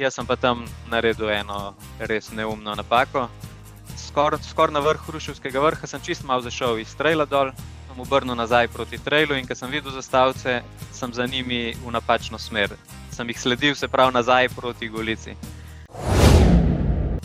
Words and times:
jaz 0.00 0.14
sem 0.16 0.26
pa 0.26 0.36
tam 0.36 0.64
naredil 0.88 1.28
eno 1.30 1.74
res 1.98 2.30
neumno 2.32 2.74
napako. 2.74 3.28
Skoraj 4.00 4.40
skor 4.48 4.72
na 4.72 4.80
vrhu 4.80 5.12
Ruševskega 5.12 5.60
vrha 5.60 5.86
sem 5.86 6.00
čist 6.00 6.24
malo 6.24 6.40
zašel 6.42 6.80
iz 6.80 6.94
trajla 6.96 7.26
dol, 7.28 7.52
sem 7.88 8.00
obrnil 8.00 8.34
nazaj 8.34 8.68
proti 8.72 8.98
trajlu 8.98 9.36
in 9.36 9.46
ko 9.46 9.54
sem 9.54 9.70
videl 9.70 9.92
zastavce, 9.92 10.62
sem 10.92 11.12
za 11.12 11.26
njimi 11.26 11.74
v 11.84 11.92
napačno 11.92 12.38
smer. 12.38 12.72
Sem 13.12 13.28
jih 13.28 13.40
sledil, 13.40 13.74
se 13.74 13.88
pravi, 13.88 14.14
nazaj 14.16 14.48
proti 14.56 14.88
Golici. 14.88 15.36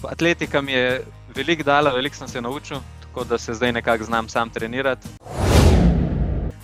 Atletika 0.03 0.61
mi 0.61 0.75
je 0.75 1.05
veliko 1.35 1.63
dala, 1.63 1.93
veliko 1.95 2.15
sem 2.15 2.27
se 2.27 2.41
naučil, 2.41 2.83
tako 3.01 3.23
da 3.23 3.37
se 3.37 3.53
zdaj 3.53 3.71
nekako 3.71 4.03
znam 4.03 4.29
sam 4.29 4.49
trenirati. 4.49 5.07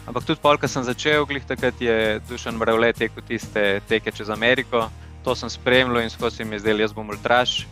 Ampak 0.08 0.26
tudi 0.28 0.42
polk, 0.44 0.62
ko 0.62 0.68
sem 0.68 0.84
začel, 0.84 1.26
glih 1.26 1.46
takrat 1.48 1.82
je 1.82 2.20
dušen 2.30 2.58
mravlje 2.60 2.94
tekel 2.94 3.24
tiste 3.28 3.80
teke 3.88 4.12
čez 4.12 4.30
Ameriko. 4.30 4.90
To 5.24 5.36
sem 5.36 5.50
spremljal 5.50 6.02
in 6.02 6.10
skozi 6.10 6.46
mi 6.46 6.56
je 6.56 6.60
zdel, 6.60 6.80
jaz 6.82 6.94
bom 6.94 7.10
ultraš. 7.10 7.68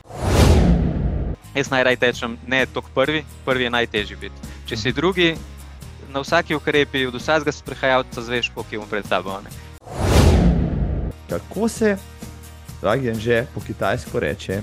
Jaz 1.55 1.69
najraj 1.69 1.97
tečem, 1.97 2.37
ne 2.47 2.65
tok 2.65 2.85
prvi, 2.93 3.23
prvi 3.45 3.63
je 3.63 3.69
najtežji 3.69 4.17
biti. 4.21 4.51
Če 4.69 4.77
si 4.77 4.93
drugi, 4.93 5.33
na 6.13 6.21
vsaki 6.21 6.55
ukrepi, 6.55 7.05
od 7.09 7.17
vsakega 7.17 7.51
sprehajalca 7.51 8.21
zveš, 8.21 8.51
koliko 8.53 8.75
je 8.75 8.79
mu 8.79 8.85
pred 8.85 9.07
tabo. 9.09 9.39
Ne? 9.41 9.49
Kako 11.29 11.69
se, 11.69 11.97
dragi 12.81 13.09
Anže, 13.09 13.45
po 13.53 13.61
kitajsko 13.61 14.19
reče, 14.19 14.61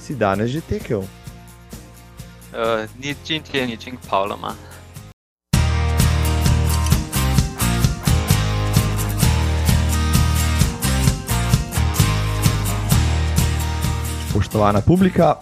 si 0.00 0.14
danes 0.14 0.50
že 0.50 0.60
tekel? 0.60 0.98
Uh, 0.98 2.86
ni 2.98 3.14
čim 3.26 3.42
ti 3.42 3.58
je, 3.58 3.66
ni 3.66 3.76
čim 3.76 3.98
Pavloma. 4.10 4.54
Spoštovana 14.30 14.80
publika, 14.80 15.34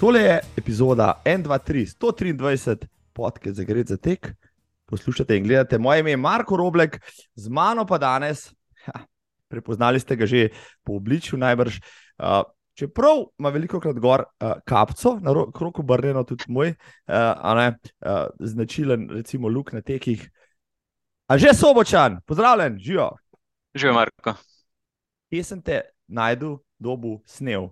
tole 0.00 0.20
je 0.20 0.40
epizoda 0.58 1.22
1, 1.24 1.42
2, 1.42 1.58
3, 1.58 1.86
123, 1.86 2.86
podcast 3.12 3.56
za 3.56 3.64
gre 3.64 3.84
za 3.86 3.96
tek. 3.96 4.32
Poslušate 4.86 5.36
in 5.36 5.44
gledate, 5.44 5.78
moje 5.78 6.00
ime 6.00 6.10
je 6.10 6.16
Marko 6.16 6.56
Roblek, 6.56 6.98
z 7.34 7.48
mano 7.48 7.86
pa 7.86 7.98
danes, 7.98 8.50
ha, 8.84 9.06
prepoznali 9.48 10.00
ste 10.00 10.16
ga 10.16 10.26
že 10.26 10.48
po 10.82 10.98
obličju, 10.98 11.38
najbrž. 11.38 11.78
Uh, 12.18 12.42
čeprav 12.74 13.30
ima 13.38 13.48
veliko 13.48 13.80
krat 13.80 13.98
gor 14.02 14.26
uh, 14.26 14.58
kapco, 14.66 15.18
na 15.22 15.30
kroku 15.54 15.86
obrnjeno 15.86 16.24
tudi 16.24 16.44
moj, 16.48 16.74
uh, 17.06 17.54
ne, 17.56 17.78
uh, 18.02 18.26
značilen, 18.40 19.08
recimo, 19.10 19.48
luk 19.48 19.72
na 19.72 19.86
tekih. 19.86 20.30
A 21.30 21.38
že 21.38 21.54
sobočan, 21.54 22.18
pozdravljen, 22.26 22.78
živijo. 22.78 23.12
Živijo, 23.74 23.94
Marko. 23.94 24.34
Kje 25.30 25.44
sem 25.44 25.62
te 25.62 25.84
najdel, 26.08 26.58
dobu 26.78 27.20
snel? 27.26 27.70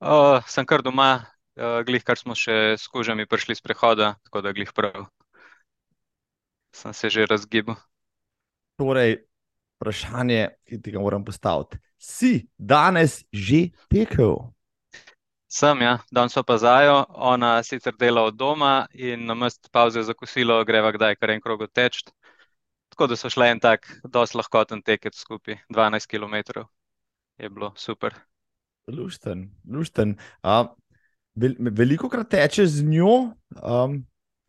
Uh, 0.00 0.40
sem 0.48 0.64
kar 0.64 0.80
doma, 0.80 1.26
uh, 1.60 1.82
glih 1.84 2.00
kar 2.00 2.16
smo 2.16 2.32
še 2.32 2.78
s 2.80 2.88
kužami 2.88 3.26
prišli 3.28 3.52
z 3.58 3.60
prehoda, 3.60 4.14
tako 4.24 4.40
da 4.40 4.52
glih 4.56 4.70
prav. 4.72 5.10
Sem 6.72 6.94
se 6.96 7.10
že 7.12 7.26
razgibal. 7.28 7.76
Torej, 8.80 9.18
vprašanje, 9.76 10.46
ki 10.64 10.80
ti 10.80 10.94
ga 10.94 11.02
moram 11.04 11.24
postaviti. 11.24 11.76
Si 12.00 12.48
danes 12.56 13.24
že 13.28 13.76
tekel? 13.92 14.38
Sem, 15.52 15.84
ja, 15.84 15.98
danes 16.08 16.38
pa 16.46 16.56
zajo, 16.56 17.04
ona 17.10 17.58
sicer 17.66 17.92
dela 17.92 18.24
od 18.24 18.40
doma 18.40 18.86
in 18.94 19.26
na 19.26 19.34
mest 19.34 19.68
pauze 19.72 20.00
za 20.02 20.14
kosilo 20.14 20.64
greva 20.64 20.94
kdaj 20.96 21.20
kar 21.20 21.34
en 21.34 21.44
krog 21.44 21.66
teč. 21.74 22.04
Tako 22.88 23.12
da 23.12 23.20
so 23.20 23.28
šle 23.28 23.50
en 23.52 23.60
tak, 23.60 23.84
dosti 24.04 24.40
lahkoten 24.40 24.80
tekec 24.80 25.12
skupaj, 25.12 25.60
12 25.68 26.08
km. 26.08 26.64
Je 27.36 27.50
bilo 27.50 27.74
super. 27.76 28.14
Lušten, 28.90 29.48
lušten. 29.70 30.16
Uh, 30.42 30.66
vel, 31.34 31.54
veliko 31.58 32.08
krat 32.08 32.30
tečeš 32.30 32.80
z 32.80 32.86
njo, 32.90 33.32
um, 33.62 33.98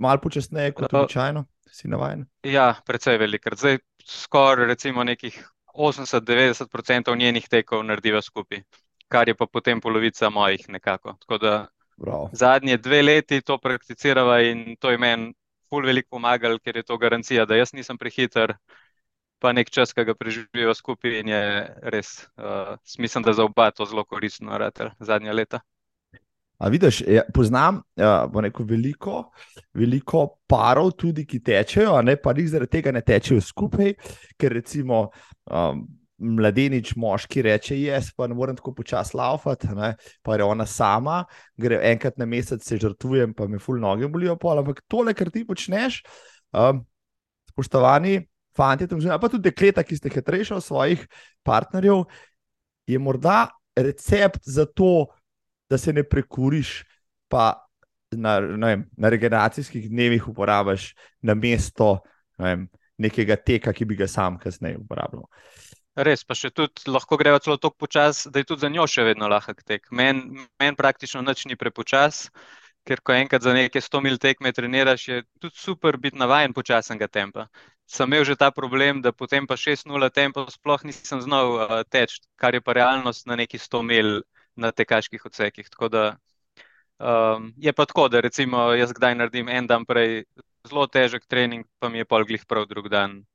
malo 0.02 0.22
počasneje 0.22 0.74
kot 0.78 0.94
običajno, 0.94 1.46
si 1.72 1.88
navaden. 1.92 2.26
Ja, 2.44 2.74
precej 2.86 3.20
velikrat. 3.22 3.60
Zdaj 3.60 3.80
skoraj 4.08 4.68
recimo 4.74 5.04
nekih 5.04 5.38
80-90% 5.76 7.16
njenih 7.18 7.48
tekov 7.50 7.84
narediva 7.86 8.22
skupaj, 8.22 8.64
kar 9.08 9.30
je 9.30 9.36
pa 9.36 9.48
potem 9.48 9.82
polovica 9.82 10.30
mojih 10.30 10.70
nekako. 10.70 11.16
Tako 11.20 11.38
da 11.38 11.68
Bravo. 11.98 12.30
zadnje 12.34 12.78
dve 12.78 13.02
leti 13.02 13.42
to 13.42 13.58
prakticirava 13.58 14.42
in 14.42 14.76
to 14.80 14.92
je 14.92 14.98
meni 14.98 15.34
ful 15.70 15.86
veliko 15.88 16.18
pomagal, 16.18 16.60
ker 16.60 16.78
je 16.78 16.84
to 16.84 16.98
garancija, 16.98 17.46
da 17.46 17.56
jaz 17.56 17.74
nisem 17.74 17.98
prehiter. 17.98 18.58
Pa 19.42 19.52
nek 19.58 19.72
čas, 19.74 19.90
ki 19.98 20.06
ga 20.06 20.14
preživijo 20.14 20.74
skupaj, 20.78 21.16
in 21.24 21.32
je 21.32 21.44
res, 21.94 22.14
uh, 22.38 22.76
mislim, 23.02 23.26
da 23.26 23.34
za 23.34 23.46
oba 23.48 23.72
to 23.74 23.88
zelo 23.90 24.04
koristno, 24.06 24.58
rade, 24.62 24.92
zadnja 25.02 25.34
leta. 25.34 25.64
A 26.62 26.70
vidiš, 26.70 27.00
ja, 27.10 27.24
poznam 27.34 27.80
ja, 27.98 28.30
neko 28.42 28.64
veliko, 28.70 29.32
veliko 29.74 30.28
parov, 30.48 30.92
tudi 30.94 31.26
ki 31.26 31.40
tečejo, 31.42 31.96
ne 32.06 32.14
pa 32.22 32.36
jih 32.38 32.52
zaradi 32.52 32.76
tega 32.78 32.94
ne 32.94 33.02
tečejo 33.02 33.42
skupaj, 33.42 33.96
ker 34.38 34.54
recimo 34.54 35.08
um, 35.50 35.82
mladenič 36.22 36.94
moški 37.02 37.42
reče: 37.42 37.80
Jaz 37.82 38.12
pa 38.14 38.28
ne 38.30 38.38
morem 38.38 38.60
tako 38.60 38.76
počasi 38.78 39.18
laufati, 39.18 39.72
ne? 39.74 39.96
pa 40.22 40.38
je 40.38 40.46
ona 40.46 40.66
sama, 40.70 41.24
gre 41.58 41.80
enkrat 41.92 42.22
na 42.22 42.30
mesec, 42.30 42.62
se 42.62 42.78
žrtvujem, 42.78 43.34
pa 43.34 43.50
me 43.50 43.58
ful 43.60 43.82
noge 43.82 44.08
bolijo. 44.08 44.38
Pol. 44.38 44.62
Ampak 44.62 44.84
tole, 44.88 45.18
kar 45.18 45.34
ti 45.34 45.42
počneš, 45.48 46.04
um, 46.54 46.86
spoštovani 47.56 48.20
fanti, 48.58 48.88
pa 48.88 49.30
tudi 49.30 49.50
dekleta, 49.50 49.84
ki 49.84 49.98
ste 49.98 50.12
hitrejši 50.12 50.54
od 50.54 50.64
svojih 50.64 51.08
partnerjev, 51.44 52.04
je 52.88 53.00
morda 53.00 53.48
recept 53.76 54.44
za 54.44 54.66
to, 54.66 55.08
da 55.70 55.78
se 55.78 55.94
ne 55.94 56.04
prekuriš, 56.04 56.82
pa 57.32 57.54
na, 58.12 58.40
vem, 58.40 58.84
na 58.98 59.10
regeneracijskih 59.10 59.90
dnevih 59.90 60.28
uporabiš 60.28 60.92
na 61.22 61.34
mesto 61.34 62.02
ne 62.38 62.68
nekega 63.02 63.36
teka, 63.36 63.74
ki 63.74 63.86
bi 63.90 63.98
ga 64.00 64.08
sam 64.10 64.38
kasneje 64.38 64.78
uporabljal. 64.82 65.26
Res, 66.06 66.24
pa 66.24 66.36
še 66.38 66.54
tudi 66.56 66.88
lahko 66.88 67.18
greva 67.20 67.42
celo 67.44 67.58
tako 67.60 67.84
počasi, 67.86 68.30
da 68.32 68.40
je 68.40 68.48
tudi 68.48 68.64
za 68.64 68.70
njo 68.72 68.86
še 68.88 69.04
vedno 69.10 69.28
lahek 69.32 69.64
tek. 69.68 69.90
Meni 69.92 70.46
men 70.62 70.78
praktično 70.80 71.24
nič 71.26 71.44
ni 71.50 71.58
prepočas, 71.60 72.30
ker 72.88 73.02
ko 73.04 73.14
enkrat 73.18 73.44
za 73.44 73.54
nekaj 73.58 73.84
100 73.84 74.04
mil 74.06 74.18
tekme 74.22 74.54
treniraš, 74.56 75.08
je 75.10 75.24
tudi 75.42 75.60
super 75.60 75.98
biti 76.02 76.22
navaden 76.22 76.56
počasnega 76.56 77.10
tempa. 77.12 77.50
Sem 77.92 78.08
imel 78.08 78.24
že 78.24 78.40
ta 78.40 78.52
problem, 78.56 79.02
da 79.04 79.12
potem 79.12 79.44
pa 79.44 79.60
6-0 79.60 79.84
tempo 80.16 80.46
sploh 80.48 80.80
nisem 80.88 81.20
znal 81.20 81.48
uh, 81.60 81.84
teči, 81.84 82.24
kar 82.40 82.56
je 82.56 82.64
pa 82.64 82.72
realnost 82.72 83.28
na 83.28 83.36
neki 83.36 83.60
100 83.60 83.82
mil 83.84 84.24
na 84.56 84.72
tekaških 84.72 85.20
odsekih. 85.28 85.68
Tako 85.68 85.90
da 85.92 86.04
um, 86.96 87.52
je 87.60 87.74
pa 87.76 87.86
tako, 87.86 88.08
da 88.08 88.24
recimo 88.24 88.72
jaz 88.80 88.96
kdaj 88.96 89.16
naredim 89.20 89.52
en 89.52 89.68
dan 89.68 89.84
prej 89.84 90.24
zelo 90.64 90.88
težek 90.88 91.28
trening, 91.28 91.68
pa 91.84 91.90
mi 91.92 92.00
je 92.00 92.08
pol 92.08 92.24
glih 92.24 92.48
prav 92.48 92.70
drug 92.72 92.88
dan 92.88 93.26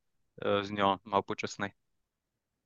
uh, 0.41 0.65
z 0.65 0.73
njo 0.73 0.97
malo 1.05 1.23
počasneje. 1.23 1.77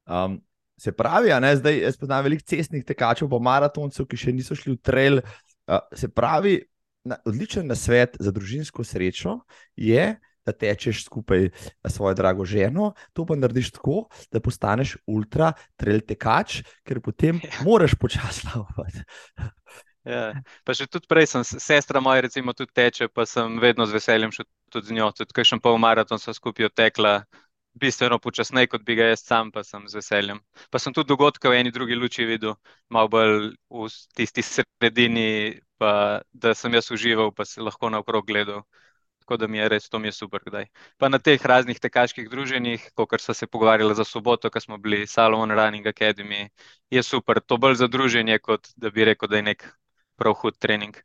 Um, 0.07 0.39
se 0.79 0.95
pravi, 0.95 1.35
ne, 1.43 1.57
zdaj 1.57 1.75
jaz 1.75 1.99
poznam 1.99 2.23
veliko 2.25 2.47
cestnih 2.47 2.87
tekačev, 2.87 3.27
pa 3.29 3.43
maratoncev, 3.43 4.07
ki 4.07 4.17
še 4.17 4.33
niso 4.33 4.55
šli 4.55 4.79
v 4.79 4.83
trail. 4.83 5.23
Uh, 5.67 5.83
se 5.91 6.07
pravi, 6.07 6.61
na, 7.03 7.19
odličen 7.27 7.67
nasvet 7.67 8.15
za 8.21 8.31
družinsko 8.31 8.87
srečo 8.87 9.41
je, 9.75 10.15
da 10.51 10.57
tečeš 10.57 11.05
skupaj 11.07 11.49
s 11.55 11.95
svojo 11.95 12.17
drago 12.19 12.45
ženo, 12.45 12.93
to 13.15 13.25
pa 13.27 13.39
narediš 13.39 13.73
tako, 13.79 14.09
da 14.33 14.43
postaneš 14.43 14.97
ultra 15.07 15.53
trail 15.81 16.03
tekač, 16.03 16.61
ker 16.85 17.01
potem 17.05 17.41
ja. 17.45 17.63
moraš 17.65 17.97
počasi 18.01 18.51
laufati. 18.51 19.07
Ja. 20.09 20.33
Pa 20.65 20.75
še 20.77 20.87
tudi 20.89 21.09
prej 21.11 21.29
sem, 21.29 21.45
sestra 21.45 22.01
moja, 22.01 22.25
recimo, 22.25 22.55
tudi 22.57 22.73
teče, 22.77 23.11
pa 23.13 23.27
sem 23.29 23.61
vedno 23.61 23.85
z 23.87 23.99
veseljem 23.99 24.33
šel 24.33 24.49
tudi 24.73 24.91
z 24.91 24.97
njo. 24.97 25.11
Tudi, 25.17 25.35
kaj 25.37 25.49
še 25.53 25.61
pol 25.63 25.77
maraton, 25.83 26.21
so 26.21 26.33
skupaj 26.37 26.71
tekla, 26.73 27.21
bistveno 27.81 28.19
počasneje, 28.19 28.71
kot 28.73 28.85
bi 28.87 28.97
ga 28.99 29.11
jaz 29.11 29.23
sam, 29.25 29.51
pa 29.53 29.63
sem 29.67 29.87
z 29.89 30.01
veseljem. 30.01 30.41
Pa 30.71 30.81
sem 30.83 30.95
tudi 30.97 31.13
dogodke 31.13 31.49
v 31.49 31.61
eni 31.61 31.73
drugi 31.75 31.99
luči 31.99 32.27
videl, 32.27 32.57
malo 32.89 33.13
bolj 33.13 33.53
v 33.71 33.89
tisti 34.17 34.43
sredini, 34.43 35.61
pa 35.79 36.21
da 36.33 36.55
sem 36.55 36.75
jaz 36.75 36.91
užival, 36.91 37.33
pa 37.37 37.45
se 37.45 37.63
lahko 37.63 37.93
naokrog 37.93 38.27
gledal. 38.27 38.65
Tako 39.31 39.37
da 39.37 39.47
mi 39.47 39.59
je 39.59 39.69
res, 39.69 39.85
to 39.89 39.99
mi 39.99 40.09
je 40.09 40.13
super. 40.13 40.41
Kdaj. 40.43 40.65
Pa 40.99 41.09
na 41.09 41.19
teh 41.23 41.39
raznih 41.47 41.79
tekaških 41.79 42.27
druženjih, 42.31 42.89
kot 42.99 43.21
so 43.23 43.31
se 43.35 43.47
pogovarjali 43.47 43.95
za 43.95 44.03
soboto, 44.05 44.51
ko 44.51 44.61
smo 44.61 44.79
bili 44.79 45.07
Salomon 45.07 45.55
Running 45.55 45.87
Academy, 45.87 46.49
je 46.91 47.03
super. 47.03 47.39
To 47.41 47.57
bolj 47.57 47.77
za 47.79 47.87
druženje, 47.87 48.41
kot 48.43 48.67
da 48.77 48.91
bi 48.91 49.05
rekel, 49.07 49.29
da 49.31 49.37
je 49.37 49.43
nek 49.43 49.63
prav 50.19 50.35
hud 50.35 50.59
trening. 50.59 50.99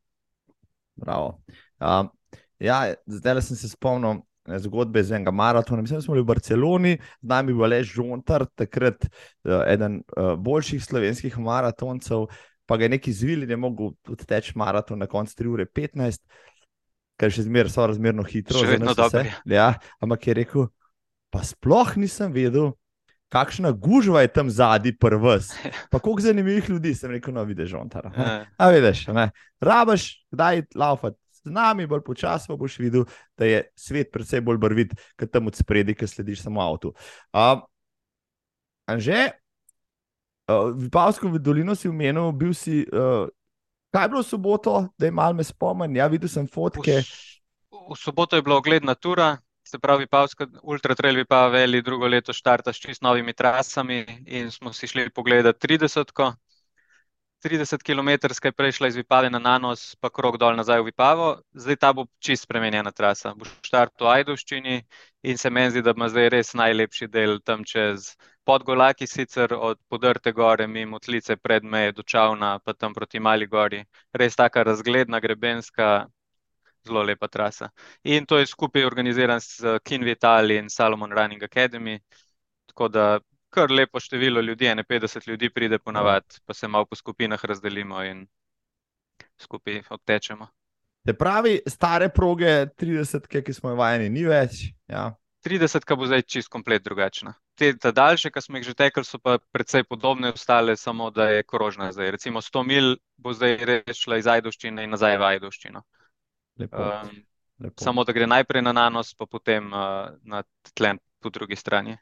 Bravo. 0.95 1.37
Um, 1.77 2.09
ja, 2.59 2.95
zdaj 3.05 3.43
sem 3.45 3.61
se 3.61 3.69
spomnil 3.69 4.23
zgodbe 4.57 5.05
iz 5.05 5.11
enega 5.11 5.31
maratona. 5.31 5.81
Mislim, 5.85 6.01
da 6.01 6.01
smo 6.01 6.17
bili 6.17 6.23
v 6.23 6.31
Barceloni, 6.33 6.95
z 7.21 7.29
nami 7.29 7.53
je 7.53 7.59
bil 7.61 7.69
Lež 7.69 7.93
Žontar, 7.93 8.47
takrat 8.55 9.05
uh, 9.05 9.61
eden 9.67 10.01
uh, 10.17 10.33
boljših 10.33 10.81
slovenskih 10.81 11.37
maratoncev, 11.37 12.25
pa 12.65 12.77
ga 12.77 12.89
je 12.89 12.95
neki 12.97 13.13
zvili, 13.13 13.45
je 13.45 13.57
mogel 13.57 13.93
teči 14.25 14.57
maraton 14.57 14.99
na 14.99 15.05
koncu 15.05 15.43
3 15.43 15.53
ure 15.53 15.65
15, 15.65 16.25
kar 17.19 17.33
še 17.33 17.45
zmeraj 17.47 17.73
so 17.73 17.85
razmerno 17.87 18.25
hitro. 18.27 18.61
Še 18.61 18.75
vedno 18.75 18.95
dobro. 18.97 19.23
Ja, 19.49 19.75
ampak 20.03 20.27
je 20.27 20.39
rekel, 20.41 20.67
pa 21.33 21.43
sploh 21.45 21.95
nisem 21.99 22.33
vedel. 22.35 22.73
kakšna 23.35 23.71
gužva 23.71 24.21
je 24.21 24.31
tam 24.31 24.49
zadnji 24.49 24.93
prvs. 24.95 25.51
Pa 25.91 25.99
koliko 25.99 26.21
zanimivih 26.21 26.69
ljudi 26.69 26.93
sem 26.95 27.11
rekel, 27.11 27.33
no, 27.33 27.43
vidiš, 27.43 27.73
on 27.73 27.89
ta. 27.89 28.05
A 28.57 28.69
vidiš, 28.69 29.07
ne. 29.07 29.31
Rabaš, 29.59 30.25
kdaj 30.31 30.61
laufati 30.75 31.19
z 31.43 31.51
nami, 31.51 31.87
bolj 31.87 32.03
počasi 32.05 32.55
boš 32.57 32.79
videl, 32.79 33.05
da 33.37 33.45
je 33.45 33.63
svet 33.75 34.11
predvsej 34.13 34.41
bolj 34.41 34.57
barvit, 34.61 34.93
kot 35.19 35.31
tam 35.31 35.51
od 35.51 35.57
spredi, 35.57 35.95
ki 35.97 36.07
slediš 36.07 36.45
samo 36.45 36.61
avtu. 36.63 36.93
Uh, 37.33 37.59
Anže, 38.89 39.31
uh, 40.47 40.71
v 40.71 40.89
Pavsko 40.93 41.29
dolino 41.37 41.75
si 41.75 41.89
umenil, 41.89 42.31
bil 42.31 42.53
si. 42.53 42.85
Uh, 42.87 43.27
kaj 43.95 44.03
je 44.03 44.09
bilo 44.11 44.21
v 44.21 44.27
soboto, 44.27 44.75
da 44.97 45.07
je 45.07 45.11
malo 45.11 45.33
me 45.33 45.43
spomin? 45.43 45.95
Ja, 45.95 46.07
videl 46.11 46.29
sem 46.29 46.47
fotke. 46.51 46.99
V, 47.71 47.83
v 47.93 47.97
soboto 47.99 48.35
je 48.35 48.43
bila 48.43 48.57
ogledna 48.59 48.95
tura, 48.95 49.37
se 49.63 49.79
pravi, 49.79 50.07
Pavska 50.07 50.47
Ultra 50.63 50.95
Trail 50.95 51.23
pa 51.25 51.47
veli 51.47 51.81
drugo 51.81 52.07
leto 52.07 52.33
štarta 52.33 52.73
s 52.73 52.81
čist 52.83 53.01
novimi 53.01 53.33
trasami 53.33 54.03
in 54.27 54.51
smo 54.51 54.73
si 54.73 54.87
šli 54.87 55.09
pogledati 55.09 55.67
30. 55.67 56.11
-ko. 56.11 56.33
30 57.45 57.83
km 57.85 58.09
je 58.43 58.51
prešla 58.51 58.87
iz 58.87 58.95
Vipave 58.95 59.29
na 59.29 59.39
Nanos, 59.39 59.95
pa 59.95 60.09
krog 60.09 60.37
dol 60.37 60.55
nazaj 60.55 60.81
v 60.81 60.85
Vipavo, 60.85 61.41
zdaj 61.53 61.75
ta 61.75 61.93
bo 61.93 62.05
čist 62.19 62.43
spremenjena 62.43 62.91
trasa. 62.91 63.33
Bo 63.37 63.45
štart 63.61 64.01
v 64.01 64.07
Ajdovščini 64.07 64.81
in 65.23 65.37
se 65.37 65.49
meni 65.49 65.71
zdi, 65.71 65.81
da 65.81 65.93
ima 65.95 66.09
zdaj 66.09 66.29
res 66.29 66.53
najlepši 66.53 67.07
del 67.07 67.39
tam 67.45 67.63
čez 67.63 68.15
Podgolaki, 68.45 69.07
sicer 69.07 69.53
od 69.53 69.79
podrte 69.89 70.31
gore, 70.31 70.67
mimo 70.67 70.99
Tlice, 70.99 71.35
pred 71.37 71.63
meje 71.63 71.91
do 71.91 72.03
Čavna, 72.03 72.59
pa 72.59 72.73
tam 72.73 72.93
proti 72.93 73.19
Mali 73.19 73.47
gori. 73.47 73.83
Res 74.13 74.35
taka 74.35 74.63
razgledna, 74.63 75.19
grebenska, 75.19 76.05
zelo 76.85 77.03
lepa 77.03 77.27
trasa. 77.27 77.69
In 78.03 78.25
to 78.25 78.37
je 78.37 78.45
skupaj 78.45 78.85
organiziran 78.85 79.41
s 79.41 79.79
Kin 79.83 80.03
Vitali 80.03 80.57
in 80.57 80.69
Salomon 80.69 81.11
Running 81.11 81.41
Academy, 81.43 81.99
tako 82.69 82.87
da 82.87 83.19
kar 83.49 83.71
lepo 83.71 83.99
število 83.99 84.41
ljudi, 84.41 84.75
ne 84.75 84.83
50 84.83 85.27
ljudi 85.27 85.49
pride 85.49 85.79
ponavadi, 85.79 86.41
pa 86.45 86.53
se 86.53 86.67
malo 86.67 86.85
po 86.85 86.95
skupinah 86.95 87.45
razdelimo 87.45 88.03
in 88.03 88.27
skupaj 89.41 89.81
obtečemo. 89.89 90.47
Se 91.07 91.13
pravi, 91.13 91.59
stare 91.67 92.09
proge, 92.09 92.65
30, 92.77 93.43
ki 93.43 93.53
smo 93.53 93.69
jih 93.69 93.77
vajeni, 93.77 94.09
ni 94.09 94.25
več. 94.25 94.65
Ja. 94.87 95.13
30, 95.45 95.85
ki 95.85 95.97
bo 95.97 96.07
zdaj 96.09 96.23
čist 96.25 96.49
komplet 96.49 96.83
drugačna. 96.83 97.35
Te 97.55 97.71
daljše, 97.77 98.31
ki 98.33 98.41
smo 98.41 98.57
jih 98.57 98.65
že 98.65 98.73
tekli, 98.73 99.03
so 99.05 99.19
pa 99.21 99.37
precej 99.53 99.85
podobne, 99.85 100.33
ostale 100.33 100.73
samo, 100.77 101.11
da 101.13 101.29
je 101.29 101.43
krožna 101.43 101.91
zdaj. 101.93 102.11
Recimo 102.17 102.41
100 102.41 102.63
mil 102.65 102.95
bo 103.17 103.33
zdaj 103.33 103.57
res 103.69 104.01
šla 104.01 104.17
iz 104.19 104.27
Ajdovščine 104.27 104.83
in 104.83 104.95
nazaj 104.95 105.19
v 105.21 105.27
Ajdovščino. 105.29 105.83
Lepo. 106.59 106.81
Um, 106.81 107.13
lepo. 107.61 107.83
Samo, 107.83 108.03
da 108.03 108.15
gre 108.17 108.27
najprej 108.27 108.65
na 108.65 108.73
nanos, 108.73 109.13
pa 109.13 109.29
potem 109.29 109.69
uh, 109.69 110.09
na 110.25 110.41
tlen 110.73 110.99
po 111.21 111.29
drugi 111.29 111.55
strani. 111.55 111.97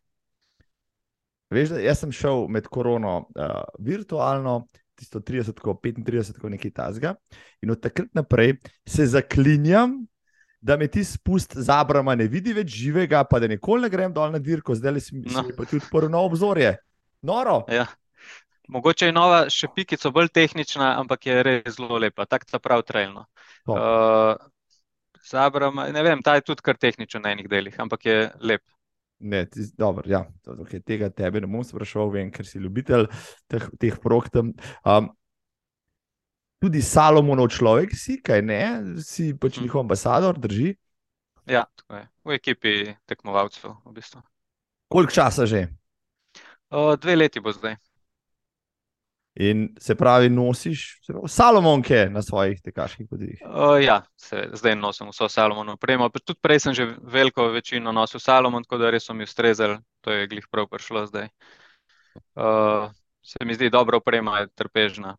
Veš, 1.54 1.76
jaz 1.84 2.00
sem 2.02 2.16
šel 2.16 2.48
med 2.50 2.66
korono 2.72 3.18
uh, 3.36 3.60
virtualno, 3.84 4.64
tisto 4.96 5.20
30, 5.20 5.60
35, 5.60 6.50
nekaj 6.56 6.72
tasga. 6.72 7.14
In 7.62 7.76
od 7.76 7.82
takrat 7.84 8.10
naprej 8.16 8.56
se 8.88 9.06
zaklinjam, 9.06 10.00
da 10.64 10.78
me 10.78 10.88
ti 10.88 11.04
spust 11.04 11.58
zabrama, 11.60 12.16
ne 12.16 12.30
vidi 12.32 12.54
več 12.56 12.72
živega, 12.72 13.26
pa 13.28 13.42
da 13.44 13.50
nikoli 13.52 13.84
ne 13.84 13.92
grem 13.92 14.14
dol 14.16 14.32
na 14.32 14.40
dirko, 14.40 14.76
zdaj 14.80 15.02
si 15.04 15.18
mi 15.18 15.28
no. 15.28 15.44
pa 15.58 15.68
tudi 15.68 15.84
prvo 15.92 16.22
obzorje. 16.24 16.78
Noro. 17.22 17.64
Ja. 17.72 17.90
Mogoče 18.72 19.10
je 19.10 19.16
nova, 19.16 19.42
še 19.52 19.68
pikico 19.76 20.12
bolj 20.16 20.30
tehnična, 20.32 20.94
ampak 21.02 21.28
je 21.28 21.42
res 21.44 21.76
zelo 21.76 22.00
lepa, 22.00 22.24
tako 22.32 22.48
da 22.54 22.62
prav 22.64 22.84
trajno. 22.88 23.26
Uh, 23.68 24.40
zabrama, 25.28 25.90
ne 25.92 26.04
vem, 26.04 26.24
ta 26.24 26.38
je 26.40 26.46
tudi 26.48 26.64
kar 26.64 26.80
tehničen 26.80 27.26
na 27.26 27.34
enih 27.36 27.50
delih, 27.52 27.76
ampak 27.84 28.08
je 28.08 28.16
lep. 28.40 28.64
Ne, 29.20 29.44
ti, 29.52 29.68
dobro, 29.80 30.08
ja, 30.08 30.24
okay, 30.56 30.80
tega 30.84 31.12
tebe 31.12 31.44
ne 31.44 31.48
bom 31.52 31.64
sprašoval, 31.64 32.16
vem, 32.16 32.32
ker 32.32 32.48
si 32.48 32.64
ljubitelj 32.64 33.10
teh, 33.52 33.68
teh 33.80 34.00
progtem. 34.04 34.56
Um, 34.88 35.12
tudi 36.64 36.80
Salomonov 36.80 37.52
človek 37.52 37.92
si, 37.92 38.22
kaj 38.24 38.40
ne, 38.40 38.64
si 39.04 39.34
pač 39.36 39.60
mm. 39.60 39.68
njihov 39.68 39.84
ambasador, 39.84 40.40
drži. 40.40 40.72
Ja, 41.44 41.66
tako 41.76 42.00
je. 42.00 42.06
V 42.24 42.38
ekipi 42.40 42.74
tekmovalcev, 43.04 43.74
v 43.84 43.92
bistvu. 43.92 44.24
Koliko 44.88 45.12
časa 45.12 45.44
že? 45.44 45.68
O, 46.72 46.96
dve 46.96 47.20
leti 47.20 47.44
bo 47.44 47.52
zdaj. 47.52 47.76
In 49.44 49.74
se 49.82 49.96
pravi, 49.98 50.30
nosiš 50.30 51.02
pravi, 51.08 51.28
Salomonke 51.28 52.06
na 52.14 52.22
svojih 52.22 52.62
tekaških 52.62 53.10
podvigih. 53.10 53.42
Ja, 53.84 54.04
se, 54.16 54.46
zdaj 54.54 54.78
nosim 54.80 55.10
vso 55.12 55.28
Salomonovo 55.28 55.76
opremo. 55.76 56.08
Tudi 56.16 56.40
prej 56.40 56.64
sem 56.64 56.78
že 56.78 56.88
veliko 57.02 57.50
večino 57.52 57.92
nosil 57.92 58.24
Salomon, 58.24 58.64
tako 58.64 58.80
da 58.80 58.94
res 58.94 59.10
so 59.10 59.14
mi 59.18 59.28
ustrezali, 59.28 59.82
to 60.02 60.16
je 60.16 60.30
glih 60.32 60.48
prav 60.52 60.70
prišlo 60.72 61.08
zdaj. 61.12 61.28
Uh, 62.38 62.94
se 63.26 63.42
mi 63.44 63.58
zdi, 63.58 63.74
dobra 63.74 63.98
oprema 63.98 64.40
je 64.40 64.54
trpežna. 64.56 65.18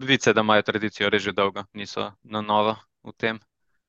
Vice, 0.00 0.32
da 0.32 0.40
imajo 0.40 0.62
tradicijo 0.62 1.10
že 1.18 1.32
dolgo, 1.32 1.64
niso 1.72 2.12
na 2.22 2.40
novo 2.40 2.76
v 3.04 3.12
tem. 3.16 3.38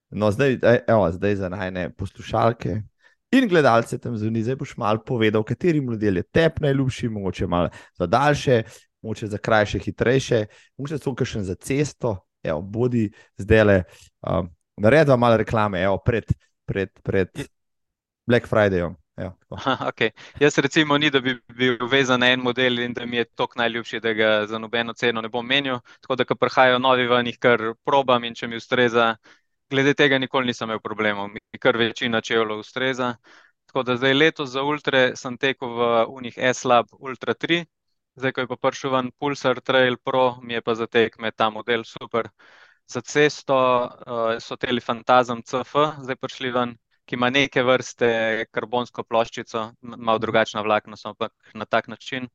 No, 0.09 0.31
zdaj, 0.31 0.59
evo, 0.87 1.07
zdaj 1.11 1.35
za 1.35 1.49
najne 1.49 1.89
poslušalke, 1.95 2.81
In 3.31 3.47
gledalce 3.47 3.97
tam 3.97 4.17
zunaj, 4.17 4.43
zdaj 4.43 4.55
boš 4.59 4.73
malo 4.77 4.99
povedal, 5.07 5.43
kateri 5.47 5.79
model 5.81 6.17
je 6.19 6.23
tep 6.23 6.59
najljubši, 6.59 7.09
mogoče 7.09 7.47
malo 7.47 7.69
za 7.95 8.05
daljše, 8.07 8.63
mogoče 9.01 9.27
za 9.27 9.37
krajše, 9.37 9.79
hitrejše, 9.79 10.45
mogoče 10.77 10.97
celo 10.99 11.25
še 11.25 11.43
za 11.47 11.55
cesto, 11.55 12.17
evo, 12.43 12.61
bodi 12.61 13.05
zdaj 13.39 13.63
le. 13.63 13.77
Um, 14.27 14.51
Naredva 14.81 15.15
malo 15.15 15.37
reklame, 15.37 15.79
evo, 15.83 15.99
pred, 16.03 16.25
pred, 16.65 16.91
pred 17.03 17.29
Black 18.27 18.47
Fridayom. 18.49 18.95
Aha, 19.51 19.87
okay. 19.89 20.11
Jaz, 20.39 20.57
recimo, 20.57 20.97
ni, 20.97 21.09
da 21.09 21.19
bi 21.19 21.35
bil 21.57 21.77
vezan 21.91 22.19
na 22.19 22.29
en 22.31 22.39
model 22.41 22.79
in 22.79 22.93
da 22.93 23.05
mi 23.05 23.17
je 23.17 23.25
tok 23.25 23.55
najljubši, 23.55 23.99
da 23.99 24.13
ga 24.13 24.29
za 24.47 24.57
nobeno 24.59 24.93
ceno 24.93 25.21
ne 25.21 25.29
bom 25.29 25.45
menil. 25.47 25.79
Tako 26.01 26.15
da, 26.15 26.25
ko 26.25 26.35
prihajajo 26.35 26.79
novi 26.79 27.07
ven, 27.07 27.27
jih 27.27 27.37
kar 27.39 27.61
probam 27.85 28.23
in 28.23 28.35
če 28.35 28.47
mi 28.47 28.55
ustreza, 28.55 29.15
glede 29.69 29.93
tega 29.93 30.17
nikoli 30.19 30.47
nisem 30.47 30.69
imel 30.69 30.79
problemov, 30.79 31.29
mi 31.29 31.59
kar 31.59 31.77
večina 31.77 32.21
čevljev 32.21 32.63
ustreza. 32.63 33.15
Tako 33.67 33.83
da 33.83 33.97
zdaj 33.97 34.13
letos 34.13 34.49
za 34.49 34.63
Ultra 34.63 35.03
sem 35.15 35.37
tekel 35.37 35.69
v 35.77 35.91
Unih 36.09 36.37
S-Lab 36.55 36.87
Ultra 36.99 37.33
3, 37.33 37.65
Zdaj, 38.15 38.31
ko 38.35 38.41
je 38.43 38.47
pa 38.47 38.55
prišel 38.59 38.91
ven 38.91 39.11
Pulsar 39.19 39.61
Trail 39.63 39.95
Pro, 39.97 40.35
mi 40.43 40.53
je 40.53 40.61
pa 40.61 40.75
za 40.75 40.87
tekme 40.87 41.31
ta 41.31 41.49
model 41.49 41.83
super. 41.87 42.27
Za 42.87 43.01
cesto 43.01 43.55
uh, 43.55 44.35
so 44.39 44.57
teli 44.59 44.81
Fantasm 44.83 45.39
CF, 45.47 45.75
zdaj 46.03 46.17
prišli 46.19 46.51
ven, 46.51 46.75
ki 47.11 47.17
ima 47.19 47.27
neke 47.27 47.59
vrste 47.67 48.07
karbonsko 48.55 49.03
ploščico, 49.03 49.61
malo 49.83 50.19
drugačna 50.23 50.61
vlakna, 50.63 50.95
ampak 51.09 51.33
na 51.53 51.65
tak 51.67 51.89
način. 51.91 52.29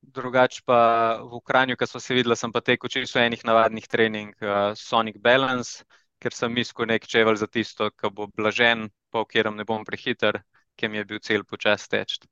Drugač 0.00 0.62
pa 0.64 0.78
v 1.20 1.34
Ukrajini, 1.36 1.74
ki 1.76 1.86
so 1.90 2.00
se 2.00 2.14
videli, 2.16 2.36
sem 2.40 2.52
pa 2.54 2.62
tekel 2.64 2.88
čisto 2.88 3.20
enih 3.20 3.42
navadnih 3.44 3.84
trening 3.84 4.30
uh, 4.40 4.70
Sonic 4.80 5.18
Balance, 5.20 5.84
ker 6.24 6.32
sem 6.32 6.54
mislil 6.56 6.88
nek 6.88 7.04
čevelj 7.04 7.36
za 7.42 7.48
tisto, 7.52 7.90
ki 7.92 8.08
bo 8.14 8.30
blažen, 8.32 8.86
po 9.12 9.26
katerem 9.28 9.58
ne 9.60 9.66
bom 9.68 9.84
prehiter, 9.84 10.40
ki 10.80 10.88
mi 10.88 11.02
je 11.02 11.08
bil 11.10 11.20
cilj 11.20 11.44
počasi 11.44 11.90
teči. 11.92 12.22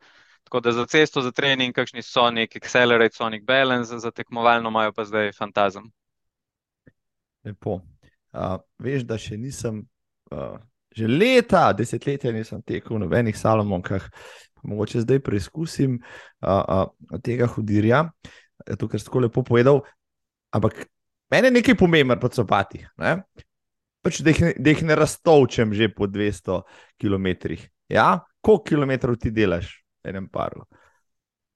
Tako 0.49 0.63
da 0.65 0.73
za 0.73 0.87
cesto, 0.89 1.21
za 1.21 1.33
trening, 1.35 1.75
kakšni 1.77 2.07
Sonic, 2.07 2.57
Accelerate, 2.57 3.19
Sonic 3.19 3.45
Balance, 3.45 3.99
za 4.01 4.15
tekmovalno 4.17 4.73
imajo 4.73 4.95
pa 4.97 5.05
zdaj 5.05 5.35
fantazem. 5.37 5.91
Lepo. 7.45 7.83
Uh, 8.33 8.57
veš, 8.81 9.05
da 9.05 9.21
še 9.21 9.37
nisem, 9.37 9.83
uh, 10.33 10.57
že 10.97 11.09
leta, 11.11 11.71
desetletja 11.77 12.33
nisem 12.33 12.63
tekel 12.65 12.97
v 12.97 13.05
nobenih 13.05 13.37
salomonkah, 13.37 14.09
mogoče 14.67 15.05
zdaj 15.05 15.21
preizkusim 15.23 15.99
uh, 16.01 16.63
uh, 16.65 17.19
tega 17.25 17.47
hudirja, 17.53 18.07
to, 18.79 18.89
kar 18.89 19.01
si 19.01 19.07
tako 19.07 19.27
lepo 19.27 19.45
povedal. 19.47 19.83
Ampak 20.57 20.87
meni 21.31 21.53
je 21.53 21.57
nekaj 21.61 21.77
pomembno 21.79 22.17
pod 22.21 22.35
sopati. 22.35 22.81
Ne? 23.03 23.19
Pač, 24.03 24.23
da, 24.25 24.33
jih, 24.33 24.57
da 24.57 24.73
jih 24.73 24.87
ne 24.87 24.97
raztovčem 24.97 25.75
že 25.77 25.91
po 25.93 26.09
200 26.09 26.63
km. 26.97 27.59
Ja? 27.93 28.25
Koliko 28.41 28.65
kilometrov 28.65 29.19
ti 29.21 29.35
delaš? 29.35 29.87
enem 30.07 30.29
paru. 30.29 30.67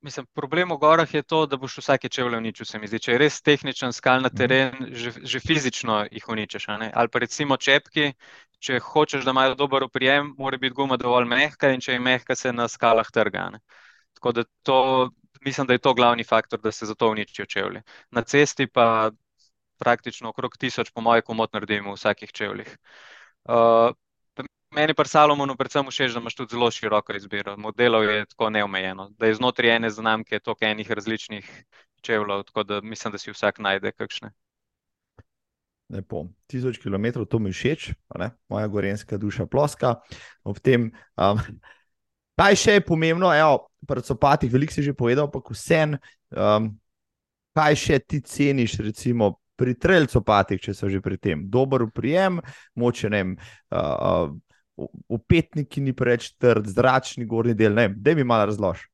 Mislim, 0.01 0.27
problem 0.33 0.73
v 0.73 0.79
gorah 0.81 1.15
je 1.15 1.23
to, 1.23 1.45
da 1.47 1.59
boš 1.61 1.79
vsake 1.83 2.09
čevlje 2.09 2.39
uničil. 2.39 2.67
Se 2.67 2.79
mi 2.79 2.89
zdi, 2.89 2.99
če 3.05 3.13
je 3.13 3.19
res 3.21 3.41
tehničen 3.45 3.93
skal 3.93 4.23
na 4.25 4.31
mhm. 4.33 4.37
teren, 4.37 4.87
že, 4.97 5.13
že 5.23 5.41
fizično 5.45 6.07
jih 6.11 6.29
uničiš. 6.29 6.69
Ali 6.73 7.13
pa 7.13 7.21
recimo 7.21 7.57
čepki, 7.57 8.13
če 8.61 8.81
hočeš, 8.85 9.25
da 9.25 9.35
imajo 9.35 9.55
dober 9.59 9.85
oprijem, 9.87 10.35
mora 10.39 10.59
biti 10.61 10.75
guma 10.77 10.99
dovolj 11.01 11.29
mehka 11.29 11.71
in 11.75 11.81
če 11.81 11.97
je 11.97 12.03
mehka, 12.05 12.37
se 12.37 12.53
na 12.53 12.69
skalah 12.69 13.09
trga. 13.13 13.49
Ne? 13.55 13.61
Tako 14.19 14.33
da 14.37 14.45
to, 14.63 14.79
mislim, 15.47 15.67
da 15.67 15.77
je 15.77 15.83
to 15.87 15.95
glavni 15.95 16.25
faktor, 16.25 16.61
da 16.61 16.73
se 16.73 16.87
zato 16.87 17.09
uničijo 17.11 17.47
čevlji. 17.47 17.83
Na 18.11 18.23
cesti 18.23 18.67
pa 18.67 19.11
praktično 19.81 20.29
okrog 20.29 20.57
tisoč, 20.61 20.93
po 20.93 21.01
mojem, 21.01 21.25
komot 21.27 21.53
naredimo 21.57 21.95
v 21.95 21.99
vsakih 21.99 22.33
čevljih. 22.33 22.77
Uh, 23.49 23.97
Meni 24.71 24.95
pa 24.95 25.03
Salomonu 25.03 25.57
predvsem 25.59 25.89
všeč, 25.91 26.13
da 26.15 26.21
imaš 26.23 26.37
tudi 26.39 26.55
zelo 26.55 26.69
široko 26.71 27.15
izbiro. 27.19 27.57
Modelov 27.59 28.05
je 28.07 28.27
tako 28.31 28.51
neomejeno, 28.55 29.09
da 29.19 29.27
je 29.27 29.35
znotraj 29.35 29.73
ene 29.77 29.91
znamke 29.91 30.39
toliko 30.39 30.65
enih 30.65 30.91
različnih 30.91 31.49
čevljev, 32.07 32.45
tako 32.47 32.63
da 32.63 32.81
mislim, 32.81 33.13
da 33.13 33.19
si 33.19 33.35
vsak 33.35 33.59
najde 33.59 33.93
kakšne. 33.93 34.31
Lepo. 35.91 36.29
Tisoč 36.47 36.79
kilometrov, 36.79 37.27
to 37.27 37.41
mi 37.43 37.51
všeč, 37.51 37.91
moja 38.49 38.67
gorenska 38.71 39.19
duša 39.19 39.47
ploska. 39.51 39.97
Ob 40.47 40.61
tem, 40.63 40.93
um, 41.19 41.41
Kaj 42.41 42.57
še 42.57 42.75
je 42.79 42.83
pomembno, 42.89 43.29
evo, 43.37 43.69
copatih, 43.85 44.49
veliko 44.49 44.73
si 44.73 44.81
že 44.81 44.95
povedal, 44.97 45.29
pa 45.29 45.43
vsem, 45.45 45.99
um, 46.33 46.71
kaj 47.53 47.77
še 47.77 47.99
ti 48.01 48.21
ceniš, 48.25 48.79
recimo 48.81 49.35
pri 49.61 49.77
copatih, 50.09 50.57
če 50.57 50.73
so 50.73 50.89
že 50.89 51.03
pri 51.05 51.19
tem. 51.21 51.45
Dober 51.53 51.85
prijem, 51.93 52.41
moče 52.75 53.11
ne 53.11 53.23
vem. 53.23 53.37
Uh, 53.69 54.33
Upetniki 55.13 55.83
ni 55.85 55.93
preveč 55.93 56.33
trd, 56.41 56.65
zračni 56.65 57.27
gornji 57.29 57.53
del, 57.53 57.75
ne 57.77 57.91
da 57.93 58.15
mi 58.17 58.25
malo 58.25 58.47
razloži. 58.49 58.89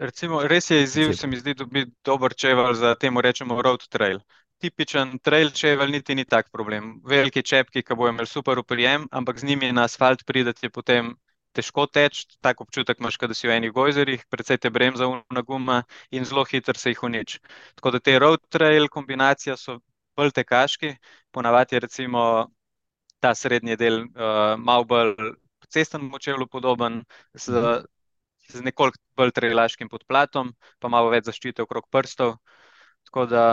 Recimo, 0.00 0.42
res 0.42 0.70
je 0.70 0.82
izziv, 0.82 1.12
se 1.14 1.28
mi 1.30 1.38
zdi, 1.38 1.54
da 1.54 1.68
bi 1.70 1.84
dober 2.02 2.34
čevelj 2.34 2.74
za 2.80 2.96
temu 2.98 3.22
rečemo 3.22 3.62
road 3.62 3.86
trail. 3.86 4.18
Tipičen 4.58 5.18
trail 5.22 5.50
čevelj 5.54 5.92
niti 5.94 6.14
ni 6.18 6.24
tak 6.24 6.50
problem. 6.50 6.96
Veliki 7.06 7.42
čepki, 7.46 7.82
ki 7.86 7.94
bojo 7.94 8.10
imeli 8.10 8.26
super 8.26 8.58
uprijem, 8.58 9.06
ampak 9.10 9.38
z 9.38 9.46
njimi 9.46 9.72
na 9.72 9.84
asfalt 9.86 10.24
pridete 10.26 10.70
potem 10.70 11.12
težko 11.54 11.86
teči, 11.86 12.26
tako 12.42 12.66
občutek 12.66 12.98
imaš, 13.00 13.18
da 13.18 13.34
si 13.34 13.48
v 13.48 13.56
enih 13.56 13.72
gojzerih, 13.72 14.24
predvsej 14.30 14.58
te 14.62 14.70
bremza 14.70 15.08
na 15.30 15.42
guma 15.42 15.82
in 16.10 16.24
zelo 16.24 16.44
hitro 16.44 16.74
se 16.74 16.90
jih 16.90 17.02
uniči. 17.02 17.40
Tako 17.78 17.90
da 17.96 18.00
te 18.00 18.18
road 18.18 18.42
trail 18.48 18.88
kombinacije 18.88 19.56
so 19.56 19.78
bolj 20.16 20.34
tekaški, 20.34 20.94
ponavadi 21.30 21.76
je 21.76 21.80
recimo 21.86 22.22
ta 23.20 23.34
srednji 23.34 23.76
del 23.76 24.02
uh, 24.02 24.54
malo 24.58 24.84
bolj 24.84 25.14
cestnemu 25.70 26.18
čevlju 26.18 26.46
podoben, 26.46 27.02
z, 27.34 27.62
z 28.48 28.62
nekoliko 28.64 28.98
bolj 29.16 29.32
trailaškim 29.36 29.88
podplatom, 29.88 30.54
pa 30.78 30.88
malo 30.88 31.10
več 31.14 31.28
zaščite 31.28 31.62
okrog 31.62 31.88
prstov. 31.90 32.38
Tako 33.08 33.26
da 33.26 33.44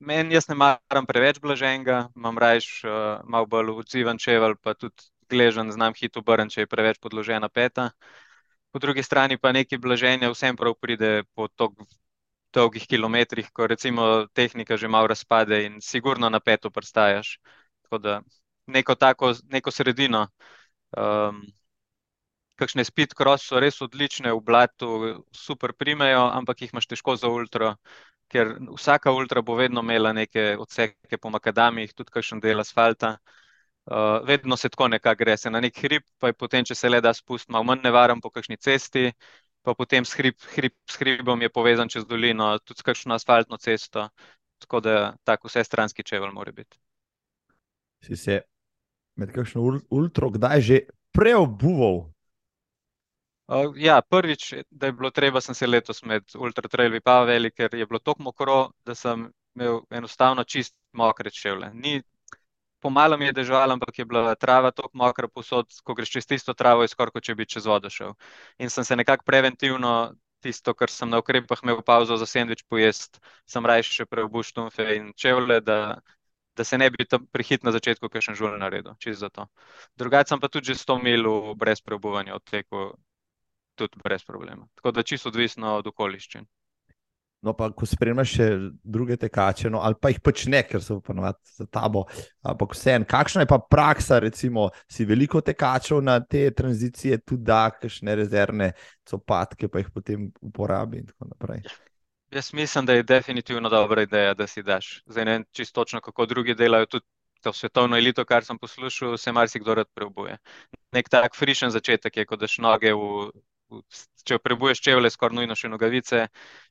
meni 0.00 0.34
jaz 0.34 0.48
ne 0.48 0.54
maram 0.54 1.06
preveč 1.06 1.40
blaženega, 1.42 2.08
imam 2.16 2.38
rajš 2.38 2.68
uh, 2.84 2.90
malo 3.24 3.46
bolj 3.46 3.72
odziven 3.82 4.18
čevelj, 4.18 4.56
pa 4.62 4.74
tudi 4.74 5.10
gležen, 5.28 5.72
znam 5.72 5.94
hitro 5.94 6.22
obrniti, 6.24 6.54
če 6.56 6.64
je 6.64 6.70
preveč 6.70 7.00
podložena 7.02 7.48
peta. 7.48 7.90
Po 8.72 8.78
drugi 8.78 9.02
strani 9.02 9.38
pa 9.38 9.52
nekaj 9.52 9.80
blaženja 9.80 10.30
vsem 10.32 10.56
prav 10.56 10.74
pride 10.80 11.24
po 11.34 11.48
tako 11.48 11.86
dolgih 12.52 12.86
kilometrih, 12.88 13.50
ko 13.52 13.66
recimo 13.66 14.26
tehnika 14.32 14.76
že 14.76 14.88
malo 14.88 15.06
razpade 15.06 15.64
in 15.66 15.80
sigurno 15.80 16.30
na 16.30 16.40
peto 16.40 16.70
prstajaš. 16.70 17.38
Tako 17.82 17.98
da 17.98 18.20
neko 18.66 18.94
tako, 18.94 19.34
neko 19.52 19.70
sredino. 19.70 20.28
Um, 20.96 21.42
kakšne 22.58 22.84
speed 22.84 23.14
cross 23.14 23.46
so 23.46 23.60
res 23.60 23.80
odlične, 23.84 24.32
v 24.34 24.40
blatu 24.42 24.88
super 25.32 25.72
primejo, 25.72 26.26
ampak 26.34 26.62
jih 26.62 26.72
imaš 26.72 26.88
težko 26.90 27.16
za 27.16 27.30
ultra, 27.30 27.76
ker 28.28 28.54
vsaka 28.76 29.12
ultra 29.12 29.42
bo 29.42 29.56
vedno 29.56 29.80
imela 29.80 30.12
neke 30.12 30.54
odseke 30.60 31.18
po 31.18 31.30
makadamih, 31.30 31.92
tudi 31.96 32.12
kakšen 32.14 32.40
del 32.44 32.60
asfalta. 32.60 33.16
Uh, 33.88 34.20
vedno 34.28 34.56
se 34.56 34.68
tako 34.68 34.88
nekako 34.88 35.18
gre, 35.24 35.36
se 35.36 35.50
na 35.50 35.60
nek 35.64 35.78
hrib, 35.80 36.02
pa 36.20 36.28
je 36.28 36.34
potem, 36.36 36.64
če 36.64 36.74
se 36.76 36.88
le 36.88 37.00
da 37.00 37.14
spustiti, 37.16 37.52
malo 37.52 37.64
manj 37.70 37.86
nevaren 37.86 38.20
po 38.20 38.28
kakšni 38.30 38.58
cesti, 38.60 39.06
pa 39.64 39.72
potem 39.74 40.04
s, 40.04 40.12
hrib, 40.18 40.36
hrib, 40.52 40.74
s 40.90 41.00
hribom 41.00 41.40
je 41.42 41.48
povezan 41.48 41.88
čez 41.88 42.04
dolino, 42.04 42.50
tudi 42.60 42.82
s 42.82 42.84
kakšno 42.84 43.16
asfaltno 43.16 43.56
cesto, 43.56 44.10
tako 44.60 44.82
da 44.84 45.14
tako 45.24 45.48
vse 45.48 45.64
stranski 45.64 46.04
čevelj 46.04 46.36
mora 46.36 46.52
biti. 46.52 46.76
Si 48.04 48.16
se 48.16 48.42
med 49.16 49.32
kakšno 49.32 49.64
ultro 49.90 50.30
kdaj 50.36 50.60
že 50.60 50.80
preobuval? 51.16 52.10
Uh, 53.48 53.72
ja, 53.80 54.02
prvič, 54.02 54.54
da 54.70 54.86
je 54.86 54.92
bilo 54.92 55.10
treba, 55.10 55.40
sem 55.40 55.54
se 55.54 55.66
letos 55.66 56.02
med 56.04 56.24
ultra 56.36 56.68
trailvi 56.68 57.00
pa 57.00 57.22
velik, 57.24 57.54
ker 57.56 57.74
je 57.74 57.86
bilo 57.86 57.98
tako 57.98 58.22
mokro, 58.22 58.58
da 58.84 58.94
sem 58.94 59.30
imel 59.56 59.80
enostavno 59.90 60.44
čist 60.44 60.74
mokre 60.92 61.30
čevlje. 61.30 61.70
Ni 61.74 62.02
pomalo 62.80 63.16
mi 63.16 63.24
je 63.24 63.32
deževalo, 63.32 63.72
ampak 63.72 63.98
je 63.98 64.04
bila 64.04 64.34
trava 64.34 64.70
tako 64.70 64.90
mokra 64.92 65.28
posod, 65.28 65.66
ko 65.84 65.94
greš 65.94 66.10
čez 66.10 66.26
tisto 66.26 66.54
travo, 66.54 66.82
je 66.82 66.92
skoraj 66.92 67.16
kot 67.16 67.24
če 67.24 67.34
bi 67.34 67.46
čez 67.46 67.66
vodo 67.66 67.90
šel. 67.90 68.12
In 68.58 68.70
sem 68.70 68.84
se 68.84 68.96
nekako 68.96 69.24
preventivno, 69.24 70.12
tisto, 70.40 70.74
kar 70.74 70.90
sem 70.90 71.10
na 71.10 71.18
ukrepah 71.18 71.64
imel 71.64 71.82
pauzo 71.82 72.16
za 72.16 72.26
sendvič 72.26 72.62
pojest, 72.68 73.18
sem 73.46 73.66
raje 73.66 73.88
še 73.88 74.06
preobuš 74.06 74.52
štumfe 74.52 74.86
in 74.96 75.10
čevlje, 75.16 75.60
da, 75.66 75.98
da 76.56 76.64
se 76.64 76.78
ne 76.78 76.90
bi 76.90 77.06
tam 77.08 77.26
prihit 77.32 77.64
na 77.66 77.72
začetku, 77.74 78.08
ker 78.12 78.22
sem 78.22 78.36
žul 78.38 78.54
naredil, 78.60 78.94
čez 79.02 79.18
za 79.24 79.32
to. 79.34 79.48
Drugače 79.98 80.34
sem 80.34 80.40
pa 80.40 80.52
tudi 80.52 80.72
že 80.72 80.78
100 80.84 81.00
mil 81.02 81.54
brez 81.58 81.82
preobuvanja 81.82 82.36
odtekel, 82.38 82.92
tudi 83.78 84.00
brez 84.04 84.24
problema. 84.26 84.66
Tako 84.74 84.92
da 84.92 85.06
čisto 85.06 85.30
odvisno 85.32 85.76
od 85.78 85.86
okoliščin. 85.92 86.46
No, 87.46 87.52
pa 87.54 87.68
ko 87.70 87.86
spremljaš 87.86 88.30
še 88.34 88.46
druge 88.82 89.14
tekače, 89.22 89.70
no, 89.70 89.78
ali 89.86 89.94
pa 90.02 90.10
jih 90.10 90.18
pač 90.26 90.42
ne, 90.50 90.64
ker 90.66 90.82
so 90.82 90.96
ponovadi 91.04 91.52
za 91.54 91.68
tabo. 91.70 92.02
Ampak 92.42 92.74
vseeno, 92.74 93.06
kakšna 93.06 93.44
je 93.44 93.50
pa 93.52 93.60
praksa, 93.62 94.18
recimo, 94.24 94.64
si 94.90 95.06
veliko 95.06 95.38
tekačev 95.46 96.02
na 96.02 96.16
te 96.18 96.48
tranzicije, 96.50 97.20
tudi 97.22 97.46
da, 97.46 97.68
kakšne 97.70 98.16
rezervne 98.18 98.72
copatke, 99.06 99.70
pa 99.70 99.84
jih 99.84 99.92
potem 99.94 100.26
uporabi 100.42 101.04
in 101.04 101.06
tako 101.12 101.30
naprej. 101.30 101.62
Jaz 102.34 102.50
mislim, 102.52 102.90
da 102.90 102.98
je 102.98 103.06
definitivno 103.06 103.70
dobra 103.70 104.02
ideja, 104.02 104.34
da 104.34 104.46
si 104.50 104.62
daš. 104.62 104.98
Zdaj 105.06 105.24
ne 105.24 105.36
vem 105.38 105.44
čisto 105.54 105.78
točno, 105.80 106.00
kako 106.04 106.26
drugi 106.26 106.58
delajo. 106.58 106.90
Tudi 106.90 107.06
to 107.40 107.52
svetovno 107.52 107.96
elito, 107.96 108.24
kar 108.24 108.44
sem 108.44 108.58
poslušal, 108.58 109.16
se 109.16 109.32
marsikdo 109.32 109.74
rad 109.78 109.86
preobuje. 109.94 110.36
Nek 110.92 111.08
tak 111.08 111.38
frišen 111.38 111.70
začetek 111.70 112.16
je, 112.16 112.26
ko 112.26 112.36
daš 112.36 112.58
noge 112.58 112.92
v 112.92 113.30
če 114.28 114.38
prebuješ 114.42 114.80
čevlje, 114.84 115.10
skoraj 115.14 115.36
nujno 115.40 115.56
še 115.58 115.70
nogavice. 115.72 116.26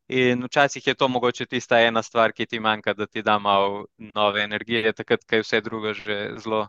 In 0.08 0.46
včasih 0.48 0.88
je 0.88 0.96
to 0.96 1.10
mogoče 1.12 1.48
tista 1.50 1.80
ena 1.84 2.04
stvar, 2.04 2.34
ki 2.34 2.48
ti 2.48 2.60
manjka, 2.64 2.94
da 2.94 3.08
ti 3.08 3.24
da 3.26 3.38
malo 3.40 3.86
nove 4.16 4.44
energije, 4.44 4.94
takrat, 4.94 5.26
ko 5.28 5.40
je 5.40 5.46
vse 5.46 5.62
drugo 5.62 5.94
že 5.94 6.18
zelo. 6.44 6.68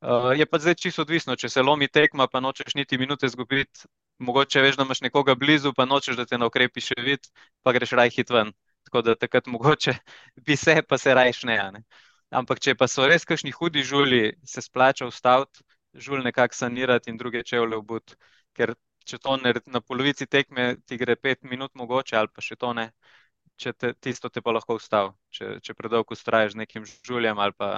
Uh, 0.00 0.30
je 0.38 0.46
pa 0.46 0.60
zdaj 0.62 0.76
čisto 0.78 1.02
odvisno, 1.02 1.34
če 1.36 1.48
se 1.50 1.62
lomi 1.62 1.88
tekma, 1.90 2.28
pa 2.30 2.40
nočeš 2.40 2.76
niti 2.78 2.98
minute 2.98 3.28
zgubiti, 3.28 3.88
mogoče 4.22 4.62
veš, 4.62 4.76
da 4.78 4.84
imaš 4.86 5.00
nekoga 5.02 5.34
blizu, 5.34 5.72
pa 5.74 5.88
nočeš, 5.90 6.16
da 6.20 6.26
te 6.26 6.38
na 6.38 6.46
ukrepi 6.46 6.80
še 6.80 6.98
vidi, 7.02 7.30
pa 7.66 7.74
greš 7.74 7.96
raj 7.98 8.12
hit 8.14 8.30
ven. 8.30 8.52
Tako 8.86 9.02
da 9.02 9.16
takrat 9.18 9.50
mogoče 9.50 9.96
bi 10.46 10.56
se, 10.56 10.82
pa 10.88 10.98
se 10.98 11.14
raj 11.14 11.32
šne. 11.40 11.58
Ne? 11.74 11.82
Ampak 12.30 12.60
če 12.60 12.76
pa 12.78 12.86
so 12.86 13.08
res 13.08 13.24
kakšni 13.26 13.50
hudi 13.56 13.82
žuli, 13.82 14.36
se 14.46 14.62
splača 14.62 15.08
ustaviti, 15.08 15.64
žul 15.94 16.22
nekako 16.22 16.54
sanirati 16.54 17.10
in 17.10 17.18
druge 17.18 17.42
čevlje 17.42 17.80
obut, 17.80 18.14
ker 18.54 18.74
če 19.08 19.18
to 19.24 19.36
ne, 19.40 19.54
na 19.72 19.80
polovici 19.80 20.26
tekme 20.28 20.74
ti 20.86 20.98
gre 21.00 21.16
pet 21.16 21.44
minut, 21.48 21.72
mogoče 21.78 22.16
ali 22.18 22.30
pa 22.32 22.44
še 22.44 22.58
to 22.60 22.72
ne, 22.76 22.90
če 23.58 23.72
te, 23.72 23.92
tisto 23.94 24.30
te 24.32 24.42
pa 24.44 24.54
lahko 24.54 24.76
ustavi, 24.78 25.14
če, 25.34 25.58
če 25.64 25.76
predolgo 25.78 26.16
ustraješ 26.16 26.54
z 26.54 26.62
nekim 26.62 26.88
žuljem 27.08 27.40
ali 27.42 27.56
pa 27.56 27.70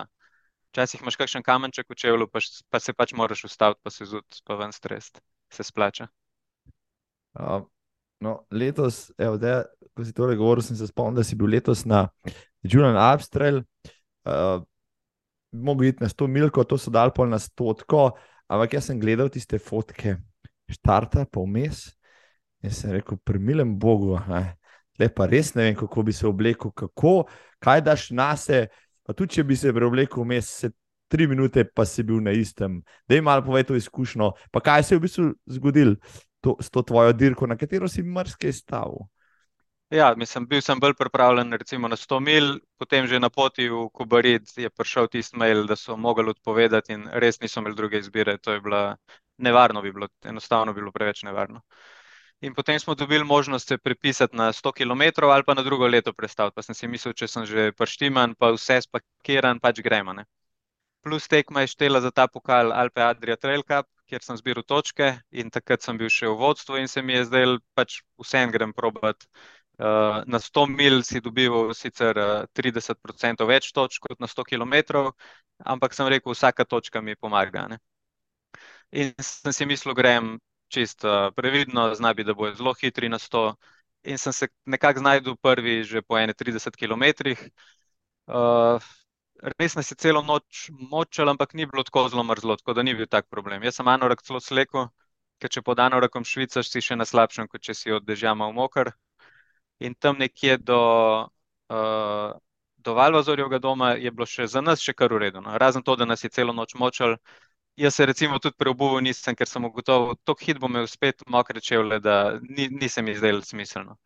včasih 0.70 1.02
imaš 1.02 1.18
kakšen 1.18 1.44
kamenček 1.46 1.90
v 1.90 1.98
čevlju, 1.98 2.28
pa, 2.30 2.42
pa 2.70 2.80
se 2.80 2.94
pač 2.94 3.14
moraš 3.18 3.44
ustaviti, 3.48 3.80
pa 3.82 3.90
se 3.90 4.06
zud, 4.06 4.42
pa 4.46 4.56
ven 4.60 4.74
stres, 4.74 5.10
se 5.50 5.66
splača. 5.66 6.06
Uh, 7.34 7.64
no, 8.22 8.40
letos, 8.50 9.08
evo, 9.18 9.38
da, 9.40 9.64
ko 9.94 10.06
si 10.06 10.14
tole 10.14 10.38
govoril, 10.38 10.64
sem 10.66 10.78
se 10.78 10.90
spomnil, 10.90 11.20
da 11.20 11.26
si 11.26 11.38
bil 11.38 11.50
letos 11.50 11.84
na 11.86 12.06
Julian 12.62 12.98
Abstrel. 12.98 13.64
Uh, 14.26 14.62
Mogoče 15.50 15.88
iti 15.90 16.04
na 16.04 16.06
100 16.06 16.28
milko, 16.30 16.62
to 16.62 16.76
so 16.78 16.92
dal 16.94 17.10
pol 17.10 17.26
na 17.26 17.40
100, 17.42 17.74
ampak 18.46 18.76
jaz 18.76 18.86
sem 18.86 19.00
gledal 19.02 19.26
tiste 19.34 19.58
fotke, 19.58 20.14
štarta, 20.72 21.26
pa 21.26 21.42
vmes. 21.44 21.88
In 22.62 22.74
sem 22.74 22.92
rekel, 22.98 23.18
primilem 23.24 23.72
Bogu, 23.80 24.18
le 25.00 25.08
pa 25.08 25.26
res 25.30 25.54
ne 25.56 25.70
vem, 25.70 25.78
kako 25.78 26.04
bi 26.04 26.12
se 26.12 26.26
oblekel, 26.28 26.72
kako, 26.76 27.24
kaj 27.58 27.84
daš 27.86 28.10
na 28.10 28.34
se. 28.36 28.66
Pa 29.06 29.16
tudi, 29.16 29.38
če 29.38 29.44
bi 29.48 29.56
se 29.56 29.72
preoblekel 29.72 30.22
vmes, 30.22 30.50
se 30.64 30.70
tri 31.10 31.26
minute, 31.26 31.64
pa 31.64 31.84
si 31.88 32.04
bil 32.06 32.20
na 32.22 32.34
istem. 32.36 32.80
Da 33.08 33.16
jim 33.16 33.24
malo 33.26 33.42
povej 33.42 33.66
to 33.70 33.78
izkušnjo. 33.78 34.30
Pa 34.52 34.60
kaj 34.62 34.84
se 34.86 34.94
je 34.94 34.98
v 34.98 35.06
bistvu 35.06 35.30
zgodilo 35.50 35.96
to, 36.40 36.56
s 36.60 36.70
to 36.70 36.82
tvojo 36.82 37.12
dirko, 37.12 37.48
na 37.50 37.56
katero 37.56 37.88
si 37.88 38.02
mrske 38.02 38.52
stavil? 38.52 39.08
Ja, 39.90 40.14
mislim, 40.14 40.46
bil 40.46 40.60
sem 40.62 40.78
bolj 40.78 40.94
pripravljen 40.94 41.52
recimo, 41.58 41.88
na 41.90 41.96
100 41.98 42.20
mil, 42.22 42.52
potem 42.78 43.08
že 43.10 43.18
na 43.18 43.26
poti 43.30 43.66
v 43.68 43.88
Kubarit 43.90 44.52
je 44.56 44.70
prišel 44.70 45.08
tisti 45.10 45.36
mail, 45.36 45.64
da 45.66 45.74
so 45.76 45.96
mogli 45.96 46.30
odpovedati 46.30 46.94
in 46.94 47.08
res 47.10 47.40
niso 47.40 47.58
imeli 47.60 47.74
druge 47.74 47.98
izbire. 47.98 48.38
To 48.38 48.52
je 48.54 48.60
bila 48.60 48.96
nevarno 49.40 49.82
bi 49.82 49.92
bilo, 49.92 50.08
enostavno 50.24 50.72
bi 50.72 50.80
bilo 50.80 50.92
preveč 50.92 51.22
nevarno. 51.22 51.62
In 52.40 52.54
potem 52.54 52.78
smo 52.80 52.94
dobili 52.94 53.24
možnost 53.24 53.68
se 53.68 53.78
prepisati 53.78 54.36
na 54.36 54.52
100 54.52 54.72
km 54.72 55.24
ali 55.24 55.44
pa 55.46 55.54
na 55.54 55.62
drugo 55.62 55.86
leto 55.86 56.12
predstaviti. 56.12 56.54
Pa 56.54 56.62
sem 56.62 56.74
si 56.74 56.88
mislil, 56.88 57.12
če 57.14 57.28
sem 57.28 57.44
že 57.46 57.72
prštiman, 57.76 58.34
pa 58.34 58.52
vse 58.56 58.80
spakiran, 58.86 59.60
pač 59.60 59.82
gremo. 59.84 60.12
Ne? 60.16 60.24
Plus 61.04 61.28
tekma 61.28 61.60
je 61.60 61.72
štela 61.74 62.00
za 62.00 62.10
ta 62.10 62.28
pokal 62.28 62.72
Alpe 62.72 63.02
Adria 63.02 63.36
Trail 63.36 63.62
Cup, 63.62 63.86
kjer 64.08 64.24
sem 64.24 64.36
zbiral 64.40 64.64
točke 64.64 65.10
in 65.30 65.50
takrat 65.50 65.84
sem 65.84 65.98
bil 66.00 66.08
še 66.08 66.28
v 66.28 66.36
vodstvu 66.40 66.80
in 66.80 66.88
se 66.88 67.02
mi 67.02 67.14
je 67.14 67.26
zdaj 67.28 67.56
pač 67.78 68.00
vsem 68.24 68.52
grem 68.56 68.72
probat. 68.72 69.28
Uh, 69.80 70.20
na 70.28 70.36
100 70.36 70.66
mil 70.68 71.00
si 71.08 71.22
dobil 71.24 71.72
sicer 71.72 72.18
uh, 72.20 72.44
30% 72.52 73.46
več 73.48 73.70
točk 73.72 74.08
kot 74.08 74.20
na 74.20 74.28
100 74.28 74.44
km, 74.50 75.06
ampak 75.64 75.96
sem 75.96 76.08
rekel, 76.12 76.34
vsaka 76.36 76.64
točka 76.68 77.00
mi 77.00 77.16
pomaga. 77.16 77.64
Ne? 77.72 77.78
In 78.92 79.12
sem 79.22 79.52
si 79.52 79.66
mislil, 79.66 79.94
grem 79.94 80.38
čisto 80.68 81.08
uh, 81.08 81.34
previdno, 81.34 81.94
znabi, 81.94 82.24
da 82.24 82.34
bojo 82.34 82.54
zelo 82.54 82.74
hitri 82.74 83.08
na 83.08 83.18
100. 83.18 83.54
In 84.02 84.18
sem 84.18 84.32
se 84.32 84.48
nekako 84.64 85.00
znašel 85.00 85.36
prvi, 85.36 85.84
že 85.84 86.02
po 86.02 86.14
31 86.14 86.76
km. 86.76 87.34
Uh, 88.26 88.82
res 89.58 89.74
nas 89.74 89.90
je 89.90 89.96
celo 89.96 90.22
noč 90.22 90.70
močal, 90.70 91.28
ampak 91.28 91.54
ni 91.54 91.66
bilo 91.66 91.82
tako 91.82 92.08
zelo 92.08 92.24
mrzlo, 92.24 92.56
tako 92.56 92.74
da 92.74 92.82
ni 92.82 92.94
bil 92.94 93.06
tak 93.06 93.28
problem. 93.28 93.62
Jaz 93.62 93.76
sem 93.80 93.88
anorak 93.88 94.22
celo 94.22 94.40
slekel, 94.40 94.88
ker 95.40 95.50
če 95.50 95.62
podano 95.62 96.00
rokom 96.00 96.24
švicaš, 96.24 96.68
si 96.70 96.82
še 96.84 96.96
na 96.96 97.06
slabšem, 97.08 97.48
kot 97.48 97.62
če 97.62 97.74
si 97.74 97.92
od 97.92 98.04
dežja 98.04 98.34
malo 98.34 98.52
mokr. 98.52 98.92
In 99.80 99.94
tam 99.94 100.18
nekje 100.20 100.58
do, 100.58 100.80
uh, 101.72 102.32
do 102.76 102.94
Valvazorjevega 102.94 103.58
doma 103.58 103.94
je 103.96 104.10
bilo 104.10 104.26
še 104.26 104.46
za 104.46 104.60
nas 104.60 104.82
še 104.84 104.92
kar 104.94 105.12
uredno. 105.12 105.40
No. 105.46 105.56
Razen 105.58 105.82
to, 105.82 105.96
da 105.96 106.04
nas 106.04 106.24
je 106.24 106.30
celo 106.30 106.52
noč 106.52 106.74
močal. 106.74 107.16
Jaz 107.80 107.94
se 107.96 108.06
recimo 108.06 108.38
tudi 108.38 108.56
preobuval 108.60 109.00
nisem, 109.04 109.34
ker 109.36 109.48
sem 109.48 109.64
ugotovil, 109.64 110.16
tok 110.28 110.42
hit 110.44 110.58
bo 110.60 110.68
imel 110.68 110.86
spet 110.90 111.22
mokre 111.26 111.62
čevlje, 111.64 112.00
da 112.04 112.16
ni, 112.42 112.68
nisem 112.82 113.08
izdelal 113.08 113.40
smiselno. 113.46 113.96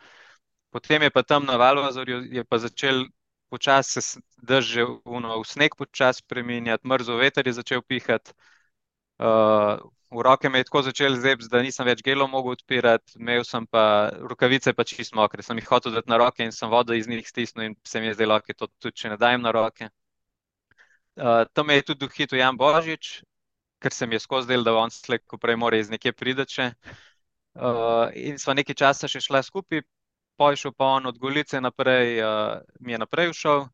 Potem 0.75 1.03
je 1.03 1.11
pa 1.11 1.23
tam 1.23 1.47
na 1.47 1.57
Valvazorju 1.59 2.21
je 2.37 2.45
pa 2.45 2.59
začel 2.59 3.05
počasi 3.51 4.03
se 4.03 4.21
drži 4.43 4.83
v 4.83 5.45
sneg 5.47 5.77
počasi 5.79 6.23
preminjati, 6.27 6.89
mrzo 6.89 7.17
veter 7.17 7.47
je 7.47 7.53
začel 7.61 7.83
pihati. 7.83 8.33
Uh, 9.19 9.79
v 10.11 10.23
roke 10.27 10.49
me 10.49 10.59
je 10.59 10.65
tako 10.65 10.83
začel 10.83 11.17
zebati, 11.17 11.51
da 11.51 11.63
nisem 11.63 11.87
več 11.87 12.03
gelo 12.03 12.27
mogel 12.31 12.57
odpirati, 12.57 13.19
imel 13.19 13.45
sem 13.47 13.67
pa 13.67 14.11
rokavice 14.31 14.75
pa 14.75 14.85
čisto 14.85 15.17
mokre. 15.19 15.43
Sem 15.43 15.59
jih 15.59 15.69
hotel 15.71 15.95
dati 15.95 16.11
na 16.11 16.19
roke 16.19 16.43
in 16.47 16.53
sem 16.53 16.71
vodo 16.71 16.95
iz 16.95 17.09
njih 17.09 17.29
stisnil 17.29 17.71
in 17.71 17.77
se 17.85 18.01
mi 18.01 18.11
je 18.11 18.15
zdelo, 18.15 18.39
da 18.39 18.55
je 18.55 18.59
to 18.59 18.67
tudi, 18.79 18.97
če 19.03 19.15
ne 19.15 19.19
dajem 19.19 19.43
na 19.43 19.55
roke. 19.55 19.91
Uh, 21.15 21.45
tam 21.55 21.71
je 21.71 21.83
tudi 21.83 22.07
dohitil 22.07 22.39
Jan 22.39 22.59
Božič, 22.59 23.23
ker 23.85 23.93
se 23.93 24.09
mi 24.09 24.17
je 24.17 24.23
skozi 24.25 24.49
del, 24.49 24.65
da 24.65 24.73
on 24.81 24.93
slej, 24.95 25.21
ko 25.29 25.39
prej 25.41 25.59
mora 25.61 25.79
iz 25.79 25.93
nekje 25.93 26.15
pridati. 26.17 26.71
Uh, 27.55 28.09
in 28.17 28.41
sva 28.41 28.57
nekaj 28.57 28.81
časa 28.81 29.11
še 29.11 29.21
šla 29.23 29.45
skupaj, 29.47 29.85
pojšel 30.41 30.73
pa 30.75 30.97
on 30.97 31.13
od 31.13 31.21
Golice 31.23 31.61
naprej, 31.61 32.17
uh, 32.25 32.65
mi 32.81 32.97
je 32.97 32.99
naprej 33.05 33.31
všel, 33.37 33.69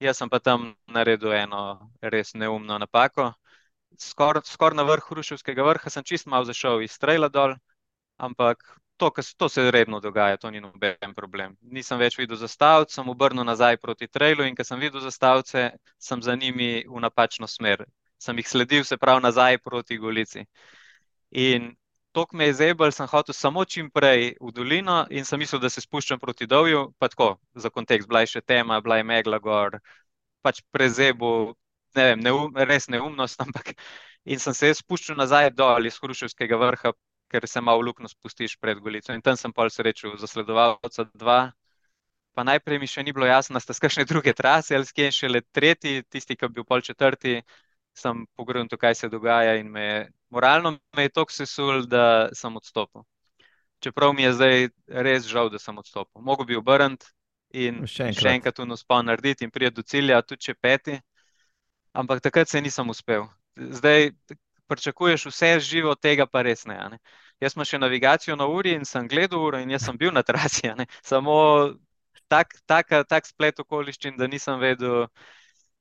jaz 0.00 0.22
sem 0.22 0.30
pa 0.32 0.38
tam 0.40 0.70
naredil 0.86 1.34
eno 1.36 1.90
res 2.00 2.32
neumno 2.38 2.78
napako 2.78 3.32
skoraj 3.98 4.42
skor 4.44 4.74
na 4.74 4.82
vrh 4.82 5.04
Hruševskega 5.10 5.64
vrha, 5.64 5.90
sem 5.90 6.04
čist 6.04 6.26
malo 6.26 6.44
zašel 6.44 6.82
iz 6.82 6.98
Trejla 6.98 7.28
dol, 7.28 7.54
ampak 8.16 8.62
to, 8.96 9.10
to 9.36 9.48
se 9.48 9.70
redno 9.70 10.00
dogaja, 10.00 10.36
to 10.36 10.50
ni 10.50 10.60
noben 10.60 11.14
problem. 11.16 11.56
Nisem 11.62 11.98
več 11.98 12.18
videl 12.18 12.36
zastavcev, 12.36 12.92
sem 12.94 13.08
obrnil 13.08 13.44
nazaj 13.44 13.76
proti 13.78 14.08
Trejlu 14.08 14.46
in 14.46 14.56
ko 14.56 14.64
sem 14.64 14.80
videl 14.80 15.00
zastavce, 15.00 15.70
sem 15.98 16.22
za 16.22 16.34
njimi 16.34 16.84
v 16.88 17.00
napačno 17.00 17.46
smer. 17.46 17.86
Sem 18.18 18.38
jih 18.38 18.48
sledil, 18.48 18.84
se 18.84 18.96
pravi, 18.98 19.22
nazaj 19.22 19.58
proti 19.58 19.98
Golici. 19.98 20.44
In 21.30 21.70
to, 22.12 22.26
ki 22.26 22.36
me 22.36 22.48
je 22.48 22.54
zebel, 22.62 22.92
sem 22.92 23.06
hotel 23.06 23.34
samo 23.36 23.64
čim 23.64 23.90
prej 23.90 24.34
v 24.40 24.52
dolino 24.52 25.04
in 25.10 25.24
sem 25.24 25.38
mislil, 25.38 25.60
da 25.60 25.70
se 25.70 25.80
spuščam 25.84 26.18
proti 26.18 26.46
Dovju, 26.46 26.92
pa 26.98 27.08
tako, 27.08 27.36
za 27.54 27.70
kontekst, 27.70 28.08
bila 28.08 28.24
je 28.24 28.32
še 28.34 28.42
tema, 28.42 28.80
bila 28.80 28.98
je 28.98 29.06
megla 29.06 29.38
gor, 29.38 29.78
pač 30.42 30.62
prezebu, 30.72 31.54
ne 31.94 32.06
vem, 32.10 32.24
neum, 32.24 32.56
res 32.56 32.88
neumnost, 32.88 33.40
ampak 33.46 33.74
in 34.24 34.40
sem 34.42 34.54
se 34.54 34.72
spuščal 34.80 35.18
nazaj 35.20 35.52
dol 35.54 35.86
iz 35.86 36.00
Hruševskega 36.02 36.58
vrha, 36.58 36.92
ker 37.28 37.46
se 37.48 37.60
malo 37.60 37.84
luknjo 37.84 38.08
spustiš 38.08 38.56
pred 38.56 38.80
Golico. 38.80 39.12
In 39.12 39.22
tam 39.22 39.36
sem 39.36 39.52
pol 39.52 39.70
srečal 39.70 40.16
zasledovalca 40.16 41.04
dva. 41.12 41.40
Pa 42.32 42.44
najprej 42.46 42.78
mi 42.80 42.86
še 42.86 43.02
ni 43.02 43.12
bilo 43.12 43.26
jasno, 43.26 43.58
da 43.58 43.60
ste 43.60 43.74
kakšne 43.76 44.06
druge 44.08 44.32
trase 44.32 44.76
ali 44.76 44.86
skje 44.88 45.10
še 45.12 45.28
le 45.28 45.42
tretji, 45.42 46.04
tisti, 46.08 46.36
ki 46.38 46.46
je 46.46 46.54
bil 46.54 46.64
pol 46.64 46.84
četrti, 46.86 47.40
sem 47.98 48.24
pogledal, 48.38 48.70
kaj 48.78 48.94
se 48.94 49.10
dogaja 49.12 49.58
in 49.58 49.70
me 49.74 49.84
je, 49.84 50.00
moralno 50.30 50.76
me 50.96 51.06
je 51.06 51.14
toliko 51.14 51.34
sesul, 51.34 51.84
da 51.86 52.28
sem 52.32 52.56
odstopil. 52.56 53.04
Čeprav 53.82 54.14
mi 54.14 54.24
je 54.24 54.32
zdaj 54.34 54.68
res 55.06 55.28
žal, 55.30 55.50
da 55.50 55.58
sem 55.62 55.76
odstopil. 55.78 56.22
Mogoče 56.22 56.48
bi 56.48 56.58
obrnil 56.58 56.96
in 57.54 57.84
še 57.86 58.10
enkrat, 58.10 58.22
še 58.22 58.34
enkrat 58.38 58.64
uspel 58.64 59.04
narediti 59.06 59.46
in 59.46 59.52
priti 59.54 59.76
do 59.76 59.86
cilja, 59.86 60.22
tudi 60.22 60.50
če 60.50 60.54
peti 60.58 60.98
ampak 61.92 62.20
takrat 62.20 62.48
se 62.48 62.60
nisem 62.60 62.88
uspel. 62.88 63.26
Zdaj 63.56 64.10
pričakuješ 64.66 65.26
vse 65.26 65.60
živo, 65.60 65.94
tega 65.94 66.26
pa 66.26 66.42
res 66.42 66.66
ne. 66.66 66.76
ne. 66.90 66.98
Jaz 67.40 67.54
sem 67.54 67.64
še 67.64 67.78
navigacijo 67.78 68.36
na 68.36 68.46
uri 68.50 68.74
in 68.76 68.84
sem 68.84 69.08
gledal 69.08 69.42
uro 69.42 69.58
in 69.62 69.70
jaz 69.70 69.86
sem 69.86 69.98
bil 69.98 70.12
na 70.12 70.22
trasi. 70.22 70.70
Samo 71.02 71.38
tak, 72.28 72.54
tak, 72.66 72.92
tak 73.08 73.26
splet 73.26 73.60
okoliščin, 73.60 74.18
da 74.18 74.28
nisem 74.28 74.60
vedel. 74.60 75.06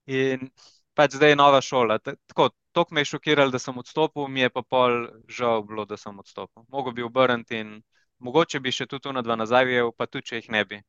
In 0.08 0.50
pač 0.98 1.16
zdaj 1.16 1.34
je 1.34 1.40
nova 1.40 1.62
šola. 1.62 2.00
Tako, 2.02 2.50
to 2.74 2.86
me 2.92 3.06
je 3.06 3.14
šokiralo, 3.14 3.54
da 3.54 3.60
sem 3.62 3.78
odstopil, 3.78 4.28
mi 4.28 4.42
je 4.42 4.50
pa 4.50 4.64
pol 4.66 5.08
žal 5.30 5.64
bilo, 5.64 5.86
da 5.86 5.98
sem 5.98 6.18
odstopil. 6.20 6.66
Mogoče 6.74 6.96
bi 6.98 7.06
obrnil 7.06 7.46
in 7.60 7.76
mogoče 8.20 8.60
bi 8.60 8.74
še 8.74 8.90
tudi 8.90 9.06
tu 9.08 9.14
na 9.14 9.22
dva 9.22 9.38
nazaj, 9.38 9.78
pa 9.98 10.10
tudi 10.10 10.32
če 10.32 10.42
jih 10.42 10.50
ne 10.58 10.66
bi 10.66 10.82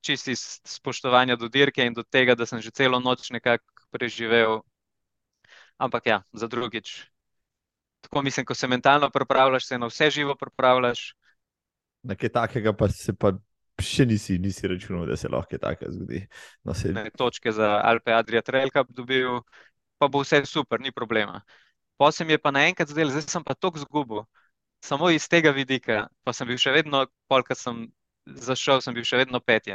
čisti 0.00 0.34
spoštovanja 0.64 1.36
do 1.36 1.48
dirke 1.48 1.84
in 1.84 1.94
do 1.94 2.02
tega, 2.02 2.34
da 2.34 2.46
sem 2.46 2.60
že 2.62 2.70
celo 2.70 3.00
noč 3.00 3.30
nekako 3.30 3.64
preživel. 3.90 4.62
Ampak 5.78 6.06
ja, 6.06 6.22
za 6.32 6.46
drugič. 6.48 7.10
Tako 8.00 8.22
mislim, 8.22 8.46
ko 8.46 8.54
se 8.54 8.68
mentalno 8.68 9.10
pripravljaš, 9.10 9.66
se 9.66 9.78
na 9.78 9.86
vse 9.86 10.10
živo 10.10 10.34
pripravljaš. 10.34 11.14
Na 12.02 12.14
kaj 12.14 12.28
takega 12.28 12.72
pa 12.72 12.88
se 12.88 13.12
pa 13.12 13.32
še 13.82 14.06
nisi, 14.08 14.38
nisi 14.38 14.68
računal, 14.68 15.06
da 15.06 15.16
se 15.16 15.28
lahko 15.28 15.58
tako 15.60 15.90
zgodi. 15.92 16.22
No, 16.64 16.74
se... 16.74 16.92
ne, 16.96 17.10
točke 17.10 17.52
za 17.52 17.76
Alpe 17.84 18.14
Adria 18.16 18.42
Trail 18.42 18.72
Cup 18.72 18.92
dobil, 18.96 19.40
pa 19.98 20.08
bo 20.08 20.22
vse 20.24 20.44
super, 20.48 20.80
ni 20.80 20.92
problema. 20.92 21.42
Posem 22.00 22.30
je 22.30 22.38
pa 22.38 22.52
naenkrat 22.52 22.92
zdel, 22.92 23.12
zdaj 23.12 23.28
sem 23.32 23.44
pa 23.44 23.54
tok 23.54 23.78
zgubil. 23.80 24.24
Samo 24.84 25.08
iz 25.10 25.28
tega 25.28 25.50
vidika, 25.56 26.06
pa 26.24 26.32
sem 26.36 26.48
bil 26.48 26.58
še 26.60 26.72
vedno, 26.74 27.06
polk 27.28 27.52
sem 27.56 27.86
zašel, 28.26 28.82
sem 28.84 28.94
bil 28.94 29.06
še 29.06 29.22
vedno 29.22 29.40
peti. 29.40 29.72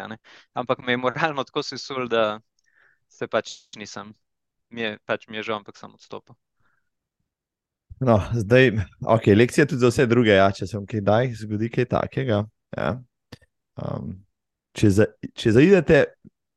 Ampak 0.54 0.84
me 0.86 0.94
je 0.94 1.02
moralno 1.02 1.44
tako 1.48 1.64
sesul, 1.66 2.08
da 2.12 2.40
se 3.10 3.28
pač 3.28 3.58
nisem, 3.78 4.14
mi 4.70 4.86
je, 4.86 4.96
pač 5.06 5.28
mi 5.28 5.42
je 5.42 5.50
žal, 5.50 5.62
ampak 5.62 5.78
sem 5.78 5.92
odstopil. 5.94 6.38
No, 8.02 8.18
zdaj, 8.34 8.72
ok, 9.06 9.28
lekcija 9.36 9.68
tudi 9.70 9.84
za 9.84 9.92
vse 9.92 10.08
druge, 10.10 10.34
ja, 10.34 10.48
če 10.50 10.66
se 10.66 10.78
vam 10.78 10.88
kaj 10.90 11.04
daj, 11.06 11.34
zgodi 11.44 11.70
kaj 11.70 11.86
takega. 11.92 12.40
Ja. 12.74 12.96
Um, 13.82 14.16
če, 14.78 14.90
za, 14.94 15.08
če 15.36 15.56
zaidete 15.58 16.04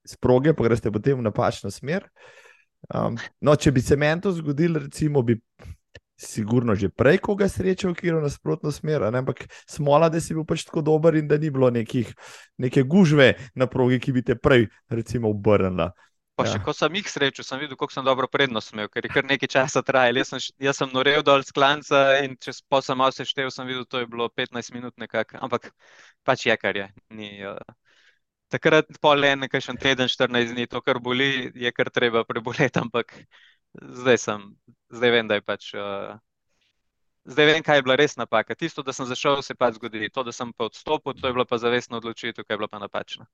s 0.04 0.18
proge, 0.20 0.52
pa 0.54 0.66
greste 0.66 0.92
potem 0.92 1.18
v 1.18 1.26
napačno 1.26 1.72
smer. 1.72 2.06
Um, 2.92 3.16
no, 3.40 3.56
če 3.56 3.72
bi 3.72 3.80
se 3.80 3.96
meni 3.96 4.20
to 4.20 4.34
zgodilo, 4.36 4.82
recimo, 4.84 5.22
bi 5.24 5.38
sigurno 6.20 6.76
že 6.78 6.88
prej 6.88 7.18
koga 7.24 7.48
srečal, 7.50 7.94
ki 7.96 8.06
je 8.06 8.14
v 8.14 8.22
nasprotno 8.22 8.70
smer, 8.70 9.02
ampak 9.08 9.46
smola, 9.66 10.08
da 10.12 10.20
si 10.22 10.36
bil 10.36 10.46
pač 10.46 10.62
tako 10.68 10.84
dober 10.84 11.16
in 11.18 11.28
da 11.28 11.38
ni 11.40 11.50
bilo 11.50 11.70
nekih, 11.74 12.12
neke 12.62 12.84
gužve 12.86 13.34
na 13.54 13.66
progi, 13.66 13.98
ki 13.98 14.14
bi 14.14 14.22
te 14.22 14.36
prej, 14.38 14.68
recimo, 14.92 15.32
obrnila. 15.34 15.90
Pa 16.34 16.46
še 16.48 16.56
ja. 16.56 16.62
ko 16.66 16.72
sem 16.74 16.96
jih 16.98 17.06
srečal, 17.06 17.46
sem 17.46 17.60
videl, 17.62 17.78
kako 17.78 17.94
sem 17.94 18.06
dobro 18.06 18.26
prednost 18.26 18.72
imel, 18.74 18.88
ker 18.90 19.06
je 19.06 19.10
kar 19.14 19.26
nekaj 19.28 19.50
časa 19.52 19.84
trajalo. 19.86 20.18
Jaz 20.18 20.32
sem, 20.32 20.40
jaz 20.66 20.80
sem 20.80 20.90
norel 20.90 21.22
dol 21.22 21.44
z 21.46 21.54
klanca 21.54 22.00
in 22.24 22.34
če 22.42 22.56
sem 22.58 22.98
malo 22.98 23.14
seštevil, 23.14 23.52
sem 23.54 23.68
videl, 23.70 23.84
da 23.86 24.02
je 24.02 24.08
bilo 24.10 24.26
15 24.26 24.74
minut 24.74 24.98
nekako. 24.98 25.38
Ampak 25.46 25.70
pač 26.26 26.46
je, 26.48 26.56
kar 26.58 26.74
je. 26.80 26.88
Ni, 27.14 27.30
uh... 27.46 27.58
Takrat 28.50 28.90
pol 29.02 29.24
en, 29.26 29.44
nekaj 29.46 29.62
še 29.62 29.74
teden, 29.82 30.10
14 30.10 30.52
dni, 30.54 30.66
to, 30.70 30.82
kar 30.84 30.98
boli, 31.02 31.50
je 31.58 31.70
kar 31.74 31.90
treba 31.94 32.22
preboleti, 32.26 32.82
ampak 32.82 33.14
zdaj 34.02 34.18
sem, 34.20 34.44
zdaj 34.94 35.14
vem, 35.14 35.30
da 35.30 35.38
je 35.38 35.44
pač. 35.46 35.70
Uh, 35.78 36.18
zdaj 37.30 37.48
vem, 37.50 37.62
kaj 37.66 37.78
je 37.78 37.86
bila 37.86 37.98
res 37.98 38.18
napaka. 38.18 38.58
Tisto, 38.58 38.82
da 38.82 38.94
sem 38.94 39.06
zašel, 39.10 39.38
se 39.42 39.54
pač 39.58 39.78
zgodi. 39.78 40.10
To, 40.10 40.26
da 40.26 40.34
sem 40.34 40.50
pa 40.50 40.66
odstopil, 40.66 41.14
to 41.14 41.30
je 41.30 41.38
bila 41.38 41.46
pa 41.46 41.58
zavestna 41.62 42.02
odločitev, 42.02 42.42
kaj 42.42 42.54
je 42.54 42.60
bila 42.62 42.70
pa 42.70 42.82
napačna. 42.82 43.26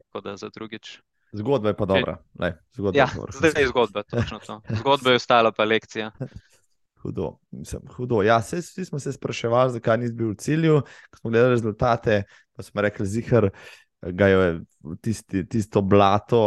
Tako 0.00 0.24
da 0.24 0.36
za 0.40 0.48
drugič. 0.52 0.96
Zgodba 1.36 1.72
je 1.72 1.76
pa 1.76 1.84
dobra. 1.84 2.16
Lej, 2.40 2.52
zgodba 2.74 2.98
ja, 2.98 3.08
je 3.14 3.38
zdaj 3.38 3.62
je 3.62 3.68
zgodba, 3.68 4.02
točno 4.02 4.38
to. 4.38 4.60
Zgodba 4.80 5.10
je 5.10 5.16
ostala 5.16 5.52
pa 5.52 5.64
lekcija. 5.64 6.10
Hudo, 7.02 7.36
mislim, 7.50 7.82
hudo. 7.96 8.22
Ja, 8.22 8.38
vsi 8.38 8.84
smo 8.84 8.98
se 8.98 9.12
spraševali, 9.12 9.72
zakaj 9.72 9.98
nisi 9.98 10.14
bil 10.14 10.32
v 10.32 10.38
cilju. 10.42 10.80
Ko 11.10 11.18
smo 11.20 11.30
gledali 11.30 11.54
rezultate, 11.54 12.22
pa 12.56 12.62
smo 12.62 12.82
rekli, 12.82 13.06
zihar, 13.06 13.50
ga 14.00 14.26
je 14.26 14.60
tisti, 15.02 15.44
tisto 15.48 15.82
blato, 15.82 16.40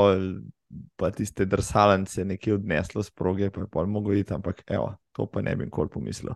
pa 0.96 1.12
tiste 1.12 1.46
drsalence 1.46 2.26
nekje 2.26 2.54
odneslo 2.54 3.04
z 3.04 3.12
proge, 3.12 3.50
pa 3.50 3.62
je 3.62 3.68
pol 3.72 3.88
mogo 3.88 4.14
iti, 4.14 4.34
ampak 4.34 4.64
evo, 4.68 4.98
to 5.16 5.26
pa 5.26 5.42
ne 5.42 5.56
bi 5.56 5.70
nikoli 5.70 5.90
pomislil. 5.90 6.34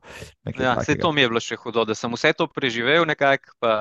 Ja, 0.59 0.77
vse 0.79 0.95
to 0.95 1.11
mi 1.11 1.21
je 1.21 1.29
bilo 1.29 1.41
še 1.43 1.57
hudo, 1.59 1.85
da 1.85 1.95
sem 1.95 2.13
vse 2.13 2.33
to 2.37 2.47
preživel 2.47 3.05
nekako, 3.09 3.57
pa 3.59 3.73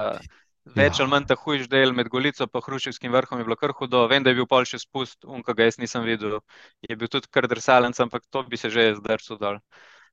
več 0.64 0.98
ja. 0.98 1.04
ali 1.04 1.10
manj 1.10 1.26
ta 1.30 1.36
hujš 1.38 1.68
del 1.70 1.92
med 1.92 2.08
Golico 2.08 2.44
in 2.44 2.62
Hruševskim 2.66 3.12
vrhom 3.12 3.38
je 3.38 3.44
bilo 3.44 3.56
kar 3.56 3.72
hudo. 3.78 4.06
Vem, 4.08 4.22
da 4.22 4.30
je 4.30 4.36
bil 4.40 4.46
pol 4.46 4.64
še 4.64 4.78
spust, 4.78 5.24
unka 5.24 5.54
ga 5.54 5.68
jaz 5.68 5.78
nisem 5.78 6.04
videl, 6.04 6.40
je 6.88 6.96
bil 6.96 7.08
tudi 7.08 7.28
kar 7.30 7.48
drsalence, 7.48 8.02
ampak 8.02 8.22
to 8.30 8.42
bi 8.44 8.56
se 8.56 8.70
že 8.70 8.94
zdrsul 9.00 9.38
dol. 9.38 9.58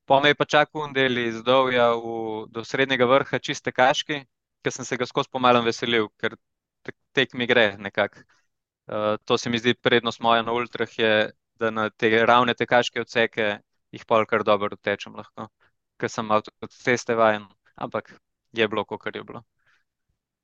Pa 0.06 0.20
me 0.20 0.32
je 0.32 0.34
pa 0.34 0.44
čakal 0.44 0.88
un 0.88 0.92
del 0.92 1.18
iz 1.18 1.42
Dovja 1.42 1.92
v, 1.94 2.46
do 2.50 2.64
srednjega 2.64 3.06
vrha, 3.06 3.38
čiste 3.38 3.72
kaški, 3.72 4.24
ker 4.64 4.72
sem 4.72 4.84
se 4.84 4.96
ga 4.96 5.06
skozi 5.06 5.30
pomalem 5.30 5.64
veselil, 5.64 6.08
ker 6.18 6.36
tek 7.14 7.34
mi 7.34 7.46
gre 7.46 7.76
nekako. 7.78 8.24
Eh, 8.90 9.16
to 9.24 9.38
se 9.38 9.50
mi 9.50 9.58
zdi 9.58 9.74
prednost 9.74 10.20
moja 10.20 10.42
na 10.42 10.52
ultrah, 10.52 10.98
je, 10.98 11.30
da 11.60 11.70
na 11.70 11.90
te 11.90 12.10
ravne 12.26 12.54
tekaške 12.54 13.00
odseke 13.04 13.60
jih 13.92 14.04
pol 14.06 14.26
kar 14.26 14.42
dobro 14.44 14.76
tečem 14.76 15.14
lahko, 15.14 15.46
ker 16.00 16.10
sem 16.10 16.28
ceste 16.70 17.14
vajen, 17.14 17.46
ampak 17.76 18.10
je 18.52 18.68
bilo, 18.68 18.84
kot 18.84 19.14
je 19.14 19.22
bilo. 19.22 19.44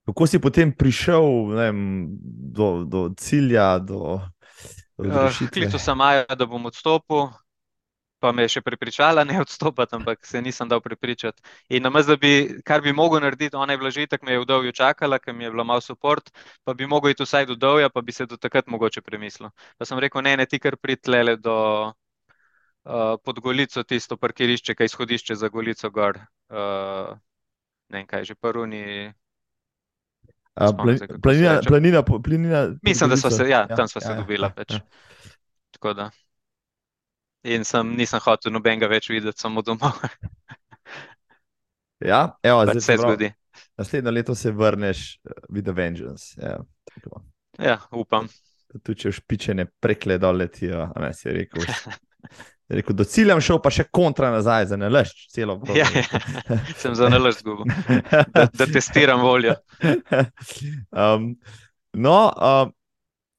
Kako 0.06 0.26
si 0.26 0.38
potem 0.38 0.70
prišel 0.70 1.50
vem, 1.50 1.78
do, 2.54 2.84
do 2.86 3.10
cilja, 3.18 3.78
do, 3.82 4.22
do 4.94 5.26
uh, 5.26 5.50
Klical 5.50 5.82
sem 5.82 5.98
Maja, 5.98 6.22
da 6.30 6.46
bom 6.46 6.62
odstopil, 6.70 7.26
pa 8.22 8.30
me 8.32 8.46
je 8.46 8.54
še 8.54 8.62
prepričala, 8.62 9.24
ne 9.26 9.40
odstopati, 9.42 9.96
ampak 9.98 10.22
se 10.22 10.38
nisem 10.42 10.70
dal 10.70 10.80
prepričati. 10.80 11.42
In 11.74 11.82
na 11.82 11.90
mestu, 11.90 12.16
kar 12.64 12.86
bi 12.86 12.94
mogel 12.94 13.20
narediti, 13.26 13.58
ona 13.58 13.74
je 13.74 13.82
bila 13.82 13.90
že 13.90 14.06
tako, 14.06 14.30
me 14.30 14.38
je 14.38 14.44
v 14.44 14.48
dolju 14.48 14.72
čakala, 14.72 15.18
ker 15.18 15.34
mi 15.34 15.44
je 15.44 15.50
bila 15.50 15.66
malo 15.66 15.82
support, 15.82 16.30
pa 16.64 16.74
bi 16.74 16.86
mogel 16.86 17.10
iti 17.10 17.26
vsaj 17.26 17.50
do 17.50 17.58
dolja, 17.58 17.90
pa 17.90 18.00
bi 18.00 18.14
se 18.14 18.26
do 18.26 18.38
takrat 18.38 18.70
mogoče 18.70 19.02
premislil. 19.02 19.50
Pa 19.76 19.84
sem 19.84 19.98
rekel, 19.98 20.22
ne, 20.22 20.36
ne, 20.38 20.46
ti 20.46 20.62
kar 20.62 20.78
pritlele 20.78 21.36
do 21.36 21.58
uh, 21.90 23.18
pod 23.26 23.42
Golico, 23.42 23.82
tisto 23.82 24.16
parkirišče, 24.16 24.78
kaj 24.78 24.94
izhodišče 24.94 25.34
za 25.34 25.50
Golico 25.50 25.90
gor. 25.90 26.22
Uh, 26.46 27.18
ne 27.90 28.00
vem, 28.00 28.06
kaj 28.06 28.30
že 28.30 28.34
prvni. 28.38 29.12
A, 30.56 30.72
Planina, 31.22 31.60
planina, 31.60 32.02
po- 32.02 32.22
planina. 32.22 32.76
Mislim, 32.82 33.10
da 33.10 33.16
smo 33.16 33.30
se, 33.30 33.48
ja, 33.48 33.66
Ja, 33.70 33.76
tam 33.76 33.88
smo 33.88 34.00
se 34.00 34.08
ja, 34.08 34.12
ja, 34.12 34.20
dobila. 34.20 34.52
ja, 34.56 34.64
ja. 34.68 34.80
Tako 35.70 35.94
da. 35.94 36.10
In 37.44 37.64
sem, 37.64 37.92
nisem 37.96 38.20
hotel 38.20 38.52
nobenega 38.52 38.88
več 38.88 39.10
videti, 39.10 39.40
samo 39.40 39.62
domov. 39.62 40.00
Ja, 42.00 42.36
evo, 42.42 42.64
Pač 42.64 42.72
zdaj 42.76 42.82
se 42.82 42.96
zgodi. 42.96 43.32
naslednje 43.78 44.10
leto 44.10 44.34
se 44.34 44.50
vrneš 44.52 45.20
uh, 45.24 45.32
with 45.48 45.68
a 45.68 45.72
vengeance. 45.72 46.34
Ja, 46.42 46.58
tako. 46.84 47.22
Ja, 47.58 47.78
upam. 47.90 48.28
Tudi 48.84 48.98
če 49.00 49.12
špičene 49.12 49.64
prekle 49.80 50.18
dol 50.18 50.36
letijo, 50.36 50.82
a 50.94 51.00
ne 51.00 51.12
si 51.14 51.32
rekel. 51.32 51.64
je 52.68 52.76
Rekel, 52.80 52.96
do 52.98 53.04
cilja 53.06 53.36
sem 53.36 53.44
šel, 53.46 53.60
pa 53.62 53.70
še 53.70 53.84
kontra 53.94 54.32
nazaj, 54.34 54.64
za 54.72 54.78
nalašč, 54.80 55.28
celo 55.30 55.54
progo. 55.60 55.78
Ja, 55.78 55.86
ja. 55.94 56.58
Sem 56.80 56.96
za 56.98 57.10
nalož 57.12 57.38
zgubil, 57.38 57.70
da, 58.34 58.48
da 58.50 58.66
testiram 58.66 59.22
voljo. 59.22 59.54
um, 61.04 61.30
no, 61.94 62.18
um, 62.34 62.74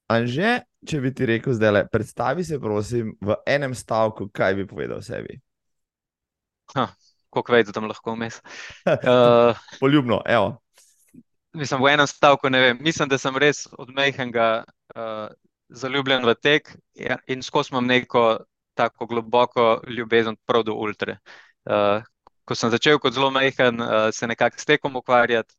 Anže, 0.07 0.61
če 0.87 1.01
bi 1.03 1.11
ti 1.11 1.27
rekel 1.27 1.57
zdaj, 1.57 1.73
le, 1.75 1.81
predstavi 1.91 2.45
se, 2.47 2.59
prosim, 2.63 3.11
v 3.19 3.35
enem 3.49 3.73
stavku, 3.75 4.29
kaj 4.31 4.55
bi 4.55 4.67
povedal 4.69 5.01
o 5.01 5.03
sebi. 5.03 5.35
Koliko 6.71 7.51
več 7.51 7.73
tam 7.75 7.89
lahko 7.91 8.15
vmes. 8.15 8.39
Uh, 8.87 9.59
Poljubno, 9.81 10.21
evo. 10.23 10.55
mislim, 11.51 11.83
v 11.83 11.91
enem 11.91 12.07
stavku 12.07 12.47
ne 12.49 12.61
vem. 12.63 12.79
Mislim, 12.79 13.11
da 13.11 13.19
sem 13.19 13.35
res 13.35 13.65
od 13.75 13.91
mehkega 13.91 14.63
uh, 14.95 15.27
zaljubljen 15.67 16.23
v 16.23 16.35
tek 16.39 16.71
ja, 16.95 17.19
in 17.27 17.43
skozi 17.43 17.75
imam 17.75 17.91
neko 17.91 18.23
tako 18.77 19.07
globoko 19.09 19.67
ljubezen 19.87 20.37
prav 20.45 20.63
do 20.67 20.75
ultre. 20.77 21.17
Uh, 21.65 22.03
ko 22.47 22.55
sem 22.55 22.71
začel 22.71 22.99
kot 23.03 23.15
zelo 23.17 23.31
mehen, 23.33 23.81
uh, 23.81 24.07
se 24.13 24.27
nekako 24.27 24.61
s 24.61 24.69
tekom 24.69 24.95
ukvarjati, 25.01 25.55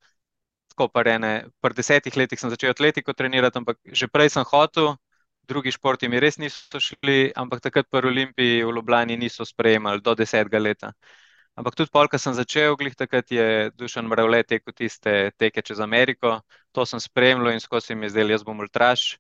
tako 0.73 0.89
pa 0.95 1.03
rene, 1.03 1.33
pri 1.61 1.75
desetih 1.75 2.17
letih 2.17 2.41
sem 2.41 2.51
začel 2.51 2.73
atletiko 2.73 3.13
trenirati, 3.13 3.59
ampak 3.61 3.79
že 3.93 4.09
prej 4.09 4.31
sem 4.37 4.45
hotel, 4.47 4.95
drugi 5.49 5.73
športi 5.73 6.09
mi 6.09 6.21
res 6.21 6.39
niso 6.39 6.81
šli, 6.81 7.33
ampak 7.37 7.63
takrat 7.65 7.89
pri 7.91 8.09
Olimpiji 8.13 8.65
v 8.65 8.75
Ljubljani 8.77 9.17
niso 9.17 9.45
sprejemali 9.49 10.05
do 10.05 10.15
desetega 10.15 10.61
leta. 10.61 10.93
Ampak 11.59 11.75
tudi 11.75 11.91
pol, 11.91 12.07
ko 12.07 12.19
sem 12.23 12.35
začel, 12.37 12.77
glih 12.79 12.95
takrat 12.95 13.33
je 13.35 13.71
Dušan 13.75 14.07
Mravle 14.07 14.45
tekel 14.47 14.75
tiste 14.77 15.33
teke 15.43 15.65
čez 15.67 15.81
Ameriko, 15.83 16.37
to 16.73 16.87
sem 16.87 17.01
spremljal 17.03 17.57
in 17.57 17.65
skozi 17.65 17.97
mi 17.99 18.07
je 18.07 18.15
zdel, 18.15 18.31
jaz 18.31 18.45
bom 18.47 18.61
ultraš. 18.63 19.17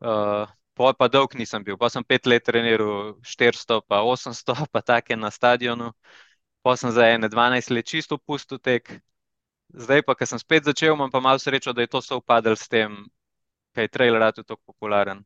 Uh, 0.00 0.48
pol 0.80 0.96
pa 0.96 1.10
dolg 1.12 1.36
nisem 1.36 1.60
bil, 1.60 1.76
pa 1.76 1.90
sem 1.92 2.00
pet 2.00 2.24
let 2.24 2.46
treniral 2.48 3.18
400 3.20 3.82
pa 3.84 4.00
800 4.00 4.64
pa 4.72 4.80
take 4.80 5.16
na 5.16 5.28
stadionu, 5.28 5.92
pa 6.64 6.72
sem 6.80 6.88
za 6.96 7.04
ene 7.04 7.28
12 7.28 7.68
let 7.76 7.84
čisto 7.84 8.16
pustil 8.16 8.56
tek. 8.56 8.88
Zdaj 9.70 10.02
pa, 10.02 10.16
ko 10.18 10.26
sem 10.26 10.40
spet 10.40 10.64
začel, 10.66 10.96
imam 10.96 11.12
pa 11.12 11.20
malo 11.20 11.38
srečo, 11.38 11.70
da 11.76 11.84
je 11.84 11.92
to 11.92 12.00
sovpadalo 12.02 12.56
s 12.56 12.66
tem, 12.66 12.96
kaj 13.76 13.86
je 13.86 13.92
trail 13.92 14.16
rad 14.18 14.40
tako 14.40 14.56
popularen. 14.66 15.20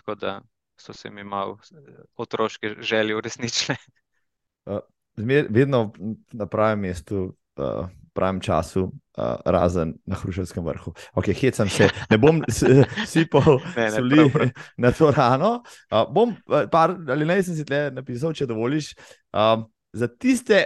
Tako 0.00 0.16
da 0.16 0.40
so 0.80 0.96
se 0.96 1.10
mi 1.10 1.24
malo 1.24 1.60
eh, 1.60 2.02
otroške 2.16 2.80
želje 2.80 3.16
uresničile. 3.16 3.76
Zmer, 5.22 5.46
vedno 5.50 5.92
na 6.32 6.46
pravem 6.46 6.80
mestu, 6.80 7.36
uh, 7.56 7.88
pravem 8.16 8.40
času, 8.40 8.86
uh, 8.88 9.36
razen 9.44 9.94
na 10.08 10.16
Hruševskem 10.16 10.64
vrhu. 10.64 10.94
Ok, 11.14 11.30
hecam 11.36 11.68
se, 11.68 11.88
ne 12.10 12.18
bom 12.18 12.40
sipal 13.12 13.60
Ne, 13.76 13.84
ne, 13.84 13.90
soli 13.90 14.16
prav, 14.16 14.32
prav. 14.32 14.50
na 14.84 14.92
to 14.92 15.10
rano. 15.12 15.52
Uh, 15.90 16.02
bom 16.08 16.32
uh, 16.48 16.64
par 16.72 16.96
ali 17.12 17.28
ne, 17.28 17.38
sem 17.44 17.58
si 17.58 17.66
tle 17.68 17.88
napisal, 17.94 18.34
če 18.36 18.48
dovoliš. 18.48 18.94
Uh, 19.36 19.66
za 19.96 20.08
tiste 20.08 20.64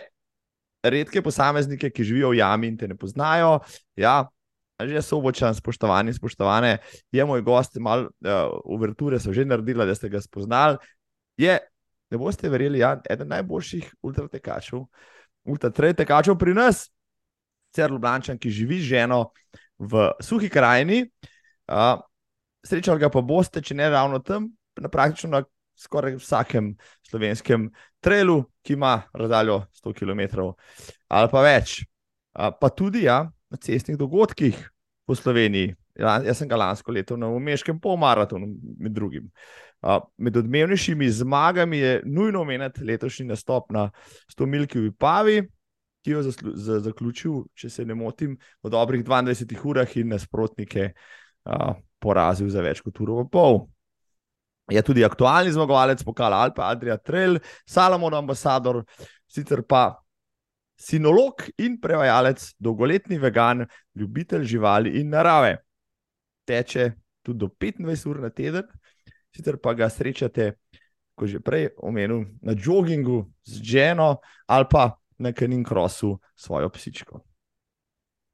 redke 0.82 1.22
posameznike, 1.22 1.90
ki 1.90 2.04
živijo 2.04 2.30
v 2.30 2.40
jami 2.40 2.70
in 2.72 2.76
te 2.78 2.88
ne 2.88 2.96
poznajo, 2.98 3.58
ja. 3.96 4.22
Že 4.80 5.02
sobočan, 5.04 5.52
spoštovani, 5.52 6.14
spoštovane, 6.16 6.78
je 7.12 7.24
moj 7.28 7.42
gost, 7.44 7.74
malo 7.76 8.08
uh, 8.08 8.54
uverture 8.64 9.18
so 9.20 9.28
že 9.36 9.44
naredila, 9.44 9.84
da 9.84 9.92
ste 9.94 10.08
ga 10.08 10.22
spoznali. 10.24 10.78
Je, 11.36 11.58
ne 12.10 12.18
boste 12.18 12.48
verjeli, 12.48 12.80
ja, 12.80 12.94
eden 13.10 13.28
najboljših 13.28 13.90
ultratekačev, 14.00 14.86
ultratrail 15.44 15.92
tekačev 15.98 16.38
pri 16.40 16.56
nas, 16.56 16.86
cer 17.74 17.90
Ljubljančan, 17.90 18.38
ki 18.38 18.50
živi 18.50 18.80
z 18.80 18.94
ženo 18.94 19.24
v 19.78 20.10
suhi 20.20 20.50
krajini. 20.50 21.04
Uh, 21.70 22.00
srečali 22.66 23.00
ga 23.00 23.10
pa 23.12 23.22
boste, 23.24 23.62
če 23.62 23.76
ne 23.78 23.88
ravno 23.90 24.20
tam, 24.24 24.50
na 24.80 24.90
praktično 24.92 25.30
na 25.30 25.44
skoraj 25.80 26.18
vsakem 26.20 26.74
slovenskem 27.08 27.70
trailu, 28.04 28.42
ki 28.62 28.76
ima 28.76 29.00
razdaljo 29.16 29.62
100 29.80 29.94
km 29.96 30.50
ali 31.08 31.30
pa 31.32 31.44
več. 31.44 31.80
Uh, 32.36 32.50
pa 32.60 32.68
tudi 32.68 33.06
ja, 33.06 33.24
na 33.50 33.58
cestnih 33.58 33.98
dogodkih 33.98 34.58
po 35.06 35.16
Sloveniji. 35.16 35.74
Ja, 35.98 36.20
Jaz 36.24 36.38
sem 36.38 36.48
ga 36.48 36.56
lansko 36.60 36.92
leto 36.94 37.16
na 37.18 37.28
umeškem 37.32 37.80
polmaratonu, 37.82 38.46
med 38.78 38.92
drugim. 38.94 39.30
Uh, 39.80 39.98
med 40.20 40.36
odmevnejšimi 40.36 41.08
zmagami 41.22 41.80
je 41.80 41.94
nujno 42.04 42.44
omeniti 42.44 42.84
letošnji 42.84 43.26
nastop 43.32 43.72
na 43.74 43.88
100 44.30 44.46
milki 44.46 44.78
v 44.78 44.90
Vipavi, 44.90 45.40
ki 46.04 46.14
jo 46.14 46.22
je 46.24 46.80
zaključil, 46.80 47.42
če 47.54 47.70
se 47.70 47.84
ne 47.84 47.94
motim, 47.94 48.36
v 48.64 48.72
dobrih 48.72 49.04
22 49.04 49.60
urah 49.68 49.96
in 50.00 50.14
nasprotnike 50.14 50.90
uh, 50.92 51.74
porazil 52.00 52.48
za 52.48 52.64
več 52.64 52.80
kot 52.84 53.00
uro 53.04 53.20
in 53.24 53.28
pol. 53.28 53.64
Je 54.70 54.82
tudi 54.86 55.04
aktualni 55.04 55.52
zmagovalec 55.52 56.02
pokala 56.06 56.44
Alpa 56.44 56.68
Adria 56.70 56.96
Trail, 56.96 57.40
Salomon 57.66 58.14
ambasador, 58.14 58.84
sicer 59.26 59.64
pa 59.66 59.98
sinolog 60.80 61.44
in 61.58 61.76
prevajalec, 61.80 62.54
dolgoletni 62.58 63.18
vegan, 63.20 63.66
ljubitelj 63.98 64.46
živali 64.54 64.94
in 65.00 65.10
narave. 65.12 65.58
Teče 66.48 66.92
tudi 67.26 67.38
do 67.42 67.50
25 67.50 68.06
ur 68.08 68.22
na 68.22 68.30
teden, 68.30 68.70
sicer 69.34 69.58
pa 69.60 69.74
ga 69.74 69.90
srečate, 69.90 70.54
kot 71.18 71.28
že 71.28 71.42
prej 71.44 71.68
omenil, 71.84 72.24
na 72.40 72.54
jogingu 72.56 73.26
z 73.44 73.60
ženo 73.60 74.14
ali 74.46 74.66
pa 74.70 74.99
na 75.20 75.32
kanin 75.32 75.62
krosu 75.64 76.16
s 76.34 76.48
svojo 76.48 76.70
psičko. 76.72 77.20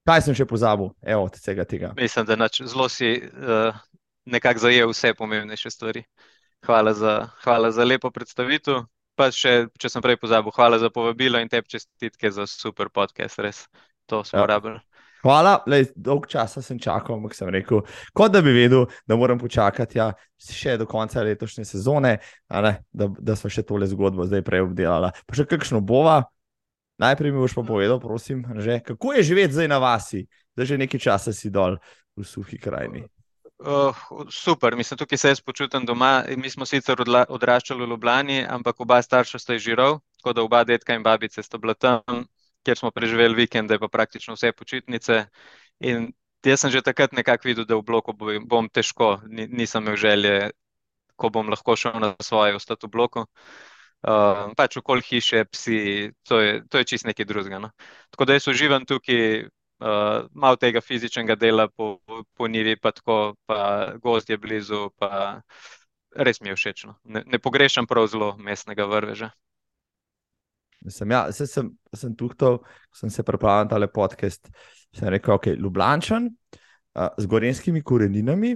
Kaj 0.07 0.23
sem 0.23 0.37
še 0.39 0.47
pozabil, 0.47 0.93
evo, 1.03 1.27
od 1.27 1.35
vsega 1.35 1.65
tega? 1.67 1.91
Mislim, 1.99 2.27
da 2.29 2.37
nač, 2.39 2.61
zelo 2.63 2.87
si 2.89 3.09
uh, 3.19 3.75
nekako 4.25 4.63
zajel 4.63 4.93
vse 4.93 5.15
pomembnejše 5.19 5.71
stvari. 5.71 6.05
Hvala 6.67 6.95
za, 6.95 7.15
hvala 7.43 7.73
za 7.75 7.85
lepo 7.85 8.11
predstavitev. 8.11 8.85
Pa 9.17 9.31
še, 9.33 9.67
če 9.81 9.89
sem 9.89 10.05
prej 10.05 10.19
pozabil, 10.21 10.53
hvala 10.53 10.79
za 10.79 10.91
povabilo 10.93 11.41
in 11.41 11.49
tebi 11.49 11.73
čestitke 11.73 12.31
za 12.31 12.45
super 12.47 12.91
podcast, 12.93 13.41
res. 13.41 13.65
To 14.07 14.21
smo 14.23 14.45
Ja. 14.45 14.47
rabili. 14.47 14.79
Hvala, 15.25 15.57
lej, 15.67 15.89
dolg 15.97 16.29
časa 16.31 16.61
sem 16.63 16.79
čakal, 16.79 17.17
ampak 17.17 17.35
sem 17.35 17.49
rekel, 17.51 17.81
kot 18.15 18.31
da 18.31 18.43
bi 18.45 18.53
vedel, 18.55 18.85
da 19.09 19.17
moram 19.17 19.41
počakati 19.41 19.99
ja, 19.99 20.13
še 20.39 20.77
do 20.79 20.87
konca 20.87 21.25
letošnje 21.25 21.65
sezone, 21.65 22.13
a 22.47 22.61
ne, 22.63 22.73
da, 22.93 23.09
da 23.09 23.35
smo 23.35 23.51
še 23.51 23.65
tole 23.67 23.89
zgodbo 23.91 24.29
zdaj 24.29 24.45
prej 24.47 24.69
obdelali. 24.69 25.11
Pa 25.27 25.35
še 25.35 25.49
kakšno 25.51 25.81
bova. 25.83 26.21
Najprej 26.97 27.33
mi 27.33 27.39
boš 27.39 27.53
pa 27.53 27.63
povedal, 27.63 28.01
prosim, 28.01 28.41
že, 28.57 28.81
kako 28.81 29.13
je 29.13 29.23
živeti 29.23 29.53
zdaj 29.53 29.69
na 29.69 29.79
vasi, 29.79 30.25
da 30.57 30.65
že 30.65 30.81
nekaj 30.81 31.01
časa 31.01 31.33
si 31.33 31.53
dol 31.53 31.77
v 32.17 32.25
suhi 32.25 32.57
krajini. 32.57 33.05
Uh, 33.57 33.97
super, 34.33 34.77
mislim, 34.77 34.99
tukaj 34.99 35.19
se 35.19 35.29
jaz 35.29 35.41
počutim 35.41 35.85
doma. 35.85 36.25
Mi 36.37 36.51
smo 36.51 36.65
sicer 36.67 37.01
odla, 37.01 37.25
odraščali 37.29 37.85
v 37.85 37.89
Ljubljani, 37.89 38.39
ampak 38.49 38.81
oba 38.81 39.01
starša 39.03 39.39
sta 39.39 39.57
iz 39.57 39.65
Žirov, 39.65 40.01
tako 40.21 40.33
da 40.33 40.45
oba 40.45 40.65
dedka 40.65 40.97
in 40.97 41.05
babice 41.05 41.43
sta 41.43 41.61
bila 41.61 41.75
tam, 41.75 42.25
kjer 42.65 42.81
smo 42.81 42.91
preživeli 42.91 43.37
vikende, 43.37 43.79
pa 43.79 43.89
praktično 43.89 44.37
vse 44.37 44.53
počitnice. 44.53 45.25
In 45.85 46.13
jaz 46.45 46.65
sem 46.65 46.73
že 46.73 46.85
takrat 46.85 47.13
nekako 47.13 47.49
videl, 47.49 47.65
da 47.69 47.77
v 47.77 47.85
bloku 47.85 48.13
bo- 48.13 48.41
bom 48.45 48.69
težko, 48.69 49.21
Ni, 49.29 49.49
nisem 49.49 49.85
imel 49.85 49.97
želje, 49.97 50.51
ko 51.17 51.29
bom 51.29 51.49
lahko 51.49 51.77
šel 51.77 52.01
na 52.01 52.15
svoje, 52.21 52.57
ostati 52.57 52.87
v 52.87 52.93
bloku. 52.93 53.25
Uh, 53.25 53.76
pač 54.57 54.77
okoli 54.79 55.03
hiše, 55.03 55.45
psi, 55.51 55.79
to 56.23 56.41
je, 56.41 56.63
to 56.71 56.79
je 56.79 56.85
čist 56.95 57.07
nekaj 57.09 57.27
drugega. 57.27 57.59
No. 57.59 57.71
Tako 58.15 58.29
da 58.29 58.37
jaz 58.37 58.47
uživam 58.49 58.87
tukaj, 58.87 59.49
uh, 59.83 60.29
malo 60.31 60.57
tega 60.57 60.81
fizičnega 60.81 61.35
dela 61.35 61.69
po, 61.69 61.99
po 62.37 62.49
njivi, 62.49 62.77
pa 62.79 62.93
tako, 62.95 63.35
pa 63.47 63.93
gozd 64.03 64.31
je 64.31 64.39
blizu, 64.39 64.91
pa 64.99 65.41
res 66.15 66.41
mi 66.41 66.53
je 66.53 66.57
všeč. 66.57 66.87
No. 66.87 66.97
Ne, 67.05 67.25
ne 67.27 67.39
pogrešam 67.43 67.87
prav 67.87 68.07
zelo 68.13 68.37
mestnega 68.39 68.87
vrveža. 68.87 69.33
Sem, 70.89 71.11
ja, 71.11 71.27
sem, 71.33 71.73
sem 71.95 72.15
tuhtal, 72.15 72.61
ko 72.63 72.95
sem 73.01 73.11
se 73.11 73.25
pripravil 73.27 73.67
na 73.67 73.71
tale 73.75 73.89
podcast. 73.91 74.47
Sem 74.95 75.11
rekel, 75.11 75.35
ok, 75.35 75.51
Ljubljančan 75.59 76.31
uh, 76.31 77.11
z 77.19 77.27
gorenskimi 77.27 77.83
koreninami, 77.83 78.55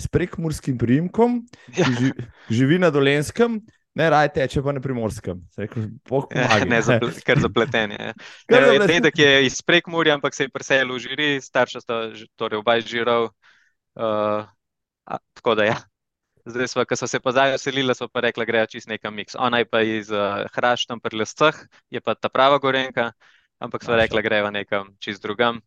s 0.00 0.08
prekmurskim 0.08 0.78
priimkom, 0.80 1.42
Ja. 1.76 1.84
ki 1.84 1.92
ži, 2.00 2.12
živi 2.48 2.78
na 2.80 2.88
Dolenskem 2.90 3.60
Ne, 3.96 4.06
raj 4.06 4.28
teče 4.28 4.60
pa 4.60 4.72
na 4.72 4.80
primorskem. 4.80 5.40
Rekel, 5.56 5.82
Ja, 5.88 5.88
pomaga. 6.08 6.64
ne, 6.64 6.80
zaple, 6.82 7.10
kar 7.22 7.40
zapletenje. 7.40 7.96
ja. 7.98 8.12
Kar 8.44 8.60
Ne, 8.60 8.66
zapletenje. 8.68 8.88
Dedek 8.94 9.18
je 9.18 9.46
iz 9.46 9.56
Prekmurja, 9.62 10.14
ampak 10.14 10.34
se 10.34 10.44
je 10.44 10.50
preselil 10.50 10.92
v 10.92 11.00
žiri, 11.00 11.28
starša 11.40 11.80
sta 11.80 11.96
torej 12.34 12.58
oba 12.58 12.76
iz 12.76 12.84
žirov. 12.84 13.30
Uh, 13.94 14.44
a, 15.06 15.14
tako 15.32 15.54
da 15.54 15.64
ja. 15.66 15.76
Zdaj 16.44 16.68
smo, 16.68 16.84
ko 16.84 16.94
so 16.94 17.06
se 17.06 17.18
pa 17.18 17.32
zdaj 17.32 17.56
vselili, 17.56 17.90
so 17.90 18.06
pa 18.06 18.20
rekla, 18.20 18.44
grejo 18.44 18.66
čist 18.68 18.86
nekam 18.86 19.14
miks. 19.14 19.34
Ona 19.34 19.58
je 19.58 19.66
pa 19.66 19.80
iz 19.80 20.12
uh, 20.12 20.44
Hraštem 20.52 21.00
pri 21.00 21.16
Lescah, 21.16 21.56
je 21.88 21.98
pa 21.98 22.14
ta 22.14 22.28
prava 22.28 22.58
Gorenka, 22.58 23.10
ampak 23.58 23.82
Naša. 23.82 23.96
rekla, 23.96 24.20
grejo 24.20 24.50
nekam 24.52 24.92
čist 25.00 25.18
drugam. 25.18 25.58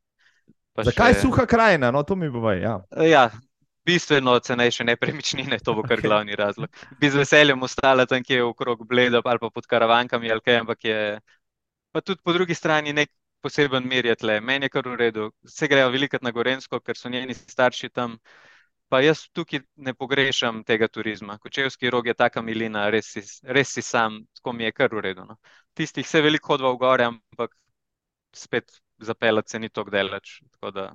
Pa 0.72 0.86
Zakaj 0.86 1.14
še- 1.14 1.26
suha 1.26 1.44
krajina? 1.46 1.90
No, 1.90 2.06
to 2.06 2.16
mi 2.16 2.30
povej. 2.30 2.62
Ja. 2.62 2.76
Ja, 2.96 3.26
bistveno 3.86 4.40
cenejše 4.40 4.84
nepremičnine, 4.84 5.60
to 5.66 5.74
bo 5.74 5.84
kar 5.84 6.02
glavni 6.02 6.36
razlog. 6.36 6.70
Bi 7.00 7.10
z 7.10 7.22
veseljem 7.22 7.64
ostala 7.64 8.06
tam, 8.06 8.24
kje 8.24 8.36
je 8.36 8.44
okrog 8.44 8.88
Bleda 8.88 9.22
ali 9.26 9.40
pa 9.40 9.50
pod 9.50 9.68
karavankami 9.68 10.32
ali 10.32 10.42
kaj, 10.42 10.60
ampak 10.64 10.86
je 10.86 11.00
pa 11.92 12.02
tudi 12.02 12.22
po 12.24 12.34
drugi 12.34 12.56
strani 12.56 12.94
nek 12.94 13.10
poseben 13.42 13.88
mir 13.88 14.06
je 14.06 14.16
tle. 14.16 14.40
Meni 14.42 14.66
je 14.66 14.70
kar 14.70 14.88
v 14.88 14.96
redu. 14.96 15.32
Vse 15.48 15.68
grejo 15.68 15.90
velikrat 15.90 16.22
na 16.22 16.32
Gorensko, 16.32 16.80
ker 16.80 16.98
so 16.98 17.10
njeni 17.10 17.34
starši 17.34 17.90
tam. 17.90 18.20
Pa 18.90 19.02
jaz 19.02 19.28
tukaj 19.34 19.62
ne 19.76 19.94
pogrešam 19.94 20.64
tega 20.66 20.88
turizma. 20.88 21.38
Kočevski 21.38 21.90
rog 21.90 22.08
je 22.08 22.14
taka 22.14 22.42
milina, 22.42 22.90
res 22.90 23.12
si, 23.14 23.22
res 23.44 23.74
si 23.74 23.82
sam, 23.86 24.24
tako 24.36 24.54
mi 24.54 24.66
je 24.66 24.72
kar 24.72 24.90
v 24.94 25.04
redu. 25.06 25.26
No. 25.30 25.38
Tistih 25.78 26.08
se 26.08 26.22
veliko 26.22 26.54
hodva 26.54 26.74
v 26.74 26.80
gore, 26.82 27.06
ampak 27.06 27.54
spet 28.34 28.82
zapeljati 28.98 29.50
se 29.50 29.60
ni 29.60 29.70
tako 29.70 29.94
daleč. 29.94 30.42
Tako 30.52 30.72
da 30.72 30.90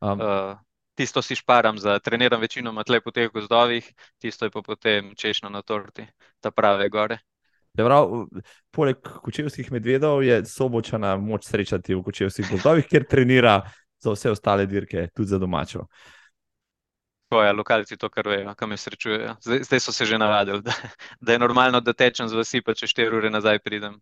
Um, 0.00 0.20
Uh, 0.20 0.56
tisto 1.00 1.22
si 1.24 1.36
šparam 1.36 1.78
za 1.80 1.98
treniram 1.98 2.40
večinoma 2.40 2.84
tle 2.84 3.00
po 3.00 3.10
teh 3.10 3.30
gozdovih, 3.32 3.86
tisto 4.20 4.44
je 4.44 4.52
pa 4.52 4.60
potem 4.62 5.14
češnja 5.16 5.48
na 5.48 5.62
torti, 5.62 6.04
ta 6.40 6.50
prave 6.52 6.88
gore. 6.92 7.16
Se 7.76 7.84
pravi, 7.86 8.26
poleg 8.74 8.98
kočevskih 9.24 9.70
medvedov 9.72 10.20
je 10.26 10.42
sobočana 10.44 11.14
moč 11.16 11.46
srečati 11.48 11.94
v 11.94 12.02
kočevskih 12.04 12.50
gozdovih, 12.50 12.88
kjer 12.90 13.06
trenira 13.08 13.62
za 14.02 14.12
vse 14.12 14.34
ostale 14.34 14.66
dirke, 14.66 15.08
tudi 15.14 15.32
za 15.32 15.38
domačo. 15.38 15.86
Tako 17.30 17.44
je, 17.46 17.52
lokalci 17.52 17.96
to 17.96 18.10
kar 18.10 18.28
vejo, 18.28 18.52
kam 18.58 18.74
me 18.74 18.76
srečujejo. 18.76 19.36
Zdaj, 19.40 19.62
zdaj 19.70 19.80
so 19.80 19.94
se 19.94 20.04
že 20.04 20.18
navadili, 20.18 20.60
da, 20.66 20.74
da 21.20 21.32
je 21.32 21.38
normalno, 21.38 21.80
da 21.80 21.94
tečem 21.94 22.28
z 22.28 22.36
vasi, 22.36 22.60
pa 22.60 22.74
če 22.74 22.90
4 22.90 23.22
ure 23.22 23.30
nazaj 23.30 23.62
pridem. 23.64 23.96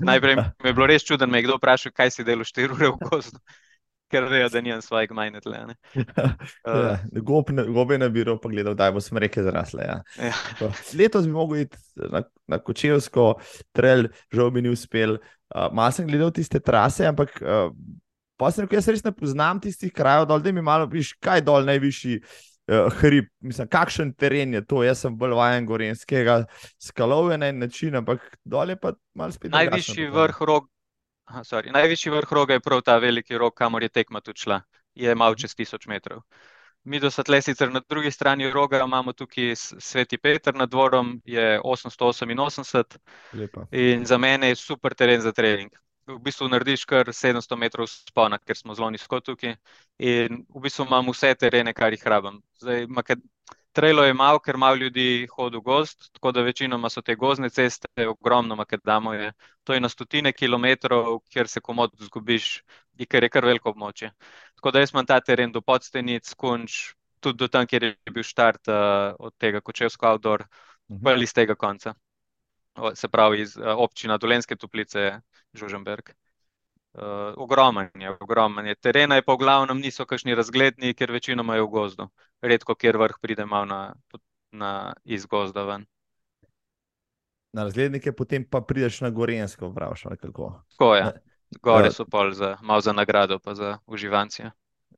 Najprej 0.00 0.36
mi 0.40 0.70
je 0.70 0.74
bilo 0.74 0.86
res 0.90 1.04
čudno, 1.06 1.28
me 1.30 1.38
je 1.38 1.46
kdo 1.46 1.60
vprašal, 1.60 1.92
kaj 1.94 2.10
si 2.10 2.24
delal 2.24 2.48
4 2.48 2.74
ure 2.74 2.90
v 2.96 3.10
gozdu, 3.10 3.38
ker 4.10 4.26
vejo, 4.30 4.48
da 4.52 4.60
nimam 4.62 4.82
svojega 4.82 5.14
majne 5.14 5.40
tle. 5.42 5.58
ne. 5.66 5.74
Uh, 5.96 6.04
Ja, 6.86 6.98
gob 7.22 7.50
ne- 7.50 7.66
Gobe 7.74 7.98
na 7.98 8.08
biro 8.08 8.36
pa 8.40 8.48
gledal, 8.48 8.74
da 8.78 8.90
bo 8.94 9.00
smreke 9.02 9.42
zrasle. 9.42 9.84
Ja. 9.86 10.00
ja. 10.22 10.32
Tako. 10.52 10.72
Letos 10.98 11.26
bi 11.26 11.32
mogel 11.34 11.64
iti 11.66 11.78
na, 12.12 12.22
na 12.46 12.58
Kočevsko, 12.58 13.34
trail, 13.72 14.08
žal 14.32 14.50
mi 14.54 14.62
ni 14.62 14.72
uspel. 14.74 15.18
Uh, 15.54 15.68
malo 15.72 15.92
sem 15.94 16.06
gledal 16.08 16.30
tiste 16.34 16.60
trase, 16.60 17.06
ampak 17.06 17.36
uh, 17.42 17.70
pa 18.36 18.50
sem 18.52 18.66
rekel, 18.66 18.80
jaz 18.80 18.90
res 18.92 19.04
ne 19.06 19.12
poznam 19.14 19.60
tistih 19.62 19.92
krajev 19.94 20.26
dol, 20.30 20.42
da 20.42 20.52
mi 20.52 20.62
malo 20.62 20.88
piš, 20.90 21.14
kaj 21.22 21.40
je 21.42 21.46
dol 21.46 21.66
najvišji. 21.66 22.20
Uh, 22.66 22.88
hrib, 22.98 23.28
mislim, 23.46 23.68
kakšen 23.70 24.08
teren 24.18 24.54
je 24.56 24.60
to? 24.66 24.80
Jaz 24.82 25.04
sem 25.04 25.14
bolj 25.14 25.36
vajen 25.38 25.68
gorenskega, 25.68 26.40
skalovja 26.82 27.36
na 27.38 27.52
en 27.52 27.60
način, 27.62 27.94
ampak 27.94 28.24
dol 28.42 28.72
je 28.74 28.76
pa 28.82 28.90
malo 29.14 29.30
spet. 29.30 29.52
Najvišji 29.54 30.08
vrh 30.10 30.40
rog, 30.50 30.66
aha, 31.26 31.44
sorry, 31.44 31.72
najvišji 31.74 32.12
vrh 32.12 32.32
roga 32.32 32.56
je 32.56 32.60
prav 32.60 32.82
ta 32.86 32.98
veliki 33.02 33.38
rog, 33.38 33.54
kamor 33.54 33.82
je 33.82 33.88
tekma 33.88 34.20
tudi 34.20 34.46
šla. 34.46 34.60
Je 34.94 35.14
malo 35.14 35.34
čez 35.34 35.54
tisoč 35.54 35.86
metrov. 35.86 36.22
Mi 36.86 37.00
do 37.02 37.10
Satle 37.10 37.40
sicer 37.42 37.72
na 37.72 37.80
drugi 37.88 38.10
strani 38.10 38.50
roga 38.50 38.78
imamo 38.84 39.12
tukaj 39.12 39.56
Sveti 39.56 40.18
Peter 40.18 40.54
nad 40.54 40.70
dvorom, 40.70 41.20
je 41.24 41.60
888 41.60 42.98
Lepa. 43.32 43.66
in 43.70 44.04
za 44.06 44.18
mene 44.18 44.48
je 44.48 44.56
super 44.56 44.94
teren 44.94 45.20
za 45.20 45.32
trening. 45.32 45.72
V 46.06 46.18
bistvu 46.22 46.48
narediš 46.48 46.84
kar 46.84 47.10
700 47.10 47.56
metrov 47.58 47.86
spona, 47.90 48.38
ker 48.38 48.56
smo 48.56 48.74
zelo 48.74 48.90
nizko 48.90 49.20
tukaj 49.20 49.56
in 49.98 50.44
v 50.54 50.62
bistvu 50.62 50.86
imam 50.86 51.10
vse 51.10 51.34
terene, 51.34 51.74
kar 51.74 51.92
jih 51.92 52.06
rabim. 52.06 52.38
Zdaj, 52.62 52.86
Trajlo 53.76 54.04
je 54.08 54.14
malo, 54.16 54.38
ker 54.40 54.56
malo 54.56 54.76
ljudi 54.80 55.26
hodi 55.28 55.58
v 55.58 55.60
gozd, 55.60 56.06
tako 56.16 56.30
da 56.32 56.42
večinoma 56.42 56.88
so 56.88 57.02
te 57.04 57.14
gozdne 57.14 57.50
ceste, 57.52 58.06
ogromno 58.08 58.56
makadamo 58.56 59.12
je. 59.12 59.32
To 59.64 59.74
je 59.76 59.80
na 59.80 59.88
stotine 59.92 60.32
kilometrov, 60.32 61.18
kjer 61.28 61.48
se 61.48 61.60
komod 61.60 61.92
zgubiš, 62.00 62.62
in 62.96 63.06
ker 63.06 63.26
je 63.26 63.30
kar 63.34 63.44
veliko 63.44 63.74
območje. 63.74 64.08
Tako 64.56 64.72
da 64.72 64.80
jaz 64.80 64.94
imam 64.94 65.06
ta 65.06 65.20
teren 65.20 65.52
do 65.52 65.60
podstenic, 65.60 66.32
kunč, 66.40 66.78
tudi 67.20 67.36
do 67.44 67.48
tam, 67.52 67.68
kjer 67.68 67.84
je 67.90 68.16
bil 68.16 68.24
štart 68.24 68.72
uh, 68.72 69.12
od 69.18 69.36
tega 69.38 69.60
Kočevsko 69.60 70.08
outdoor, 70.14 70.46
Mhm. 70.88 71.02
pa 71.04 71.12
iz 71.20 71.32
tega 71.34 71.54
konca. 71.54 71.94
O, 72.76 72.94
Se 72.94 73.08
pravi, 73.08 73.40
iz 73.42 73.56
uh, 73.56 73.74
občina 73.76 74.16
Dolenske 74.18 74.56
Toplice, 74.56 75.20
Žuženberg. 75.52 76.14
Uh, 76.96 77.34
ogromen 77.36 77.90
je, 77.94 78.10
ogromen 78.20 78.66
je. 78.66 78.74
Terena 78.74 79.14
je 79.14 79.22
pa 79.22 79.34
v 79.34 79.42
glavnem 79.44 79.80
niso 79.84 80.06
kakšni 80.08 80.34
razgledni, 80.34 80.94
ker 80.96 81.12
večinoma 81.12 81.58
je 81.58 81.66
v 81.66 81.68
gozdu. 81.68 82.08
Redko, 82.40 82.74
kjer 82.74 82.96
vrh 82.96 83.18
pride 83.20 83.44
malo 83.44 83.68
na, 83.68 83.80
na 84.52 84.94
iz 85.04 85.26
gozda 85.26 85.66
ven. 85.68 85.84
Na 87.52 87.64
razglednike, 87.68 88.12
potem 88.12 88.44
pa 88.48 88.60
prideš 88.60 89.00
na 89.00 89.10
Gorensko, 89.10 89.72
praviš, 89.74 90.06
ali 90.06 90.16
kako. 90.16 90.62
Tako 90.72 90.94
je. 90.94 91.04
Gore 91.62 91.86
Ja. 91.86 91.92
so 91.92 92.04
pol 92.04 92.32
za, 92.32 92.56
malo 92.62 92.80
za 92.80 92.92
nagrado, 92.92 93.38
pa 93.38 93.54
za 93.54 93.78
uživancije. 93.86 94.50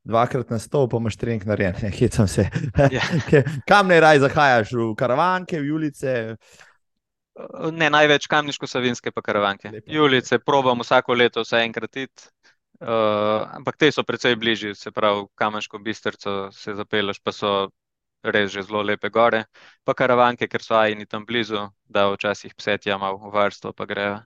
Dvakrat 0.05 0.51
na 0.51 0.59
stol, 0.59 0.89
pa 0.89 0.97
imaš 0.97 1.17
trening 1.17 1.45
narejen, 1.47 1.75
hecam 1.99 2.29
se. 2.29 2.49
Ja. 2.91 3.03
Kam 3.69 3.89
ne 3.89 4.01
raj 4.01 4.19
zahajaš, 4.19 4.73
v 4.73 4.95
karavanke, 4.95 5.61
v 5.61 5.75
ulice? 5.75 6.37
Ne, 7.73 7.91
največ 7.91 8.27
kamniško-savinske 8.31 9.13
pa 9.15 9.23
karavanke. 9.23 9.71
Lepo. 9.71 9.93
Julice 9.93 10.39
probam 10.43 10.81
vsako 10.83 11.15
leto 11.15 11.45
vsaj 11.45 11.65
enkrat 11.69 11.97
iti, 11.97 12.31
uh, 12.81 13.45
ampak 13.59 13.79
te 13.79 13.91
so 13.95 14.03
precej 14.03 14.37
bližje, 14.37 14.75
se 14.75 14.91
pravi, 14.91 15.27
Kamenško 15.39 15.79
bistrco 15.79 16.39
se 16.53 16.75
zapelješ, 16.75 17.21
pa 17.23 17.33
so 17.33 17.53
res 18.23 18.51
že 18.51 18.65
zelo 18.67 18.83
lepe 18.83 19.11
gore. 19.11 19.45
Pa 19.85 19.95
karavanke, 19.95 20.49
ker 20.51 20.63
so 20.63 20.75
ajni 20.75 21.07
tam 21.07 21.27
blizu, 21.27 21.69
da 21.87 22.09
včasih 22.11 22.55
psetja 22.59 22.99
malo 22.99 23.21
v 23.23 23.35
varstvo 23.35 23.73
pa 23.73 23.87
grejo. 23.87 24.19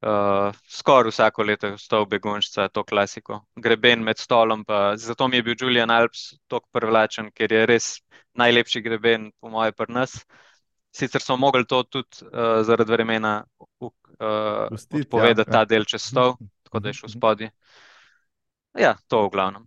Uh, 0.00 0.54
skoraj 0.64 1.10
vsako 1.10 1.44
leto 1.44 1.72
stol 1.78 2.06
begunjca, 2.08 2.68
to 2.72 2.84
klasiko. 2.84 3.42
Greben 3.56 4.04
med 4.04 4.18
stolom, 4.18 4.62
pa 4.64 4.96
zato 4.96 5.28
mi 5.28 5.36
je 5.36 5.42
bil 5.42 5.58
Julian 5.60 5.90
Alps 5.90 6.38
tako 6.48 6.68
privlačen, 6.72 7.28
ker 7.34 7.52
je 7.52 7.66
res 7.66 7.90
najlepši 8.38 8.80
greben, 8.80 9.28
po 9.40 9.50
moje, 9.50 9.74
pri 9.76 9.92
nas. 9.92 10.22
Sicer 10.92 11.22
smo 11.22 11.36
mogli 11.36 11.66
to 11.66 11.82
tudi 11.82 12.24
uh, 12.26 12.62
zaradi 12.66 12.92
vremena 12.92 13.44
uh, 13.58 13.90
Pustiti, 14.68 14.96
ja, 14.96 15.00
odpovedati 15.00 15.50
ja. 15.50 15.52
ta 15.52 15.64
del 15.64 15.84
čez 15.84 16.02
stol, 16.02 16.34
tako 16.66 16.80
da 16.80 16.88
je 16.88 16.98
šel 17.00 17.12
spodaj. 17.12 17.50
Ja, 18.78 18.94
to 19.08 19.24
v 19.26 19.30
glavnem. 19.34 19.66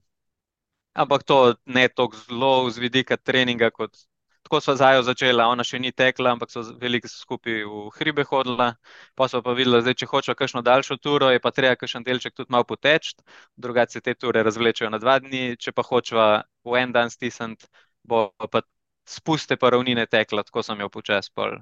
Ampak 0.94 1.24
to 1.24 1.56
ne 1.66 1.88
tako 1.90 2.18
zelo 2.28 2.70
z 2.70 2.80
vidika 2.80 3.18
treninga, 3.18 3.72
kot 3.72 3.98
tako 4.44 4.60
sva 4.62 4.76
zajo 4.76 5.02
začela. 5.04 5.48
Ona 5.50 5.64
še 5.66 5.80
ni 5.80 5.92
tekla, 5.92 6.36
ampak 6.36 6.52
so 6.52 6.62
veliko 6.80 7.10
skupaj 7.10 7.64
v 7.66 7.88
hribe 7.98 8.26
hodila. 8.30 8.74
Pa 9.16 9.28
so 9.32 9.42
pa 9.42 9.56
videla, 9.58 9.82
zdaj, 9.82 9.96
če 10.04 10.10
hočejo 10.12 10.36
kakšno 10.38 10.62
daljšo 10.62 11.00
turo, 11.02 11.32
je 11.34 11.42
pa 11.44 11.52
treba 11.56 11.80
kakšen 11.80 12.06
delček 12.06 12.36
tudi 12.36 12.54
malo 12.54 12.68
poteči, 12.68 13.16
drugače 13.58 13.98
se 13.98 14.02
te 14.06 14.14
ture 14.14 14.44
razvlečejo 14.44 14.92
na 14.94 15.00
dva 15.02 15.18
dni, 15.24 15.56
če 15.58 15.74
pa 15.74 15.86
hočeva 15.88 16.28
v 16.68 16.80
en 16.84 16.94
dan 16.94 17.10
stisniti, 17.10 17.66
bo 18.04 18.30
pa 18.52 18.62
spuste 19.06 19.58
pa 19.58 19.70
ravnine 19.70 20.06
tekla, 20.06 20.44
tako 20.44 20.64
sem 20.64 20.80
jo 20.80 20.90
počasi 20.90 21.32
pol 21.36 21.58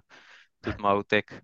tudi 0.61 0.77
malo 0.81 1.03
tek. 1.03 1.33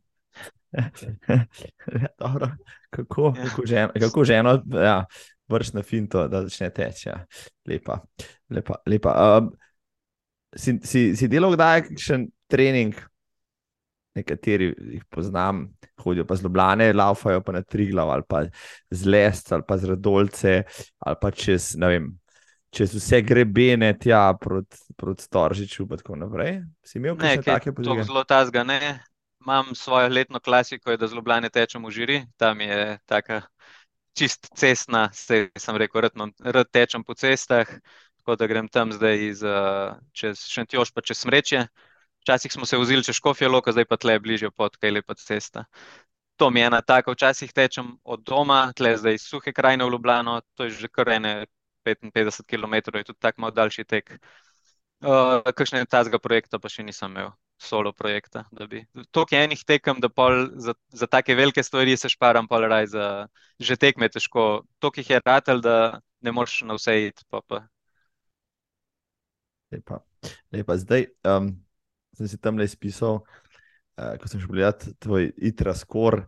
Ja, 2.02 2.08
dobro. 2.20 2.50
Kako, 2.90 3.34
Ja. 3.38 3.44
kako, 3.44 3.66
ženo, 3.66 3.90
kako 4.00 4.24
ženo 4.24 4.64
ja, 4.84 5.06
vrš 5.48 5.74
na 5.74 5.84
finto, 5.84 6.28
da 6.28 6.42
začne 6.44 6.70
teči. 6.70 7.10
Ja. 7.10 7.26
Lepa. 7.66 8.00
lepa, 8.50 8.76
lepa. 8.86 9.38
Um, 9.40 9.52
si, 10.56 10.80
si, 10.84 11.16
si 11.16 11.28
delal 11.28 11.56
kdaj 11.56 11.88
kakšen 11.88 12.28
trening? 12.52 12.96
Nekateri 14.18 14.72
jih 14.98 15.06
poznam, 15.14 15.68
hodijo 16.02 16.26
pa 16.26 16.36
z 16.36 16.44
Ljubljane, 16.44 16.94
laufajo 16.94 17.42
pa 17.46 17.54
na 17.54 17.62
Triglav 17.62 18.10
ali 18.10 18.24
pa 18.28 18.44
z 18.90 19.06
Lest 19.06 19.52
ali 19.52 19.64
pa 19.68 19.78
z 19.78 19.92
Radolce 19.94 20.64
ali 21.00 21.16
pa 21.22 21.32
čez, 21.32 21.76
ne 21.78 21.88
vem, 21.88 22.08
čez 22.70 22.94
vse 22.96 23.22
grebene 23.22 23.94
tja 24.00 24.34
proti 24.42 24.78
prot 24.98 25.22
Storžiču 25.22 25.84
in 25.84 25.98
tako 25.98 26.16
naprej. 26.16 26.62
Si 26.86 26.98
imel 26.98 27.18
kaj 27.18 27.42
take 27.42 27.72
tako 27.72 27.76
podvige? 27.76 28.04
zelo 28.04 28.24
tazga 28.24 28.64
ne. 28.64 29.00
Imam 29.42 29.76
svojo 29.76 30.10
letno 30.10 30.40
klasiko, 30.40 30.98
da 30.98 31.08
z 31.08 31.16
Ljubljane 31.16 31.50
tečem 31.50 31.86
v 31.86 31.92
žiri, 31.92 32.18
tam 32.38 32.62
je 32.62 32.98
taka 33.06 33.42
čist 34.18 34.50
cestna, 34.58 35.08
saj 35.14 35.48
sem 35.56 35.78
rekel, 35.78 36.02
rad, 36.02 36.16
imam, 36.16 36.34
rad 36.44 36.68
tečem 36.74 37.04
po 37.04 37.14
cestah, 37.14 37.70
tako 38.18 38.36
da 38.36 38.48
grem 38.48 38.68
tam 38.68 38.92
zdaj 38.92 39.28
iz, 39.28 39.44
uh, 39.46 39.94
čez 40.12 40.42
Šentjoš 40.50 40.92
pa 40.92 41.02
čez 41.02 41.22
Smrečje. 41.22 41.68
Včasih 42.26 42.52
smo 42.52 42.66
se 42.66 42.78
vozili 42.78 43.04
čez 43.04 43.16
Škofjo 43.16 43.50
Loko, 43.50 43.72
zdaj 43.72 43.86
pa 43.86 43.96
tle 43.98 44.20
bližje 44.20 44.52
pod, 44.52 44.76
kaj 44.76 44.90
je 44.90 44.98
lepa 45.00 45.16
cesta. 45.16 45.64
To 46.38 46.50
mi 46.50 46.60
je 46.60 46.68
ena 46.68 46.82
taka, 46.82 47.14
včasih 47.14 47.54
tečem 47.54 47.96
od 48.04 48.26
doma, 48.26 48.74
tle 48.76 48.98
zdaj 48.98 49.16
iz 49.16 49.30
Suhe 49.30 49.54
krajine 49.54 49.86
v 49.86 49.94
Ljubljano, 49.96 50.42
to 50.56 50.68
je 50.68 50.76
že 50.76 50.90
kar 50.92 51.10
ene 51.10 51.46
55 51.88 52.44
km, 52.48 52.76
je 52.98 53.08
tudi 53.12 53.20
tak 53.20 53.38
malo 53.38 53.56
daljši 53.56 53.88
tek. 53.88 54.18
Uh, 54.98 55.44
kakšnega 55.54 55.86
tazga 55.86 56.18
projekta 56.20 56.60
pa 56.60 56.70
še 56.74 56.84
nisem 56.84 57.12
imel. 57.14 57.32
solo 57.58 57.94
projekta. 57.94 58.44
Toliko 59.12 59.36
je 59.36 59.44
enih 59.44 59.64
tekem, 59.66 60.00
da 60.00 60.10
za, 60.56 60.74
za 60.90 61.08
take 61.08 61.36
velike 61.36 61.64
stvari 61.64 61.98
se 61.98 62.10
šparam, 62.10 62.48
pa 62.48 62.60
raj 62.60 62.88
za 62.88 63.28
že 63.60 63.76
tekme 63.76 64.10
težko. 64.10 64.64
Toliko 64.80 65.00
jih 65.00 65.10
je 65.10 65.22
ratelj, 65.26 65.62
da 65.62 66.02
ne 66.22 66.32
moreš 66.32 66.62
na 66.62 66.78
vse 66.78 67.08
iti. 67.08 67.26
Pa, 67.30 67.42
pa. 67.42 67.64
Lepa. 69.72 70.00
Lepa. 70.54 70.78
Zdaj 70.78 71.08
um, 71.26 71.50
sem 72.18 72.28
si 72.28 72.38
tam 72.38 72.58
le 72.58 72.66
izpisal, 72.66 73.24
uh, 73.98 74.14
ko 74.22 74.30
sem 74.30 74.42
šel 74.42 74.54
gledati 74.54 74.94
tvoj 75.02 75.32
ITRA 75.38 75.74
score, 75.74 76.28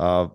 uh, 0.00 0.32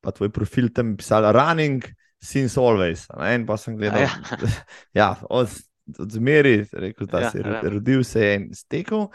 pa 0.00 0.12
tvoj 0.12 0.28
profil 0.28 0.68
tam 0.74 0.96
pisal 1.00 1.32
running 1.32 1.84
since 2.24 2.58
always. 2.60 3.04
Ne? 3.20 3.34
In 3.36 3.46
pa 3.46 3.58
sem 3.60 3.76
gledal, 3.76 4.06
ja. 4.08 4.40
ja, 5.00 5.08
od 5.28 5.52
od 5.98 6.10
zmeri, 6.10 6.64
rekel, 6.72 7.06
da 7.06 7.20
ja, 7.20 7.30
si 7.30 7.38
ja. 7.38 7.60
rodil 7.62 8.04
se 8.04 8.34
in 8.34 8.48
stekel. 8.54 9.08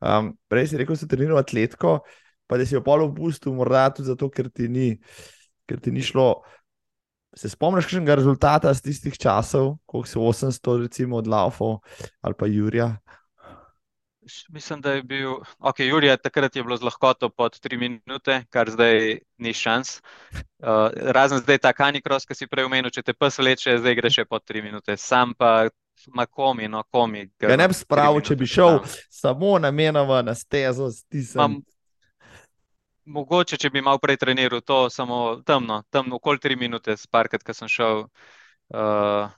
Um, 0.00 0.32
prej 0.48 0.70
si 0.70 0.80
rekel, 0.80 0.96
da 0.96 1.02
si 1.02 1.08
treniral 1.08 1.40
atletiko, 1.40 1.98
pa 2.48 2.58
da 2.58 2.66
si 2.66 2.76
jo 2.76 2.82
polo 2.84 3.10
v 3.10 3.16
pustu, 3.18 3.52
morda 3.54 3.88
tudi 3.94 4.08
zato, 4.08 4.30
ker 4.32 4.48
ti 4.52 4.68
ni, 4.68 4.94
ker 5.68 5.80
ti 5.84 5.92
ni 5.92 6.04
šlo. 6.04 6.30
Se 7.36 7.50
spomniš 7.50 7.88
kakšnega 7.88 8.16
rezultata 8.20 8.72
z 8.74 8.84
tistih 8.88 9.16
časov, 9.18 9.74
koliko 9.90 10.08
si 10.08 10.18
800, 10.18 10.78
recimo, 10.86 11.18
od 11.18 11.28
Laufo 11.28 11.78
ali 12.22 12.38
pa 12.38 12.46
Jurija? 12.46 12.94
Mislim, 14.48 14.80
da 14.80 14.92
je 14.92 15.02
bil, 15.02 15.32
ok, 15.58 15.80
Jurija, 15.80 16.16
takrat 16.16 16.56
je 16.56 16.62
bilo 16.62 16.76
z 16.76 16.82
lahkoto 16.82 17.28
pod 17.28 17.58
3 17.60 17.78
minute, 17.78 18.44
kar 18.50 18.70
zdaj 18.70 19.18
ni 19.38 19.52
šans. 19.52 20.00
Uh, 20.32 20.90
razen 20.94 21.38
zdaj 21.38 21.58
ta 21.58 21.72
kanikros, 21.72 22.24
ki 22.26 22.34
si 22.34 22.46
prej 22.46 22.64
omenil, 22.64 22.90
če 22.90 23.02
te 23.02 23.12
pes 23.12 23.38
vleče, 23.38 23.78
zdaj 23.78 23.96
greš 24.00 24.20
še 24.20 24.24
pod 24.24 24.44
3 24.48 24.64
minute. 24.64 24.96
Sam 24.96 25.34
pa 25.36 25.68
ma 26.14 26.26
komi, 26.26 26.68
no 26.68 26.82
komi. 26.82 27.28
Ja, 27.42 27.56
ne 27.56 27.68
bi 27.68 27.76
spravil, 27.76 28.24
če 28.24 28.36
bi 28.36 28.48
šel 28.48 28.80
tam. 28.80 28.96
samo 29.10 29.58
namenoma 29.58 30.22
na 30.22 30.34
stezo, 30.34 30.90
stisnjen. 30.90 31.60
Mogoče, 33.04 33.58
če 33.60 33.68
bi 33.70 33.84
malo 33.84 34.00
prej 34.00 34.16
treniral 34.16 34.62
to, 34.64 34.86
samo 34.90 35.42
temno, 35.44 35.82
temno, 35.92 36.16
okoli 36.16 36.40
tri 36.40 36.56
minute, 36.56 36.96
sparkrat, 36.96 37.44
ko 37.44 37.52
sem 37.52 37.68
šel. 37.68 38.06
Uh, 38.72 39.28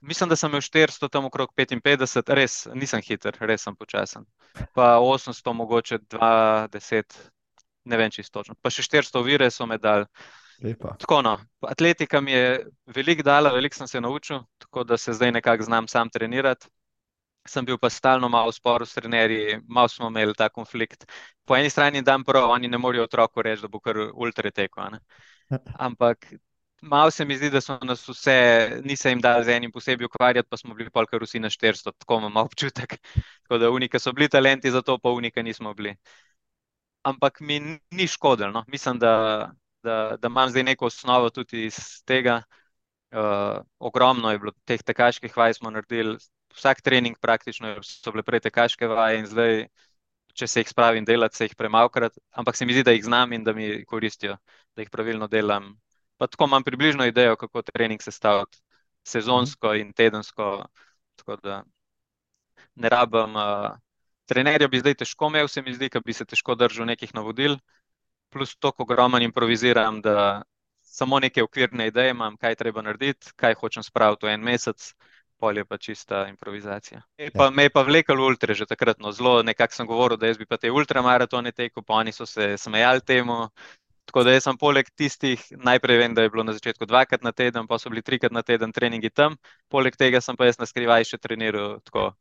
mislim, 0.00 0.28
da 0.28 0.36
sem 0.36 0.50
imel 0.50 0.60
400, 0.60 1.08
tam 1.12 1.24
okrog 1.24 1.52
55, 1.56 2.34
res 2.34 2.66
nisem 2.74 3.02
hiter, 3.02 3.36
res 3.40 3.62
sem 3.62 3.76
počasen. 3.76 4.24
Pa 4.74 4.96
800, 5.02 5.52
mogoče 5.52 5.98
20, 5.98 7.18
ne 7.84 7.96
vem 7.96 8.10
čisto 8.10 8.40
točno. 8.40 8.56
Pa 8.62 8.70
še 8.70 8.82
400 8.82 9.24
vire 9.24 9.50
so 9.50 9.66
me 9.66 9.78
dal. 9.78 10.06
Tako, 10.98 11.20
no. 11.22 11.36
Atletika 11.68 12.20
mi 12.20 12.32
je 12.32 12.66
veliko 12.86 13.22
dala, 13.22 13.52
veliko 13.52 13.76
sem 13.76 13.88
se 13.88 14.00
naučil, 14.00 14.40
tako 14.58 14.84
da 14.84 14.96
se 14.96 15.12
zdaj 15.12 15.32
nekako 15.32 15.68
znam 15.68 15.88
sam 15.88 16.10
trenirati. 16.10 16.68
Sem 17.46 17.64
bil 17.64 17.78
pa 17.78 17.90
stalno 17.90 18.28
malo 18.28 18.50
v 18.50 18.56
sporu 18.56 18.86
s 18.86 18.96
trenerji, 18.96 19.60
malo 19.68 19.88
smo 19.88 20.08
imeli 20.08 20.34
ta 20.34 20.48
konflikt. 20.48 21.04
Po 21.44 21.54
eni 21.56 21.70
strani 21.70 22.02
dan 22.02 22.24
prav, 22.24 22.50
oni 22.50 22.68
ne 22.68 22.78
morejo 22.78 23.04
otroku 23.06 23.42
reči, 23.42 23.62
da 23.62 23.68
bo 23.68 23.78
kar 23.80 24.00
ultra 24.14 24.50
tekel. 24.50 24.98
Ampak 25.86 26.26
malo 26.86 27.10
se 27.10 27.24
mi 27.24 27.36
zdi, 27.36 27.50
da 27.50 27.60
so 27.60 27.78
nas 27.82 28.06
vse, 28.08 28.36
nisem 28.84 29.16
jim 29.16 29.20
dal 29.24 29.44
z 29.44 29.56
enim 29.56 29.72
posebej 29.72 30.06
ukvarjati, 30.06 30.48
pa 30.50 30.56
smo 30.56 30.74
bili 30.74 30.90
pa 30.90 31.04
kar 31.06 31.22
vsi 31.22 31.40
na 31.40 31.50
400, 31.50 31.92
tako 31.98 32.18
imam 32.22 32.36
občutek. 32.46 32.98
Tako 33.42 33.58
da 33.58 33.70
unika 33.70 33.98
so 33.98 34.12
bili 34.12 34.28
talenti, 34.28 34.70
zato 34.70 34.98
pa 34.98 35.10
unika 35.10 35.42
nismo 35.42 35.74
bili. 35.74 35.96
Ampak 37.02 37.40
mi 37.40 37.60
ni 37.90 38.06
škodilo, 38.06 38.50
no. 38.50 38.64
mislim, 38.68 38.98
da 38.98 39.12
da, 39.86 40.16
da 40.20 40.28
imam 40.28 40.50
zdaj 40.50 40.62
neko 40.62 40.86
osnovo 40.86 41.30
tudi 41.30 41.64
iz 41.64 41.76
tega. 42.04 42.42
Uh, 43.10 43.62
ogromno 43.78 44.30
je 44.30 44.38
bilo 44.38 44.52
teh 44.64 44.82
tekaških 44.82 45.36
vaj, 45.36 45.54
smo 45.54 45.70
naredili 45.70 46.16
vsak 46.56 46.82
trening, 46.82 47.18
praktično 47.22 47.76
so 47.82 48.12
bile 48.12 48.24
prej 48.26 48.42
tekaške 48.48 48.88
vaje, 48.90 49.20
in 49.20 49.28
zdaj, 49.30 49.66
če 50.34 50.48
se 50.50 50.64
jih 50.64 50.72
spravim 50.72 51.06
delati, 51.06 51.38
se 51.38 51.46
jih 51.46 51.54
premalkrat, 51.56 52.18
ampak 52.32 52.58
se 52.58 52.66
mi 52.66 52.74
zdi, 52.74 52.82
da 52.84 52.96
jih 52.96 53.04
znam 53.06 53.32
in 53.32 53.44
da 53.46 53.54
mi 53.54 53.84
koristijo, 53.86 54.36
da 54.74 54.82
jih 54.82 54.90
pravilno 54.90 55.30
delam. 55.32 55.70
Pa 56.16 56.26
tako 56.26 56.44
imam 56.44 56.64
približno 56.64 57.06
idejo, 57.06 57.36
kako 57.36 57.62
trening 57.62 58.02
sestaviti 58.02 58.58
sezonsko 59.04 59.74
in 59.74 59.92
tedensko. 59.92 60.66
Tako 61.16 61.36
da 61.36 61.62
ne 62.74 62.88
rabim. 62.88 63.36
Uh, 63.36 63.76
trenerja 64.26 64.68
bi 64.68 64.80
zdaj 64.80 64.94
težko 65.02 65.30
imel, 65.30 65.48
se 65.48 65.62
mi 65.62 65.74
zdi, 65.74 65.88
da 65.92 66.00
bi 66.00 66.12
se 66.12 66.24
težko 66.24 66.54
držal 66.54 66.86
nekih 66.86 67.14
navodil 67.14 67.58
plus 68.30 68.56
toliko 68.56 68.82
ogromen 68.82 69.22
improviziram, 69.22 70.00
da 70.00 70.42
samo 70.82 71.20
neke 71.20 71.42
okvirne 71.42 71.86
ideje 71.86 72.10
imam, 72.10 72.36
kaj 72.36 72.54
treba 72.54 72.82
narediti, 72.82 73.32
kaj 73.36 73.54
hočem 73.60 73.82
spraviti 73.82 74.26
v 74.26 74.34
en 74.34 74.42
mesec, 74.44 74.92
pol 75.40 75.58
je 75.58 75.64
pa 75.64 75.78
čista 75.78 76.26
improvizacija. 76.28 77.02
Me 77.18 77.30
pa, 77.30 77.48
ja. 77.62 77.70
pa 77.72 77.82
vlekel 77.82 78.20
ultra 78.20 78.54
že 78.54 78.66
takrat, 78.66 78.98
no 78.98 79.12
zelo 79.12 79.42
nekako 79.42 79.74
sem 79.74 79.86
govoril, 79.86 80.18
da 80.18 80.26
jaz 80.26 80.38
bi 80.38 80.46
pa 80.46 80.56
te 80.56 80.70
ultramaratone 80.70 81.52
tekel, 81.52 81.82
pa 81.82 82.00
oni 82.02 82.12
so 82.12 82.26
se 82.26 82.56
smejali 82.58 83.00
temu. 83.00 83.48
Tako 84.06 84.22
da 84.22 84.32
jaz 84.36 84.44
sem 84.46 84.58
poleg 84.58 84.86
tistih, 84.94 85.42
najprej 85.66 85.98
vem, 85.98 86.14
da 86.14 86.22
je 86.22 86.30
bilo 86.30 86.44
na 86.46 86.54
začetku 86.54 86.86
dvakrat 86.86 87.24
na 87.26 87.32
teden, 87.34 87.66
pa 87.66 87.78
so 87.78 87.90
bili 87.90 88.04
trikrat 88.06 88.32
na 88.32 88.42
teden 88.46 88.72
treningi 88.72 89.10
tam, 89.10 89.34
poleg 89.68 89.98
tega 89.98 90.20
sem 90.22 90.38
pa 90.38 90.46
jaz 90.46 90.60
na 90.62 90.68
skrivaj 90.68 91.08
še 91.10 91.18
treniral 91.18 91.80
tako 91.82 92.12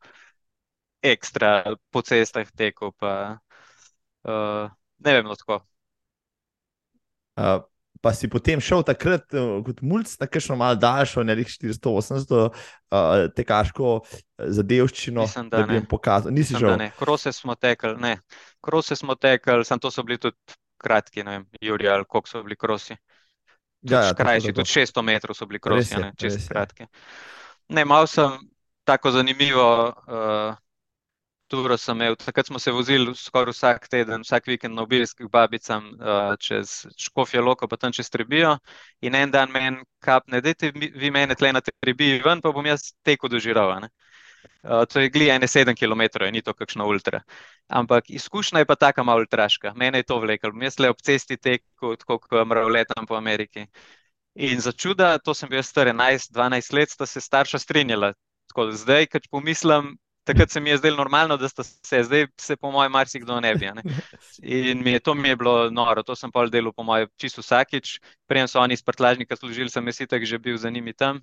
ekstra 1.06 1.78
po 1.94 2.02
cestah 2.02 2.50
tekel, 2.58 2.90
pa 2.98 3.38
uh, 4.26 4.74
ne 5.06 5.16
vem, 5.20 5.30
no 5.30 5.38
tako. 5.38 5.62
Uh, 7.38 7.62
pa 8.02 8.14
si 8.18 8.30
potem 8.32 8.62
šel 8.64 8.82
takrat 8.88 9.30
uh, 9.38 9.62
kot 9.66 9.86
mulj, 9.86 10.18
tako 10.18 10.42
še 10.42 10.58
malo 10.58 10.82
daljšo, 10.82 11.22
ne 11.22 11.38
rečeš 11.38 11.62
400-800, 11.62 12.44
uh, 12.50 13.30
tekaško 13.38 13.96
zadevščino, 14.58 15.30
Mislim, 15.30 15.54
da, 15.54 15.62
da 15.62 15.70
bi 15.70 15.78
jim 15.78 15.88
pokazal. 15.90 16.34
Nisi 16.34 16.58
Mislim, 16.58 16.66
žal. 16.82 16.86
Krose 16.98 17.34
smo 17.36 17.54
tekli, 17.54 17.94
ne. 18.02 18.18
Krose 18.66 18.98
smo 18.98 19.14
tekli, 19.14 19.62
sem 19.68 19.78
to 19.78 19.94
so 19.94 20.02
bili 20.02 20.18
tudi 20.18 20.58
kratki, 20.86 21.24
ne 21.26 21.38
vem, 21.38 21.46
Juri 21.62 21.90
ali 21.90 22.08
koliko 22.08 22.32
so 22.32 22.44
bili 22.46 22.58
krosi. 22.60 22.98
Ja, 23.86 24.02
ja, 24.08 24.14
krajši, 24.18 24.54
tudi 24.54 24.70
600 24.72 25.06
metrov 25.06 25.38
so 25.38 25.46
bili 25.50 25.62
krosi, 25.62 25.98
ne, 26.02 26.12
čez 26.18 26.38
kratke. 26.50 26.88
Ne, 27.70 27.86
malo 27.86 28.08
sem 28.10 28.38
tako 28.86 29.12
zanimivo. 29.14 29.66
Uh, 30.06 30.56
turo 31.48 31.78
sem 31.78 31.96
imel. 31.96 32.16
Takrat 32.16 32.48
smo 32.48 32.60
se 32.60 32.72
vozili 32.72 33.16
skoraj 33.16 33.52
vsak 33.52 33.88
teden, 33.88 34.22
vsak 34.22 34.48
vikend 34.48 34.76
na 34.76 34.82
obisk 34.82 35.22
k 35.22 35.30
babicam 35.32 35.88
uh, 35.94 36.36
čez 36.40 36.86
Škofijo 36.98 37.44
Loko, 37.44 37.68
pa 37.68 37.78
tam 37.78 37.92
čez 37.92 38.10
Trebijo. 38.10 38.58
In 39.02 39.16
en 39.16 39.32
dan 39.32 39.52
meni 39.52 39.84
kapne, 40.00 40.42
dajte 40.42 40.72
vi 40.76 41.12
mene 41.12 41.36
tle 41.36 41.54
na 41.54 41.62
Trebiji 41.62 42.22
ven, 42.26 42.42
pa 42.42 42.52
bom 42.52 42.66
jaz 42.66 42.92
teko 43.04 43.28
dožiral. 43.28 43.88
Uh, 44.64 44.86
to 44.90 45.00
je 45.00 45.10
gli 45.10 45.30
ene 45.30 45.48
sedem 45.48 45.76
km, 45.76 46.02
ni 46.32 46.42
to 46.42 46.54
kakšna 46.54 46.86
ultra. 46.86 47.22
Ampak 47.68 48.10
izkušnja 48.10 48.64
je 48.64 48.66
pa 48.66 48.76
taka 48.76 49.04
malo 49.04 49.26
ultraška. 49.26 49.74
Mene 49.76 50.02
je 50.02 50.10
to 50.10 50.20
vlekel. 50.20 50.52
Jaz 50.62 50.80
le 50.80 50.90
ob 50.90 51.02
cesti 51.02 51.38
teku, 51.38 51.96
tako 51.96 52.20
kot 52.20 52.48
mrav 52.48 52.70
letam 52.70 53.06
po 53.06 53.16
Ameriki. 53.16 53.68
In 54.36 54.60
za 54.60 54.72
čuda, 54.72 55.18
to 55.18 55.34
sem 55.34 55.50
bil 55.50 55.64
star 55.64 55.88
11-12 55.88 56.74
let, 56.74 56.90
sta 56.90 57.06
se 57.06 57.22
starša 57.22 57.60
strinjala. 57.60 58.14
Tako, 58.52 58.72
zdaj, 58.72 59.08
kad 59.08 59.28
pomislim, 59.32 59.96
takrat 60.26 60.52
se 60.52 60.60
mi 60.60 60.70
je 60.70 60.78
zdelo 60.78 60.98
normalno, 60.98 61.38
da 61.38 61.50
se 61.50 62.04
zdaj, 62.04 62.28
se 62.42 62.56
po 62.56 62.72
mojem, 62.72 62.92
marsikdo 62.92 63.40
ne 63.40 63.56
bi. 63.56 63.66
Ne? 63.66 63.84
In 64.44 64.84
mi 64.84 64.92
je, 64.92 65.00
to 65.00 65.14
mi 65.14 65.30
je 65.30 65.36
bilo 65.36 65.70
noro, 65.72 66.04
to 66.04 66.16
sem 66.16 66.32
pol 66.32 66.50
delal, 66.50 66.74
po 66.74 66.84
mojem, 66.84 67.08
čisto 67.18 67.42
vsakič. 67.42 68.00
Prej 68.28 68.48
so 68.52 68.60
oni 68.60 68.74
iz 68.74 68.84
prtlažnika 68.84 69.36
služili, 69.36 69.70
sem 69.70 69.88
jaz 69.88 70.02
itak 70.02 70.26
že 70.26 70.40
bil 70.40 70.58
za 70.58 70.70
njimi 70.70 70.94
tam. 70.94 71.22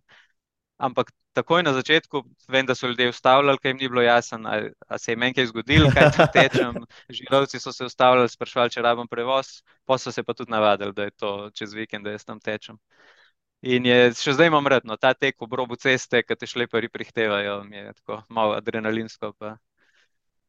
Ampak 0.82 1.12
takoj 1.32 1.62
na 1.62 1.72
začetku, 1.72 2.24
vem, 2.50 2.66
da 2.66 2.74
so 2.74 2.88
ljudje 2.90 3.08
ustavljali, 3.12 3.58
kaj 3.62 3.70
jim 3.70 3.78
ni 3.78 3.88
bilo 3.88 4.02
jasno, 4.02 4.38
ali 4.44 4.72
se 4.98 5.12
je 5.12 5.16
meni 5.16 5.34
kaj 5.34 5.46
zgodilo, 5.46 5.90
kaj 5.94 6.10
tečem. 6.34 6.74
Žirovci 7.18 7.60
so 7.60 7.72
se 7.72 7.84
ustavljali, 7.84 8.28
sprašvali, 8.28 8.70
če 8.74 8.82
rabim 8.82 9.08
prevoz, 9.08 9.62
pa 9.86 9.98
so 9.98 10.12
se 10.12 10.24
pa 10.26 10.34
tudi 10.34 10.50
navadili, 10.50 10.92
da 10.92 11.06
je 11.06 11.10
to 11.10 11.50
čez 11.54 11.74
vikend, 11.74 12.04
da 12.04 12.16
jaz 12.16 12.24
tam 12.24 12.40
tečem. 12.40 12.80
In 13.62 13.86
je, 13.86 14.10
še 14.18 14.34
zdaj 14.34 14.50
imam 14.50 14.66
redno 14.66 14.96
ta 14.98 15.14
tek 15.14 15.38
v 15.38 15.54
robu 15.54 15.78
ceste, 15.78 16.24
ki 16.26 16.36
te 16.36 16.50
šleperi 16.50 16.90
prihtevajo, 16.90 17.60
mi 17.64 17.78
je 17.78 17.92
tako 18.00 18.22
malo 18.28 18.58
adrenalinsko, 18.58 19.32
pa 19.38 19.54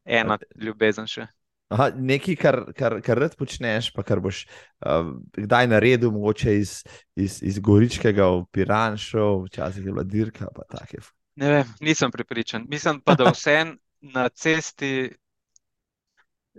ena 0.04 0.40
ljubezen 0.58 1.06
še. 1.08 1.28
Aha, 1.74 1.90
nekaj, 1.96 2.36
kar, 2.38 2.58
kar, 2.78 2.98
kar 3.02 3.22
rad 3.24 3.38
počneš, 3.40 3.92
pa 3.96 4.04
kar 4.04 4.20
boš 4.22 4.44
uh, 4.86 5.14
kdaj 5.38 5.70
naredil, 5.72 6.12
mogoče 6.12 6.58
iz, 6.60 6.76
iz, 7.16 7.40
iz 7.42 7.60
Goričkega 7.64 8.28
v 8.30 8.44
Piranšo, 8.52 9.46
včasih 9.48 9.86
je 9.86 9.92
bila 9.92 10.04
dirka. 10.04 10.52
Ne 11.36 11.50
vem, 11.50 11.74
nisem 11.82 12.12
pripričan. 12.12 12.68
Mislim 12.70 13.02
pa, 13.02 13.16
da 13.18 13.32
vse 13.32 13.64
na 14.02 14.30
cesti 14.30 15.10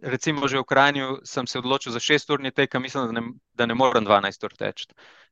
recimo 0.03 0.49
že 0.49 0.59
v 0.59 0.65
Kranju 0.65 1.23
sem 1.25 1.47
se 1.47 1.59
odločil 1.59 1.93
za 1.93 2.01
šest 2.01 2.31
urni 2.31 2.51
tek, 2.51 2.75
mislim, 2.75 3.07
da 3.07 3.21
ne, 3.21 3.23
da 3.55 3.67
ne 3.67 3.75
morem 3.75 4.05
12 4.05 4.45
ur 4.45 4.53
teči. 4.59 4.87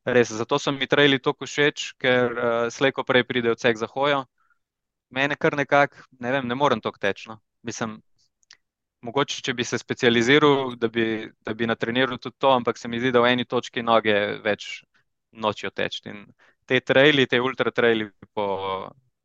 Res, 0.05 0.31
zato 0.31 0.59
so 0.59 0.73
mi 0.73 0.87
trajali 0.87 1.19
tako 1.23 1.47
všeč, 1.47 1.95
ker 1.99 2.31
uh, 2.31 2.71
slejko 2.71 3.05
prej 3.05 3.25
pride 3.25 3.51
odsek 3.51 3.79
za 3.79 3.87
hojo. 3.87 4.25
Mene 5.11 5.37
kar 5.37 5.57
nekako, 5.57 6.07
ne 6.19 6.33
vem, 6.33 6.47
ne 6.49 6.55
morem 6.55 6.81
tako 6.81 6.99
teči. 6.99 7.29
No. 7.29 7.39
Mislim, 7.63 8.01
mogoče, 9.03 9.43
če 9.43 9.55
bi 9.55 9.65
se 9.65 9.79
specializiral, 9.79 10.77
da 10.79 10.89
bi, 10.89 11.05
da 11.45 11.55
bi 11.55 11.67
natreniral 11.67 12.19
tudi 12.19 12.37
to, 12.39 12.53
ampak 12.55 12.79
se 12.79 12.89
mi 12.89 13.01
zdi, 13.03 13.13
da 13.13 13.23
v 13.25 13.33
eni 13.35 13.45
točki 13.45 13.83
noge 13.83 14.15
več 14.45 14.85
nočijo 15.33 15.71
teči. 15.71 16.03
In 16.13 16.27
te 16.67 16.81
traili, 16.81 17.27
te 17.27 17.41
ultra 17.41 17.71
traili 17.71 18.11
po, 18.35 18.47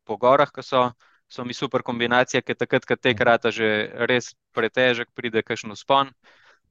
po 0.04 0.16
gorah, 0.16 0.50
ki 0.54 0.64
so, 0.66 0.88
so 1.28 1.44
mi 1.44 1.54
super 1.54 1.84
kombinacije, 1.86 2.42
ker 2.42 2.58
takrat, 2.58 2.88
ko 2.88 2.96
te 2.96 3.14
krata 3.14 3.52
že 3.54 3.70
res 4.10 4.34
pretežek, 4.56 5.12
pride 5.14 5.42
kakšen 5.42 5.72
uspon 5.76 6.12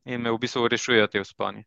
in 0.06 0.22
me 0.24 0.32
v 0.32 0.40
bistvu 0.44 0.68
rešujejo 0.72 1.08
te 1.12 1.22
usponi. 1.22 1.66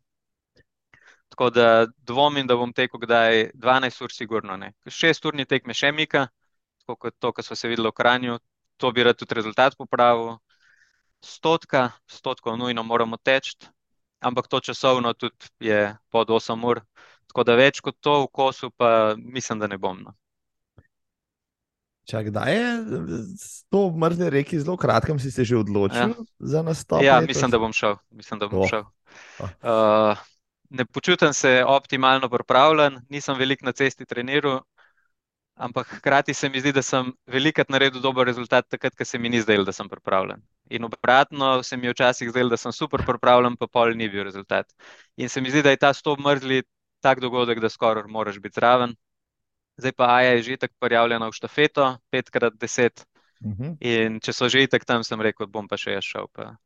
Tako 1.31 1.51
da 1.55 1.87
dvomim, 2.09 2.47
da 2.47 2.57
bom 2.59 2.73
tekel 2.75 3.01
kdaj 3.01 3.51
12 3.55 4.03
ur, 4.03 4.13
sigurno 4.13 4.57
ne. 4.57 4.73
6 4.87 5.29
urni 5.31 5.47
tek 5.47 5.67
me 5.67 5.77
še 5.77 5.93
mika, 5.95 6.27
tako 6.83 6.97
kot 7.07 7.15
to, 7.23 7.33
kar 7.33 7.47
smo 7.47 7.57
se 7.57 7.71
videli 7.71 7.89
v 7.89 7.95
Kranju, 7.95 8.39
to 8.81 8.91
bi 8.93 9.05
rad 9.07 9.21
tudi 9.21 9.37
rezultat 9.39 9.77
popravil. 9.79 10.41
Stotka, 11.25 11.91
stotkov 12.09 12.57
nujno 12.57 12.83
moramo 12.83 13.17
teči, 13.17 13.57
ampak 14.21 14.49
to 14.49 14.61
časovno 14.61 15.13
tudi 15.13 15.37
je 15.61 15.97
pod 16.11 16.29
8 16.29 16.67
ur. 16.67 16.81
Tako 17.31 17.45
da 17.47 17.55
več 17.55 17.79
kot 17.85 17.95
to 18.01 18.25
v 18.25 18.29
kosu, 18.33 18.71
pa 18.75 19.15
mislim, 19.17 19.61
da 19.63 19.69
ne 19.71 19.79
bom. 19.79 20.01
No. 20.03 20.17
Čak, 22.11 22.33
kdaj 22.33 22.51
je 22.51 22.71
to 23.71 23.85
v 23.87 24.01
mrzli 24.03 24.31
reki, 24.35 24.59
zelo 24.59 24.75
kratkem 24.81 25.21
si 25.23 25.31
se 25.31 25.45
že 25.47 25.61
odločil 25.61 26.11
ja. 26.11 26.27
za 26.41 26.63
nastop? 26.67 27.05
Ja, 27.05 27.21
mislim, 27.23 27.53
da 27.53 27.61
bom 27.63 27.73
šel. 27.73 28.01
Mislim, 28.11 28.41
da 28.41 28.49
bom 28.51 28.65
oh. 28.65 28.71
šel. 28.71 28.83
Uh, 29.63 30.19
ne 30.71 30.87
počutim 30.87 31.33
se 31.33 31.63
optimalno 31.67 32.29
pripravljen, 32.29 32.99
nisem 33.09 33.39
veliko 33.39 33.67
na 33.67 33.73
cesti 33.73 34.07
treniral, 34.07 34.63
ampak 35.61 35.87
hkrati 35.99 36.35
se 36.35 36.49
mi 36.49 36.61
zdi, 36.61 36.73
da 36.73 36.83
sem 36.83 37.13
velikrat 37.29 37.69
naredil 37.69 38.01
dober 38.01 38.27
rezultat, 38.27 38.67
takrat, 38.73 38.97
ko 38.97 39.05
se 39.05 39.19
mi 39.19 39.29
ni 39.29 39.41
zdelo, 39.45 39.65
da 39.69 39.73
sem 39.77 39.89
pripravljen. 39.89 40.41
In 40.71 40.89
obratno 40.89 41.63
se 41.63 41.77
mi 41.77 41.87
je 41.87 41.95
včasih 41.95 42.31
zdelo, 42.33 42.51
da 42.51 42.57
sem 42.57 42.73
super 42.73 43.05
pripravljen, 43.07 43.57
pa 43.61 43.69
pol 43.69 43.93
ni 43.97 44.09
bil 44.09 44.25
rezultat. 44.25 44.73
In 45.17 45.29
se 45.29 45.41
mi 45.41 45.53
zdi, 45.53 45.63
da 45.63 45.75
je 45.75 45.83
ta 45.85 45.93
stop 45.95 46.21
mrzli 46.25 46.63
tak 47.05 47.21
dogodek, 47.21 47.61
da 47.61 47.69
skoraj 47.69 48.09
moraš 48.09 48.41
biti 48.41 48.61
zraven. 48.61 48.97
Zdaj 49.81 49.93
pa 49.97 50.11
Aja 50.17 50.33
je 50.37 50.43
že 50.43 50.57
tako 50.57 50.75
prijavljena 50.81 51.29
v 51.29 51.37
štafeto, 51.37 51.97
petkrat 52.11 52.57
deset. 52.61 53.05
Uh. 53.41 53.53
-huh. 53.53 53.77
In 53.81 54.21
če 54.21 54.33
so 54.33 54.49
že 54.49 54.63
itek 54.63 54.85
tam, 54.85 55.05
sem 55.05 55.21
rekel, 55.21 55.47
bom 55.47 55.69
pa 55.69 55.77
še 55.77 55.93
jaz 55.93 56.05
šel. 56.05 56.29
Pa. 56.33 56.57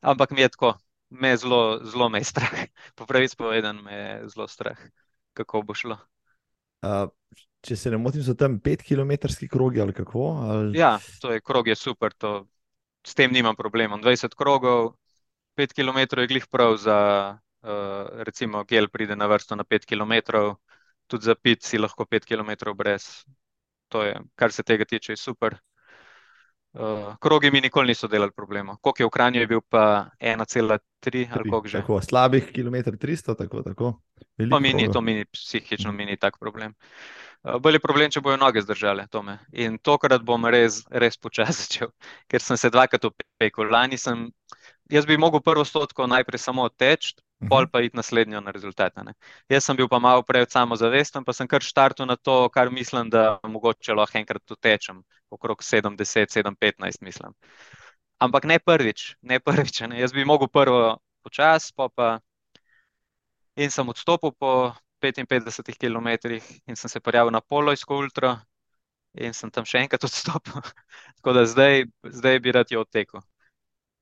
Ampak 0.00 0.30
mi 0.30 0.40
je 0.40 0.48
tako, 0.48 0.78
me 1.10 1.28
je 1.28 1.36
zelo, 1.36 1.80
zelo 1.84 2.08
me 2.08 2.18
je 2.18 2.24
strah. 2.24 2.54
Po 2.96 3.06
pravici 3.06 3.36
povedan, 3.36 3.82
me 3.82 3.92
je 3.92 4.28
zelo 4.28 4.48
strah, 4.48 4.78
kako 5.34 5.62
bo 5.62 5.74
šlo. 5.74 5.98
Uh, 6.82 7.08
če 7.64 7.76
se 7.78 7.92
ne 7.92 7.98
motim, 8.00 8.22
so 8.24 8.34
tam 8.38 8.58
petkilometrski 8.64 9.48
krogi 9.48 9.80
ali 9.80 9.94
kako? 9.96 10.26
Ali... 10.48 10.78
Ja, 10.78 10.96
to 11.20 11.32
je 11.32 11.40
krog, 11.40 11.68
je 11.68 11.76
super, 11.78 12.12
to, 12.12 12.44
s 13.06 13.16
tem 13.16 13.32
nimam 13.32 13.56
problema. 13.56 13.98
20 14.00 14.36
krogov, 14.36 14.94
5 15.56 15.76
km 15.76 16.20
je 16.20 16.30
glih 16.30 16.46
prav 16.50 16.76
za, 16.82 16.98
uh, 17.64 18.22
recimo, 18.26 18.64
gel 18.68 18.88
pride 18.92 19.16
na 19.16 19.28
vrsto 19.30 19.56
na 19.56 19.64
5 19.64 19.88
km, 19.88 20.44
tudi 21.06 21.30
za 21.30 21.34
pit 21.34 21.62
si 21.62 21.80
lahko 21.80 22.04
5 22.04 22.28
km 22.28 22.74
brez. 22.76 23.24
To 23.92 24.02
je, 24.02 24.16
kar 24.34 24.52
se 24.52 24.64
tega 24.64 24.84
tiče, 24.84 25.16
super. 25.16 25.56
Uh, 26.74 27.14
krogi 27.22 27.52
mi 27.54 27.60
nikoli 27.62 27.92
niso 27.92 28.08
delali 28.10 28.32
problema. 28.34 28.74
Koliko 28.82 29.02
je 29.02 29.06
v 29.06 29.10
Kranju, 29.14 29.40
je 29.40 29.46
bil 29.46 29.60
pa 29.62 30.10
1,3 30.18 31.28
ali 31.30 31.50
koliko 31.50 31.68
že. 31.68 31.84
Tako 31.84 32.00
slabih 32.02 32.48
km 32.50 32.96
300, 32.98 33.36
tako. 33.38 33.62
tako. 33.62 33.92
Pa 34.50 34.58
mi 34.58 34.72
ni 34.74 34.88
to, 34.90 35.00
mini, 35.00 35.24
psihično 35.30 35.92
mi 35.92 36.08
ni 36.08 36.16
tak 36.16 36.40
problem. 36.40 36.74
Uh, 36.74 37.24
bolj 37.44 37.76
je 37.76 37.82
problem, 37.82 38.10
če 38.10 38.22
bojo 38.24 38.38
noge 38.40 38.62
zdržale 38.64 39.06
tome. 39.12 39.36
In 39.52 39.76
tokrat 39.78 40.22
bom 40.24 40.46
res, 40.48 40.82
res 40.90 41.18
počasi 41.20 41.58
začel, 41.66 41.92
ker 42.30 42.42
sem 42.42 42.58
se 42.60 42.70
dvakrat 42.72 43.04
opekel. 43.10 43.68
Lani 43.70 43.98
sem, 44.00 44.26
jaz 44.92 45.06
bi 45.08 45.20
mogel 45.20 45.42
prvo 45.44 45.64
stotko 45.68 46.08
najprej 46.08 46.40
samo 46.40 46.68
teči, 46.72 47.14
pol 47.50 47.68
pa 47.68 47.82
iti 47.84 47.96
naslednjo 47.96 48.40
na 48.40 48.54
rezultate. 48.54 49.04
Ne. 49.04 49.12
Jaz 49.52 49.68
sem 49.68 49.76
bil 49.76 49.88
pa 49.92 50.00
malo 50.00 50.24
preveč 50.24 50.54
samozavesten, 50.56 51.24
pa 51.26 51.34
sem 51.36 51.48
kar 51.50 51.64
štartil 51.64 52.08
na 52.08 52.16
to, 52.16 52.48
kar 52.54 52.72
mislim, 52.72 53.10
da 53.12 53.38
mogoče 53.44 53.96
lahko 53.96 54.18
enkrat 54.22 54.56
utečem, 54.56 55.02
okrog 55.30 55.60
70, 55.60 56.32
7-15, 56.32 57.02
mislim. 57.04 57.34
Ampak 58.24 58.46
ne 58.48 58.56
prvič, 58.58 59.16
ne 59.20 59.40
prvič. 59.40 59.84
Ne. 59.90 60.00
Jaz 60.00 60.16
bi 60.16 60.24
mogel 60.24 60.48
prvo 60.48 60.96
počasi, 61.26 61.74
pa 61.76 61.90
pa. 61.92 62.08
In 63.54 63.70
sem 63.70 63.88
odstopil 63.88 64.32
po 64.34 64.72
55 65.00 65.78
km 65.78 66.08
in 66.66 66.76
sem 66.76 66.90
se 66.90 67.00
prijavil 67.00 67.32
na 67.32 67.40
Polojsko 67.40 67.98
ultra, 67.98 68.38
in 69.14 69.34
sem 69.34 69.50
tam 69.50 69.66
še 69.68 69.84
enkrat 69.84 70.04
odstopil. 70.08 70.60
Tako 71.18 71.36
da 71.36 71.46
zdaj, 71.46 71.86
zdaj 72.18 72.40
bi 72.40 72.52
rad 72.52 72.70
jo 72.70 72.82
odtekel. 72.84 73.22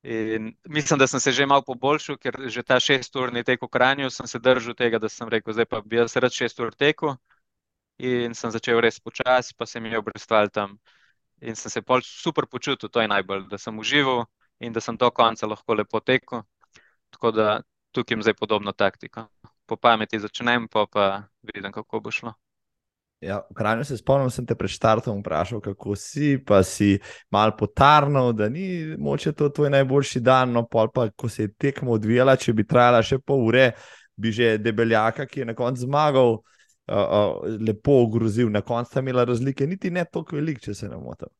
In 0.03 0.51
mislim, 0.64 0.99
da 0.99 1.07
sem 1.07 1.20
se 1.20 1.32
že 1.32 1.47
malo 1.47 1.62
poboljšal, 1.62 2.16
ker 2.18 2.34
že 2.51 2.62
ta 2.66 2.80
šest 2.80 3.14
ur 3.16 3.32
ni 3.32 3.45
tekel 3.47 3.68
Kranju, 3.68 4.11
sem 4.11 4.26
se 4.26 4.40
držal 4.43 4.74
tega, 4.74 4.99
da 4.99 5.09
sem 5.09 5.28
rekel, 5.30 5.55
zdaj 5.55 5.68
pa 5.70 5.80
bi 5.80 6.01
jaz 6.01 6.16
rad 6.16 6.34
šest 6.34 6.59
ur 6.61 6.74
tekel. 6.74 7.14
In 8.03 8.34
sem 8.34 8.51
začel 8.51 8.80
res 8.82 8.99
počasi, 8.99 9.55
pa 9.55 9.66
se 9.66 9.80
mi 9.80 9.93
je 9.93 10.01
obrestval 10.01 10.51
tam. 10.51 10.78
In 11.43 11.55
sem 11.57 11.70
se 11.70 11.82
pol 11.82 12.03
super 12.03 12.47
počutil, 12.51 12.88
to 12.88 13.01
je 13.01 13.09
najbolj, 13.09 13.47
da 13.51 13.59
sem 13.59 13.78
užival 13.78 14.24
in 14.59 14.72
da 14.72 14.80
sem 14.80 14.97
do 14.97 15.11
konca 15.11 15.47
lahko 15.47 15.74
lepo 15.74 16.01
tekel. 16.01 16.43
Tako 17.14 17.30
da 17.30 17.62
tukaj 17.93 18.14
imam 18.14 18.26
zdaj 18.26 18.34
podobno 18.40 18.72
taktiko. 18.72 19.28
Po 19.73 19.77
pameti 19.81 20.18
začnem, 20.20 20.66
pa 20.68 20.85
pa 20.85 21.23
vidim, 21.41 21.73
kako 21.73 22.01
bo 22.05 22.11
šlo. 22.12 22.35
Ja, 23.25 23.39
v 23.51 23.55
Kranju 23.55 23.87
se 23.89 23.97
spomnim, 23.97 24.29
sem 24.31 24.45
te 24.45 24.53
pred 24.59 24.68
štartom 24.68 25.23
vprašal, 25.23 25.62
kako 25.64 25.95
si, 25.97 26.35
pa 26.45 26.59
si 26.66 26.99
mal 27.33 27.55
potarnal, 27.57 28.35
da 28.37 28.51
ni 28.53 28.97
moče 29.01 29.33
to 29.33 29.49
tvoj 29.49 29.70
najboljši 29.73 30.20
dan, 30.20 30.53
no 30.53 30.66
pa 30.68 31.07
ko 31.16 31.29
se 31.29 31.47
je 31.47 31.53
tekmo 31.55 31.95
odvijala, 31.97 32.37
če 32.37 32.53
bi 32.53 32.66
trajala 32.68 33.01
še 33.01 33.16
pol 33.25 33.47
ure, 33.47 33.70
bi 34.20 34.33
že 34.37 34.59
debeljaka, 34.61 35.25
ki 35.25 35.41
je 35.41 35.47
na 35.49 35.55
koncu 35.57 35.87
zmagal, 35.87 36.37
uh, 36.37 36.99
uh, 36.99 37.57
lepo 37.62 37.97
ogrozil. 38.03 38.53
Na 38.53 38.61
koncu 38.61 38.91
sta 38.91 39.01
imela 39.01 39.25
razlike, 39.25 39.70
niti 39.70 39.91
ne 39.91 40.05
toliko 40.05 40.37
velik, 40.37 40.61
če 40.61 40.75
se 40.75 40.91
ne 40.93 41.01
motim. 41.01 41.33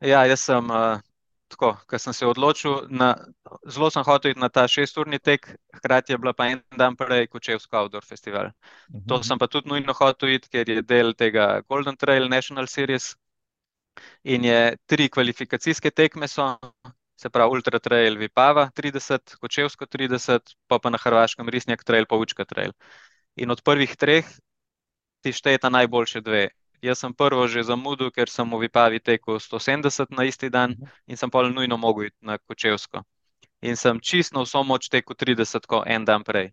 Ja, 0.00 0.24
jaz 0.24 0.48
sem 0.48 0.72
uh, 0.72 1.04
tako, 1.48 1.72
ker 1.88 2.00
sem 2.02 2.14
se 2.16 2.26
odločil, 2.26 2.86
na, 2.90 3.12
zelo 3.70 3.90
sem 3.90 4.04
hotel 4.06 4.32
iti 4.32 4.40
na 4.40 4.48
ta 4.48 4.66
šesturni 4.68 5.18
tek, 5.18 5.46
hkrati 5.78 6.12
je 6.12 6.18
bila 6.18 6.32
pa 6.32 6.48
en 6.50 6.62
dan 6.76 6.96
prej 6.96 7.28
Kočevsko 7.32 7.78
Outdoor 7.78 8.04
Festival. 8.04 8.46
Uh 8.46 8.52
-huh. 8.94 9.08
To 9.08 9.22
sem 9.22 9.38
pa 9.38 9.46
tudi 9.46 9.68
nujno 9.68 9.92
hotel 9.92 10.28
iti, 10.28 10.48
ker 10.48 10.68
je 10.68 10.82
del 10.82 11.14
tega 11.14 11.60
Golden 11.68 11.96
Trail 11.96 12.28
National 12.28 12.66
Series 12.66 13.14
in 14.24 14.44
je 14.44 14.76
tri 14.86 15.08
kvalifikacijske 15.08 15.90
tekme 15.90 16.28
so. 16.28 16.58
Se 17.16 17.30
pravi, 17.30 17.50
Ultra 17.50 17.78
Trail 17.78 18.18
Vipava 18.18 18.70
30, 18.76 19.36
Kočevsko 19.40 19.86
30, 19.86 20.54
pa 20.66 20.78
pa 20.78 20.90
na 20.90 20.98
Hrvaškem 20.98 21.48
Risnjak 21.48 21.84
Trail, 21.84 22.04
pa 22.06 22.16
Učka 22.16 22.44
Trail. 22.44 22.72
In 23.36 23.50
od 23.50 23.62
prvih 23.64 23.96
treh 23.96 24.24
ti 25.20 25.32
štejeta 25.32 25.68
najboljše 25.68 26.20
dve. 26.20 26.48
Jaz 26.82 26.98
sem 26.98 27.14
prvo 27.14 27.48
že 27.48 27.62
zamudil, 27.62 28.10
ker 28.10 28.28
sem 28.28 28.50
v 28.50 28.66
Vipavi 28.66 29.00
tekel 29.00 29.40
170 29.40 30.10
na 30.10 30.24
isti 30.24 30.50
dan 30.50 30.76
mhm. 30.76 30.88
in 31.06 31.16
sem 31.16 31.30
pa 31.30 31.42
nujno 31.48 31.76
mogel 31.76 32.10
iti 32.10 32.20
na 32.20 32.38
Kočevsko. 32.38 33.02
In 33.62 33.76
sem 33.76 34.00
čisto 34.00 34.42
vso 34.44 34.62
moč 34.64 34.88
tekel 34.88 35.16
30, 35.16 35.66
ko 35.66 35.82
en 35.86 36.04
dan 36.04 36.22
prej. 36.24 36.52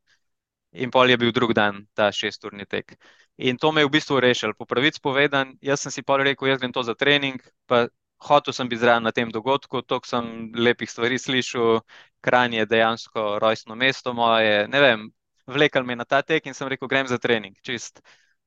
In 0.73 0.89
pol 0.89 1.09
je 1.09 1.17
bil 1.17 1.31
drug 1.31 1.53
dan 1.53 1.85
ta 1.93 2.11
šesturni 2.11 2.65
tek. 2.65 2.95
In 3.37 3.57
to 3.57 3.71
me 3.71 3.81
je 3.81 3.87
v 3.87 3.93
bistvu 3.93 4.19
rešil. 4.19 4.53
Po 4.57 4.65
pravici 4.65 5.01
povedan, 5.01 5.57
jaz 5.61 5.81
sem 5.81 5.91
si 5.91 6.01
pa 6.01 6.17
rekel, 6.17 6.47
jaz 6.47 6.59
grem 6.59 6.73
to 6.73 6.83
za 6.83 6.95
trening, 6.95 7.41
pa 7.67 7.87
hotel 8.23 8.53
sem 8.53 8.69
biti 8.69 8.81
zraven 8.81 9.03
na 9.03 9.11
tem 9.11 9.29
dogodku, 9.29 9.81
toliko 9.81 10.07
sem 10.07 10.51
lepih 10.55 10.89
stvari 10.89 11.19
slišal, 11.19 11.81
Kranj 12.23 12.55
je 12.55 12.65
dejansko 12.65 13.39
rojstno 13.39 13.75
mesto 13.75 14.13
moje, 14.13 14.67
ne 14.67 14.79
vem, 14.79 15.09
vlekal 15.47 15.83
me 15.83 15.95
na 15.95 16.05
ta 16.05 16.21
tek 16.21 16.45
in 16.47 16.53
sem 16.53 16.67
rekel, 16.71 16.87
grem 16.87 17.07
za 17.07 17.17
trening. 17.17 17.57
Čist 17.61 17.99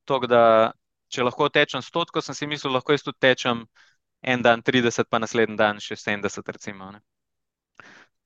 to, 0.05 0.19
da 0.25 0.71
če 1.09 1.23
lahko 1.23 1.49
tečem 1.49 1.83
stotko, 1.83 2.21
sem 2.21 2.35
si 2.35 2.47
mislil, 2.47 2.73
lahko 2.75 2.95
jaz 2.95 3.05
tudi 3.05 3.19
tečem 3.23 3.63
en 4.21 4.41
dan 4.41 4.63
30, 4.65 5.07
pa 5.09 5.21
naslednji 5.21 5.57
dan 5.59 5.79
še 5.83 5.95
70. 5.95 6.51
Recimo, 6.55 6.91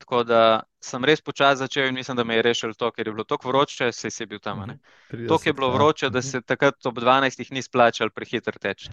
tako 0.02 0.24
da 0.26 0.42
sem 0.82 1.06
res 1.06 1.22
počasi 1.22 1.62
začel 1.62 1.92
in 1.92 1.96
mislim, 2.00 2.18
da 2.18 2.26
me 2.26 2.40
je 2.40 2.46
rešil 2.50 2.74
to, 2.74 2.90
ker 2.92 3.08
je 3.08 3.14
bilo 3.14 3.26
tako 3.28 3.52
vroče, 3.52 3.92
se 3.94 4.10
je 4.10 4.28
bil 4.28 4.40
tam. 4.40 4.64
To 5.28 5.40
je 5.46 5.54
bilo 5.54 5.72
vroče, 5.76 6.10
da 6.10 6.22
se 6.22 6.42
takrat 6.42 6.86
ob 6.86 6.98
12. 6.98 7.52
ni 7.52 7.62
splačal 7.62 8.10
prehiter 8.10 8.58
teči. 8.58 8.90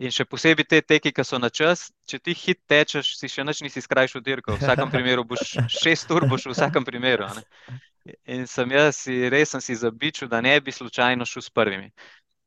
In 0.00 0.12
še 0.12 0.24
posebej 0.24 0.64
te 0.64 0.78
teki, 0.80 1.12
ki 1.12 1.24
so 1.28 1.36
na 1.36 1.50
čas, 1.52 1.90
če 2.08 2.18
ti 2.24 2.32
hit 2.32 2.62
tečeš, 2.68 3.18
si 3.18 3.28
še 3.28 3.44
nič 3.44 3.60
nisi 3.60 3.82
skrajšal 3.84 4.22
dirko. 4.24 4.54
V 4.56 4.62
vsakem 4.62 4.88
primeru 4.94 5.26
boš 5.28 5.58
šest 5.68 6.12
ur, 6.16 6.24
boš 6.28 6.48
v 6.48 6.54
vsakem 6.54 6.86
primeru. 6.88 7.28
In 8.32 8.46
sem 8.48 8.72
jaz 8.72 9.02
si, 9.04 9.18
res 9.28 9.52
sem 9.52 9.60
si 9.60 9.76
zabičil, 9.76 10.30
da 10.32 10.40
ne 10.40 10.54
bi 10.64 10.72
slučajno 10.72 11.26
šel 11.28 11.44
s 11.44 11.52
prvimi 11.52 11.92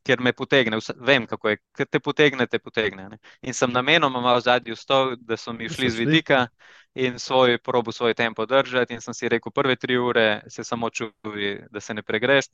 ker 0.03 0.21
me 0.21 0.33
potegne, 0.33 0.77
vem, 0.99 1.25
kako 1.27 1.49
je, 1.49 1.59
ker 1.77 1.87
te 1.87 1.99
potegne, 1.99 2.47
te 2.47 2.59
potegne. 2.59 3.07
Ne. 3.09 3.19
In 3.41 3.53
sem 3.53 3.71
namenoma 3.71 4.21
malo 4.21 4.41
zadnji 4.43 4.75
vstal, 4.75 5.15
da 5.19 5.37
so 5.37 5.53
mi 5.53 5.69
šli 5.69 5.89
z 5.89 5.99
vidika 5.99 6.47
in 6.93 7.19
svoj 7.19 7.57
probo, 7.57 7.91
svoj 7.91 8.13
tempo 8.13 8.45
držati. 8.45 8.93
In 8.93 9.01
sem 9.01 9.13
si 9.13 9.29
rekel, 9.29 9.51
prve 9.51 9.75
tri 9.75 9.97
ure 9.97 10.41
se 10.47 10.63
samo 10.63 10.89
čuvi, 10.89 11.55
da 11.71 11.79
se 11.79 11.93
ne 11.93 12.03
pregreš. 12.03 12.51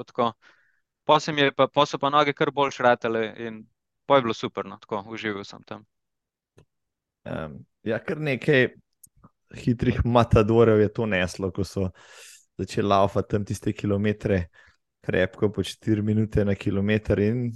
Posem 1.03 1.37
je 1.37 1.51
pa, 1.51 1.67
pa 1.67 1.85
so 1.85 1.97
pa 1.97 2.09
noge 2.09 2.33
kar 2.33 2.51
bolj 2.51 2.71
šratele 2.77 3.33
in 3.37 3.63
pa 4.05 4.15
je 4.15 4.21
bilo 4.21 4.33
super, 4.33 4.65
no, 4.65 4.77
tako 4.77 5.03
užival 5.09 5.43
sem 5.43 5.63
tam. 5.63 5.85
Um, 7.25 7.59
ja, 7.83 7.99
kar 7.99 8.17
nekaj 8.17 8.69
hitrih 9.57 10.01
matadorjev 10.05 10.79
je 10.81 10.93
to 10.93 11.05
neslo, 11.05 11.51
ko 11.51 11.63
so 11.63 11.89
začeli 12.57 12.87
laufati 12.87 13.29
tam 13.29 13.45
tiste 13.45 13.73
kilometre 13.73 14.47
krepko 15.05 15.51
po 15.51 15.63
4 15.63 16.01
minute 16.01 16.45
na 16.45 16.55
kilometr. 16.55 17.19
In 17.19 17.51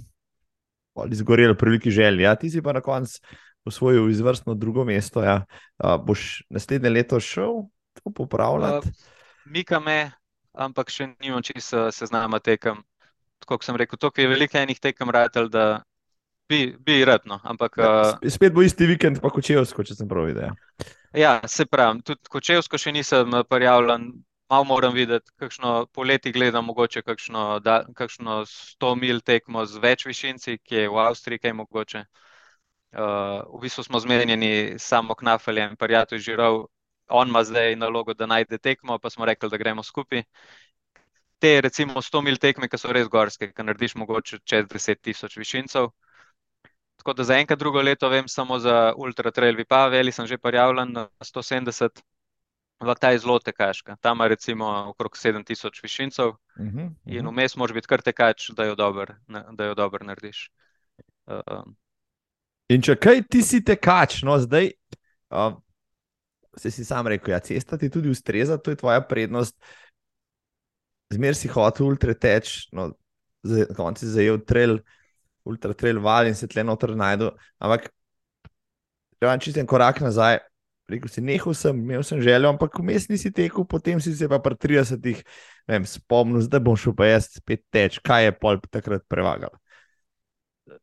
izgoreli 1.10 1.56
pri 1.56 1.70
veliki 1.70 1.90
želji. 1.90 2.22
Ja, 2.22 2.34
ti 2.34 2.50
si 2.50 2.62
pa 2.62 2.72
na 2.72 2.80
koncu 2.80 3.20
osvojil 3.64 4.10
izvrstno 4.10 4.54
drugo 4.54 4.84
mesto. 4.84 5.22
Ja. 5.22 5.44
Uh, 5.78 5.96
boš 6.04 6.42
naslednje 6.50 6.90
leto 6.90 7.20
šel 7.20 7.64
to 7.94 8.10
popravljati? 8.14 8.88
Uh, 8.88 8.94
Mika 9.44 9.80
me, 9.80 10.12
ampak 10.52 10.90
še 10.90 11.10
nimam 11.20 11.42
čisto 11.42 11.90
seznama 11.92 12.40
tekem. 12.40 12.80
Tako 13.44 13.60
sem 13.64 13.76
rekel, 13.76 14.00
to 14.00 14.10
je 14.16 14.28
veliko 14.28 14.56
enih 14.56 14.80
tekem, 14.80 15.10
ratelj, 15.12 15.50
da 15.52 15.82
bi, 16.48 16.76
bi 16.80 17.04
redno. 17.04 17.40
Ampak, 17.44 17.76
ja, 17.76 18.14
spet 18.30 18.54
bo 18.56 18.62
isti 18.64 18.88
vikend, 18.88 19.20
pa 19.20 19.28
kočevsko, 19.32 19.84
če 19.84 19.98
sem 19.98 20.08
prav 20.08 20.30
videl. 20.30 20.48
Ja. 20.48 20.94
ja, 21.12 21.32
se 21.48 21.66
pravi, 21.68 22.00
tudi 22.06 22.32
kočevsko 22.32 22.80
še 22.80 22.94
nisem 22.96 23.36
prijavljen. 23.50 24.08
Malo 24.54 24.64
moram 24.64 24.92
videti, 24.94 25.32
kakšno 25.36 25.86
poleti 25.92 26.32
gledam, 26.32 26.64
mogoče 26.64 27.00
kakšno, 27.02 27.58
da, 27.60 27.80
kakšno 27.94 28.44
100 28.46 28.90
mil 29.00 29.18
tekmo 29.20 29.64
z 29.66 29.80
več 29.82 30.04
višinci, 30.06 30.54
ki 30.62 30.76
je 30.76 30.92
v 30.92 31.00
Avstriji, 31.02 31.40
kaj 31.42 31.54
mogoče. 31.58 32.02
Uh, 32.94 33.40
v 33.56 33.64
bistvu 33.64 33.82
smo 33.88 33.98
zmenjeni 34.04 34.78
samo 34.78 35.16
knafeljem, 35.18 35.74
prijatelj 35.80 36.22
Žirov, 36.28 36.60
on 37.10 37.34
ima 37.34 37.42
zdaj 37.42 37.74
nalogo, 37.82 38.14
da 38.14 38.30
najde 38.30 38.62
tekmo, 38.62 39.00
pa 39.02 39.10
smo 39.10 39.26
rekli, 39.26 39.50
da 39.50 39.58
gremo 39.58 39.82
skupaj. 39.82 40.22
Te 41.42 41.54
recimo 41.66 41.98
100 42.12 42.22
mil 42.22 42.38
tekme, 42.38 42.70
ki 42.70 42.78
so 42.78 42.94
res 42.94 43.10
gorske, 43.10 43.50
ki 43.50 43.66
narediš 43.66 43.98
mogoče 44.04 44.38
čez 44.46 44.70
10 44.70 45.02
tisoč 45.02 45.38
višincev. 45.42 45.90
Tako 47.02 47.18
da 47.18 47.26
za 47.26 47.42
enkrat 47.42 47.58
drugo 47.58 47.82
leto 47.82 48.08
vem 48.08 48.30
samo 48.30 48.62
za 48.62 48.92
Ultra 48.94 49.34
Trail 49.34 49.58
Vipaveli, 49.58 50.14
sem 50.14 50.30
že 50.30 50.38
prijavljen 50.38 50.94
na 50.94 51.08
170 51.18 52.06
Ampak 52.78 52.98
ta 52.98 53.10
je 53.10 53.18
zelo 53.22 53.38
tekaška. 53.38 53.96
Tam 54.00 54.16
ima 54.16 54.28
recimo 54.28 54.66
okrog 54.90 55.16
7000 55.16 55.82
višincev 55.82 56.28
uh 56.28 56.34
-huh, 56.56 56.66
uh 56.66 56.72
-huh. 56.72 57.18
in 57.18 57.28
vmes 57.28 57.56
moraš 57.56 57.74
biti 57.74 57.86
kar 57.86 58.02
tekač, 58.02 58.50
da 58.50 58.64
jo 58.64 58.74
dobro 58.74 59.14
dober 59.76 60.04
narediš. 60.04 60.50
Uh, 61.26 61.62
in 62.68 62.82
če 62.82 62.96
kaj 62.96 63.22
ti 63.30 63.42
si 63.42 63.64
tekač, 63.64 64.22
no 64.22 64.38
zdaj, 64.38 64.70
uh, 65.30 65.54
se 66.56 66.70
si 66.70 66.84
sam 66.84 67.06
rekel, 67.06 67.32
ja, 67.32 67.40
cesta 67.40 67.78
ti 67.78 67.90
tudi 67.90 68.10
ustreza, 68.10 68.58
to 68.58 68.70
je 68.70 68.76
tvoja 68.76 69.00
prednost. 69.00 69.56
Zmer 71.12 71.34
si 71.34 71.48
hotel 71.48 71.86
ultra 71.86 72.14
teč, 72.14 72.68
no, 72.72 72.92
na 73.44 73.66
koncu 73.76 74.04
si 74.04 74.12
zajel 74.12 74.40
trail, 74.44 74.78
ultra 75.44 75.74
trail 75.74 76.00
val 76.00 76.26
in 76.26 76.34
se 76.34 76.48
tle 76.48 76.64
noter 76.64 76.94
najdu. 76.96 77.30
Ampak, 77.58 77.90
če 79.18 79.28
vam 79.28 79.40
čisto 79.40 79.60
en 79.60 79.66
korak 79.66 80.00
nazaj, 80.00 80.38
rekel 80.90 81.10
si, 81.10 81.24
nehal 81.24 81.56
sem, 81.56 81.80
imel 81.80 82.04
sem 82.06 82.20
željo, 82.24 82.52
ampak 82.52 82.78
vmes 82.80 83.08
nisi 83.10 83.32
tekel, 83.32 83.66
potem 83.68 84.00
si 84.04 84.14
se 84.16 84.28
pa 84.28 84.40
pri 84.44 84.58
30-ih 84.60 85.22
spomnil, 85.88 86.44
da 86.50 86.60
bom 86.60 86.76
šel 86.78 86.96
pa 86.96 87.08
jaz 87.08 87.30
spet 87.38 87.64
teč. 87.72 88.00
Kaj 88.04 88.28
je 88.28 88.34
pol 88.38 88.60
takrat 88.70 89.06
prevagalo? 89.08 89.56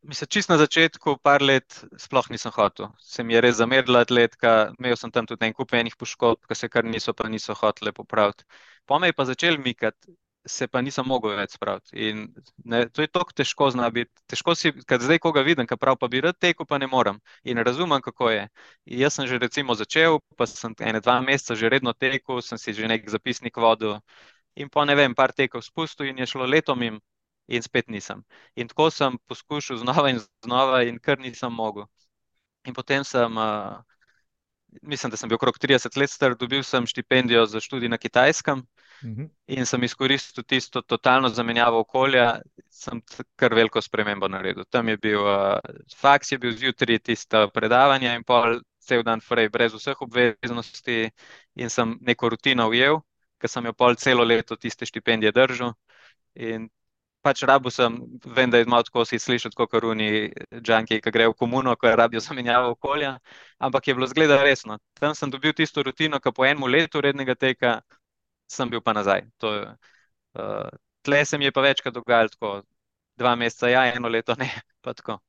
Mislim, 0.05 0.29
čist 0.29 0.49
na 0.49 0.59
začetku, 0.61 1.15
par 1.25 1.41
let, 1.41 1.79
sploh 1.97 2.27
nisem 2.29 2.53
hotel. 2.53 2.91
Se 3.01 3.23
mi 3.25 3.33
je 3.33 3.41
res 3.41 3.57
zamerila 3.57 4.03
atletka, 4.05 4.73
imel 4.77 4.97
sem 4.97 5.13
tam 5.13 5.25
tudi 5.29 5.47
en 5.47 5.55
kup 5.57 5.73
enih 5.73 5.95
poškodb, 5.97 6.45
ki 6.45 6.57
se 6.57 6.69
kar 6.69 6.85
niso, 6.85 7.15
pa 7.17 7.29
niso 7.29 7.55
hotele 7.57 7.93
popraviti. 7.93 8.45
Po 8.85 8.99
me 9.01 9.09
je 9.09 9.17
pa 9.17 9.25
začel 9.25 9.57
mikati, 9.57 10.13
se 10.45 10.67
pa 10.67 10.81
nisem 10.81 11.05
mogel 11.05 11.35
več 11.37 11.55
spraviti. 11.55 11.93
In 12.09 12.23
ne, 12.65 12.85
to 12.89 13.03
je 13.03 13.09
tako 13.11 13.33
težko 13.37 13.69
zna 13.73 13.89
biti. 13.93 14.11
Težko 14.31 14.55
si, 14.55 14.71
kad 14.89 15.03
zdaj 15.03 15.19
koga 15.21 15.43
vidim, 15.45 15.67
ka 15.69 15.77
prav 15.77 15.97
pa 16.01 16.09
bi 16.09 16.21
rad 16.21 16.37
tekel, 16.39 16.65
pa 16.65 16.79
ne 16.81 16.87
morem. 16.87 17.19
In 17.43 17.61
razumem, 17.61 18.01
kako 18.01 18.29
je. 18.31 18.47
In 18.85 18.99
jaz 19.03 19.17
sem 19.19 19.27
že 19.29 19.39
recimo 19.41 19.75
začel, 19.77 20.19
pa 20.37 20.47
sem 20.49 20.73
ene 20.79 21.01
dva 21.01 21.19
meseca 21.21 21.55
že 21.55 21.69
redno 21.69 21.93
tekel, 21.93 22.41
sem 22.41 22.57
si 22.57 22.73
že 22.73 22.87
nek 22.89 23.09
zapisnik 23.09 23.57
vodil. 23.57 23.99
In 24.55 24.69
po 24.69 24.85
ne 24.85 24.95
vem, 24.95 25.15
par 25.15 25.31
tekov 25.31 25.63
spustil 25.63 26.09
in 26.11 26.17
je 26.19 26.27
šlo 26.27 26.45
letom 26.45 26.81
in, 26.83 26.99
in 27.47 27.61
spet 27.61 27.87
nisem. 27.87 28.25
In 28.55 28.67
tako 28.67 28.89
sem 28.91 29.17
poskušal 29.27 29.77
znova 29.85 30.09
in 30.09 30.19
znova 30.45 30.83
in 30.83 30.99
kar 30.99 31.19
nisem 31.19 31.53
mogel. 31.53 31.85
In 32.65 32.73
potem 32.73 33.03
sem, 33.03 33.37
uh, 33.37 33.81
mislim, 34.81 35.11
da 35.11 35.17
sem 35.17 35.29
bil 35.29 35.37
okrog 35.37 35.57
30 35.57 35.97
let 35.97 36.09
star, 36.09 36.35
dobil 36.35 36.63
sem 36.63 36.85
štipendijo 36.85 37.45
za 37.45 37.59
študij 37.59 37.89
na 37.89 37.97
kitajskem. 37.97 38.65
-hmm. 39.03 39.29
In 39.47 39.65
sem 39.65 39.83
izkoristil 39.83 40.43
tisto 40.43 40.81
totalno 40.81 41.29
zamenjavo 41.29 41.79
okolja, 41.79 42.41
sem 42.69 43.01
kar 43.35 43.53
veliko 43.53 43.81
spremembo 43.81 44.27
naredil. 44.27 44.63
Tam 44.69 44.87
je 44.89 44.97
bil 44.97 45.21
uh, 45.21 45.59
faks, 46.01 46.31
je 46.31 46.37
bil 46.37 46.51
zjutraj 46.51 46.99
tisto 46.99 47.47
predavanje 47.53 48.15
in 48.15 48.23
pol 48.23 48.61
cel 48.79 49.03
dan 49.03 49.21
frej, 49.21 49.49
brez 49.49 49.73
vseh 49.73 50.01
obveznosti, 50.01 51.11
in 51.55 51.69
sem 51.69 51.97
neko 52.01 52.29
rutino 52.29 52.67
ujel, 52.69 53.01
ker 53.39 53.49
sem 53.49 53.65
jo 53.65 53.73
pol 53.73 53.95
celo 53.95 54.23
leto 54.23 54.55
tiste 54.55 54.85
štipendije 54.85 55.31
držal. 55.31 55.73
In 56.35 56.69
pač 57.21 57.43
rabo 57.43 57.69
sem, 57.69 57.97
vem, 58.25 58.49
da 58.49 58.57
je 58.57 58.65
malo 58.65 58.83
tako 58.83 59.05
si 59.05 59.19
slišati, 59.19 59.55
kot 59.55 59.69
karuni 59.71 60.31
džanki, 60.61 61.01
ki 61.01 61.11
grejo 61.13 61.33
v 61.33 61.37
komuno, 61.43 61.75
ko 61.77 61.95
rabijo 61.95 62.21
zamenjavo 62.21 62.71
okolja, 62.75 63.19
ampak 63.59 63.87
je 63.87 63.95
bilo 63.95 64.07
zgleda 64.07 64.41
resno. 64.43 64.79
Tam 64.99 65.15
sem 65.15 65.29
dobil 65.29 65.53
tisto 65.53 65.83
rutino, 65.83 66.19
ki 66.19 66.33
po 66.35 66.45
enem 66.45 66.65
letu 66.65 67.01
rednega 67.01 67.35
teka 67.35 67.81
sem 68.51 68.69
bil 68.69 68.81
pa 68.83 68.93
nazaj. 68.93 69.23
To, 69.43 69.53
uh, 70.39 70.69
tle 71.05 71.25
se 71.25 71.37
mi 71.37 71.47
je 71.47 71.51
pa 71.55 71.61
večkrat 71.61 71.93
dogajalo, 71.93 72.29
tako 72.35 72.61
dva 73.19 73.35
meseca, 73.35 73.69
ja, 73.69 73.85
eno 73.93 74.09
leto 74.09 74.35
ne. 74.39 74.49
Tako. 74.81 75.19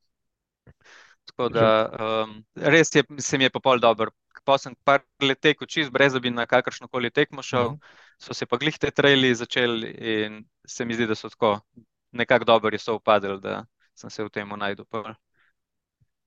tako 1.29 1.49
da 1.53 1.67
um, 2.01 2.39
res 2.57 2.95
je, 2.95 3.05
se 3.19 3.39
mi 3.39 3.45
je 3.45 3.51
pa 3.51 3.61
pol 3.61 3.81
dobro. 3.81 4.11
Pa 4.45 4.57
sem 4.59 4.75
par 4.85 5.05
let 5.23 5.41
tekel 5.41 5.69
čist, 5.71 5.93
brez 5.95 6.17
da 6.17 6.21
bi 6.21 6.31
na 6.31 6.47
kakršno 6.47 6.89
koli 6.89 7.11
tekmo 7.11 7.43
šel, 7.43 7.67
uh 7.67 7.73
mhm. 7.73 7.79
-huh. 7.79 8.09
so 8.19 8.35
se 8.35 8.47
pa 8.47 8.57
glihte 8.57 8.91
trajli 8.91 9.35
začeli 9.35 9.91
in 9.91 10.45
se 10.67 10.85
mi 10.85 10.95
zdi, 10.95 11.07
da 11.07 11.15
so 11.15 11.29
tako 11.29 11.61
nekako 12.13 12.45
dobro 12.45 12.79
so 12.79 12.95
upadli, 12.95 13.41
da 13.41 13.65
sem 13.95 14.11
se 14.11 14.25
v 14.25 14.31
tem 14.31 14.49
najdel. 14.49 14.87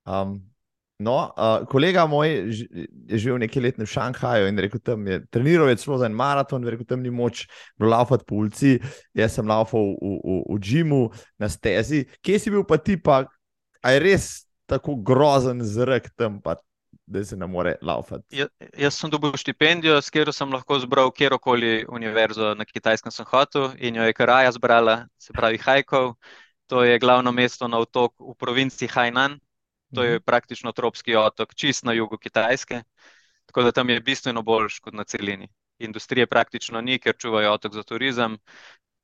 Um, 0.06 0.55
No, 1.00 1.34
uh, 1.36 1.68
kolega 1.68 2.06
moj 2.08 2.30
je 2.30 2.86
živel 3.20 3.42
nekaj 3.44 3.64
let 3.64 3.80
v 3.82 3.88
Šanghaju 3.90 4.48
in 4.48 4.60
rekel, 4.64 4.80
tam 4.80 5.04
je 5.08 5.18
treniral 5.28 5.68
celo 5.76 5.98
za 6.00 6.08
en 6.08 6.16
maraton, 6.16 6.64
rekel, 6.64 6.88
tam 6.88 7.02
ni 7.04 7.12
moč 7.12 7.44
laufati 7.80 8.24
po 8.28 8.40
ulici. 8.40 8.78
Jaz 9.14 9.36
sem 9.36 9.48
laufal 9.48 9.92
v, 10.00 10.14
v, 10.24 10.38
v 10.56 10.60
Džimu 10.64 11.02
na 11.40 11.50
stezi. 11.52 12.06
Kje 12.24 12.40
si 12.40 12.54
bil 12.54 12.64
pa 12.64 12.80
ti, 12.80 12.96
pa 12.96 13.26
je 13.84 14.00
res 14.00 14.48
tako 14.72 14.96
grozen 14.96 15.60
zrak 15.68 16.14
tam, 16.16 16.40
pa, 16.40 16.56
da 17.06 17.24
se 17.28 17.36
ne 17.36 17.48
more 17.48 17.76
laufati? 17.84 18.24
Ja, 18.32 18.48
jaz 18.80 18.96
sem 18.96 19.12
dobil 19.12 19.36
štipendijo, 19.36 20.00
s 20.00 20.10
katero 20.10 20.32
sem 20.32 20.48
lahko 20.54 20.80
zbral 20.80 21.12
kjerkoli 21.12 21.84
univerzo 21.92 22.54
na 22.56 22.64
kitajskem 22.66 23.12
hotel 23.28 23.74
in 23.78 24.00
jo 24.00 24.08
je 24.08 24.16
Karaja 24.16 24.56
zbrala, 24.56 25.04
se 25.20 25.36
pravi 25.36 25.60
Hajkov. 25.60 26.16
To 26.72 26.84
je 26.84 26.98
glavno 27.00 27.32
mesto 27.32 27.68
na 27.68 27.78
otoku 27.78 28.32
v 28.32 28.38
provinci 28.40 28.88
Hainan. 28.88 29.38
To 29.96 30.04
je 30.04 30.16
mhm. 30.16 30.24
praktično 30.26 30.72
tropski 30.72 31.16
otok, 31.16 31.56
čist 31.56 31.84
na 31.84 31.94
jugu 31.94 32.18
Kitajske, 32.18 32.84
tako 33.46 33.64
da 33.64 33.72
tam 33.72 33.90
je 33.90 34.02
bistveno 34.02 34.42
boljš 34.42 34.80
kot 34.80 34.94
na 34.94 35.04
celini. 35.04 35.50
Industrije 35.80 36.28
praktično 36.28 36.82
ni, 36.82 37.00
ker 37.00 37.16
čuvajo 37.18 37.54
otok 37.54 37.74
za 37.74 37.84
turizem. 37.84 38.38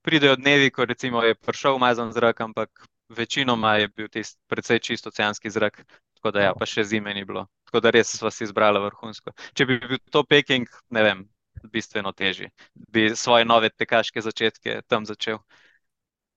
Pridejo 0.02 0.36
dnevi, 0.36 0.72
ko 0.72 0.86
recimo 0.86 1.24
je 1.24 1.36
prišel 1.36 1.76
umazan 1.76 2.12
zrak, 2.12 2.42
ampak 2.42 2.86
večinoma 3.10 3.76
je 3.76 3.88
bil 3.88 4.08
tisti 4.08 4.40
precej 4.48 4.80
čist 4.80 5.08
oceanski 5.08 5.50
zrak, 5.50 5.84
tako 6.16 6.32
da 6.32 6.42
ja, 6.42 6.54
pa 6.58 6.66
še 6.66 6.84
zime 6.84 7.14
ni 7.14 7.26
bilo. 7.26 7.46
Tako 7.68 7.80
da 7.80 7.92
res 7.92 8.16
sva 8.18 8.32
si 8.32 8.44
izbrala 8.44 8.80
vrhunsko. 8.80 9.34
Če 9.54 9.66
bi 9.66 9.80
bil 9.80 10.00
to 10.12 10.24
Peking, 10.24 10.68
ne 10.90 11.04
vem, 11.04 11.26
bistveno 11.72 12.12
težji. 12.12 12.50
Bi 12.74 13.12
svoje 13.16 13.46
nove 13.46 13.70
tekaške 13.70 14.22
začetke 14.22 14.82
tam 14.88 15.06
začel. 15.06 15.40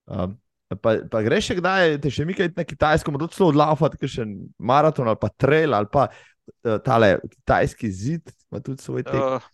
Um, 0.06 0.36
Pa, 0.72 0.94
pa 1.10 1.20
greš 1.22 1.50
še 1.50 1.58
kdaj, 1.58 1.96
te 2.02 2.10
še 2.12 2.24
nekaj 2.26 2.48
na 2.56 2.64
kitajsko, 2.64 3.12
morda 3.12 3.28
celo 3.34 3.50
odlafati, 3.52 3.98
ker 4.00 4.10
še 4.10 4.24
maraton 4.56 5.10
ali 5.10 5.20
pa 5.20 5.28
trail 5.28 5.76
ali 5.76 5.90
pa 5.92 6.06
uh, 6.08 6.78
tale 6.84 7.18
kitajski 7.28 7.90
zid, 7.92 8.32
ima 8.48 8.62
tudi 8.64 8.82
svoj 8.82 9.04
tek. 9.04 9.20
Uh, 9.20 9.44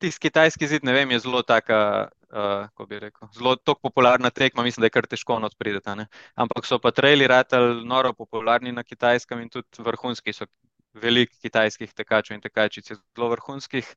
tisti 0.00 0.26
kitajski 0.26 0.68
zid, 0.68 0.86
ne 0.86 0.94
vem, 0.96 1.12
je 1.14 1.20
zelo 1.26 1.42
taka, 1.46 2.08
uh, 2.32 2.64
kako 2.72 2.86
bi 2.90 3.02
rekel, 3.04 3.28
zelo 3.36 3.54
popularna 3.82 4.30
tekma, 4.30 4.64
mislim, 4.64 4.82
da 4.82 4.90
je 4.90 4.96
kar 4.96 5.08
težko 5.12 5.36
odprideti. 5.50 6.08
Ampak 6.34 6.66
so 6.66 6.80
pa 6.80 6.90
traili 6.90 7.28
ratali 7.30 7.84
noro 7.86 8.12
popularni 8.16 8.72
na 8.72 8.82
kitajskem 8.82 9.44
in 9.44 9.52
tudi 9.52 9.84
vrhunski 9.84 10.32
so 10.32 10.48
veliko 10.94 11.36
kitajskih 11.42 11.92
tekačev 11.92 12.36
in 12.36 12.42
tekačic, 12.42 12.92
zelo 12.96 13.30
vrhunskih. 13.36 13.94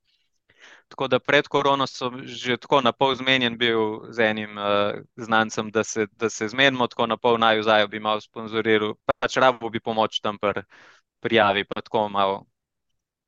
Tako 0.87 1.07
da 1.07 1.19
pred 1.19 1.47
korono 1.47 1.87
sem 1.87 2.21
že 2.25 2.57
tako 2.57 2.81
na 2.81 2.91
pol 2.91 3.15
zmenjen 3.15 3.57
bil 3.57 4.11
z 4.11 4.29
enim 4.29 4.57
uh, 4.57 4.99
znancem, 5.15 5.71
da 5.71 5.83
se, 5.83 6.07
da 6.11 6.29
se 6.29 6.47
zmenimo, 6.47 6.87
tako 6.87 7.07
na 7.07 7.17
pol 7.17 7.37
naj 7.37 7.59
vzaj 7.59 7.87
bi 7.87 7.99
malo 7.99 8.21
sponzoriral, 8.21 8.95
pač 9.19 9.37
rabo 9.37 9.69
bi 9.69 9.79
pomoč 9.79 10.21
tam 10.21 10.37
pri 10.39 10.63
prijavi, 11.19 11.65
pa 11.65 11.81
tako 11.81 12.09
malo. 12.09 12.45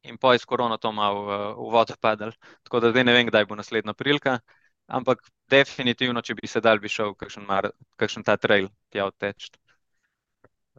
In 0.03 0.17
po 0.17 0.33
iz 0.33 0.45
korona 0.45 0.77
to 0.77 0.91
malo 0.91 1.21
uh, 1.27 1.55
v 1.59 1.71
vodo 1.71 1.95
padal. 2.01 2.31
Tako 2.63 2.79
da 2.79 2.91
zdaj 2.91 3.03
ne 3.03 3.13
vem, 3.13 3.27
kdaj 3.27 3.45
bo 3.45 3.55
naslednja 3.59 3.93
prilika, 3.93 4.39
ampak 4.87 5.19
definitivno, 5.51 6.21
če 6.21 6.35
bi 6.39 6.47
se 6.47 6.61
dal, 6.61 6.79
bi 6.79 6.89
šel 6.89 7.15
kakšen, 7.19 7.45
mar, 7.45 7.71
kakšen 7.99 8.23
ta 8.23 8.37
trail 8.37 8.69
tja 8.89 9.09
odteč. 9.09 9.49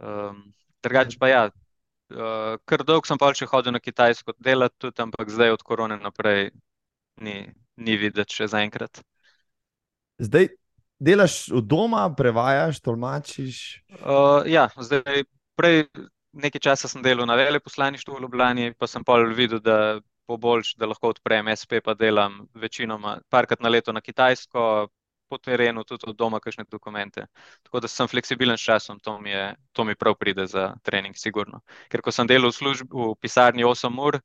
Um, 0.01 0.55
drugač 0.83 1.19
pa 1.21 1.29
ja, 1.29 1.43
uh, 2.15 2.57
kar 2.65 2.85
dolgo 2.87 3.09
sem 3.09 3.19
pa 3.21 3.33
še 3.37 3.49
hodil 3.51 3.75
na 3.75 3.81
Kitajsko 3.83 4.35
delati, 4.39 4.77
tudi, 4.87 5.03
ampak 5.03 5.31
zdaj 5.33 5.57
od 5.57 5.65
korone 5.67 5.99
naprej 6.01 6.51
ni, 7.21 7.43
ni 7.77 7.99
videti 8.01 8.41
še 8.41 8.51
zaenkrat. 8.53 9.03
Zdaj, 10.21 10.51
delaš 11.01 11.43
od 11.57 11.65
doma, 11.65 12.05
prevajaš, 12.17 12.83
tolmačiš? 12.85 13.61
Uh, 14.03 14.45
ja, 14.49 14.69
zdaj, 14.77 15.25
prej 15.57 15.87
nekaj 16.33 16.63
časa 16.63 16.89
sem 16.89 17.03
delal 17.03 17.27
na 17.27 17.35
veleposlaništvu 17.39 18.15
v 18.15 18.23
Ljubljani, 18.23 18.73
pa 18.79 18.87
sem 18.87 19.05
pa 19.05 19.19
videl, 19.35 19.61
da 19.61 20.01
bo 20.29 20.37
boljš, 20.39 20.77
da 20.79 20.87
lahko 20.87 21.11
odprem 21.11 21.49
SP, 21.61 21.81
pa 21.85 21.95
delam 21.99 22.45
večinoma 22.55 23.19
parkrat 23.29 23.61
na 23.61 23.69
leto 23.73 23.93
na 23.93 24.01
Kitajsko, 24.01 24.89
po 25.31 25.39
terenu, 25.39 25.85
tudi 25.87 26.09
od 26.11 26.17
doma, 26.19 26.41
kakšne 26.43 26.67
dokumente. 26.71 27.27
Tako 27.63 27.81
da 27.81 27.89
sem 27.89 28.09
fleksibilen 28.11 28.59
s 28.59 28.67
časom, 28.67 28.99
to 28.99 29.19
mi, 29.23 29.31
je, 29.31 29.45
to 29.73 29.85
mi 29.87 29.95
prav 29.95 30.17
pride 30.19 30.47
za 30.51 30.73
trening, 30.83 31.17
sigurno. 31.17 31.63
Ker 31.89 32.03
ko 32.03 32.13
sem 32.15 32.27
delal 32.27 32.51
v, 32.51 32.59
službi, 32.59 32.91
v 32.91 33.15
pisarni 33.23 33.65
8 33.65 34.03
ur, 34.03 34.19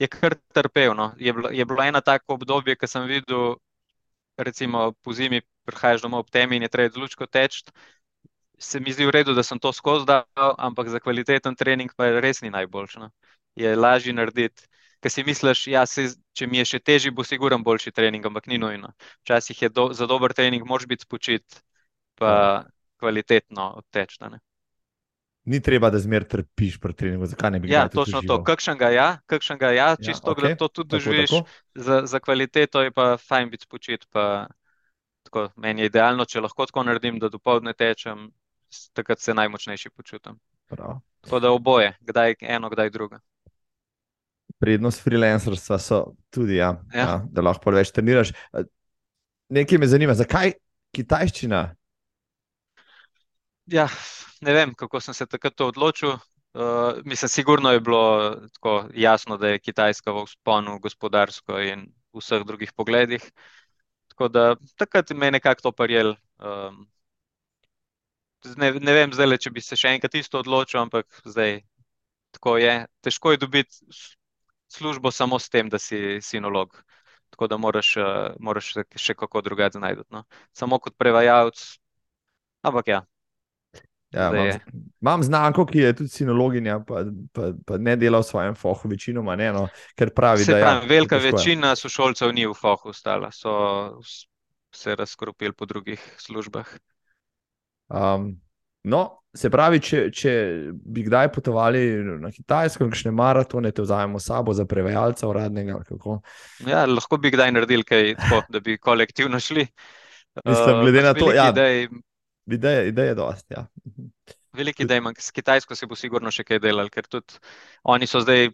je 0.00 0.08
kar 0.10 0.34
trpel. 0.54 0.94
No. 0.96 1.12
Je, 1.18 1.32
bilo, 1.32 1.52
je 1.54 1.64
bilo 1.64 1.84
eno 1.84 2.00
tako 2.00 2.34
obdobje, 2.40 2.76
ko 2.76 2.90
sem 2.90 3.06
videl, 3.06 3.54
recimo 4.36 4.90
po 5.04 5.14
zimi, 5.14 5.42
prihajaš 5.68 6.02
domov 6.02 6.26
ob 6.26 6.30
temi 6.34 6.58
in 6.58 6.66
je 6.66 6.72
treba 6.72 6.94
zlučko 6.94 7.26
teči. 7.26 7.64
Se 8.58 8.80
mi 8.80 8.92
zdi 8.92 9.06
v 9.08 9.14
redu, 9.16 9.34
da 9.34 9.42
sem 9.42 9.58
to 9.58 9.72
skozi 9.72 10.04
dal, 10.06 10.26
ampak 10.58 10.90
za 10.92 11.00
kvaliteten 11.00 11.56
trening 11.56 11.92
pa 11.96 12.10
res 12.20 12.42
ni 12.42 12.50
najboljši. 12.50 12.98
No. 13.00 13.10
Je 13.56 13.76
lažje 13.76 14.12
narediti 14.12 14.66
ker 15.00 15.12
si 15.12 15.24
misliš, 15.24 15.64
da 15.66 15.72
ja, 15.72 15.84
če 16.36 16.46
mi 16.46 16.60
je 16.60 16.66
še 16.74 16.80
težje, 16.84 17.12
bo 17.14 17.24
sigurno 17.24 17.58
boljši 17.64 17.92
trening, 17.96 18.26
ampak 18.26 18.46
ni 18.52 18.60
nujno. 18.60 18.92
Včasih 19.24 19.62
je 19.62 19.72
do, 19.72 19.88
za 19.96 20.06
dober 20.10 20.34
trening, 20.36 20.64
moraš 20.68 20.88
biti 20.90 21.08
spočit, 21.08 21.62
pa 22.20 22.30
ja. 22.30 22.54
kvalitetno 23.00 23.72
odteč. 23.80 24.18
Ni 25.50 25.62
treba, 25.64 25.88
da 25.90 25.98
zmer 25.98 26.26
trpiš 26.28 26.76
pri 26.80 26.94
treningu. 26.94 27.26
Zakaj 27.26 27.54
ne 27.56 27.60
bi 27.60 27.70
ga? 27.70 27.74
Ja, 27.74 27.88
točno 27.88 28.20
to. 28.26 28.42
Kakšen 28.44 28.76
ga 28.78 28.92
ja, 28.92 29.08
kakšen 29.30 29.58
ga 29.58 29.72
ja, 29.72 29.88
ja 29.92 29.96
čisto 29.96 30.34
ja, 30.34 30.36
okay. 30.36 30.58
to 30.60 30.68
tudi 30.68 30.96
doživiš. 30.96 31.32
Za, 31.74 32.02
za 32.06 32.20
kvaliteto 32.20 32.84
je 32.84 32.92
pa 32.92 33.14
fajn 33.16 33.50
biti 33.50 33.64
spočit. 33.64 34.04
Pa, 34.12 34.46
tako, 35.24 35.48
meni 35.56 35.86
je 35.86 35.92
idealno, 35.92 36.28
če 36.28 36.44
lahko 36.44 36.68
tako 36.68 36.84
naredim, 36.84 37.18
da 37.18 37.32
dopoledne 37.32 37.72
tečem, 37.72 38.28
takrat 38.92 39.24
se 39.24 39.34
najmočnejši 39.34 39.90
počutim. 39.96 40.36
Prav. 40.68 41.00
Tako 41.24 41.40
da 41.40 41.50
oboje, 41.56 41.96
kdaj 42.04 42.36
eno, 42.40 42.68
kdaj 42.70 42.92
drugo 42.92 43.18
prednost 44.60 45.02
freelancerstva 45.04 45.78
so 45.80 46.00
tudi, 46.30 46.58
ja, 46.60 46.74
ja. 46.94 47.04
Ja, 47.04 47.14
da 47.32 47.44
lahko 47.44 47.72
več 47.74 47.92
treniraš. 47.96 48.34
Nekaj 49.50 49.80
me 49.80 49.88
zanima, 49.90 50.14
zakaj 50.14 50.54
kitajščina? 50.94 51.62
Ja, 53.70 53.86
ne 54.44 54.54
vem, 54.54 54.74
kako 54.74 55.00
sem 55.00 55.16
se 55.16 55.26
takrat 55.30 55.60
odločil. 55.64 56.18
Uh, 56.50 56.98
mislim, 57.06 57.28
sigurno 57.30 57.70
je 57.70 57.80
bilo 57.80 58.34
tako 58.58 58.88
jasno, 58.94 59.36
da 59.38 59.52
je 59.52 59.58
Kitajska 59.62 60.12
v 60.12 60.24
sponu 60.26 60.80
gospodarsko 60.82 61.60
in 61.62 61.84
v 62.10 62.18
vseh 62.18 62.42
drugih 62.46 62.72
pogledih. 62.74 63.22
Tako 64.10 64.28
da 64.28 64.56
takrat 64.76 65.10
me 65.14 65.30
je 65.30 65.36
nekako 65.38 65.68
to 65.68 65.72
parjel. 65.72 66.16
Um, 66.42 66.88
ne, 68.56 68.72
ne 68.72 68.92
vem, 68.96 69.14
zdaj, 69.14 69.38
če 69.46 69.54
bi 69.54 69.62
se 69.62 69.78
še 69.78 69.94
enkrat 69.94 70.18
isto 70.18 70.42
odločil, 70.42 70.80
ampak 70.82 71.06
zdaj 71.24 71.60
tako 72.34 72.56
je. 72.58 72.74
Težko 73.06 73.36
je 73.36 73.42
dobiti 73.46 74.00
službo 74.72 75.10
samo 75.10 75.38
s 75.38 75.50
tem, 75.50 75.68
da 75.68 75.78
si 75.78 76.18
sinolog. 76.22 76.76
Tako 77.30 77.46
da 77.46 77.56
moraš, 77.56 77.96
uh, 77.96 78.34
moraš 78.42 78.72
še 78.96 79.14
kako 79.14 79.42
drugače 79.46 79.78
znajti. 79.78 80.02
No. 80.10 80.24
Samo 80.52 80.78
kot 80.82 80.96
prevajalec, 80.98 81.62
ampak 82.66 82.88
ja. 82.88 83.04
Ja, 84.10 84.30
imam, 84.34 84.58
imam 85.00 85.22
znanko, 85.22 85.64
ki 85.66 85.78
je 85.78 85.92
tudi 85.96 86.10
sinologinja, 86.10 86.80
pa, 86.86 87.04
pa, 87.32 87.52
pa 87.66 87.78
ne 87.78 87.94
dela 87.96 88.18
v 88.18 88.26
svojem 88.26 88.56
fohu, 88.58 88.90
večinoma 88.90 89.36
ne. 89.38 89.52
No, 89.54 89.68
ker 89.94 90.10
pravi, 90.14 90.44
se 90.44 90.50
da 90.50 90.58
je. 90.58 90.64
Pravim, 90.64 90.88
velika 90.90 91.20
večina 91.22 91.76
sošolcev 91.78 92.32
ni 92.34 92.48
v 92.50 92.54
fohu 92.58 92.90
ostala, 92.90 93.30
so 93.30 93.52
se 94.74 94.96
razkropili 94.98 95.54
po 95.54 95.66
drugih 95.66 96.02
službah. 96.18 96.66
Um, 97.88 98.40
no, 98.82 99.19
Se 99.36 99.46
pravi, 99.50 99.78
če, 99.78 99.98
če 100.10 100.32
bi 100.74 101.04
kdaj 101.06 101.28
potovali 101.30 101.80
na 102.18 102.32
Kitajsko, 102.34 102.88
kakšne 102.90 103.12
maratone, 103.14 103.70
te 103.70 103.84
vzamemo 103.84 104.18
s 104.18 104.26
sabo 104.26 104.54
za 104.56 104.64
prevajalca 104.66 105.28
uradnega. 105.30 105.76
Ja, 106.66 106.82
lahko 106.90 107.20
bi 107.22 107.30
kdaj 107.30 107.52
naredili 107.54 107.86
kaj 107.86 108.16
tako, 108.18 108.40
da 108.50 108.62
bi 108.64 108.74
kolektivno 108.78 109.38
šli. 109.38 109.68
Mislim, 110.44 110.80
glede 110.82 111.02
na 111.06 111.14
to, 111.14 111.30
da 111.30 111.62
ja, 111.62 111.68
je 111.68 111.86
ideja, 112.50 112.82
ideja 112.90 113.14
dosti. 113.14 113.54
Ja. 113.54 113.66
Veliki 114.52 114.82
idej, 114.82 115.00
s 115.18 115.30
Kitajsko 115.30 115.78
se 115.78 115.86
bo 115.86 115.94
sigurno 115.94 116.34
še 116.34 116.42
kaj 116.46 116.58
delal, 116.66 116.90
ker 116.90 117.06
tudi 117.06 117.38
oni 117.86 118.10
so 118.10 118.22
zdaj 118.24 118.50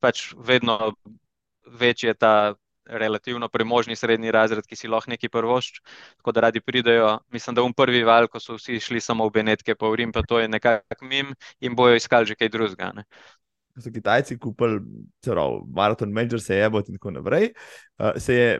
pač 0.00 0.30
vedno 0.40 0.94
večji 1.66 2.14
ta 2.16 2.54
relativno 2.86 3.48
premožni 3.48 3.96
srednji 3.96 4.30
razred, 4.30 4.66
ki 4.66 4.76
si 4.76 4.88
lahko 4.88 5.10
neki 5.10 5.28
prvošč, 5.28 5.80
tako 6.16 6.32
da 6.32 6.46
radi 6.48 6.60
pridejo. 6.60 7.18
Mislim, 7.32 7.54
da 7.54 7.62
v 7.62 7.72
prvi 7.76 8.04
val, 8.04 8.28
ko 8.28 8.40
so 8.40 8.58
vsi 8.58 8.80
šli 8.80 9.00
samo 9.00 9.26
v 9.28 9.38
Benetke, 9.38 9.74
pa 9.74 9.90
v 9.90 10.02
Rim, 10.02 10.12
pa 10.12 10.22
to 10.22 10.40
je 10.40 10.48
nekako 10.48 11.04
mim 11.04 11.34
in 11.60 11.74
bojo 11.76 11.96
iskali 11.96 12.26
že 12.26 12.34
kaj 12.34 12.48
drugega. 12.48 12.92
Ko 13.74 13.82
so 13.84 13.92
Kitajci 13.92 14.38
kupili, 14.38 14.80
celo 15.24 15.66
maraton, 15.68 16.12
menžer 16.12 16.40
se 16.40 16.56
je, 16.56 16.66
in 16.66 16.96
tako 16.96 17.10
naprej, 17.10 17.52
uh, 17.98 18.16
se 18.16 18.34
je 18.34 18.50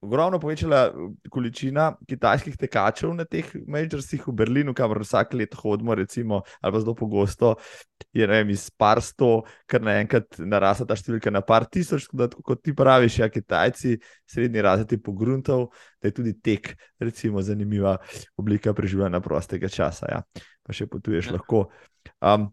ogromno 0.00 0.38
povečala 0.38 0.80
uh, 0.88 1.10
količina 1.30 1.90
kitajskih 2.08 2.56
tekačev 2.56 3.10
na 3.16 3.24
teh 3.24 3.46
majorsih 3.66 4.28
v 4.28 4.34
Berlinu, 4.40 4.74
kamor 4.74 5.00
vsak 5.02 5.34
let 5.34 5.54
hodimo, 5.58 5.94
recimo, 5.94 6.42
ali 6.60 6.72
pa 6.72 6.80
zelo 6.80 6.94
pogosto, 6.94 7.54
je 8.12 8.26
ne 8.26 8.40
vem, 8.40 8.52
iz 8.54 8.68
par 8.70 9.02
sto, 9.02 9.42
kar 9.66 9.82
naenkrat 9.82 10.38
narasta 10.38 10.86
ta 10.86 10.96
številka 10.98 11.32
na 11.34 11.42
par 11.42 11.66
tisoč. 11.66 12.08
Da, 12.14 12.28
kot 12.28 12.62
ti 12.62 12.74
praviš, 12.76 13.18
ja, 13.22 13.30
Kitajci, 13.32 13.98
srednji 14.28 14.64
razred 14.64 14.94
je 14.94 15.00
pogruntov, 15.02 15.68
da 15.98 16.12
je 16.12 16.16
tudi 16.20 16.36
tek, 16.38 16.72
recimo, 17.02 17.42
zanimiva 17.42 17.98
oblika 18.38 18.74
preživljanja 18.74 19.20
prostega 19.24 19.70
časa. 19.72 20.12
Ja. 20.14 20.22
Pa 20.62 20.76
še 20.76 20.86
potuješ 20.86 21.32
ja. 21.32 21.38
lahko. 21.38 21.66
Um, 22.22 22.50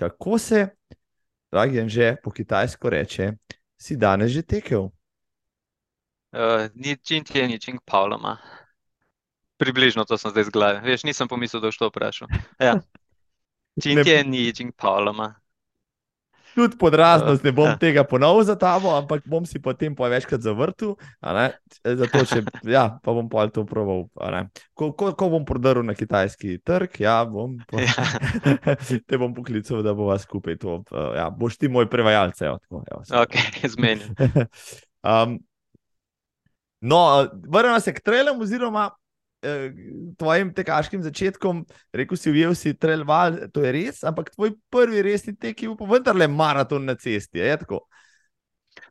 kako 0.00 0.40
se, 0.40 0.66
dragi, 1.52 1.84
že 1.88 2.16
po 2.22 2.32
kitajsko 2.34 2.90
reče, 2.90 3.32
si 3.78 3.96
danes 3.96 4.32
že 4.32 4.42
tekel? 4.42 4.88
Uh, 6.34 6.66
ni, 6.74 6.96
čim 6.96 7.24
ti 7.24 7.38
je, 7.38 7.48
ni 7.48 7.60
čim 7.60 7.78
Pavla 7.86 8.18
ima. 8.18 8.36
Približno 9.56 10.04
to 10.04 10.18
sem 10.18 10.34
zdaj 10.34 10.48
zgledal. 10.50 10.82
Veš, 10.82 11.04
nisem 11.06 11.28
pomislil, 11.30 11.62
da 11.62 11.70
boš 11.70 11.78
to 11.78 11.88
vprašal. 11.92 12.28
Ja. 12.58 12.80
Čim 13.82 14.02
ti 14.02 14.10
je, 14.10 14.24
ni 14.24 14.48
čim 14.54 14.72
Pavla 14.74 15.14
ima. 15.14 15.34
Tudi 16.54 16.78
podraznost 16.78 17.44
eh, 17.44 17.46
ne 17.48 17.52
bom 17.52 17.66
ja. 17.66 17.76
tega 17.78 18.04
ponovno 18.04 18.42
za 18.42 18.54
tabo, 18.58 18.92
ampak 18.94 19.22
bom 19.26 19.46
si 19.46 19.58
potem 19.62 19.94
pa 19.94 20.08
večkrat 20.08 20.42
zavrtel. 20.42 20.94
Zato, 21.82 22.24
če, 22.30 22.42
ja, 22.70 22.84
pa 23.02 23.14
bom 23.14 23.28
pa 23.30 23.46
to 23.50 23.64
proval. 23.66 24.06
Ko, 24.74 24.92
ko, 24.94 25.10
ko 25.18 25.30
bom 25.32 25.46
prodrl 25.46 25.82
na 25.86 25.96
kitajski 25.98 26.60
trg, 26.62 27.00
ja, 27.02 27.16
bom, 27.26 27.56
po... 27.70 27.82
ja. 27.82 27.94
te 29.08 29.18
bom 29.18 29.34
poklical, 29.34 29.82
da 29.86 29.96
bova 29.98 30.18
skupaj 30.22 30.58
to. 30.62 30.82
Ja, 31.16 31.26
boš 31.30 31.58
ti 31.58 31.70
moj 31.70 31.90
prevajalce. 31.90 32.46
Evo, 32.46 32.62
tako, 32.62 32.84
evo, 32.90 33.02
ok, 33.22 33.34
zmeni. 33.74 34.14
um, 35.10 35.38
No, 36.84 37.00
vrnemo 37.48 37.80
se 37.80 37.94
k 37.94 38.02
trailom, 38.04 38.40
oziroma 38.44 38.90
eh, 39.42 39.72
tvojim 40.18 40.52
tekaškim 40.54 41.02
začetkom. 41.02 41.64
Rekl 41.96 42.18
si, 42.20 42.30
ujel 42.30 42.54
si 42.54 42.74
trail 42.76 43.06
val, 43.08 43.38
to 43.54 43.64
je 43.64 43.72
res, 43.72 44.02
ampak 44.04 44.34
tvoj 44.34 44.52
prvi 44.70 45.02
resni 45.06 45.32
tek 45.32 45.62
je 45.62 45.70
bil 45.70 45.78
pa 45.80 45.88
vendarle 45.88 46.28
maraton 46.28 46.84
na 46.84 46.96
cesti. 47.00 47.40
Je 47.40 47.56
tako? 47.64 47.86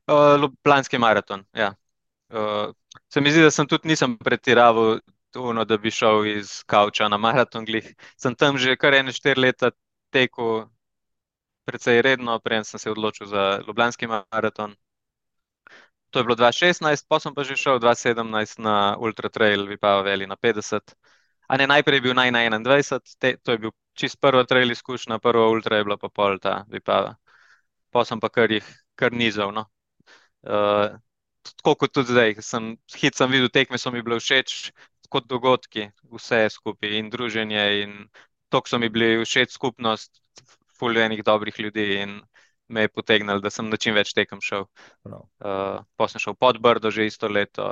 Uh, 0.08 0.40
Ljubljanski 0.42 0.98
maraton. 0.98 1.46
Ja. 1.54 1.74
Uh, 2.34 2.74
se 3.14 3.22
mi 3.22 3.32
zdi, 3.32 3.44
da 3.46 3.52
sem 3.52 3.68
tudi 3.70 3.88
nisem 3.94 4.18
pretiraval. 4.18 5.00
Tuno, 5.34 5.64
da 5.66 5.80
bi 5.82 5.90
šel 5.90 6.28
iz 6.30 6.60
Kauča 6.70 7.08
na 7.10 7.18
maraton. 7.18 7.66
Glih. 7.66 7.88
Sem 8.22 8.36
tam 8.38 8.58
že 8.58 8.76
kar 8.78 8.94
ene 8.94 9.14
štiri 9.14 9.42
leta 9.42 9.72
tekel, 10.14 10.68
precej 11.66 12.02
redno, 12.06 12.38
prej 12.40 12.64
sem 12.70 12.80
se 12.80 12.92
odločil 12.92 13.28
za 13.28 13.62
Ljubljanski 13.68 14.08
maraton. 14.08 14.76
To 16.14 16.22
je 16.22 16.24
bilo 16.30 16.36
2016, 16.38 17.10
pa 17.10 17.18
sem 17.18 17.34
pa 17.34 17.42
že 17.42 17.58
šel 17.58 17.80
2017 17.82 18.62
na 18.62 18.94
Ultra 19.02 19.34
Trail, 19.34 19.66
Vipava 19.66 20.06
Veli 20.06 20.30
na 20.30 20.38
50. 20.38 20.94
A 21.50 21.58
ne 21.58 21.66
najprej 21.66 22.02
bil 22.06 22.14
naj 22.14 22.30
na 22.30 22.46
21, 22.46 23.18
te, 23.18 23.38
to 23.42 23.58
je 23.58 23.58
bil 23.58 23.72
čist 23.98 24.22
prva 24.22 24.46
trail 24.46 24.70
izkušnja, 24.70 25.18
prva 25.18 25.50
Ultra 25.50 25.82
je 25.82 25.86
bila 25.90 25.98
pa 25.98 26.10
pol 26.14 26.38
ta 26.38 26.66
Vipava. 26.70 27.16
Pa 27.90 28.06
sem 28.06 28.22
pa 28.22 28.30
kar 28.30 28.54
jih 28.54 28.68
kar 28.96 29.10
nizal. 29.10 29.50
No. 29.58 29.66
Uh, 30.46 30.94
tako 31.58 31.76
kot 31.82 31.94
tudi 31.98 32.14
zdaj, 32.14 32.38
sem 32.46 32.76
hit 32.94 33.18
sem 33.18 33.32
videl, 33.34 33.50
tekme 33.50 33.82
so 33.82 33.90
mi 33.90 34.06
bile 34.06 34.20
všeč, 34.22 34.70
kot 35.10 35.26
dogodki, 35.26 35.90
vse 36.14 36.46
skupaj 36.54 36.94
in 37.00 37.10
druženje 37.10 37.66
in 37.82 37.98
to, 38.54 38.62
so 38.70 38.78
mi 38.78 38.90
bili 38.94 39.26
všeč 39.26 39.58
skupnost, 39.58 40.22
fuljenih 40.78 41.24
dobrih 41.26 41.58
ljudi 41.60 41.88
in 42.06 42.22
me 42.68 42.86
je 42.86 42.92
potegnil, 42.92 43.42
da 43.44 43.50
sem 43.54 43.70
na 43.70 43.78
čim 43.78 43.96
več 43.96 44.14
tekem 44.16 44.42
šel. 44.42 44.66
Uh, 45.06 45.84
pa 45.98 46.08
sem 46.10 46.22
šel 46.22 46.36
pod 46.40 46.62
Brdo 46.64 46.92
že 46.92 47.08
isto 47.08 47.28
leto. 47.28 47.70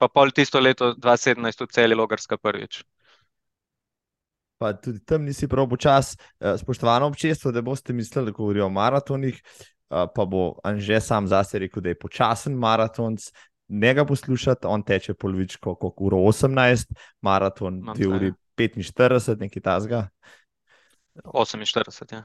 Pa 0.00 0.08
pol 0.08 0.32
tisto 0.32 0.56
leto, 0.60 0.94
2017, 0.96 1.66
v 1.66 1.72
celi 1.76 1.96
Logarska 1.96 2.38
prvič. 2.40 2.80
Pa 4.56 4.72
tudi 4.72 5.02
tam 5.04 5.26
nisi 5.28 5.48
prav 5.48 5.68
počas, 5.68 6.16
eh, 6.40 6.56
spoštovano 6.56 7.06
občestvo, 7.08 7.52
da 7.52 7.60
boste 7.60 7.92
mislili, 7.92 8.32
da 8.32 8.36
govorijo 8.36 8.66
o 8.66 8.72
maratonih. 8.72 9.42
Uh, 9.90 10.06
pa 10.14 10.24
bo 10.24 10.54
Anže 10.64 11.00
sam 11.00 11.26
zase 11.26 11.58
rekel, 11.58 11.82
da 11.82 11.88
je 11.88 11.98
počasen 11.98 12.54
maraton. 12.54 13.16
njega 13.68 14.04
poslušati, 14.04 14.66
on 14.66 14.82
teče 14.82 15.14
polovičko, 15.14 15.74
kot 15.74 15.94
uro 15.98 16.16
18, 16.16 16.94
maraton, 17.20 17.82
te 17.96 18.04
zdaj, 18.04 18.16
uri 18.16 18.26
ja. 18.26 18.34
45, 18.56 19.40
nekaj 19.40 19.62
tasga. 19.62 20.08
48, 21.24 22.14
ja. 22.14 22.24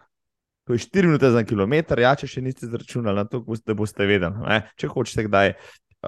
To 0.66 0.74
je 0.74 0.82
4 0.82 1.06
minute 1.06 1.30
za 1.30 1.44
kilometr, 1.46 2.00
ja, 2.02 2.16
če 2.18 2.28
še 2.28 2.42
niste 2.42 2.66
zračunali, 2.66 3.22
na 3.22 3.26
to 3.30 3.44
da 3.66 3.76
boste 3.78 4.08
vedeli. 4.10 4.34
Ne? 4.42 4.64
Če 4.82 4.90
hočete 4.90 5.28
kdaj 5.28 5.54
uh, 5.54 5.60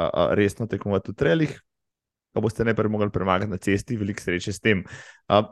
uh, 0.01 0.33
resno 0.37 0.65
tekmovati 0.69 1.13
v 1.13 1.17
trelih, 1.17 1.53
pa 2.33 2.41
boste 2.41 2.65
najprej 2.65 2.89
mogli 2.89 3.11
premagati 3.13 3.51
na 3.53 3.61
cesti, 3.61 3.97
veliko 3.97 4.23
sreče 4.23 4.53
s 4.53 4.63
tem. 4.63 4.81
Uh, 5.29 5.45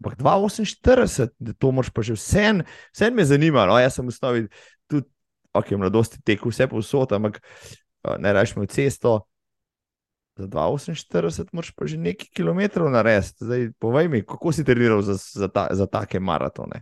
Ampak 0.00 0.16
2,48, 0.16 1.28
da 1.38 1.52
to 1.52 1.70
moraš 1.76 1.90
pa 1.92 2.00
že 2.00 2.16
vse, 2.16 2.64
vse 2.92 3.10
me 3.12 3.24
zanima. 3.24 3.66
No? 3.68 3.76
Jaz 3.76 4.00
sem 4.00 4.06
v 4.08 4.08
osnovi 4.08 4.46
tudi, 4.88 5.04
ok, 5.52 5.76
mladosti 5.76 6.22
tekel 6.24 6.48
vse 6.48 6.64
povsod, 6.72 7.12
ampak 7.12 7.36
uh, 8.08 8.16
ne 8.16 8.32
mi 8.32 8.64
v 8.64 8.70
cesto. 8.72 9.28
Za 10.40 10.48
2,48 10.48 11.52
moraš 11.52 11.76
pa 11.76 11.84
že 11.84 12.00
nekaj 12.00 12.32
kilometrov 12.32 12.88
narediti. 12.88 13.76
Povej 13.76 14.08
mi, 14.08 14.24
kako 14.24 14.56
si 14.56 14.64
treniral 14.64 15.04
za, 15.04 15.20
za, 15.20 15.52
ta, 15.52 15.68
za 15.68 15.84
take 15.84 16.16
maratone? 16.16 16.80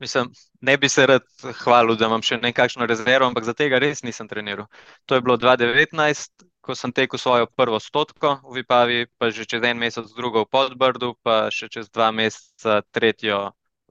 Mislim, 0.00 0.30
ne 0.60 0.76
bi 0.78 0.88
se 0.88 1.06
rad 1.06 1.22
hvalil, 1.62 1.96
da 2.00 2.06
imam 2.08 2.22
še 2.24 2.38
nekakšno 2.40 2.86
rezervo, 2.88 3.26
ampak 3.28 3.44
za 3.44 3.52
tega 3.54 3.78
res 3.82 4.00
nisem 4.02 4.28
treniral. 4.28 4.66
To 5.06 5.18
je 5.18 5.20
bilo 5.20 5.36
2019, 5.36 6.46
ko 6.64 6.74
sem 6.74 6.92
tekel 6.92 7.20
svojo 7.20 7.48
prvo 7.56 7.80
stotko 7.80 8.38
v 8.46 8.60
Vipavi, 8.60 9.00
pa 9.20 9.28
že 9.30 9.44
čez 9.44 9.64
en 9.64 9.78
mesec 9.78 10.08
drugo 10.16 10.46
v 10.46 10.50
Podbrdu, 10.56 11.14
pa 11.22 11.50
še 11.52 11.68
čez 11.68 11.90
dva 11.92 12.10
meseca 12.16 12.80
tretjo 12.96 13.50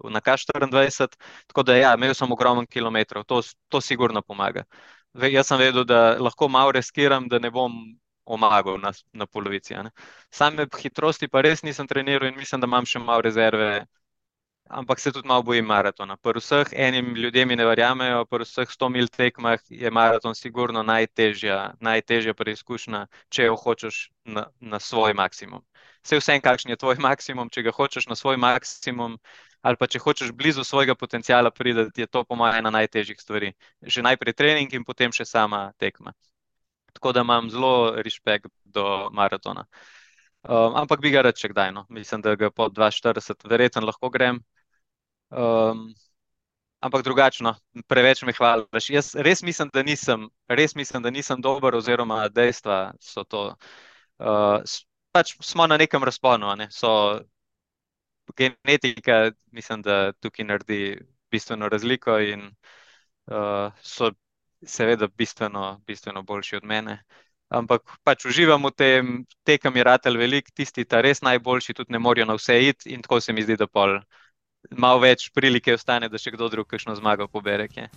na 0.10 0.22
K24. 0.22 1.14
Tako 1.47 1.64
da 1.64 1.78
ja, 1.78 1.93
imel 1.93 2.18
sem 2.18 2.32
ogromno 2.32 2.66
kilometrov, 2.66 3.26
to, 3.30 3.41
to 3.70 3.82
sigurno 3.82 4.22
pomaga. 4.26 4.66
Ve, 5.14 5.30
jaz 5.34 5.49
sem 5.49 5.62
vedel, 5.62 5.86
da 5.86 6.18
lahko 6.18 6.49
malo 6.49 6.74
riskiram, 6.74 7.28
da 7.30 7.39
ne 7.39 7.51
bom 7.51 7.74
omagal 8.26 8.78
na, 8.82 8.93
na 9.14 9.26
polovici. 9.26 9.74
ne. 9.74 9.91
Same 10.32 10.66
hitrosti 10.82 11.28
pa 11.28 11.41
res 11.41 11.64
nisem 11.66 11.88
treniral 11.88 12.30
in 12.30 12.38
mislim, 12.38 12.62
da 12.62 12.70
imam 12.70 12.86
še 12.86 13.01
malo 13.01 13.22
rezerve 13.26 13.86
ampak 14.70 14.99
se 14.99 15.11
tudi 15.11 15.28
malo 15.28 15.43
bojim 15.43 15.65
maratona. 15.65 16.17
Pri 16.17 16.39
vseh 16.39 16.67
enim 16.74 17.15
ljudem 17.15 17.49
ne 17.57 17.65
verjamejo, 17.65 18.26
pri 18.26 18.45
vseh 18.45 18.70
100 18.70 18.89
mil 18.89 19.07
tekmah 19.07 19.59
je 19.70 19.91
maraton 19.91 20.36
sigurno 20.36 20.84
najtežja, 20.84 21.74
najtežja 21.82 22.34
preizkušnja, 22.34 23.07
če 23.30 23.49
jo 23.49 23.55
hočeš 23.55 24.09
na, 24.26 24.45
na 24.59 24.80
svoj 24.80 25.13
maksimum. 25.13 25.65
Vse 26.05 26.22
vsem, 26.22 26.41
kakšen 26.41 26.72
je 26.72 26.78
tvoj 26.78 27.01
maksimum, 27.09 27.49
če 27.49 27.65
ga 27.65 27.74
hočeš 27.74 28.07
na 28.07 28.15
svoj 28.15 28.38
maksimum, 28.38 29.17
ali 29.61 29.76
pa 29.76 29.88
če 29.88 29.99
hočeš 29.99 30.32
blizu 30.32 30.63
svojega 30.63 30.95
potencijala 30.95 31.51
prideti, 31.51 32.01
je 32.01 32.07
to 32.07 32.24
po 32.24 32.36
mojem 32.36 32.61
ena 32.61 32.70
najtežjih 32.70 33.20
stvari. 33.20 33.53
Že 33.82 34.05
najprej 34.05 34.38
trening 34.38 34.74
in 34.74 34.86
potem 34.86 35.11
še 35.11 35.26
sama 35.26 35.72
tekma. 35.78 36.13
Tako 36.93 37.11
da 37.13 37.22
imam 37.26 37.49
zelo 37.49 37.95
respekt 38.01 38.47
do 38.63 39.09
maratona. 39.13 39.65
Um, 40.43 40.76
ampak 40.76 41.01
bi 41.01 41.11
ga 41.11 41.22
rad 41.26 41.36
še 41.36 41.49
kdaj. 41.51 41.74
No. 41.76 41.86
Mislim, 41.89 42.22
da 42.22 42.36
ga 42.39 42.49
po 42.51 42.70
2,40 42.70 43.43
verjetno 43.49 43.84
lahko 43.84 44.09
grem. 44.09 44.39
Um, 45.30 45.94
ampak 46.80 47.04
drugačno, 47.04 47.56
preveč 47.88 48.24
me 48.24 48.34
hvališ. 48.34 48.90
Jaz 48.90 49.16
res 49.16 49.44
mislim, 49.44 49.70
da 49.74 49.84
nisem, 49.84 50.30
res 50.48 50.76
mislim, 50.76 51.04
da 51.04 51.12
nisem 51.12 51.42
dober, 51.42 51.76
oziroma 51.76 52.28
dejstva 52.30 52.94
so 53.00 53.24
to. 53.24 53.44
Uh, 54.20 54.64
pač 55.12 55.36
smo 55.42 55.68
na 55.68 55.78
nekem 55.78 56.04
razponu, 56.04 56.56
ne? 56.56 56.68
so 56.72 57.20
genetika, 58.38 59.32
mislim, 59.52 59.82
da 59.82 60.12
tukaj 60.12 60.46
naredi 60.46 61.00
bistveno 61.32 61.70
razliko 61.70 62.20
in 62.20 62.50
uh, 63.28 63.72
so 63.82 64.12
seveda 64.66 65.08
bistveno, 65.08 65.82
bistveno 65.88 66.24
boljši 66.24 66.56
od 66.56 66.64
mene. 66.64 67.04
Ampak 67.50 67.82
pač 68.04 68.26
uživam 68.30 68.66
v 68.70 68.72
tem, 68.78 69.14
tekem 69.44 69.76
je 69.76 69.84
ratelj 69.84 70.18
velik, 70.18 70.52
tisti, 70.54 70.86
ta 70.86 71.02
res 71.02 71.24
najboljši, 71.26 71.74
tudi 71.74 71.94
ne 71.94 72.00
morejo 72.00 72.28
na 72.30 72.36
vse 72.38 72.60
iti 72.68 72.94
in 72.94 73.02
tako 73.02 73.22
se 73.22 73.34
mi 73.34 73.42
zdi, 73.42 73.58
da 73.58 73.68
pol 73.68 73.98
malo 74.78 74.99
več 74.99 75.30
prilike 75.34 75.74
ostane, 75.74 76.09
da 76.09 76.17
še 76.22 76.34
kdo 76.36 76.49
drug 76.49 76.67
kakšno 76.70 76.95
zmago 76.99 77.28
pobere. 77.28 77.67
kje. 77.67 77.89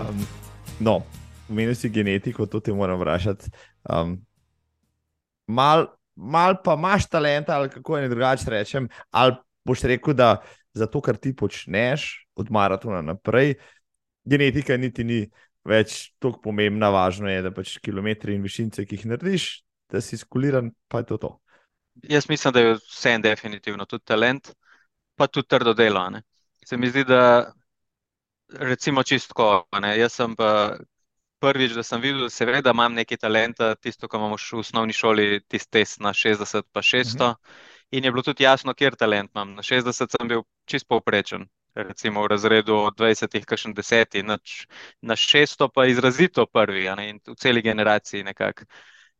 Um, 0.00 0.22
no, 0.80 1.02
omenil 1.50 1.74
si 1.76 1.90
genetiko, 1.92 2.46
to 2.46 2.60
te 2.60 2.72
moram 2.72 2.98
vprašati. 3.00 3.50
Um, 3.84 4.16
mal, 5.46 5.86
mal 6.16 6.56
pa 6.64 6.74
imaš 6.78 7.08
talenta, 7.10 7.58
ali 7.58 7.70
kako 7.70 7.98
je 7.98 8.08
drugače 8.08 8.50
rečem, 8.50 8.88
ali 9.10 9.36
boš 9.64 9.84
rekel, 9.84 10.14
da 10.14 10.40
zato, 10.72 11.00
kar 11.00 11.16
ti 11.16 11.34
počneš 11.36 12.26
od 12.34 12.50
maratona 12.50 13.02
naprej, 13.02 13.54
genetika 14.24 14.76
niti 14.76 15.04
ni 15.04 15.20
več 15.68 16.12
tako 16.18 16.40
pomembna, 16.46 16.90
važno 16.94 17.28
je, 17.30 17.42
da 17.42 17.52
pač 17.54 17.76
kilometri 17.84 18.34
in 18.36 18.44
višince, 18.46 18.86
ki 18.86 18.98
jih 18.98 19.06
narediš, 19.12 19.50
da 19.92 20.00
si 20.04 20.18
skuliran, 20.20 20.70
pa 20.88 21.02
je 21.02 21.10
to 21.12 21.20
to. 21.24 21.30
Jaz 22.08 22.28
mislim, 22.30 22.54
da 22.54 22.60
je 22.60 22.76
vse 22.78 23.14
en 23.16 23.22
definitivno 23.22 23.84
tudi 23.86 24.04
talent, 24.04 24.52
pa 25.16 25.26
tudi 25.26 25.48
trdo 25.48 25.74
delo. 25.74 26.00
a 26.00 26.10
ne. 26.10 26.22
Se 26.66 26.76
mi 26.76 26.88
zdi, 26.88 27.04
da 27.04 27.52
recimo 28.48 29.02
čistko. 29.02 29.66
Jaz 29.96 30.12
sem 30.12 30.36
pa 30.36 30.78
prvič, 31.40 31.72
da 31.72 31.82
sem 31.82 32.00
videl, 32.00 32.28
seveda 32.30 32.72
imam 32.74 32.94
nekaj 32.94 33.18
talenta, 33.24 33.74
tisto, 33.74 34.08
ko 34.08 34.20
imamo 34.20 34.36
v 34.36 34.60
osnovni 34.60 34.92
šoli, 34.92 35.40
tisti 35.48 35.70
test 35.78 36.00
na 36.00 36.12
60 36.12 36.68
pa 36.72 36.82
600. 36.82 37.34
In 37.90 38.04
je 38.04 38.12
bilo 38.12 38.22
tudi 38.22 38.44
jasno, 38.44 38.74
kjer 38.74 38.96
talent 38.96 39.30
imam. 39.34 39.54
Na 39.56 39.62
60 39.62 40.16
sem 40.16 40.28
bil 40.28 40.44
čist 40.66 40.88
povprečen, 40.88 41.48
recimo 41.74 42.22
v 42.22 42.30
razredu 42.30 42.74
od 42.76 42.96
20, 42.98 43.44
kakšen 43.44 43.74
10, 43.74 44.22
nič. 44.22 44.66
na 45.02 45.16
600 45.16 45.68
pa 45.74 45.86
izrazito 45.86 46.46
prvi, 46.46 46.88
ne, 46.96 47.08
in 47.10 47.20
v 47.26 47.36
celi 47.36 47.62
generaciji 47.62 48.24
nekako. 48.24 48.64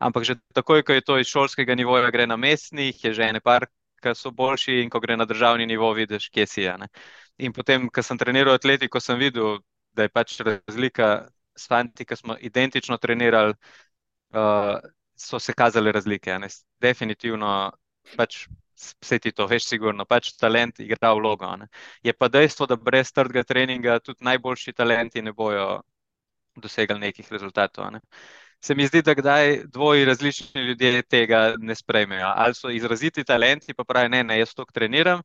Ampak 0.01 0.25
že 0.25 0.35
takoj, 0.53 0.83
ko 0.83 0.93
je 0.93 1.01
to 1.05 1.19
iz 1.21 1.29
šolskega 1.29 1.75
nivoja, 1.75 2.11
gre 2.11 2.27
na 2.27 2.37
mestnih, 2.37 2.97
je 3.05 3.13
že 3.15 3.23
ene 3.23 3.41
par, 3.41 3.69
ki 4.01 4.15
so 4.17 4.31
boljši, 4.33 4.81
in 4.83 4.91
ko 4.91 5.01
gre 5.01 5.17
na 5.17 5.25
državni 5.29 5.67
nivo, 5.67 5.93
vidiš, 5.93 6.31
kje 6.33 6.47
si. 6.47 6.69
a 6.69 6.77
ne. 6.77 6.89
In 7.39 7.53
potem, 7.53 7.89
ko 7.89 8.03
sem 8.03 8.19
treniral 8.19 8.57
atletiko, 8.57 9.01
sem 9.01 9.19
videl, 9.21 9.61
da 9.93 10.07
je 10.07 10.09
pač 10.09 10.41
razlika 10.41 11.29
s 11.57 11.69
fanti, 11.69 12.05
ki 12.05 12.17
smo 12.17 12.37
identično 12.41 12.97
trenirali, 12.97 13.55
uh, 14.33 14.81
so 15.17 15.39
se 15.39 15.53
kazale 15.53 15.93
razlike. 15.93 16.39
ne. 16.39 16.49
Definitivno 16.81 17.73
pač 18.17 18.47
vse 19.03 19.19
ti 19.19 19.33
to 19.33 19.47
veš, 19.47 19.67
sigurno, 19.69 20.05
pač 20.05 20.33
talent 20.41 20.81
igra 20.81 21.13
vlogo. 21.15 21.57
ne. 21.57 21.69
Je 22.03 22.13
pa 22.13 22.29
dejstvo, 22.29 22.67
da 22.67 22.77
brez 22.77 23.13
trdega 23.13 23.45
treninga 23.45 23.99
tudi 24.01 24.25
najboljši 24.25 24.73
talenti 24.73 25.23
ne 25.23 25.33
bojo 25.33 25.83
dosegli 26.57 26.99
nekih 26.99 27.33
rezultatov. 27.33 27.91
Ne. 27.93 28.01
Se 28.61 28.75
mi 28.75 28.87
zdi, 28.87 29.03
da 29.03 29.15
kdaj 29.15 29.63
dvoji 29.73 30.05
različni 30.05 30.63
ljudje 30.63 31.03
tega 31.03 31.55
ne 31.59 31.75
sprejmejo. 31.75 32.33
Ali 32.37 32.55
so 32.55 32.71
izraziti 32.71 33.25
talenti, 33.25 33.75
pa 33.75 33.85
pravijo, 33.85 34.09
ne, 34.09 34.25
ne, 34.25 34.39
jaz 34.39 34.55
to 34.55 34.65
treniram. 34.75 35.23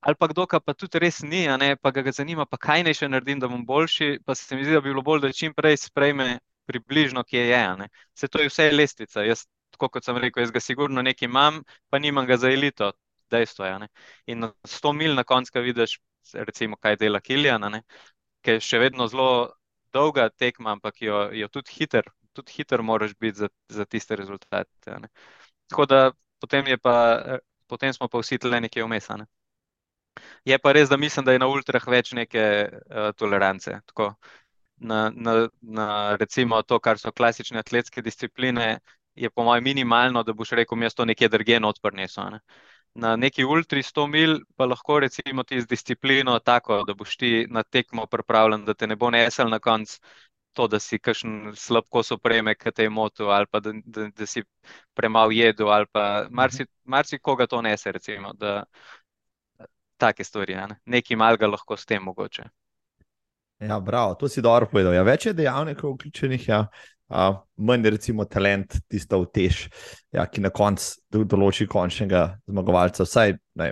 Ali 0.00 0.16
pa 0.18 0.28
kdo, 0.28 0.46
pa 0.46 0.74
tudi 0.74 0.98
res 0.98 1.22
ni, 1.22 1.46
ne, 1.58 1.76
pa 1.76 1.90
ga 1.90 2.02
ga 2.02 2.12
zanima, 2.12 2.46
pa 2.46 2.56
kaj 2.56 2.84
naj 2.84 2.94
še 3.00 3.08
naredim, 3.08 3.40
da 3.40 3.48
bom 3.48 3.64
boljši, 3.66 4.18
pa 4.24 4.34
se 4.34 4.56
mi 4.56 4.64
zdi, 4.64 4.76
da 4.76 4.80
bi 4.80 4.92
bilo 4.92 5.02
bolj, 5.02 5.22
da 5.24 5.32
čim 5.32 5.54
prej 5.54 5.76
sprejme 5.76 6.38
približno, 6.68 7.24
kje 7.24 7.46
je. 7.48 7.62
ne. 7.76 7.88
Se 8.14 8.28
to 8.28 8.42
je 8.42 8.48
vse 8.52 8.70
lestvica. 8.72 9.24
Jaz, 9.24 9.46
tako 9.78 9.94
kot 9.94 10.04
sem 10.04 10.18
rekel, 10.18 10.42
jaz 10.42 10.50
ga 10.50 10.60
sigurno 10.60 11.02
nekaj 11.02 11.28
imam, 11.30 11.62
pa 11.88 11.98
nimam 12.02 12.26
ga 12.26 12.36
za 12.36 12.50
elito. 12.50 12.92
Dejstvo 13.30 13.64
je. 13.64 13.72
a 13.72 13.78
ne. 13.78 13.88
In 14.26 14.38
na 14.40 14.52
100 14.64 14.92
mil 14.96 15.14
na 15.14 15.24
koncu, 15.24 15.52
ko 15.52 15.60
vidiš, 15.60 15.98
recimo, 16.34 16.76
kaj 16.76 16.96
dela 16.96 17.20
Kiljan, 17.20 17.82
ki 18.42 18.56
je 18.56 18.60
še 18.64 18.80
vedno 18.82 19.06
zelo 19.08 19.52
dolga 19.92 20.28
tekma, 20.30 20.72
ampak 20.76 21.02
jo, 21.02 21.28
jo 21.32 21.48
tudi 21.48 21.76
hiter, 21.76 22.08
tudi 22.32 22.52
hiter 22.56 22.82
moraš 22.82 23.14
biti 23.20 23.38
za, 23.44 23.48
za 23.68 23.84
tiste 23.84 24.16
rezultate. 24.16 24.90
a 24.90 24.98
ne. 24.98 25.08
Tako 25.68 25.86
da 25.86 26.00
potem 26.40 26.64
pa, 26.82 27.38
potem 27.66 27.92
smo 27.92 28.08
pa 28.08 28.18
vsi 28.18 28.38
tle 28.38 28.60
nekje 28.60 28.84
vmes. 28.84 29.08
ne. 29.08 29.26
Je 30.44 30.58
pa 30.58 30.72
res, 30.72 30.88
da 30.88 30.96
mislim, 30.96 31.24
da 31.24 31.32
je 31.32 31.38
na 31.38 31.46
ultrah 31.46 31.84
več 31.86 32.12
neke 32.12 32.42
uh, 32.68 33.12
tolerance. 33.16 33.80
Tako, 33.86 34.14
na, 34.78 35.10
na, 35.14 35.48
na 35.60 36.16
recimo 36.16 36.62
to, 36.62 36.78
kar 36.80 36.98
so 36.98 37.12
klasične 37.12 37.58
atletske 37.58 38.02
discipline, 38.02 38.78
je 39.18 39.30
po 39.30 39.44
mojem 39.44 39.64
minimalno, 39.64 40.22
da 40.22 40.32
boš 40.32 40.54
rekel, 40.60 40.82
jaz 40.82 40.94
to 40.94 41.04
nekje 41.04 41.28
drugje 41.28 41.60
not 41.60 41.80
prinesel. 41.82 42.30
Ne. 42.36 42.40
Na 42.94 43.16
neki 43.16 43.44
ultri 43.44 43.82
100 43.82 44.06
mil 44.10 44.38
pa 44.56 44.66
lahko 44.66 45.00
recimo 45.00 45.44
ti 45.44 45.60
z 45.60 45.66
disciplino 45.66 46.38
tako, 46.38 46.82
da 46.86 46.94
boš 46.94 47.16
ti 47.16 47.46
na 47.50 47.62
tekmo 47.62 48.06
pripravljen, 48.06 48.64
da 48.64 48.74
te 48.74 48.86
ne 48.86 48.96
bo 48.96 49.10
nesel 49.10 49.50
na 49.50 49.58
koncu 49.58 50.00
to, 50.58 50.66
da 50.66 50.80
si 50.82 50.98
kakšen 50.98 51.52
slab 51.54 51.86
kos 51.92 52.10
opreme, 52.16 52.54
ki 52.58 52.72
te 52.74 52.86
je 52.88 52.90
motil, 52.90 53.30
ali 53.30 53.46
pa 53.50 53.60
da, 53.62 53.72
da, 53.84 54.08
da 54.10 54.26
si 54.26 54.42
premalo 54.98 55.34
jedel, 55.34 55.70
ali 55.70 55.86
pa 55.92 56.26
marsi, 56.30 56.66
marsikoga 56.84 57.46
to 57.46 57.60
nese, 57.62 57.92
recimo, 57.94 58.32
da 58.34 58.64
take 59.98 60.24
stvari, 60.24 60.56
ne. 60.58 60.80
Nekaj 60.86 61.18
malega 61.20 61.50
lahko 61.50 61.76
s 61.76 61.86
tem 61.86 62.02
mogoče. 62.02 62.48
Ja, 63.58 63.80
bravo, 63.80 64.14
to 64.14 64.28
si 64.30 64.42
dobro 64.42 64.68
povedal. 64.70 64.94
Ja, 64.94 65.02
več 65.06 65.26
je 65.26 65.34
dejavnikov 65.34 65.96
vključenih, 65.96 66.48
ja. 66.48 66.60
Uh, 67.08 67.38
manj 67.56 67.86
je 67.86 67.90
recimo 67.90 68.24
talent, 68.28 68.74
tisto 68.88 69.22
vtež, 69.22 69.62
ja, 70.12 70.26
ki 70.28 70.42
na 70.44 70.50
koncu 70.52 70.98
do- 71.08 71.24
določi 71.24 71.64
končnega 71.64 72.34
zmagovalca, 72.44 73.06
vsaj 73.08 73.38
ne 73.56 73.68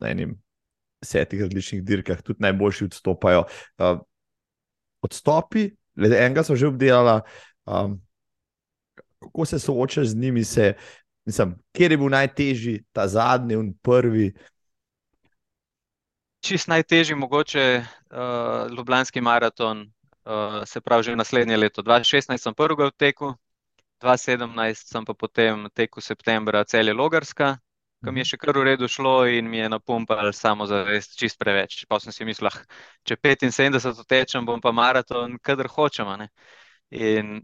na 0.00 0.10
enem 0.12 0.34
desetih 1.00 1.40
različnih 1.46 1.80
dirkah, 1.84 2.20
tudi 2.20 2.44
najboljši 2.44 2.84
odstopajo. 2.84 3.46
Uh, 3.80 4.02
odstopi, 5.00 5.70
le 5.96 6.12
enega 6.18 6.44
so 6.44 6.56
že 6.56 6.68
obdelala, 6.68 7.22
um, 7.64 7.96
kako 9.24 9.48
se 9.48 9.58
soočaš 9.58 10.12
z 10.12 10.20
njimi, 10.20 10.44
se, 10.44 10.74
mislim, 11.24 11.56
kjer 11.72 11.92
je 11.92 11.98
bil 11.98 12.12
najtežji, 12.12 12.84
ta 12.92 13.08
zadnji 13.08 13.56
in 13.56 13.72
prvi. 13.82 14.34
Čist 16.44 16.68
najtežji, 16.68 17.16
mogoče 17.16 17.64
uh, 17.80 18.68
Ljubljanski 18.76 19.20
maraton, 19.20 19.86
uh, 20.26 20.64
se 20.64 20.80
pravi, 20.80 21.02
že 21.02 21.16
naslednje 21.16 21.56
leto. 21.56 21.82
2016 21.82 22.38
sem 22.38 22.54
prvi 22.54 22.84
v 22.84 22.92
teku, 22.96 23.34
2017 24.02 24.92
sem 24.92 25.04
pa 25.04 25.14
potem 25.14 25.68
teku 25.74 26.00
septembra 26.00 26.64
celje 26.64 26.92
Logarska, 26.92 27.56
ki 28.04 28.12
mi 28.12 28.20
je 28.20 28.30
še 28.32 28.38
kar 28.38 28.58
v 28.58 28.66
redu 28.68 28.88
šlo 28.88 29.24
in 29.26 29.48
mi 29.48 29.58
je 29.58 29.68
napumpal 29.72 30.32
samo 30.36 30.66
zavest 30.66 31.16
čist 31.18 31.38
preveč. 31.40 31.86
Pa 31.88 31.98
sem 32.02 32.12
si 32.12 32.26
mislil, 32.28 32.50
ah, 32.52 32.58
če 33.06 33.16
75 33.16 34.04
tečem, 34.04 34.44
bom 34.46 34.60
pa 34.60 34.72
maraton, 34.72 35.38
kadar 35.42 35.70
hočem. 35.72 36.28
In 36.90 37.40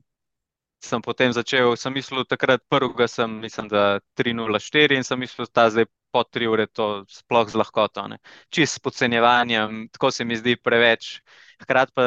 sem 0.83 1.01
potem 1.03 1.33
začel, 1.33 1.76
sem 1.78 1.95
mislil, 1.95 2.24
takrat 2.26 2.62
prvega 2.68 3.07
sem, 3.09 3.30
mislim, 3.41 3.68
da 3.70 4.01
3.04 4.18 4.99
in 4.99 5.05
sem 5.07 5.18
mislil, 5.18 5.47
da 5.55 5.70
zdaj 5.70 5.87
po 6.12 6.24
3 6.24 6.51
ure 6.51 6.66
to 6.66 7.05
sploh 7.09 7.49
z 7.49 7.57
lahkoto. 7.57 8.05
Ne. 8.11 8.18
Čist 8.51 8.76
s 8.76 8.83
podcenjevanjem, 8.83 9.89
tako 9.95 10.11
se 10.11 10.24
mi 10.24 10.37
zdi 10.37 10.57
preveč. 10.61 11.22
Hkrati 11.62 11.93
pa 11.95 12.07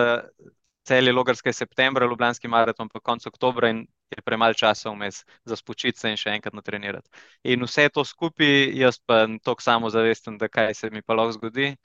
cel 0.86 1.07
je 1.07 1.13
logarski 1.13 1.53
september, 1.53 2.03
ljubljanski 2.03 2.47
maraton 2.47 2.89
pa 2.89 2.99
konec 2.99 3.25
oktobra 3.27 3.69
in 3.73 3.86
je 4.13 4.21
premalo 4.21 4.53
časa 4.53 4.91
vmes 4.93 5.23
za 5.45 5.55
spočiti 5.55 5.99
se 5.99 6.11
in 6.13 6.17
še 6.17 6.36
enkrat 6.38 6.53
natrenirati. 6.53 7.09
In 7.43 7.65
vse 7.65 7.89
to 7.89 8.05
skupaj, 8.05 8.71
jaz 8.77 8.99
pa 9.05 9.25
toliko 9.43 9.65
samo 9.65 9.89
zavestam, 9.89 10.38
da 10.38 10.47
kaj 10.47 10.73
se 10.73 10.89
mi 10.93 11.01
pa 11.01 11.17
lahko 11.17 11.39
zgodi 11.39 11.75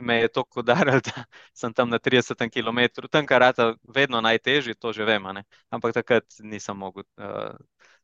me 0.00 0.14
je 0.20 0.28
tako 0.28 0.60
udaril, 0.60 1.00
da 1.06 1.24
sem 1.54 1.72
tam 1.74 1.90
na 1.90 1.98
30 1.98 2.50
km, 2.50 3.08
tam 3.10 3.26
karata 3.26 3.74
vedno 3.94 4.20
najtežji, 4.20 4.74
to 4.74 4.92
že 4.92 5.04
vem, 5.04 5.26
ampak 5.70 5.94
takrat 5.94 6.24
nisem 6.40 6.76
mogel. 6.76 7.04
Uh, 7.16 7.56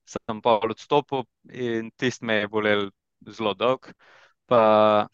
sem 0.05 0.41
pa 0.43 0.59
odstopil 0.61 1.25
in 1.49 1.91
tist 1.97 2.23
me 2.23 2.35
je 2.43 2.49
bolel 2.49 2.91
zelo 3.29 3.55
dolg. 3.55 3.89
Pa 4.47 5.09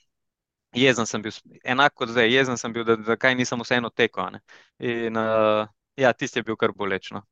jezen 0.72 1.06
sem 1.06 1.22
bil, 1.22 1.32
enako 1.64 2.04
kot 2.04 2.14
zdaj, 2.14 2.30
jezen 2.32 2.58
sem 2.58 2.72
bil, 2.72 2.84
da, 2.84 2.96
da 2.96 3.16
kaj 3.16 3.34
nisem 3.34 3.60
vseeno 3.60 3.90
tekel. 3.90 4.38
In 4.78 5.16
uh, 5.16 5.66
ja, 5.96 6.12
tist 6.12 6.36
je 6.36 6.42
bil 6.42 6.56
kar 6.56 6.72
bolečno. 6.72 7.22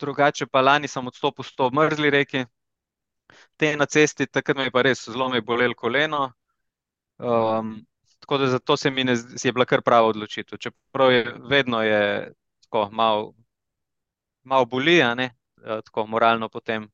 Drugače 0.00 0.46
pa 0.46 0.60
lani 0.60 0.88
sem 0.88 1.06
odstopil 1.06 1.44
s 1.44 1.54
to 1.54 1.70
mrzli 1.70 2.10
reki, 2.10 2.44
te 3.56 3.76
na 3.76 3.86
cesti, 3.86 4.26
takrat 4.26 4.56
me 4.56 4.68
je 4.68 4.74
pa 4.74 4.82
res 4.82 5.04
zelo 5.06 5.28
me 5.28 5.40
bolelo 5.40 5.74
koleno. 5.74 6.30
Um, 7.18 7.76
Tako 8.24 8.38
da 8.38 8.46
zato 8.46 8.76
se 8.76 8.90
mi 8.90 9.04
ne 9.04 9.12
je 9.44 9.52
bila 9.52 9.64
kar 9.64 9.82
prava 9.82 10.06
odločitev. 10.08 10.58
Čeprav 10.58 11.12
je 11.12 11.34
vedno 11.50 11.82
je 11.82 12.32
tako 12.62 12.88
malo 12.92 13.34
mal 14.42 14.64
boli, 14.64 15.02
ne, 15.16 15.24
e, 15.64 15.80
tako 15.84 16.06
moralno 16.06 16.48
potem. 16.48 16.88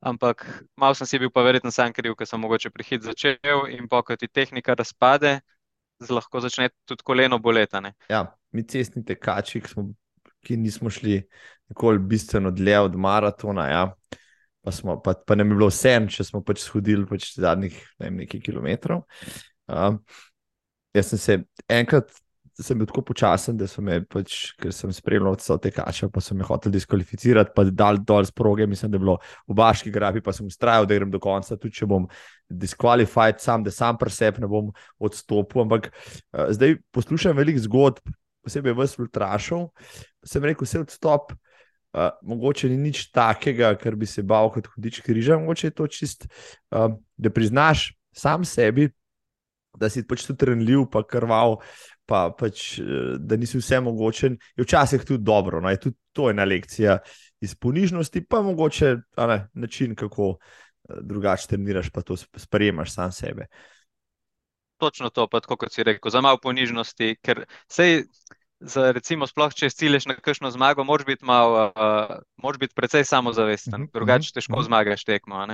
Ampak 0.00 0.44
malo 0.78 0.94
sem 0.94 1.08
si 1.10 1.18
bil 1.18 1.30
pa 1.34 1.42
verjetno 1.42 1.72
sam 1.74 1.92
kriv, 1.92 2.14
ker 2.18 2.28
sem 2.28 2.40
mogoče 2.40 2.70
prehit 2.70 3.02
začel 3.02 3.64
in 3.74 3.88
pa, 3.90 4.02
ko 4.06 4.14
ti 4.16 4.28
tehnika 4.30 4.76
razpade, 4.78 5.40
lahko 6.06 6.42
začne 6.44 6.70
tudi 6.86 7.02
koleno 7.02 7.40
boletane. 7.42 7.94
Ja, 8.10 8.28
mi 8.54 8.62
cestni 8.62 9.02
tekači, 9.04 9.62
ki, 9.64 9.72
smo, 9.72 9.88
ki 10.46 10.58
nismo 10.60 10.90
šli 10.90 11.18
nikoli 11.68 11.98
bistveno 11.98 12.54
dlje 12.54 12.78
od 12.86 12.94
maratona, 12.96 13.66
ja. 13.72 13.82
pa, 14.62 14.72
smo, 14.72 15.00
pa, 15.02 15.16
pa 15.26 15.34
ne 15.34 15.44
bi 15.44 15.56
bilo 15.56 15.68
vse, 15.72 15.96
če 16.14 16.30
smo 16.30 16.44
pač 16.46 16.62
shodili 16.62 17.06
pač 17.08 17.32
zadnjih 17.34 17.76
ne 17.98 18.06
vem, 18.06 18.22
nekaj 18.22 18.42
kilometrov. 18.46 19.04
Um, 19.66 20.00
Jaz 20.96 21.10
sem 21.12 21.20
se 21.20 21.34
enkrat, 21.68 22.14
sem 22.58 22.78
bil 22.78 22.88
tako 22.90 23.04
počasen, 23.12 23.56
da 23.58 23.68
so 23.70 23.82
me, 23.84 24.00
pač, 24.10 24.52
ker 24.58 24.72
sem 24.74 24.90
spremljal 24.94 25.36
vse 25.38 25.56
te 25.62 25.70
kače, 25.74 26.08
pa 26.10 26.22
so 26.24 26.34
me 26.34 26.46
hoteli 26.46 26.74
diskvalificirati, 26.74 27.52
pa 27.54 27.64
dal 27.70 28.00
dol 28.02 28.26
z 28.26 28.34
proge. 28.34 28.66
Mislim, 28.66 28.90
da 28.90 28.98
je 28.98 29.04
bilo 29.04 29.16
v 29.46 29.56
Baški 29.58 29.92
grafi, 29.94 30.22
pa 30.24 30.34
sem 30.34 30.48
ustrajal, 30.50 30.88
da 30.88 30.98
grem 30.98 31.12
do 31.12 31.20
konca, 31.22 31.56
tudi 31.56 31.78
če 31.78 31.88
bom 31.90 32.08
diskvalificiran, 32.50 33.42
sam, 33.42 33.66
da 33.66 33.74
sam 33.74 33.98
preseb 34.00 34.40
ne 34.42 34.50
bom 34.50 34.72
odstopil. 34.98 35.62
Ampak 35.66 35.90
uh, 35.92 36.48
zdaj 36.54 36.80
poslušam 36.94 37.38
veliko 37.38 37.62
zgodb, 37.68 38.14
posebej 38.46 38.74
v 38.74 38.88
Ultrašov. 39.06 39.68
Sem 40.26 40.48
rekel, 40.50 40.66
vse 40.66 40.82
odstop. 40.82 41.36
Uh, 41.96 42.10
mogoče 42.26 42.68
ni 42.68 42.76
nič 42.90 43.06
takega, 43.16 43.70
kar 43.80 43.94
bi 43.96 44.06
se 44.06 44.20
bal 44.20 44.50
kot 44.52 44.66
hudič 44.74 45.00
križa, 45.06 45.38
mogoče 45.40 45.70
je 45.70 45.74
to 45.78 45.86
čist, 45.88 46.26
uh, 46.74 46.90
da 47.16 47.30
priznaš 47.32 47.94
sam 48.12 48.44
sebi, 48.44 48.90
da 49.78 49.88
si 49.88 50.02
pač 50.06 50.26
tudi 50.26 50.50
renljiv, 50.50 50.88
pa 50.92 51.04
krval, 51.06 51.58
pa 52.08 52.30
pač, 52.32 52.78
eh, 52.78 53.16
da 53.20 53.36
nisi 53.36 53.60
vse 53.60 53.80
mogočen, 53.84 54.38
je 54.56 54.64
včasih 54.64 55.04
tudi 55.04 55.24
dobro. 55.24 55.60
No? 55.60 55.70
Je 55.70 55.80
tudi 55.80 55.96
to 56.12 56.30
ena 56.30 56.44
lekcija 56.48 56.98
iz 57.44 57.54
ponižnosti, 57.54 58.24
pa 58.26 58.40
mogoče 58.42 58.94
ne, 59.16 59.38
način, 59.54 59.94
kako 59.94 60.36
eh, 60.38 61.02
drugače 61.02 61.48
treniraš, 61.52 61.90
pa 61.92 62.02
to 62.02 62.16
sprejemaš 62.16 62.94
sam 62.94 63.12
sebe. 63.12 63.46
Točno 64.78 65.10
to, 65.10 65.26
pa 65.28 65.40
kot 65.40 65.72
si 65.74 65.82
rekel, 65.82 66.10
za 66.10 66.20
malo 66.22 66.38
ponižnosti, 66.42 67.16
ker 67.22 67.44
sej 67.68 68.04
za, 68.60 68.88
recimo, 68.92 69.26
sploh 69.26 69.54
če 69.54 69.70
cilješ 69.70 70.08
na 70.10 70.16
kakšno 70.18 70.50
zmago, 70.50 70.82
moraš 70.86 71.06
biti, 71.06 71.24
mal, 71.26 71.54
uh, 71.70 72.56
biti 72.58 72.74
precej 72.74 73.04
samozavesten, 73.06 73.74
uh 73.74 73.80
mhm, 73.80 73.90
drugače 73.94 74.32
težko 74.34 74.56
uh 74.56 74.58
mhm. 74.58 74.66
zmagaš 74.66 75.04
tekmo. 75.04 75.46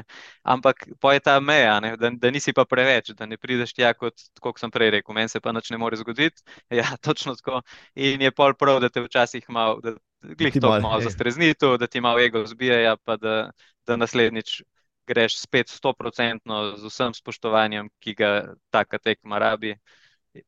Ampak 0.42 0.86
pa 1.00 1.14
je 1.14 1.20
ta 1.20 1.38
meja, 1.40 1.80
da, 2.00 2.11
da 2.11 2.30
nisi 2.30 2.52
pa 2.52 2.64
preveč, 2.64 3.12
da 3.18 3.26
ne 3.26 3.36
prideš 3.36 3.74
tja, 3.76 3.92
kot, 3.94 4.14
kot 4.40 4.61
sem 4.61 4.72
prej 4.72 4.90
rekel, 4.98 5.14
meni 5.14 5.28
se 5.28 5.40
pa 5.40 5.52
nič 5.52 5.70
ne 5.70 5.78
more 5.78 5.96
zgoditi. 5.96 6.42
Ja, 6.74 6.96
točno 7.00 7.34
tako. 7.36 7.61
In 7.94 8.22
je 8.22 8.30
pol 8.32 8.55
prav, 8.59 8.80
da 8.80 8.88
te 8.88 9.02
včasih 9.05 9.44
malo, 9.48 9.80
da 9.84 9.94
glih 10.22 10.57
to 10.61 10.70
malo, 10.80 11.00
zastreznito, 11.00 11.76
da 11.76 11.86
ti 11.86 12.00
malo 12.00 12.20
ego 12.20 12.46
zbije, 12.46 12.82
ja, 12.82 12.96
pa 12.96 13.16
da, 13.16 13.50
da 13.86 13.96
naslednjič. 13.96 14.62
Greš 15.05 15.34
spet 15.36 15.68
100% 15.68 16.48
z 16.80 16.88
vsem 16.88 17.12
spoštovanjem, 17.12 17.90
ki 18.00 18.14
ga 18.16 18.57
ta 18.72 18.86
tekma 18.96 19.36
rabi 19.38 19.74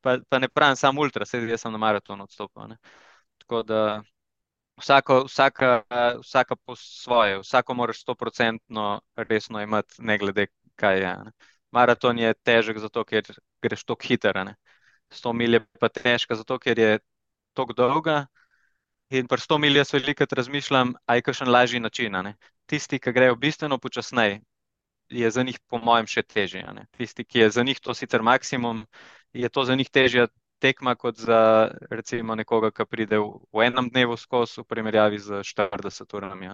pa, 0.01 0.19
pa 0.29 0.39
ne 0.39 0.49
pravim 0.49 0.77
samo 0.77 1.01
ultra, 1.01 1.27
sedaj 1.27 1.51
jaz 1.51 1.65
sem 1.65 1.73
na 1.73 1.79
maratonu 1.79 2.25
odstopil. 2.25 2.69
Ne. 2.69 2.77
Tako 3.39 3.63
da 3.63 3.81
vsako, 4.81 5.25
vsaka, 5.25 5.83
vsaka 6.23 6.57
po 6.57 6.77
svoje, 6.77 7.39
vsako 7.39 7.75
moraš 7.75 8.01
sto 8.01 8.15
procentno 8.15 9.01
resno 9.17 9.63
imeti, 9.63 9.95
ne 9.99 10.19
glede 10.19 10.47
kaj 10.77 11.01
je. 11.01 11.15
Ne. 11.25 11.33
Maraton 11.71 12.19
je 12.19 12.35
težek 12.35 12.79
zato, 12.79 13.05
ker 13.05 13.23
greš 13.63 13.85
tako 13.85 14.07
hitro. 14.09 14.45
Sto 15.11 15.33
mil 15.33 15.55
je 15.55 15.61
pa 15.81 15.89
težka 15.89 16.35
zato, 16.35 16.59
ker 16.59 16.79
je 16.79 16.99
tako 17.55 17.73
dolga. 17.73 18.27
In 19.11 19.29
pri 19.31 19.39
100 19.39 19.59
milijah 19.63 19.87
velikrat 19.93 20.33
razmišljam, 20.33 20.95
aj 21.07 21.23
kakšen 21.23 21.49
lažji 21.49 21.81
način. 21.81 22.17
Tisti, 22.67 22.99
ki 22.99 23.13
grejo 23.13 23.37
bistveno 23.37 23.79
počasneje, 23.79 24.41
je 25.09 25.31
za 25.31 25.43
njih, 25.43 25.59
po 25.71 25.79
mojem, 25.79 26.07
še 26.07 26.23
težje. 26.23 26.65
Tisti, 26.99 27.25
ki 27.25 27.39
je 27.39 27.51
za 27.51 27.63
njih 27.63 27.81
to 27.81 27.95
sicer 27.95 28.23
maksimum, 28.23 28.87
je 29.37 29.49
to 29.49 29.65
za 29.65 29.75
njih 29.75 29.91
težja 29.91 30.27
tekma 30.59 30.95
kot 30.95 31.19
za 31.21 31.71
recimo, 31.91 32.35
nekoga, 32.35 32.71
ki 32.71 32.87
pride 32.89 33.19
v, 33.21 33.29
v 33.53 33.69
enem 33.69 33.91
dnevu 33.93 34.17
skozi, 34.17 34.63
v 34.63 34.65
primerjavi 34.65 35.19
z 35.21 35.45
40 35.45 36.17
urami. 36.17 36.51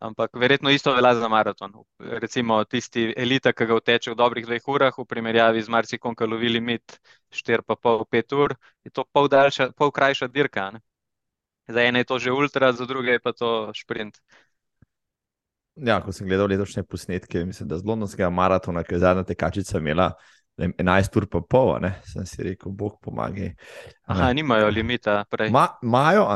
Ampak 0.00 0.36
verjetno 0.40 0.70
isto 0.70 0.94
velja 0.94 1.14
za 1.14 1.28
maraton. 1.28 1.72
Recimo 1.98 2.62
tisti 2.64 3.10
elita, 3.16 3.52
ki 3.52 3.66
ga 3.68 3.76
vteče 3.76 4.14
v 4.14 4.16
dobrih 4.16 4.46
dveh 4.46 4.68
urah, 4.68 4.94
v 4.96 5.04
primerjavi 5.04 5.62
z 5.62 5.68
marsikom, 5.68 6.14
ki 6.16 6.28
lovi 6.30 6.48
limit 6.48 6.96
4,5-5 7.36 8.36
ur, 8.38 8.54
je 8.84 8.94
to 8.96 9.04
pol, 9.12 9.28
daljša, 9.28 9.72
pol 9.76 9.92
krajša 9.92 10.30
dirka. 10.32 10.70
Ne? 10.70 10.80
Za 11.68 11.84
ene 11.84 12.00
je 12.00 12.08
to 12.08 12.18
že 12.18 12.32
ultra, 12.32 12.72
za 12.72 12.86
druge 12.86 13.18
je 13.18 13.20
pa 13.20 13.32
to 13.36 13.72
sprint. 13.76 14.22
Ja, 15.76 16.00
ko 16.00 16.12
sem 16.12 16.26
gledal 16.28 16.48
letošnje 16.48 16.82
posnetke, 16.82 17.44
mislim, 17.44 17.68
da 17.68 17.78
z 17.78 17.86
londonskega 17.86 18.30
maratona, 18.30 18.82
ki 18.84 18.96
je 18.96 19.04
zadnja 19.04 19.24
tekačica 19.24 19.78
imela, 19.78 20.10
11 20.60 21.16
ur 21.16 21.26
pa 21.30 21.40
pol, 21.40 21.72
ne? 21.80 21.94
sem 22.08 22.26
si 22.28 22.42
rekel, 22.44 22.72
bog 22.76 22.98
pomaga. 23.02 23.50
Aha, 24.10 24.32
nimajo 24.36 24.68
limita. 24.68 25.22
Imajo, 25.82 26.26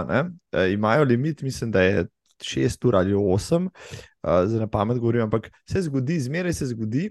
e, 0.53 0.73
imajo 0.73 1.05
limit, 1.05 1.43
mislim, 1.43 1.71
da 1.71 1.83
je 1.83 2.07
6 2.41 2.89
ur 2.89 2.97
ali 2.97 3.15
8, 3.15 3.69
e, 3.69 4.47
zdaj 4.47 4.61
na 4.61 4.71
pamet 4.71 4.99
govorim, 4.99 5.27
ampak 5.29 5.51
se 5.69 5.83
zgodi, 5.83 6.21
zmeraj 6.21 6.53
se 6.53 6.71
zgodi. 6.73 7.11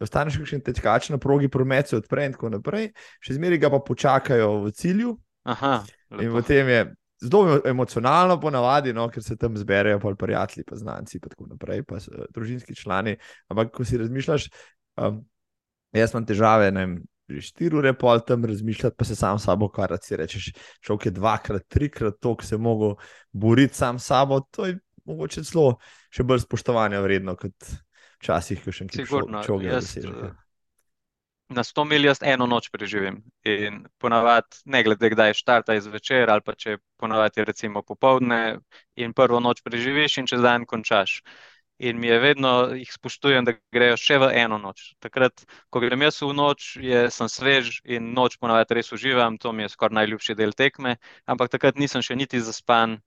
Ostaneš 0.00 0.38
še 0.48 0.56
nekaj 0.56 0.72
tečkač 0.72 1.10
na 1.12 1.18
progi, 1.20 1.50
promet 1.52 1.90
se 1.90 1.98
odpre 1.98 2.24
in 2.24 2.32
tako 2.32 2.48
naprej, 2.54 2.88
še 3.20 3.36
zmeraj 3.36 3.60
ga 3.60 3.68
pa 3.74 3.82
počakajo 3.84 4.54
v 4.64 4.72
cilju. 4.72 5.12
Aha, 5.50 5.82
in 6.20 6.32
potem 6.32 6.68
je 6.68 6.80
zelo 7.20 7.60
emocionalno, 7.68 8.38
ponavadi, 8.40 8.92
no, 8.92 9.08
ker 9.12 9.22
se 9.22 9.36
tam 9.36 9.56
zberejo 9.56 10.00
prijatelji, 10.18 10.64
pa 10.64 10.76
znanci, 10.76 11.20
pa 11.20 11.28
tako 11.28 11.50
naprej, 11.50 11.82
pa 11.84 12.00
družinski 12.32 12.74
člani. 12.74 13.16
Ampak, 13.48 13.74
ko 13.76 13.84
si 13.84 14.00
razmišljaš, 14.00 14.48
um, 14.96 15.20
Jaz 15.92 16.14
imam 16.14 16.26
težave, 16.26 16.70
ne 16.74 16.84
vem, 16.86 16.98
štiri 17.42 17.76
ure 17.78 17.92
pol 17.98 18.22
tam 18.26 18.44
razmišljati, 18.44 18.96
pa 18.98 19.04
se 19.04 19.16
sam 19.16 19.38
sabo 19.38 19.68
karati. 19.68 20.06
Si 20.06 20.16
rečeš, 20.16 20.50
šel 20.86 20.98
je 21.04 21.14
dvakrat, 21.14 21.66
trikrat 21.68 22.20
to, 22.20 22.36
ki 22.36 22.46
se 22.46 22.54
je 22.54 22.62
mogel 22.62 22.94
boriti 23.32 23.74
sam 23.74 23.98
sabo. 23.98 24.40
To 24.56 24.66
je 24.66 24.78
mogoče 25.04 25.44
celo 25.44 25.78
še 26.14 26.26
bolj 26.26 26.44
spoštovanja 26.46 27.00
vredno 27.04 27.36
kot 27.38 27.72
včasih, 28.20 28.62
ko 28.64 28.74
še 28.74 28.86
nekaj 28.86 29.10
čovek 29.46 29.74
doseže. 29.74 30.30
na 31.50 31.64
100 31.66 31.84
mil 31.90 32.04
jaz 32.06 32.20
eno 32.22 32.46
noč 32.46 32.68
preživim. 32.70 33.22
In 33.42 33.82
ponavadi, 33.98 34.62
ne 34.70 34.82
glede 34.86 35.10
kdaj 35.10 35.34
štarta 35.34 35.74
iz 35.74 35.86
večer 35.90 36.30
ali 36.30 36.44
pa 36.46 36.54
če 36.54 36.76
ponavadi 37.00 37.40
je 37.40 37.44
recimo 37.48 37.82
popovdne 37.82 38.60
in 38.94 39.12
prvo 39.12 39.40
noč 39.40 39.64
preživiš 39.66 40.20
in 40.22 40.30
čez 40.30 40.44
dan 40.46 40.66
končaš. 40.66 41.22
In 41.80 41.96
mi 42.00 42.10
je 42.10 42.18
vedno 42.20 42.50
jih 42.76 42.90
spoštujem, 42.92 43.46
da 43.48 43.54
grejo 43.72 43.96
še 43.96 44.18
v 44.20 44.26
eno 44.42 44.58
noč. 44.60 44.82
Takrat, 45.00 45.46
ko 45.72 45.80
grem 45.80 46.02
jaz 46.04 46.18
v 46.20 46.34
noč, 46.36 46.74
je, 46.76 47.06
sem 47.08 47.28
svež 47.32 47.78
in 47.88 48.10
noč 48.12 48.36
ponavadi 48.36 48.76
res 48.76 48.92
uživam, 48.92 49.38
to 49.40 49.52
mi 49.56 49.64
je 49.64 49.70
skoraj 49.72 49.96
najljubši 49.96 50.36
del 50.36 50.52
tekme, 50.52 50.98
ampak 51.24 51.48
takrat 51.54 51.80
nisem 51.80 52.04
še 52.04 52.18
niti 52.20 52.42
zaspan, 52.44 52.98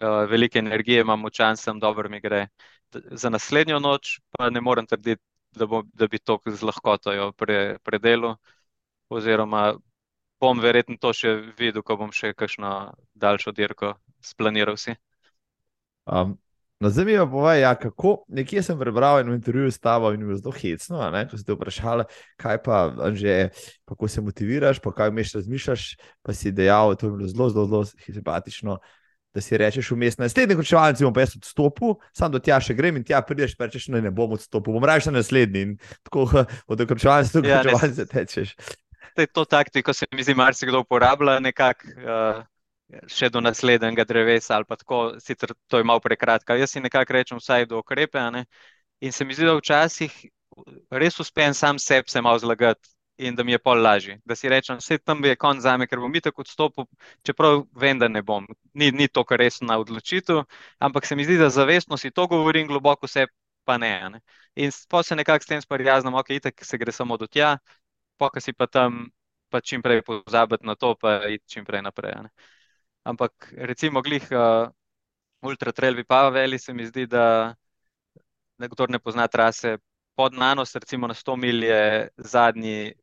uh, 0.00 0.24
velike 0.32 0.62
energije 0.62 1.04
imam, 1.04 1.20
močan 1.20 1.60
sem, 1.60 1.76
dobro 1.82 2.08
mi 2.08 2.22
gre. 2.24 2.46
Za 2.92 3.28
naslednjo 3.28 3.82
noč 3.84 4.16
pa 4.32 4.48
ne 4.48 4.64
morem 4.64 4.88
trditi, 4.88 5.20
da, 5.52 5.68
bo, 5.68 5.82
da 5.92 6.08
bi 6.08 6.18
to 6.18 6.38
z 6.46 6.64
lahkoto 6.64 7.12
pre, 7.36 7.76
predelal, 7.84 8.38
oziroma 9.12 9.74
bom 10.40 10.60
verjetno 10.60 10.96
to 11.00 11.12
še 11.12 11.34
videl, 11.60 11.84
ko 11.84 11.96
bom 12.00 12.12
še 12.12 12.32
kakšno 12.32 12.72
daljšo 13.12 13.52
dirko 13.52 13.94
splaniral. 14.24 14.76
Um, 16.06 16.36
no, 16.80 16.90
zdaj 16.90 17.04
mi 17.04 17.12
je 17.12 17.26
povedal, 17.30 17.60
ja, 17.60 17.72
kako. 17.74 18.24
Nekje 18.28 18.62
sem 18.62 18.78
prebral 18.78 19.20
eno 19.20 19.34
intervju 19.34 19.70
s 19.70 19.78
tabo 19.78 20.12
in 20.12 20.20
bilo 20.20 20.36
zelo 20.36 20.52
hecno, 20.52 21.00
ne, 21.10 21.24
ko 21.28 21.38
si 21.38 21.46
te 21.46 21.56
vprašali, 21.56 22.04
kaj 22.36 22.62
pa 22.62 22.82
že, 23.14 23.48
kako 23.88 24.08
se 24.08 24.20
motiviraš, 24.20 24.82
pa 24.84 24.92
kaj 24.92 25.10
meš 25.10 25.34
razmišljaš, 25.40 25.88
pa 26.22 26.36
si 26.36 26.52
dejal, 26.52 26.96
to 26.96 27.06
je 27.06 27.12
bilo 27.16 27.28
zelo, 27.28 27.50
zelo, 27.50 27.66
zelo 27.66 27.84
simpatično 27.84 28.78
da 29.36 29.42
si 29.44 29.56
rečeš, 29.60 29.90
vmes 29.92 30.16
naslednji 30.16 30.56
končevalci 30.56 31.04
bom 31.04 31.12
pa 31.12 31.20
jaz 31.26 31.34
odstopil, 31.36 31.98
sam 32.16 32.32
do 32.32 32.40
tja 32.40 32.56
še 32.62 32.72
grem 32.76 32.96
in 32.96 33.04
tja 33.04 33.20
prideš, 33.20 33.52
pa 33.58 33.68
rečeš, 33.68 33.90
ne, 33.92 34.00
ne 34.06 34.12
bom 34.14 34.32
odstopil, 34.32 34.72
bom 34.78 34.86
raje 34.88 35.04
še 35.06 35.12
naslednji 35.12 35.64
in 35.66 35.74
tako 36.08 36.24
od 36.72 36.84
končevalca 36.88 37.36
do 37.36 37.42
končevalca 37.44 38.06
ja, 38.06 38.10
tečeš. 38.14 38.54
To 39.36 39.44
taktiko 39.44 39.92
se 39.96 40.08
mi 40.12 40.24
zdi, 40.24 40.34
marsikdo 40.36 40.80
uporablja 40.84 41.36
nekako. 41.44 41.92
Uh... 42.00 42.40
Še 43.10 43.30
do 43.34 43.40
naslednjega 43.42 44.04
drevesa, 44.06 44.54
ali 44.56 44.64
pa 44.68 44.76
tako, 44.78 45.18
sicer 45.20 45.52
to 45.66 45.80
je 45.80 45.84
malo 45.84 46.00
prekratka. 46.00 46.54
Jaz 46.54 46.76
si 46.76 46.80
nekako 46.80 47.16
rečem, 47.18 47.38
vsaj 47.42 47.66
do 47.66 47.80
ukrepe. 47.82 48.22
In 49.00 49.12
se 49.12 49.24
mi 49.24 49.34
zdi, 49.34 49.46
da 49.46 49.56
včasih 49.58 50.12
res 50.90 51.20
uspem 51.20 51.54
sam 51.54 51.78
sebi 51.78 52.08
se 52.10 52.22
malo 52.22 52.38
zlagati, 52.38 52.88
in 53.18 53.34
da 53.34 53.44
mi 53.44 53.52
je 53.52 53.58
pol 53.58 53.82
lažje. 53.82 54.20
Da 54.24 54.36
si 54.36 54.48
rečem, 54.48 54.76
vse 54.78 54.98
tam 54.98 55.24
je 55.24 55.36
konc 55.36 55.62
za 55.62 55.76
me, 55.76 55.86
ker 55.86 56.00
bom 56.00 56.14
itak 56.14 56.38
odstopil, 56.38 56.86
čeprav 57.24 57.64
vem, 57.74 57.98
da 57.98 58.08
ne 58.08 58.22
bom. 58.22 58.46
Ni, 58.74 58.90
ni 58.92 59.08
to, 59.08 59.24
kar 59.24 59.40
resna 59.40 59.78
odločitev, 59.80 60.44
ampak 60.78 61.06
se 61.06 61.16
mi 61.16 61.24
zdi, 61.24 61.38
da 61.40 61.48
zavestno 61.50 61.96
si 61.96 62.10
to 62.10 62.26
govorim, 62.26 62.68
globoko 62.68 63.08
se 63.08 63.26
pa 63.64 63.78
ne. 63.78 63.92
ne? 64.10 64.20
In 64.54 64.70
pa 64.88 65.02
se 65.02 65.16
nekako 65.16 65.44
s 65.44 65.46
tem 65.46 65.62
sprijaznim, 65.62 66.14
ok, 66.14 66.30
itak 66.30 66.64
se 66.64 66.78
gre 66.78 66.92
samo 66.92 67.16
do 67.16 67.26
tja, 67.26 67.56
pa 68.18 68.30
si 68.40 68.52
pa 68.52 68.66
tam 68.66 69.08
pa 69.48 69.60
čim 69.60 69.82
prej 69.82 70.02
pozabiti 70.02 70.66
na 70.66 70.74
to, 70.74 70.94
pa 71.00 71.26
iti 71.30 71.44
čim 71.48 71.64
prej 71.64 71.82
naprej. 71.82 72.14
Ne? 72.22 72.30
Ampak 73.06 73.52
recimo 73.70 74.02
glih 74.02 74.26
uh, 74.34 74.66
Ultra 75.46 75.72
Trail 75.72 75.94
Vipaveli 75.94 76.58
se 76.58 76.74
mi 76.74 76.86
zdi, 76.86 77.06
da 77.06 77.54
nekdo 78.58 78.86
ne 78.90 78.98
pozna 78.98 79.28
trase. 79.28 79.78
Pod 80.16 80.34
nanos, 80.34 80.74
recimo 80.74 81.06
na 81.06 81.14
100 81.14 81.36
mil, 81.36 81.62
je 81.62 82.08
zadnji 82.16 82.94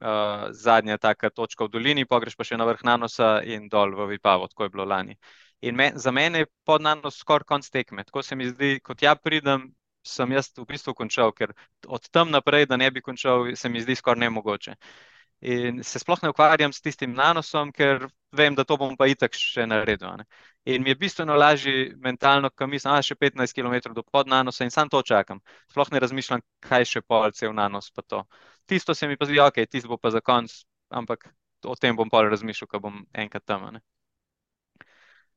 uh, 0.00 0.48
zadnja 0.50 0.98
taka 0.98 1.30
točka 1.30 1.64
v 1.64 1.68
dolini, 1.68 2.04
pa 2.04 2.20
greš 2.20 2.36
pa 2.36 2.44
še 2.44 2.58
na 2.58 2.66
vrh 2.68 2.82
nanosa 2.84 3.40
in 3.44 3.68
dol 3.72 3.94
v 3.96 4.10
Vipavo, 4.16 4.48
tako 4.50 4.66
je 4.66 4.74
bilo 4.74 4.84
lani. 4.84 5.16
In 5.62 5.76
me, 5.76 5.92
za 5.96 6.12
mene 6.12 6.44
je 6.44 6.50
pod 6.64 6.82
nanos 6.82 7.16
skoraj 7.22 7.46
konc 7.48 7.70
tekme. 7.70 8.04
Tako 8.04 8.22
se 8.22 8.36
mi 8.36 8.48
zdi, 8.50 8.80
kot 8.84 9.02
ja 9.02 9.14
pridem, 9.16 9.70
sem 10.06 10.32
jaz 10.32 10.52
v 10.56 10.66
bistvu 10.68 10.94
končal, 10.94 11.32
ker 11.32 11.54
od 11.86 12.10
tam 12.12 12.30
naprej, 12.30 12.66
da 12.66 12.76
ne 12.76 12.90
bi 12.90 13.00
končal, 13.02 13.54
se 13.56 13.68
mi 13.68 13.80
zdi 13.80 13.96
skoraj 13.96 14.26
nemogoče. 14.26 14.76
In 15.40 15.82
se 15.84 15.98
sploh 16.00 16.22
ne 16.22 16.30
ukvarjam 16.32 16.72
s 16.72 16.80
tistim 16.80 17.12
nanosom, 17.12 17.72
ker 17.72 18.06
vem, 18.32 18.54
da 18.56 18.64
to 18.64 18.78
bom 18.80 18.96
pa 18.96 19.06
itak 19.06 19.36
še 19.36 19.66
naredil. 19.68 20.16
Ne? 20.16 20.24
In 20.64 20.82
mi 20.82 20.90
je 20.90 20.96
bistveno 20.96 21.36
lažje 21.36 21.92
mentalno, 22.02 22.50
ko 22.50 22.66
mislim, 22.66 22.94
da 22.94 23.02
je 23.02 23.10
še 23.10 23.16
15 23.20 23.52
km 23.54 23.92
do 23.94 24.02
podnanosa 24.02 24.64
in 24.64 24.72
sam 24.72 24.88
to 24.88 25.02
čakam. 25.02 25.42
Sploh 25.70 25.92
ne 25.92 26.00
razmišljam, 26.00 26.42
kaj 26.64 26.88
še 26.88 27.02
polce 27.04 27.48
v 27.48 27.52
nanos. 27.54 27.92
Tisto 28.66 28.94
se 28.94 29.08
mi 29.08 29.16
pa 29.16 29.28
zdi, 29.28 29.38
ok, 29.40 29.60
tisto 29.68 29.92
bo 29.92 30.00
pa 30.00 30.10
za 30.10 30.24
konc, 30.24 30.56
ampak 30.88 31.28
o 31.64 31.76
tem 31.76 31.96
bom 31.96 32.08
pa 32.10 32.24
razmišljal, 32.24 32.72
ko 32.72 32.80
bom 32.80 33.04
enkrat 33.12 33.44
tam. 33.44 33.68
Ne? 33.76 33.84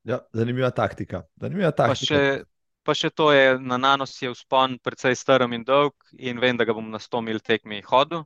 Ja, 0.08 0.22
zanimiva 0.32 0.72
taktika. 0.72 1.26
Zanimiva 1.36 1.70
taktika. 1.76 1.92
Pa, 1.92 2.08
še, 2.08 2.44
pa 2.88 2.96
še 2.96 3.12
to 3.12 3.30
je, 3.36 3.58
na 3.60 3.76
nanos 3.76 4.16
je 4.22 4.32
vzpon 4.32 4.78
precej 4.80 5.14
strm 5.14 5.52
in 5.52 5.64
dolg 5.68 5.94
in 6.16 6.40
vem, 6.40 6.56
da 6.56 6.64
ga 6.64 6.72
bom 6.72 6.88
na 6.88 6.98
100 6.98 7.20
mil 7.28 7.44
tekmi 7.44 7.84
hodil. 7.84 8.24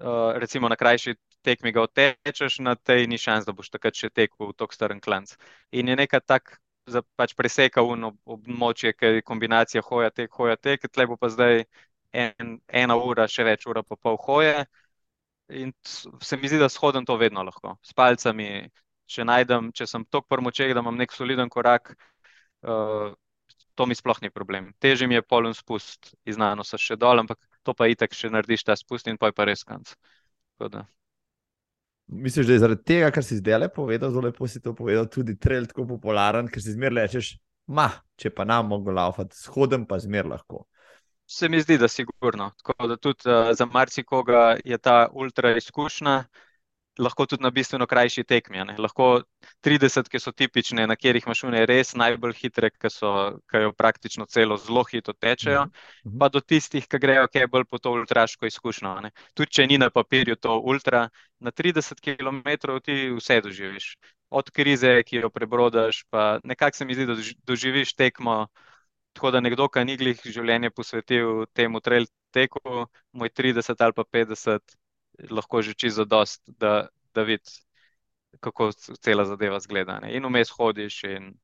Uh, 0.00 0.34
recimo 0.42 0.68
na 0.68 0.76
krajši 0.76 1.14
tekmi 1.46 1.72
ga 1.72 1.84
otečeš, 1.86 2.58
na 2.58 2.74
tej 2.74 3.06
ni 3.06 3.18
šans, 3.18 3.46
da 3.46 3.52
boš 3.54 3.70
takrat 3.70 3.94
še 3.94 4.10
tekel 4.10 4.50
v 4.50 4.56
tok 4.58 4.74
strn 4.74 5.00
klanc. 5.00 5.36
In 5.70 5.88
je 5.88 5.96
nekaj 5.96 6.22
tak, 6.26 6.56
za 6.86 7.02
pač 7.16 7.34
preseka 7.34 7.82
v 7.82 8.10
območje, 8.24 8.92
ki 8.92 9.18
je 9.18 9.22
kombinacija 9.22 9.82
hoja, 9.82 10.10
tek, 10.10 10.32
hoja, 10.32 10.56
tek, 10.56 10.88
tle 10.92 11.06
bo 11.06 11.16
pa 11.16 11.30
zdaj 11.32 11.64
en, 12.12 12.58
ena 12.68 12.96
ura, 12.96 13.28
še 13.28 13.44
več 13.44 13.66
ura 13.66 13.82
pa 13.82 13.96
pol 13.96 14.18
hoje. 14.26 14.64
In 15.48 15.72
se 15.84 16.36
mi 16.36 16.48
zdi, 16.48 16.58
da 16.58 16.68
shodim 16.72 17.04
to 17.04 17.16
vedno 17.20 17.44
lahko. 17.44 17.76
S 17.84 17.92
palcami, 17.96 18.48
če 19.06 19.24
najdem, 19.28 19.72
če 19.76 19.86
sem 19.86 20.04
tok 20.10 20.28
prmoček, 20.28 20.72
da 20.74 20.84
imam 20.84 20.96
nek 20.96 21.12
soliden 21.12 21.52
korak, 21.52 21.94
uh, 22.64 23.12
to 23.74 23.86
mi 23.86 23.94
sploh 23.94 24.20
ni 24.22 24.30
problem. 24.30 24.72
Težje 24.78 25.08
mi 25.08 25.18
je 25.18 25.22
poln 25.22 25.54
spust 25.54 26.14
iz 26.24 26.38
nanosa 26.40 26.78
še 26.80 26.96
dol, 26.96 27.22
ampak 27.22 27.38
to 27.62 27.74
pa 27.74 27.88
itek 27.90 28.14
še 28.14 28.30
narediš 28.30 28.64
ta 28.64 28.76
spust 28.78 29.08
in 29.10 29.18
pa 29.18 29.30
je 29.30 29.36
pa 29.36 29.46
res 29.48 29.64
kanc. 29.64 29.94
Misliš, 32.06 32.46
da 32.46 32.52
je 32.52 32.62
zaradi 32.62 32.84
tega, 32.84 33.10
kar 33.10 33.24
si 33.24 33.40
zdaj 33.40 33.58
lepo 33.62 33.82
povedal, 33.82 34.12
zelo 34.12 34.28
lepo 34.28 34.48
si 34.48 34.60
to 34.60 34.74
povedal, 34.76 35.08
tudi 35.08 35.38
trail 35.40 35.66
tako 35.66 35.86
popularen, 35.94 36.50
ker 36.52 36.62
si 36.62 36.74
zmeraj 36.76 37.06
rečeš, 37.06 37.30
ma, 37.66 37.88
če 38.20 38.30
pa 38.30 38.44
nam 38.44 38.68
mogo 38.74 38.92
laufati, 38.92 39.36
shodem 39.38 39.86
pa 39.88 39.98
zmeraj 39.98 40.36
lahko. 40.36 40.66
Se 41.26 41.48
mi 41.48 41.60
zdi, 41.60 41.78
da 41.80 41.88
sigurno. 41.88 42.50
Tako 42.60 42.88
da 42.88 42.96
tudi 43.00 43.30
uh, 43.30 43.48
za 43.56 43.64
marsikoga 43.66 44.58
je 44.64 44.76
ta 44.78 45.08
ultra 45.12 45.54
izkušnja, 45.56 46.18
lahko 46.98 47.26
tudi 47.26 47.42
na 47.42 47.50
bistveno 47.50 47.86
krajši 47.86 48.24
tekmi. 48.24 48.62
Lahko 48.78 49.22
30, 49.64 50.08
ki 50.10 50.20
so 50.20 50.32
tipične, 50.32 50.86
na 50.86 50.96
katerih 50.96 51.26
mašune 51.26 51.64
res 51.66 51.94
najbolj 51.98 52.34
hitre, 52.38 52.70
ki, 52.70 52.90
so, 52.90 53.12
ki 53.50 53.64
jo 53.66 53.72
praktično 53.76 54.26
celo 54.30 54.56
zelo 54.56 54.84
hitro 54.90 55.14
tečejo, 55.14 55.64
mm 55.66 55.70
-hmm. 56.04 56.18
pa 56.18 56.28
do 56.28 56.40
tistih, 56.40 56.86
ki 56.88 56.98
grejo 56.98 57.26
kaj 57.28 57.46
bolj 57.46 57.64
po 57.70 57.78
to 57.78 57.92
ultraško 57.92 58.46
izkušnjo. 58.46 59.00
Ne? 59.00 59.10
Tudi 59.34 59.50
če 59.50 59.66
ni 59.66 59.78
na 59.78 59.90
papirju 59.90 60.36
to 60.36 60.58
ultra, 60.58 61.08
na 61.40 61.50
30 61.50 62.00
km 62.00 62.78
ti 62.84 63.10
vse 63.10 63.40
doživiš. 63.40 63.96
Od 64.30 64.50
krize, 64.50 65.02
ki 65.02 65.16
jo 65.16 65.30
prebrodaš, 65.30 66.04
pa 66.10 66.38
nekako 66.44 66.76
se 66.76 66.84
mi 66.84 66.94
zdi, 66.94 67.06
da 67.06 67.14
doživiš 67.46 67.94
tekmo. 67.94 68.46
Tako 69.12 69.30
da 69.30 69.40
nekdo, 69.40 69.68
ki 69.68 69.84
ni 69.84 69.96
glih 69.96 70.20
življenje 70.24 70.70
posvetil 70.70 71.46
temu 71.54 71.80
trail 71.80 72.06
teku, 72.32 72.86
moj 73.12 73.28
30 73.30 73.84
ali 73.84 73.92
pa 73.92 74.02
50, 74.02 74.58
lahko 75.30 75.62
že 75.62 75.74
čisto 75.74 76.04
dost, 76.04 76.42
da, 76.46 76.88
da 77.14 77.22
vidiš, 77.22 77.62
kako 78.40 78.72
cela 78.74 79.24
zadeva 79.24 79.60
zgleda. 79.60 79.98
Ne? 80.02 80.16
In 80.16 80.26
vmes 80.26 80.50
hodiš. 80.50 81.02
In 81.04 81.34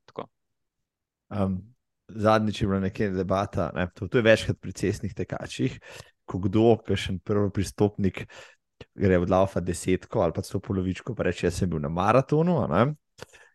um, 1.31 1.61
zadnjič 2.09 2.63
je 2.63 2.69
bila 2.69 2.81
nekaj 2.81 3.11
debata, 3.15 3.71
ne? 3.75 3.89
to, 3.95 4.09
to 4.09 4.19
je 4.19 4.27
večkrat 4.27 4.61
pri 4.61 4.73
cestnih 4.73 5.15
tekačih, 5.15 5.79
ko 6.25 6.39
kdo, 6.39 6.75
še 6.97 7.19
prvi 7.25 7.51
pristopnik, 7.55 8.25
gre 8.95 9.19
od 9.21 9.31
lava 9.31 9.61
desetko 9.61 10.25
ali 10.25 10.35
pa 10.35 10.43
sto 10.43 10.61
polovičko, 10.61 11.15
pa 11.15 11.29
reče, 11.29 11.47
jaz 11.47 11.63
sem 11.63 11.71
bil 11.71 11.83
na 11.83 11.89
maratonu. 11.93 12.59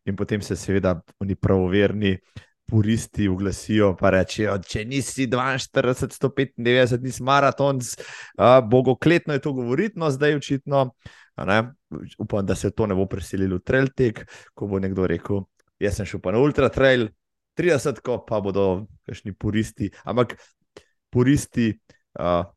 In 0.06 0.16
potem 0.16 0.42
se 0.42 0.56
seveda 0.56 1.00
oni 1.20 1.36
pravoverni 1.36 2.14
puristi 2.66 3.28
oglasijo, 3.28 3.92
pa 4.00 4.10
rečejo, 4.16 4.58
če 4.68 4.86
nisi 4.90 5.28
42, 5.28 6.08
195, 6.18 7.02
nisi 7.04 7.24
maraton, 7.24 7.82
uh, 7.82 8.58
bogokletno 8.66 9.34
je 9.36 9.44
to 9.44 9.54
govoriti, 9.54 10.00
no 10.00 10.10
zdaj 10.12 10.40
očitno. 10.40 10.88
Upam, 12.20 12.46
da 12.46 12.56
se 12.56 12.72
to 12.72 12.88
ne 12.88 12.96
bo 12.96 13.06
preselilo 13.12 13.60
v 13.60 13.66
trail 13.68 13.90
tek, 13.92 14.24
ko 14.56 14.70
bo 14.72 14.80
nekdo 14.80 15.08
rekel, 15.08 15.44
jaz 15.84 16.00
sem 16.00 16.08
šel 16.08 16.22
pa 16.24 16.32
na 16.32 16.40
ultra 16.40 16.70
trail, 16.72 17.10
30, 17.60 18.02
pa 18.28 18.40
bodo 18.44 18.86
kakšni 19.08 19.36
puristi, 19.36 19.92
ampak 20.08 20.38
puristi. 21.12 21.74
Uh, 22.16 22.48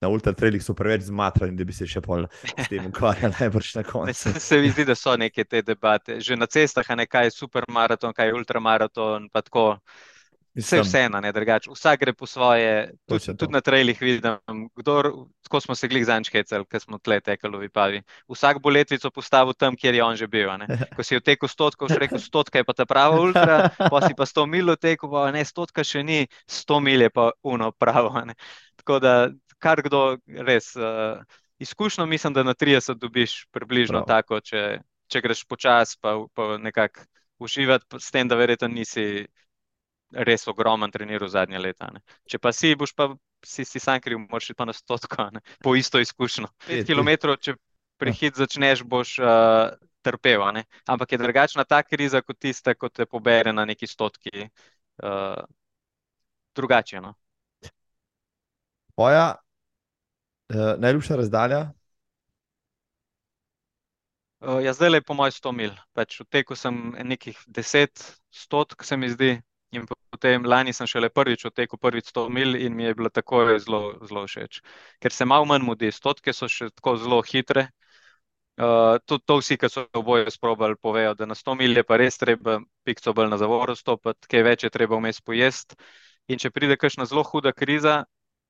na 0.00 0.08
ultratrailih 0.08 0.62
so 0.64 0.74
preveč 0.74 1.04
zmatrani, 1.08 1.56
da 1.56 1.64
bi 1.68 1.76
se 1.76 1.86
še 1.88 2.00
pol 2.04 2.24
s 2.32 2.68
tem 2.70 2.86
ukvarjali, 2.88 3.34
najbrž 3.40 3.74
na 3.80 3.84
koncu. 3.84 4.16
Se, 4.16 4.40
se 4.40 4.60
mi 4.60 4.72
zdi, 4.72 4.86
da 4.88 4.96
so 4.96 5.16
neke 5.20 5.44
te 5.44 5.60
debate. 5.62 6.20
Že 6.24 6.40
na 6.40 6.48
cestah 6.48 6.86
je 6.88 6.96
nekaj 7.02 7.34
supermaraton, 7.36 8.16
kaj 8.16 8.32
je 8.32 8.38
ultramaraton, 8.40 9.28
pa 9.32 9.44
tako. 9.44 9.74
Vse 10.50 10.80
je 10.80 10.82
vseeno, 10.82 11.20
ne 11.22 11.30
drugače. 11.30 11.70
Vsak 11.70 12.00
gre 12.00 12.12
po 12.12 12.26
svoje, 12.26 12.90
tudi, 13.06 13.36
tudi 13.38 13.54
na 13.54 13.60
trailih 13.62 14.00
vidim, 14.02 14.64
kdo, 14.76 14.96
tako 15.46 15.60
smo 15.62 15.76
se 15.78 15.88
glih 15.88 16.02
zančkecali, 16.08 16.66
ker 16.66 16.82
smo 16.82 16.98
tle 16.98 17.20
tekali 17.22 17.54
v 17.54 17.68
Vipavi. 17.68 18.00
Vsak 18.34 18.58
bo 18.58 18.72
letvico 18.74 19.12
postavil 19.14 19.54
tam, 19.54 19.78
kjer 19.78 19.94
je 19.94 20.02
on 20.02 20.18
že 20.18 20.26
bil. 20.26 20.50
Ne? 20.58 20.66
Ko 20.98 21.06
si 21.06 21.14
v 21.14 21.22
teku 21.22 21.46
stotka, 21.46 21.86
si 21.86 22.00
rekel 22.02 22.18
stotka 22.18 22.58
je 22.58 22.66
pa 22.66 22.74
ta 22.74 22.82
prava 22.82 23.20
ultra, 23.22 23.70
pa 23.78 24.02
si 24.02 24.10
pa 24.18 24.26
sto 24.26 24.42
mil 24.50 24.74
v 24.74 24.76
teku, 24.76 25.06
pa 25.06 25.30
ne 25.30 25.46
stotka 25.46 25.86
še 25.86 26.02
ni, 26.02 26.26
sto 26.50 26.82
mil 26.82 27.06
je 27.06 27.14
pa 27.14 27.30
uno 27.46 27.70
pravo. 27.70 28.10
Ne? 28.26 28.34
Tako 28.82 28.98
da 28.98 29.14
kar 29.60 29.82
kdo 29.84 30.18
res. 30.26 30.72
Uh, 30.76 31.20
izkušnjo, 31.60 32.06
mislim, 32.06 32.32
da 32.32 32.42
na 32.42 32.54
30 32.54 32.98
dobiš 32.98 33.44
približno 33.52 34.00
Prav. 34.00 34.08
tako, 34.08 34.40
če, 34.40 34.80
če 35.12 35.20
greš 35.20 35.44
počasi, 35.44 35.98
pa, 36.00 36.16
pa 36.34 36.56
nekako 36.58 37.04
uživati, 37.40 38.00
s 38.00 38.10
tem, 38.10 38.28
da 38.28 38.36
verjetno 38.40 38.68
nisi 38.68 39.26
res 40.10 40.46
ogromen 40.48 40.90
treniral 40.90 41.28
zadnje 41.28 41.60
leta. 41.60 41.90
Ne. 41.92 42.00
Če 42.28 42.40
pa 42.42 42.52
si, 42.56 42.72
boš 42.74 42.94
pa 42.96 43.10
si, 43.46 43.64
si 43.64 43.80
sam 43.80 44.00
kriv, 44.00 44.18
moraš 44.24 44.50
pa 44.56 44.66
na 44.68 44.74
stotko, 44.76 45.28
ne, 45.36 45.44
po 45.62 45.76
isto 45.76 46.00
izkušnjo. 46.00 46.48
Je, 46.66 46.80
5 46.82 46.86
ti- 46.88 46.96
km, 46.96 47.36
če 47.40 47.54
prehit 48.00 48.40
začneš, 48.40 48.82
boš 48.88 49.18
uh, 49.20 49.76
trpel, 50.02 50.42
a 50.42 50.50
ne. 50.56 50.64
ampak 50.88 51.12
je 51.12 51.20
drugačna 51.20 51.64
ta 51.68 51.82
kriza 51.84 52.24
kot 52.24 52.38
tista, 52.40 52.74
ko 52.74 52.88
te 52.88 53.06
pobere 53.06 53.52
na 53.52 53.64
neki 53.68 53.86
stotki. 53.86 54.48
Uh, 55.00 55.44
drugače. 56.56 57.00
No. 57.00 57.14
Tvoja 58.96 59.36
uh, 60.50 60.74
najljubša 60.82 61.16
razdalja? 61.16 61.60
Uh, 64.40 64.64
ja, 64.64 64.72
zdaj 64.72 64.94
je 64.94 65.02
po 65.02 65.14
mojem 65.14 65.32
100 65.32 65.52
mil. 65.52 65.72
Pač 65.92 66.20
v 66.20 66.24
teku 66.32 66.56
sem 66.56 66.94
nekih 67.04 67.38
10 67.46 68.04
stotk, 68.32 68.84
se 68.84 68.96
mi 68.96 69.10
zdi. 69.12 69.36
In 69.70 69.84
potem 69.86 70.46
lani 70.48 70.72
sem 70.72 70.88
šele 70.90 71.10
prvič 71.14 71.44
odtekel 71.46 71.78
prvič 71.78 72.08
100 72.10 72.28
mil 72.32 72.56
in 72.56 72.74
mi 72.74 72.84
je 72.84 72.94
bilo 72.94 73.10
tako 73.10 73.44
zelo, 73.58 73.80
zelo 74.08 74.24
všeč. 74.26 74.62
Ker 74.98 75.12
se 75.12 75.24
malo 75.24 75.44
manj 75.46 75.62
mudi, 75.62 75.92
stotke 75.92 76.32
so 76.32 76.48
še 76.48 76.70
tako 76.74 76.96
zelo 76.96 77.20
hitre. 77.22 77.68
Uh, 78.60 78.98
tudi 79.06 79.24
to 79.24 79.36
vsi, 79.40 79.56
ki 79.56 79.68
so 79.72 79.86
oboje 79.96 80.32
sprobali, 80.32 80.76
povejo, 80.76 81.14
da 81.14 81.28
na 81.28 81.36
100 81.38 81.54
mil 81.60 81.76
je 81.76 81.84
pa 81.86 81.96
res 81.96 82.18
treba 82.20 82.58
pikco 82.84 83.14
bolj 83.16 83.30
na 83.30 83.38
zavoru 83.40 83.76
stopiti, 83.76 84.28
kaj 84.28 84.42
več 84.44 84.64
je 84.66 84.72
treba 84.74 84.98
vmes 84.98 85.20
pojesti. 85.22 85.78
In 86.28 86.40
če 86.42 86.50
pride 86.50 86.76
kakšna 86.76 87.06
zelo 87.08 87.22
huda 87.24 87.52
kriza, 87.56 88.02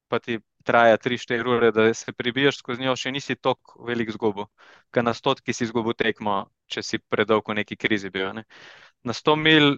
pa 0.08 0.18
ti 0.18 0.40
traja 0.64 0.96
3-4 0.98 1.56
ure, 1.56 1.70
da 1.72 1.94
se 1.94 2.12
prebiješ 2.12 2.58
skozi 2.58 2.82
njo, 2.82 2.96
še 2.96 3.12
nisi 3.12 3.36
tako 3.36 3.84
velik 3.86 4.10
zgubo. 4.12 4.46
Ker 4.92 5.04
na 5.04 5.14
stotki 5.14 5.54
si 5.56 5.64
izgubil 5.64 5.96
tekmo, 5.98 6.42
če 6.70 6.82
si 6.82 6.98
predolg 6.98 7.48
v 7.48 7.60
neki 7.62 7.76
krizi 7.76 8.10
bil. 8.10 8.32
Ne. 8.36 8.44
Na 9.04 9.16
100 9.16 9.36
mil, 9.36 9.76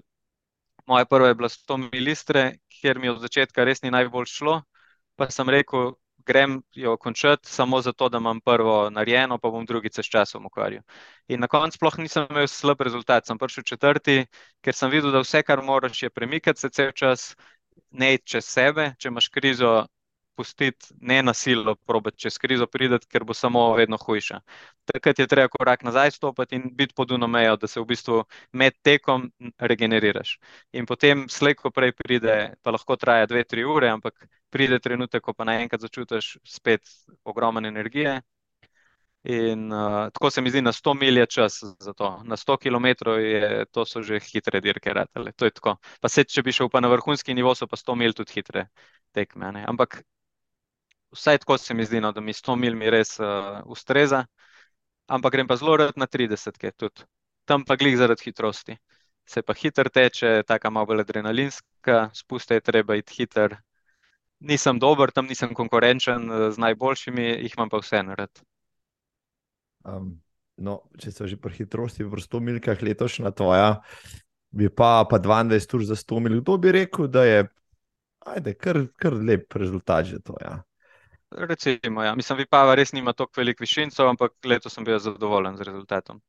moja 0.87 1.07
prva 1.07 1.30
je 1.30 1.39
bila 1.39 1.49
100 1.53 1.78
mil 1.87 2.12
Istre, 2.12 2.45
kjer 2.80 2.99
mi 2.99 3.12
od 3.12 3.22
začetka 3.22 3.64
res 3.64 3.83
ni 3.83 3.93
najbolj 3.95 4.30
šlo, 4.33 4.61
pa 5.16 5.30
sem 5.30 5.49
rekel, 5.49 5.95
grem 6.26 6.61
jo 6.72 6.97
končati 6.97 7.49
samo 7.51 7.80
zato, 7.83 8.09
da 8.09 8.18
imam 8.18 8.41
prvo 8.41 8.91
narejeno, 8.91 9.39
pa 9.39 9.51
bom 9.51 9.66
drugič 9.66 9.95
se 9.95 10.03
s 10.03 10.11
časom 10.11 10.47
ukvarjal. 10.47 10.83
In 11.28 11.41
na 11.41 11.49
koncu 11.51 11.76
sploh 11.78 11.99
nisem 11.99 12.26
imel 12.30 12.47
slab 12.49 12.80
rezultat, 12.80 13.26
sem 13.26 13.39
prišel 13.39 13.64
četrti, 13.66 14.26
ker 14.62 14.74
sem 14.74 14.91
videl, 14.91 15.11
da 15.12 15.22
vse, 15.22 15.43
kar 15.43 15.62
moraš, 15.62 16.03
je 16.03 16.11
premikati 16.11 16.61
se 16.61 16.70
cel 16.70 16.93
čas, 16.93 17.33
ne 17.91 18.16
čez 18.18 18.47
sebe, 18.47 18.93
če 18.99 19.11
imaš 19.11 19.28
krizo, 19.35 19.72
pustiti 20.37 20.95
ne 21.01 21.22
na 21.22 21.35
silo, 21.35 21.74
probati 21.74 22.18
čez 22.24 22.39
krizo 22.39 22.66
prideti, 22.66 23.07
ker 23.09 23.24
bo 23.24 23.35
samo 23.35 23.74
vedno 23.76 23.97
hujša. 23.97 24.41
Takrat 24.93 25.18
je 25.18 25.26
treba 25.26 25.49
korak 25.49 25.83
nazaj 25.83 26.11
stopiti 26.11 26.57
in 26.57 26.68
biti 26.72 26.95
pod 26.97 27.11
uno 27.11 27.26
mejo, 27.26 27.57
da 27.57 27.66
se 27.66 27.80
v 27.80 27.85
bistvu 27.85 28.24
med 28.53 28.72
tekom 28.83 29.30
regeneriraš. 29.59 30.39
In 30.72 30.87
potem 30.87 31.28
slej, 31.28 31.55
ko 31.61 31.70
prej 31.70 31.93
pride, 31.93 32.55
pa 32.62 32.70
lahko 32.70 32.97
traja 32.97 33.26
dve, 33.26 33.45
tri 33.45 33.64
ure, 33.64 33.89
ampak 33.89 34.26
pride 34.51 34.78
trenutek, 34.78 35.22
ko 35.22 35.35
pa 35.35 35.45
naenkrat 35.49 35.80
začutiš 35.80 36.37
spet 36.45 36.89
ogromne 37.24 37.68
energije. 37.68 38.20
In 39.24 39.72
uh, 39.72 40.11
tako 40.11 40.30
se 40.30 40.41
mi 40.41 40.51
zdi, 40.51 40.62
na 40.62 40.72
100 40.72 40.95
mil 41.01 41.18
je 41.18 41.26
čas 41.26 41.62
za 41.78 41.93
to. 41.93 42.20
Na 42.24 42.37
100 42.37 42.57
km 42.57 42.87
je, 43.18 43.64
to 43.70 43.85
so 43.85 44.03
že 44.03 44.18
hitre 44.18 44.61
dirke, 44.61 44.93
ratale. 44.93 45.33
To 45.33 45.45
je 45.45 45.51
tako. 45.51 45.76
Pa 46.01 46.09
se, 46.09 46.24
če 46.24 46.43
bi 46.43 46.53
šel 46.53 46.68
pa 46.68 46.80
na 46.80 46.89
vrhunski 46.91 47.35
nivo, 47.35 47.55
so 47.55 47.66
pa 47.66 47.76
100 47.76 47.95
mil 47.95 48.12
tudi 48.18 48.33
hitre 48.35 48.66
tekme. 49.14 49.53
Ne? 49.53 49.64
Ampak 49.68 50.03
vsaj 51.12 51.38
tako 51.38 51.58
se 51.58 51.74
mi 51.74 51.84
zdi, 51.84 52.00
no, 52.00 52.12
da 52.12 52.20
mi 52.20 52.32
100 52.32 52.56
mil 52.56 52.76
mi 52.76 52.90
res 52.90 53.18
uh, 53.20 53.60
ustreza. 53.64 54.24
Ampak 55.06 55.32
grem 55.32 55.48
pa 55.48 55.56
zelo 55.56 55.76
rad 55.76 55.96
na 55.96 56.06
30, 56.06 56.72
tudi. 56.76 57.04
Tam 57.44 57.64
pa 57.64 57.76
glih 57.76 57.96
zaradi 57.98 58.24
hitrosti. 58.30 58.76
Se 59.26 59.42
pa 59.42 59.54
hiter 59.54 59.90
teče, 59.90 60.42
taka 60.46 60.70
malo 60.70 60.86
bolj 60.90 61.04
adrenalinska, 61.04 62.08
spuste 62.14 62.58
je 62.58 62.64
treba 62.64 62.96
iti 62.96 63.14
hiter. 63.20 63.56
Nisem 64.40 64.78
dober, 64.82 65.12
tam 65.14 65.28
nisem 65.30 65.54
konkurenčen 65.54 66.30
eh, 66.30 66.48
z 66.50 66.58
najboljšimi, 66.58 67.28
jih 67.44 67.54
imam 67.56 67.70
pa 67.70 67.78
vseeno 67.82 68.16
rad. 68.18 68.42
Um, 69.86 70.16
no, 70.56 70.80
če 70.98 71.12
so 71.14 71.28
že 71.30 71.38
pri 71.38 71.54
hitrosti 71.60 72.06
v 72.06 72.18
100 72.18 72.40
milkah 72.42 72.82
letošnja 72.82 73.30
tvoja, 73.34 73.82
bi 74.50 74.68
pa, 74.70 75.04
pa 75.10 75.18
22 75.22 75.78
ur 75.78 75.86
za 75.86 75.98
100 75.98 76.20
mil, 76.22 76.40
kdo 76.42 76.58
bi 76.58 76.74
rekel, 76.74 77.08
da 77.10 77.24
je 77.26 77.46
kar, 78.58 78.84
kar 78.98 79.14
lep 79.14 79.54
rezultat 79.54 80.10
že 80.10 80.22
to. 80.22 80.38
Ja. 80.42 80.62
Recimo, 81.37 82.03
ja. 82.05 82.14
Mislim, 82.14 82.39
Vipava 82.39 82.74
res 82.74 82.93
nima 82.93 83.12
toliko 83.12 83.41
velik 83.41 83.61
višincev, 83.61 84.09
ampak 84.09 84.33
letos 84.45 84.74
sem 84.74 84.85
bil 84.85 84.99
zadovoljen 84.99 85.57
z 85.57 85.68
rezultatom. 85.68 86.20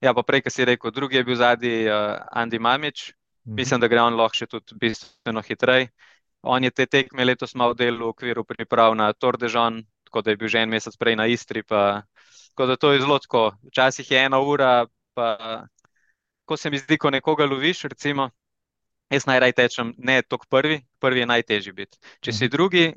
Ja, 0.00 0.14
pa 0.14 0.22
prej, 0.22 0.42
ki 0.42 0.50
si 0.50 0.64
rekel, 0.64 0.90
drugi 0.90 1.16
je 1.16 1.24
bil 1.24 1.36
zadnji 1.36 1.88
uh, 1.88 2.18
Andi 2.32 2.58
Mamič, 2.58 3.12
Mhm. 3.46 3.54
mislim, 3.54 3.80
da 3.80 3.88
gre 3.88 4.00
on 4.00 4.14
lahko 4.14 4.36
še 4.36 4.46
tudi 4.46 4.76
bistveno 4.78 5.42
hitreje. 5.42 5.88
On 6.42 6.64
je 6.64 6.70
te 6.70 6.86
tekme 6.86 7.24
letos 7.24 7.54
malo 7.54 7.74
delal 7.74 7.98
v 8.00 8.12
okviru 8.12 8.44
priprav 8.44 8.94
na 8.96 9.12
Tour 9.12 9.36
de 9.36 9.48
Jean, 9.48 9.82
tako 10.04 10.22
da 10.22 10.30
je 10.30 10.36
bil 10.36 10.48
že 10.48 10.58
en 10.62 10.68
mesec 10.68 10.96
prej 10.96 11.16
na 11.16 11.26
Istri. 11.26 11.62
Pa, 11.62 12.02
tako 12.52 12.66
da 12.66 12.76
to 12.76 12.92
je 12.92 13.00
zelo 13.00 13.18
tako. 13.18 13.52
Včasih 13.68 14.10
je 14.10 14.24
ena 14.24 14.40
ura, 14.40 14.86
pa 15.14 15.64
ko 16.44 16.56
se 16.56 16.70
mi 16.70 16.78
zdi, 16.78 16.98
ko 16.98 17.10
nekoga 17.10 17.44
loviš, 17.46 17.84
recimo, 17.84 18.30
jaz 19.10 19.26
najraj 19.26 19.52
tečem, 19.52 19.94
ne 19.98 20.22
toliko 20.22 20.46
prvi, 20.50 20.80
prvi 20.98 21.20
je 21.20 21.26
najtežji 21.26 21.72
biti. 21.72 21.98
Če 22.20 22.32
si 22.32 22.48
drugi, 22.48 22.92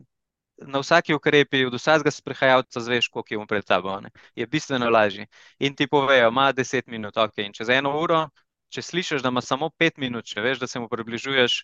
na 0.58 0.80
vsaki 0.80 1.14
ukrepi, 1.14 1.66
od 1.66 1.74
vsakega 1.74 2.12
sprehajalca 2.12 2.80
zveš, 2.80 3.08
koliko 3.08 3.34
je 3.34 3.38
on 3.38 3.48
pred 3.48 3.66
tabo. 3.66 4.00
Ne? 4.02 4.10
Je 4.36 4.48
bistveno 4.48 4.90
lažji. 4.90 5.28
In 5.60 5.76
ti 5.76 5.88
povejo, 5.88 6.28
ima 6.30 6.54
10 6.54 6.88
minut, 6.88 7.18
ok, 7.18 7.38
in 7.38 7.54
čez 7.54 7.70
eno 7.70 7.96
uro, 8.02 8.28
če 8.70 8.82
slišiš, 8.82 9.22
da 9.22 9.30
ima 9.34 9.42
samo 9.42 9.70
5 9.80 9.98
minut, 9.98 10.26
če 10.26 10.42
veš, 10.42 10.60
da 10.60 10.68
se 10.68 10.80
mu 10.80 10.90
približuješ, 10.90 11.64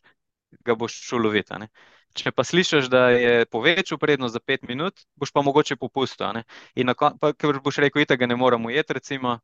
ga 0.65 0.75
boš 0.75 0.97
šel 1.05 1.25
loviti. 1.25 1.69
Če 2.17 2.31
pa 2.33 2.43
slišiš, 2.43 2.89
da 2.89 3.09
je 3.13 3.45
povečal 3.45 3.99
prednost 4.01 4.33
za 4.33 4.41
5 4.41 4.67
minut, 4.67 5.05
boš 5.15 5.31
pa 5.31 5.43
mogoče 5.45 5.77
popustil. 5.77 6.41
In 6.75 6.93
koncu, 6.97 7.19
pa, 7.21 7.33
ker 7.33 7.61
boš 7.63 7.81
rekel, 7.85 8.05
da 8.09 8.17
ga 8.17 8.27
ne 8.27 8.35
morem 8.35 8.65
ujeti, 8.65 8.97
recimo, 8.97 9.39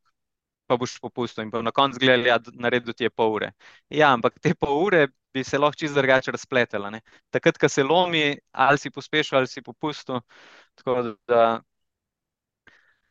pa 0.66 0.76
boš 0.76 0.98
popustil. 1.00 1.44
In 1.46 1.50
pa 1.50 1.62
na 1.62 1.72
koncu 1.74 2.00
gledali, 2.02 2.28
ja, 2.28 2.38
naredil 2.54 2.94
ti 2.94 3.06
je 3.06 3.10
pol 3.10 3.34
ure. 3.38 3.52
Ja, 3.90 4.12
ampak 4.14 4.40
te 4.42 4.54
pol 4.54 4.74
ure 4.86 5.06
bi 5.34 5.44
se 5.44 5.58
lahko 5.58 5.76
čisto 5.76 6.00
drugače 6.00 6.32
razpletala. 6.32 6.90
ne. 6.90 7.00
Takrat, 7.30 7.58
ko 7.58 7.68
se 7.68 7.84
lomi, 7.84 8.38
ali 8.52 8.78
si 8.78 8.90
pospešil, 8.90 9.38
ali 9.38 9.46
si 9.46 9.62
popustil. 9.62 10.20
Tako 10.74 11.16
da 11.28 11.60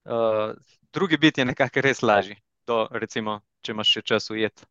uh, 0.05 0.55
drugi 0.93 1.17
bit 1.17 1.37
je 1.37 1.45
nekako 1.45 1.81
res 1.81 2.01
lažji, 2.01 2.37
do, 2.67 2.87
recimo, 2.91 3.39
če 3.61 3.71
imaš 3.71 3.93
še 3.97 4.01
čas 4.01 4.29
ujeti. 4.29 4.65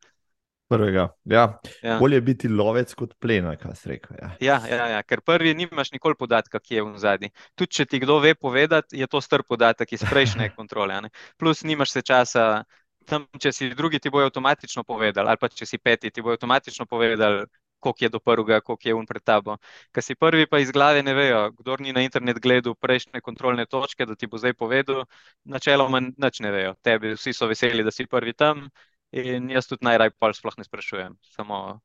Prvega. 0.69 1.09
Ja. 1.25 1.61
Ja. 1.83 1.99
Bolje 2.01 2.21
biti 2.25 2.49
lovec 2.49 2.95
kot 2.97 3.13
plena, 3.21 3.53
kaj 3.61 3.75
si 3.77 3.91
rekel. 3.91 4.17
Ja. 4.21 4.31
Ja, 4.41 4.57
ja, 4.71 4.87
ja, 4.95 5.03
ker 5.05 5.21
prvi 5.21 5.53
nimaš 5.55 5.93
nikoli 5.93 6.17
podatka, 6.19 6.61
kje 6.61 6.81
je 6.81 6.85
v 6.87 7.03
zadnji. 7.03 7.31
Tudi 7.55 7.77
če 7.79 7.85
ti 7.91 8.01
kdo 8.01 8.17
ve 8.25 8.33
povedati, 8.35 8.97
je 9.01 9.07
to 9.11 9.21
star 9.21 9.45
podatek 9.49 9.93
iz 9.93 10.07
prejšnje 10.09 10.49
kontrole. 10.59 10.95
a 10.95 11.05
ne. 11.05 11.13
Plus 11.37 11.63
nimaš 11.69 11.93
se 11.93 12.03
časa, 12.03 12.65
tam, 13.05 13.27
če 13.41 13.53
si 13.53 13.69
drugi, 13.77 14.01
ti 14.01 14.11
bojo 14.11 14.31
avtomatično 14.31 14.85
povedali, 14.89 15.29
ali 15.29 15.41
pa 15.41 15.53
če 15.53 15.69
si 15.69 15.79
peti, 15.79 16.11
ti 16.11 16.25
bojo 16.25 16.39
avtomatično 16.39 16.87
povedali, 16.87 17.45
koliko 17.85 18.05
je 18.05 18.09
do 18.09 18.21
prvega, 18.21 18.61
koliko 18.61 18.89
je 18.89 18.95
un 18.95 19.07
pred 19.07 19.23
tabo. 19.23 19.59
Ker 19.93 20.03
si 20.03 20.17
prvi, 20.17 20.47
pa 20.49 20.59
iz 20.63 20.73
glave 20.73 21.03
ne 21.05 21.13
vejo, 21.15 21.51
kdor 21.59 21.85
ni 21.85 21.93
na 21.93 22.01
internet 22.07 22.41
gledal 22.41 22.75
prejšnje 22.81 23.21
kontrolne 23.21 23.67
točke, 23.67 24.07
da 24.09 24.17
ti 24.17 24.27
bo 24.27 24.41
zdaj 24.41 24.57
povedal, 24.57 25.05
načeloma 25.45 26.01
nič 26.01 26.41
ne 26.41 26.53
vejo. 26.55 26.75
Tebi 26.83 27.13
vsi 27.19 27.37
so 27.37 27.51
veseli, 27.51 27.85
da 27.85 27.93
si 27.93 28.09
prvi 28.09 28.33
tam. 28.33 28.71
In 29.15 29.51
jaz 29.53 29.69
tudi 29.71 29.87
najraj 29.87 30.11
pol 30.19 30.35
sploh 30.35 30.57
ne 30.59 30.67
sprašujem, 30.67 31.15
samo 31.37 31.79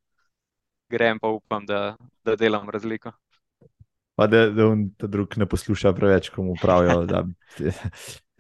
grem 0.90 1.20
pa 1.22 1.30
upam, 1.30 1.66
da, 1.66 1.96
da 2.26 2.36
delam 2.36 2.70
razliko. 2.70 3.12
Pa 4.18 4.28
da, 4.28 4.50
da 4.50 4.66
on 4.68 4.90
ta 4.98 5.08
drug 5.08 5.38
ne 5.38 5.46
posluša 5.46 5.94
preveč, 5.94 6.32
ko 6.34 6.44
mu 6.44 6.56
pravijo, 6.62 7.06
da 7.06 7.24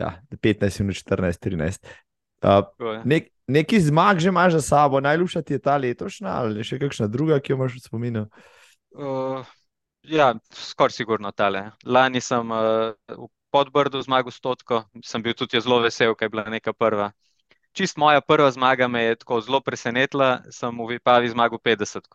ja, 0.01 0.15
15 0.31 0.81
minut, 0.81 0.97
14, 0.97 1.39
13. 1.45 1.91
Uh, 2.41 2.65
je. 2.79 3.01
nek, 3.05 3.29
neki 3.47 3.79
zmag 3.83 4.19
že 4.19 4.31
imaš 4.31 4.53
za 4.57 4.61
sabo, 4.61 4.99
najljubša 4.99 5.41
ti 5.41 5.53
je 5.53 5.59
ta 5.59 5.77
letošnja 5.77 6.33
ali 6.41 6.63
še 6.63 6.79
kakšna 6.79 7.07
druga, 7.11 7.39
ki 7.39 7.53
jo 7.53 7.59
imaš 7.59 7.77
v 7.77 7.83
spominu? 7.83 8.25
Uh, 8.95 9.45
ja, 10.07 10.33
skoraj 10.55 10.97
sigurno 10.97 11.31
tale. 11.31 11.69
Lani 11.85 12.21
sem 12.23 12.51
uh, 12.51 12.95
v 13.13 13.29
Podbrdu 13.53 14.01
zmagal 14.05 14.33
stotko, 14.33 14.83
sem 15.05 15.23
bil 15.25 15.33
tudi 15.33 15.61
zelo 15.61 15.79
vesel, 15.81 16.13
ker 16.15 16.27
je 16.27 16.33
bila 16.33 16.49
neka 16.49 16.73
prva. 16.73 17.11
Čist 17.73 17.97
moja 17.97 18.21
prva 18.21 18.51
zmaga 18.51 18.87
me 18.87 19.03
je 19.03 19.15
tako 19.15 19.41
zelo 19.41 19.61
presenetila, 19.61 20.41
sem 20.51 20.77
v 20.77 20.87
Vipavi 20.95 21.29
zmagal 21.29 21.59
50, 21.59 22.07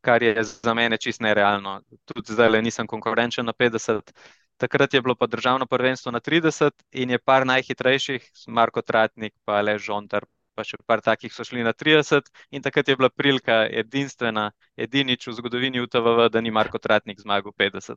kar 0.00 0.22
je 0.22 0.44
za 0.44 0.74
mene 0.74 0.96
čist 0.96 1.20
nerealno. 1.20 1.80
Tudi 2.06 2.32
zdaj 2.32 2.50
le 2.50 2.62
nisem 2.62 2.86
konkurenčen 2.86 3.46
na 3.46 3.52
50. 3.52 4.12
Takrat 4.60 4.94
je 4.94 5.00
bilo 5.02 5.14
pa 5.14 5.26
državno 5.26 5.66
prvenstvo 5.66 6.12
na 6.12 6.20
30 6.20 6.70
in 6.92 7.10
je 7.10 7.18
par 7.18 7.46
najhitrejših, 7.46 8.30
Marko 8.48 8.82
Tratnik, 8.82 9.34
pa 9.44 9.60
Lež 9.60 9.82
Žontar, 9.82 10.26
pa 10.54 10.64
še 10.64 10.76
par 10.86 11.00
takih 11.00 11.32
so 11.32 11.44
šli 11.48 11.64
na 11.64 11.72
30 11.72 12.28
in 12.50 12.62
takrat 12.62 12.88
je 12.88 12.96
bila 12.96 13.08
prilika 13.10 13.64
edinstvena, 13.82 14.50
edinič 14.76 15.26
v 15.26 15.36
zgodovini 15.38 15.80
UTVV, 15.80 16.28
da 16.28 16.40
ni 16.40 16.52
Marko 16.52 16.78
Tratnik 16.78 17.20
zmagal 17.24 17.56
50. 17.56 17.96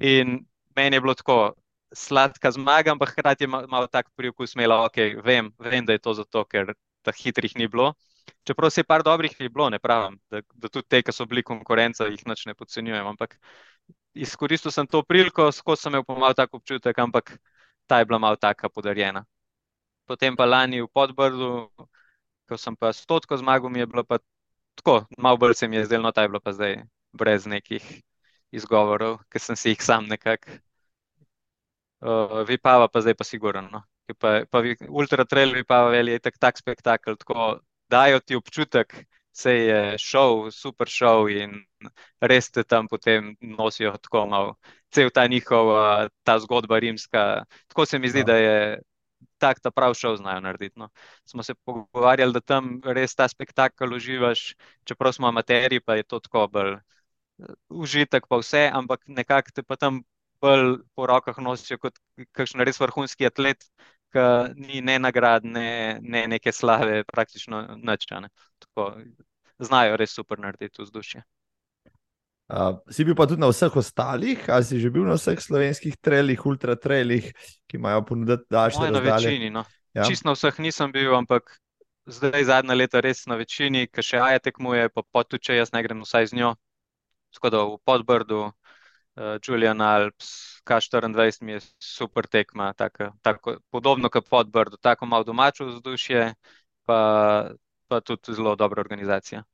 In 0.00 0.40
meni 0.76 0.96
je 0.96 1.04
bilo 1.04 1.14
tako, 1.14 1.54
sladka 1.94 2.50
zmaga, 2.50 2.92
ampak 2.92 3.14
hkrati 3.14 3.44
je 3.44 3.48
malo 3.48 3.68
mal 3.70 3.86
tak 3.88 4.10
priokus 4.16 4.54
imela, 4.54 4.84
ok, 4.84 4.98
vem, 5.24 5.52
vem, 5.58 5.84
da 5.86 5.92
je 5.94 6.02
to 6.02 6.14
zato, 6.14 6.44
ker 6.44 6.74
ta 7.02 7.12
hitrih 7.12 7.56
ni 7.56 7.68
bilo. 7.68 7.94
Čeprav 8.44 8.70
se 8.70 8.80
je 8.80 8.84
par 8.84 9.02
dobrih 9.02 9.34
je 9.40 9.48
bilo, 9.48 9.70
ne 9.70 9.78
pravim, 9.78 10.18
da, 10.30 10.40
da 10.54 10.68
tudi 10.68 10.88
te, 10.88 11.02
ki 11.02 11.12
so 11.12 11.26
bili 11.26 11.42
konkurenca, 11.42 12.08
jih 12.08 12.26
nič 12.26 12.46
ne 12.46 12.54
podcenjujem, 12.54 13.06
ampak 13.06 13.38
izkoristil 14.14 14.72
sem 14.72 14.86
to 14.86 15.02
priliko, 15.02 15.50
skozi 15.52 15.82
sem 15.82 15.92
imel 15.92 16.04
pomal 16.04 16.34
tak 16.34 16.54
občutek, 16.54 16.98
ampak 16.98 17.36
ta 17.86 17.98
je 17.98 18.08
bila 18.08 18.18
malo 18.18 18.36
taka 18.36 18.68
podarjena. 18.68 19.24
Potem 20.06 20.36
pa 20.36 20.44
lani 20.44 20.82
v 20.82 20.88
Podbrdu, 20.88 21.68
ko 22.48 22.56
sem 22.60 22.76
pa 22.76 22.92
stotko 22.92 23.36
zmagal, 23.36 23.70
mi 23.70 23.80
je 23.80 23.86
bilo 23.86 24.04
pa 24.04 24.18
tako, 24.76 25.04
malo 25.18 25.36
bolj 25.36 25.54
se 25.54 25.68
mi 25.68 25.76
je 25.76 25.86
zdelo, 25.86 26.08
no, 26.08 26.12
ta 26.12 26.22
je 26.22 26.28
bila 26.28 26.40
pa 26.40 26.52
zdaj 26.52 26.82
brez 27.12 27.46
nekih 27.46 27.84
izgovorov, 28.52 29.20
ki 29.30 29.38
sem 29.38 29.56
si 29.56 29.74
jih 29.74 29.82
sam 29.82 30.08
nekako. 30.08 30.63
Uh, 32.04 32.42
Vipava 32.44 32.88
pa 32.92 33.00
zdaj 33.00 33.14
pa 33.16 33.24
sigurno. 33.24 33.64
No. 33.72 33.80
Pa, 34.20 34.44
pa 34.44 34.60
ultra 34.88 35.24
trail 35.24 35.54
Vipava 35.56 35.96
je 35.96 36.18
tak, 36.20 36.36
tak 36.38 36.58
spektakel, 36.60 37.16
tako 37.16 37.60
dajo 37.88 38.20
ti 38.20 38.36
občutek, 38.36 38.92
se 39.32 39.52
je 39.52 39.98
šov, 39.98 40.50
super 40.52 40.88
šov 40.88 41.30
in 41.32 41.56
res 42.20 42.50
te 42.52 42.62
tam 42.64 42.88
potem 42.88 43.32
nosijo 43.40 43.96
tako 43.96 44.26
malo. 44.26 44.56
Cel 44.92 45.10
ta 45.10 45.26
njihov, 45.26 45.72
ta 46.22 46.38
zgodba 46.38 46.78
rimska, 46.78 47.44
tako 47.68 47.86
se 47.86 47.98
mi 47.98 48.08
zdi, 48.08 48.22
ja. 48.22 48.24
da 48.24 48.36
je 48.36 48.58
tak 49.38 49.60
ta 49.60 49.70
prav 49.70 49.94
šov 49.98 50.16
znajo 50.20 50.40
narediti. 50.40 50.78
No. 50.78 50.88
Smo 51.24 51.42
se 51.42 51.54
pogovarjali, 51.54 52.32
da 52.32 52.40
tam 52.40 52.80
res 52.84 53.14
ta 53.14 53.28
spektakel 53.28 53.96
uživaš, 53.96 54.54
čeprav 54.84 55.12
smo 55.12 55.28
amateri, 55.28 55.80
pa 55.80 55.96
je 55.96 56.02
to 56.04 56.20
tako 56.20 56.46
bolj 56.48 56.76
užitek, 57.68 58.28
pa 58.28 58.38
vse, 58.38 58.68
ampak 58.72 59.02
nekako 59.06 59.50
te 59.54 59.62
pa 59.62 59.76
tam 59.76 60.04
bolj 60.42 60.78
po 60.94 61.06
rokah 61.06 61.38
nosijo 61.38 61.78
kot 61.82 61.98
kakšen 62.32 62.64
res 62.66 62.80
vrhunski 62.80 63.26
atlet, 63.26 63.62
ki 64.14 64.24
ni 64.60 64.80
ne 64.80 64.98
nagrad, 65.02 65.44
ne, 65.44 65.98
ne 66.02 66.26
neke 66.30 66.52
slave, 66.52 67.02
praktično 67.04 67.64
načane. 67.82 68.30
Tako 68.62 68.92
znajo 69.58 69.96
res 69.96 70.14
super 70.14 70.38
narediti 70.38 70.82
vzdušje. 70.82 71.24
Uh, 72.44 72.76
si 72.92 73.06
bil 73.08 73.16
pa 73.16 73.24
tudi 73.24 73.40
na 73.40 73.48
vseh 73.48 73.72
ostalih, 73.72 74.40
ali 74.52 74.64
si 74.68 74.76
že 74.76 74.90
bil 74.92 75.06
na 75.08 75.16
vseh 75.16 75.40
slovenskih 75.40 75.96
trailih, 75.96 76.42
ultra 76.44 76.76
trailih, 76.76 77.30
ki 77.64 77.78
imajo 77.80 78.02
ponuditi 78.04 78.44
daljše 78.52 78.82
razdalje? 78.84 79.00
Na 79.00 79.16
večini. 79.16 79.50
No. 79.50 79.64
Ja. 79.96 80.04
Čist 80.04 80.26
na 80.28 80.34
vseh 80.36 80.58
nisem 80.60 80.92
bil, 80.92 81.14
ampak 81.16 81.56
zdaj 82.04 82.44
zadnja 82.44 82.76
leta 82.76 83.00
res 83.00 83.24
na 83.30 83.38
večini, 83.40 83.86
ki 83.88 84.04
še 84.04 84.20
aja 84.20 84.42
tekmuje, 84.44 84.90
pa, 84.92 85.02
pa 85.08 85.24
tudi 85.24 85.48
če 85.48 85.56
jaz 85.56 85.72
ne 85.72 85.80
grem 85.86 86.04
vsaj 86.04 86.34
z 86.34 86.40
njo. 86.42 86.52
Tako 87.34 87.50
da 87.50 87.64
v 87.64 87.78
Podbrdu, 87.88 88.42
uh, 89.16 89.38
Julian 89.42 89.80
Alps, 89.80 90.60
K24 90.64 91.42
mi 91.42 91.52
je 91.52 91.60
super 91.78 92.26
tekma, 92.26 92.72
tako, 92.72 93.12
tako, 93.22 93.56
podobno 93.70 94.08
kot 94.10 94.28
Podbrdu, 94.28 94.76
tako 94.76 95.06
malo 95.06 95.24
domače 95.24 95.64
vzdušje, 95.64 96.34
pa, 96.84 97.50
pa 97.88 98.00
tudi 98.00 98.34
zelo 98.34 98.56
dobra 98.56 98.80
organizacija. 98.80 99.44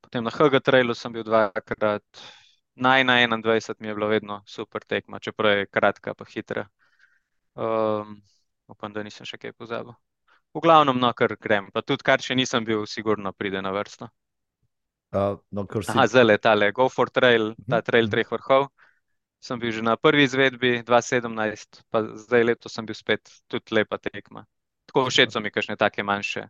Potem 0.00 0.24
na 0.24 0.30
HG 0.30 0.60
Trailu 0.64 0.94
sem 0.94 1.12
bil 1.12 1.24
dvakrat, 1.24 2.04
naj 2.74 3.04
na 3.04 3.18
21 3.22 3.74
mi 3.78 3.88
je 3.88 3.94
bilo 3.94 4.06
vedno 4.06 4.42
super 4.46 4.82
tekma, 4.84 5.18
čeprav 5.18 5.58
je 5.58 5.66
kratka 5.66 6.14
pa 6.14 6.24
hitra. 6.24 6.68
Um, 7.54 8.20
upam, 8.68 8.92
da 8.92 9.02
nisem 9.02 9.26
še 9.26 9.38
kaj 9.38 9.52
pozabil. 9.52 9.94
V 10.54 10.62
glavnem, 10.64 10.98
no, 10.98 11.10
kar 11.12 11.34
grem, 11.36 11.68
pa 11.74 11.82
tudi 11.82 12.06
kar 12.06 12.22
še 12.22 12.34
nisem 12.38 12.64
bil, 12.64 12.86
sigurno 12.86 13.32
pride 13.32 13.62
na 13.62 13.72
vrsto. 13.74 14.08
Uh, 15.12 15.38
no, 15.50 15.64
si... 15.72 15.90
Aha, 15.90 16.06
zdaj 16.06 16.30
je 16.34 16.38
tale 16.38 16.72
Go 16.72 16.88
for 16.92 17.10
Trail, 17.10 17.54
ta 17.68 17.80
trail 17.82 18.04
uh 18.04 18.08
-huh. 18.08 18.12
treh 18.12 18.30
vrhov. 18.30 18.68
Sem 19.40 19.58
bil 19.58 19.72
že 19.72 19.82
na 19.82 19.96
prvi 19.96 20.26
izvedbi 20.26 20.82
2017, 20.82 21.82
pa 21.90 22.02
zdaj 22.02 22.44
leto 22.44 22.68
sem 22.68 22.86
bil 22.86 22.96
spet 22.98 23.30
tudi 23.46 23.74
lepa 23.78 23.98
tekma. 23.98 24.44
Tako 24.90 25.06
všeč 25.10 25.34
so 25.34 25.40
mi 25.40 25.52
kakšne 25.54 25.76
take 25.78 26.02
manjše. 26.02 26.48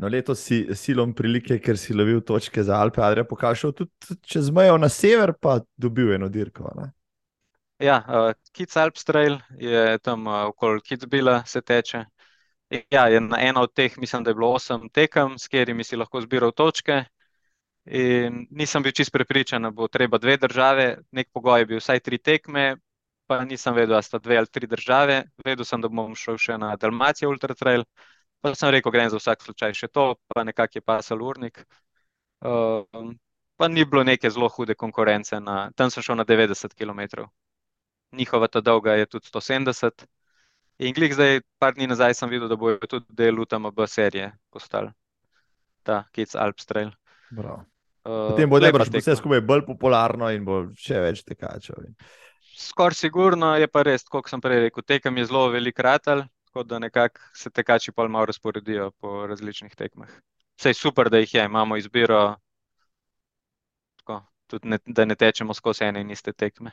No, 0.00 0.08
leto 0.08 0.34
si 0.34 0.62
silom 0.76 1.12
prilike, 1.12 1.58
ker 1.60 1.76
si 1.76 1.92
lovil 1.92 2.22
točke 2.24 2.62
za 2.64 2.78
Alpe, 2.80 3.02
Adrian 3.04 3.26
pokašal 3.28 3.74
tudi 3.76 4.16
čez 4.24 4.48
mejo 4.48 4.78
na 4.80 4.88
sever, 4.88 5.34
pa 5.36 5.58
dobil 5.76 6.14
eno 6.16 6.28
dirko. 6.32 6.70
Ne? 6.76 6.88
Ja, 7.80 7.98
uh, 8.08 8.32
Kids 8.52 8.76
Alps 8.80 9.04
Trail 9.04 9.38
je 9.60 9.98
tam 10.04 10.26
uh, 10.26 10.46
okoli 10.48 10.80
Kidsbila 10.84 11.42
se 11.46 11.60
teče. 11.60 12.04
Ja, 12.88 13.04
na 13.20 13.40
ena 13.40 13.60
od 13.60 13.72
teh, 13.74 13.98
mislim, 13.98 14.24
da 14.24 14.30
je 14.30 14.34
bilo 14.34 14.52
osem 14.56 14.88
tekem, 14.88 15.38
s 15.38 15.48
katerimi 15.48 15.84
si 15.84 15.96
lahko 15.96 16.20
zbiral 16.20 16.52
točke. 16.52 17.04
In 17.90 18.44
nisem 18.54 18.84
bil 18.86 18.92
čist 18.94 19.10
prepričan, 19.12 19.66
da 19.66 19.70
bo 19.74 19.88
treba 19.88 20.18
dve 20.18 20.36
države, 20.36 20.84
nek 21.10 21.28
pogoj 21.32 21.60
je 21.60 21.66
bil 21.66 21.80
vsaj 21.80 22.00
tri 22.06 22.18
tekme, 22.18 22.76
pa 23.26 23.40
nisem 23.44 23.74
vedel, 23.74 23.96
da 23.96 24.02
sta 24.02 24.18
dve 24.18 24.38
ali 24.38 24.46
tri 24.46 24.66
države. 24.70 25.24
Vedel 25.44 25.66
sem, 25.66 25.80
da 25.82 25.88
bom 25.88 26.14
šel 26.14 26.38
še 26.38 26.58
na 26.58 26.76
Dalmacijo 26.76 27.30
Ultra 27.30 27.54
Trail, 27.54 27.84
pa 28.40 28.54
sem 28.54 28.70
rekel, 28.70 28.92
grem 28.94 29.10
za 29.10 29.18
vsak 29.18 29.42
slučaj 29.42 29.74
še 29.74 29.88
to, 29.88 30.14
pa 30.30 30.44
nekak 30.46 30.78
je 30.78 30.82
pasal 30.82 31.22
urnik. 31.22 31.64
Uh, 32.40 32.86
pa 33.58 33.68
ni 33.68 33.84
bilo 33.84 34.04
neke 34.04 34.30
zelo 34.30 34.48
hude 34.48 34.74
konkurence, 34.74 35.40
na, 35.40 35.70
tam 35.76 35.90
sem 35.90 36.02
šel 36.02 36.16
na 36.22 36.24
90 36.24 36.78
km. 36.78 37.26
Njihova 38.12 38.48
ta 38.48 38.60
dolga 38.60 38.94
je 38.98 39.06
tudi 39.06 39.26
170 39.34 39.90
km. 39.90 40.10
In 40.80 40.94
glih 40.96 41.12
zdaj, 41.12 41.42
par 41.60 41.74
dni 41.76 41.90
nazaj, 41.90 42.14
sem 42.16 42.30
videl, 42.32 42.48
da 42.48 42.56
bojo 42.56 42.78
tudi 42.88 43.04
del 43.18 43.42
UTMB 43.42 43.82
serije 43.86 44.30
postali, 44.48 44.88
ta 45.84 46.06
Kids 46.16 46.38
Alps 46.40 46.64
Trail. 46.70 46.94
Uh, 48.00 48.32
Potem 48.32 48.48
bo 48.48 48.60
najbrž 48.62 48.88
vse 48.94 49.16
skupaj 49.18 49.42
bolj 49.44 49.66
popularno 49.66 50.30
in 50.32 50.44
bo 50.44 50.62
še 50.80 51.02
več 51.04 51.20
tekačev. 51.26 51.90
Skoraj 52.60 52.96
sigurno 52.96 53.52
je 53.60 53.68
pa 53.68 53.84
res, 53.84 54.06
kot 54.08 54.28
sem 54.28 54.40
prej 54.40 54.66
rekel, 54.66 54.84
tekem 54.84 55.20
je 55.20 55.26
zelo 55.28 55.46
velik 55.52 55.78
ratal, 55.84 56.24
tako 56.48 56.64
da 56.64 56.80
nekako 56.80 57.20
se 57.36 57.52
tekači 57.52 57.92
pol 57.92 58.08
malo 58.08 58.28
razporedijo 58.30 58.90
po 59.00 59.26
različnih 59.28 59.76
tekmah. 59.76 60.12
Vse 60.60 60.72
je 60.72 60.80
super, 60.80 61.08
da 61.12 61.20
jih 61.20 61.34
je, 61.34 61.44
imamo 61.44 61.76
izbiro, 61.80 62.36
tako, 64.00 64.22
tudi 64.48 64.72
ne, 64.72 64.80
da 64.86 65.04
ne 65.04 65.16
tečemo 65.16 65.56
skozi 65.56 65.84
ene 65.88 66.00
in 66.04 66.12
iste 66.12 66.32
tekme. 66.32 66.72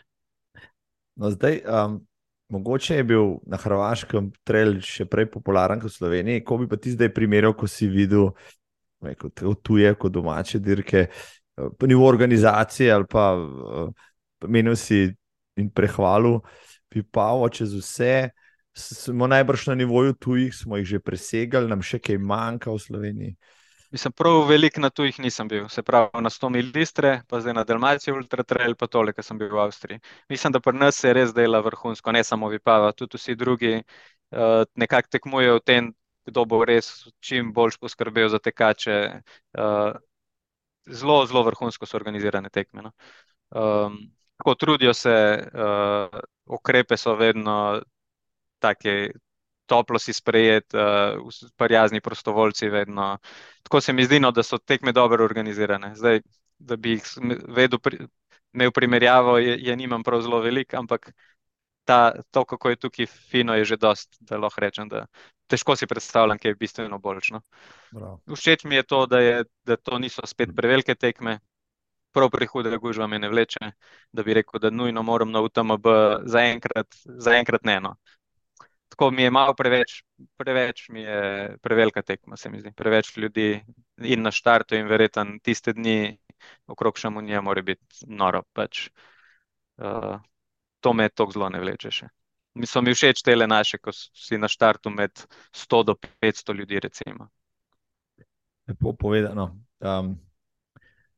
No, 1.15 1.31
zdaj, 1.31 1.61
um, 1.67 2.01
Mogoče 2.49 2.95
je 2.95 3.03
bil 3.03 3.25
na 3.43 3.57
Hrvaškem 3.59 4.29
trail 4.47 4.77
še 4.79 5.03
prej 5.09 5.27
popularen 5.31 5.81
kot 5.81 5.91
v 5.91 5.97
Sloveniji. 5.97 6.43
Ko 6.47 6.55
bi 6.61 6.67
pa 6.71 6.79
ti 6.79 6.93
zdaj 6.93 7.11
primerjal, 7.11 7.51
ko 7.51 7.67
si 7.67 7.89
videl 7.91 8.29
tako 9.01 9.53
tuje, 9.55 9.93
kot 9.95 10.11
domače 10.11 10.59
dirke, 10.59 11.07
eh, 11.07 11.69
po 11.79 11.87
nivo 11.87 12.07
organizacije 12.07 12.91
ali 12.93 13.05
pa 13.09 13.33
uh, 13.35 13.89
menil 14.47 14.75
si 14.75 15.07
in 15.57 15.69
prehvalil, 15.69 16.39
bi 16.93 17.03
pa 17.03 17.31
čez 17.51 17.73
vse, 17.73 18.29
smo 18.77 19.27
najbrž 19.27 19.67
na 19.67 19.75
nivoju 19.75 20.13
tujih, 20.13 20.55
smo 20.55 20.77
jih 20.77 20.85
že 20.85 20.99
presegali, 20.99 21.69
nam 21.69 21.81
še 21.81 21.99
kaj 21.99 22.17
manjka 22.17 22.71
v 22.71 22.79
Sloveniji. 22.79 23.37
Mislim, 23.91 24.11
prav 24.13 24.41
veliko 24.49 24.81
na 24.83 24.89
tujih 24.89 25.19
nisem 25.23 25.47
bil, 25.47 25.67
se 25.69 25.81
pravi 25.83 26.21
na 26.21 26.29
100 26.29 26.49
mil 26.51 26.71
listre, 26.75 27.21
pa 27.27 27.39
zdaj 27.39 27.53
na 27.53 27.63
Dalmaciji 27.63 28.13
Ultra 28.13 28.43
Trail, 28.43 28.75
pa 28.75 28.87
tole, 28.87 29.13
ki 29.15 29.23
sem 29.23 29.37
bil 29.39 29.47
v 29.49 29.61
Avstriji. 29.63 30.01
Mislim, 30.29 30.53
da 30.53 30.59
pri 30.59 30.75
nas 30.77 30.99
se 30.99 31.13
res 31.15 31.31
dela 31.33 31.61
vrhunsko, 31.63 32.11
ne 32.11 32.23
samo 32.23 32.49
Vipava, 32.51 32.91
tudi 32.91 33.17
vsi 33.17 33.35
drugi 33.35 33.77
uh, 33.77 34.65
nekako 34.75 35.15
tekmujejo 35.15 35.55
v 35.55 35.63
tem, 35.63 35.89
kdo 36.27 36.45
bo 36.45 36.63
res 36.65 37.07
čim 37.23 37.53
bolj 37.55 37.77
poskrbel 37.81 38.29
za 38.29 38.39
tekače. 38.39 38.97
Uh, 39.57 39.95
zelo, 40.87 41.25
zelo 41.25 41.43
vrhunsko 41.47 41.85
so 41.85 41.97
organizirane 41.97 42.49
tekme. 42.49 42.87
No. 42.87 42.91
Um, 43.49 43.97
tako 44.37 44.55
trudijo 44.55 44.93
se, 44.93 45.15
uh, 45.53 46.19
ukrepe 46.45 46.97
so 46.97 47.15
vedno 47.15 47.81
take 48.59 49.11
toplo 49.67 49.99
si 49.99 50.13
sprejet, 50.13 50.73
uh, 50.73 51.49
prijazni 51.57 52.01
prostovoljci 52.01 52.69
vedno. 52.69 53.17
Tako 53.63 53.81
se 53.81 53.93
mi 53.93 54.05
zdi, 54.05 54.19
no, 54.19 54.31
da 54.31 54.43
so 54.43 54.57
tekme 54.57 54.91
dobro 54.91 55.23
organizirane. 55.23 55.95
Zdaj, 55.95 56.21
da 56.57 56.75
bi 56.75 56.95
jih 56.95 57.03
vedel, 57.47 57.79
imel 58.53 58.71
primerjavo, 58.71 59.37
je, 59.37 59.57
je 59.59 59.75
nimam 59.75 60.03
prav 60.03 60.21
zelo 60.21 60.39
velik, 60.39 60.73
ampak 60.73 61.11
ta, 61.87 61.99
to, 62.31 62.43
kako 62.45 62.69
je 62.73 62.79
tukaj 62.83 63.07
fino, 63.31 63.55
je 63.55 63.65
že 63.65 63.77
dost, 63.79 64.17
da 64.19 64.37
lahko 64.37 64.61
rečem, 64.61 64.89
da 64.91 65.05
težko 65.47 65.75
si 65.79 65.87
predstavljam, 65.87 66.39
kaj 66.39 66.51
je 66.51 66.59
bistveno 66.59 66.99
boljšno. 66.99 67.41
Všeč 68.35 68.65
mi 68.67 68.75
je 68.75 68.83
to, 68.83 69.05
da, 69.07 69.21
je, 69.23 69.45
da 69.65 69.77
to 69.77 69.99
niso 69.99 70.25
spet 70.27 70.51
prevelike 70.55 70.95
tekme. 70.95 71.39
Prav 72.15 72.31
prihude 72.33 72.71
gužva 72.81 73.05
me 73.07 73.19
ne 73.19 73.29
vleče, 73.29 73.71
da 74.11 74.23
bi 74.23 74.33
rekel, 74.33 74.59
da 74.59 74.71
nujno 74.73 75.03
moram 75.03 75.31
na 75.31 75.41
UTMB 75.45 75.87
zaenkrat, 76.25 76.95
zaenkrat 77.05 77.67
ne. 77.67 77.79
No 77.83 77.95
tako 78.89 79.11
mi 79.11 79.23
je 79.23 79.31
malo 79.31 79.53
preveč, 79.53 80.03
preveč 80.37 80.89
mi 80.89 81.01
je 81.01 81.57
prevelika 81.61 82.01
tekma, 82.01 82.37
se 82.37 82.49
mi 82.49 82.59
zdi. 82.59 82.71
Preveč 82.71 83.17
ljudi 83.17 83.63
in 83.97 84.21
na 84.21 84.31
štartu, 84.31 84.75
in 84.75 84.87
verjetno 84.87 85.25
tiste 85.43 85.73
dni 85.73 86.17
okrog 86.67 86.97
Šamunija 86.97 87.41
mora 87.41 87.61
biti 87.61 88.05
noro. 88.07 88.43
Pač, 88.53 88.87
uh, 89.77 90.17
to 90.87 90.93
me 90.93 91.09
tako 91.09 91.35
zelo 91.35 91.49
ne 91.51 91.59
vleče 91.59 91.91
še. 91.91 92.07
Mi 92.55 92.65
so 92.65 92.79
mi 92.81 92.93
všeč 92.95 93.19
te 93.27 93.35
le 93.35 93.45
naše, 93.47 93.77
ko 93.83 93.91
si 93.91 94.37
na 94.39 94.47
štartu 94.47 94.89
med 94.89 95.11
100 95.51 95.81
do 95.83 95.95
500 96.23 96.55
ljudi. 96.55 96.79
Recimo. 96.79 97.27
Lepo 98.67 98.93
povedano. 98.95 99.49
Um, 99.83 100.13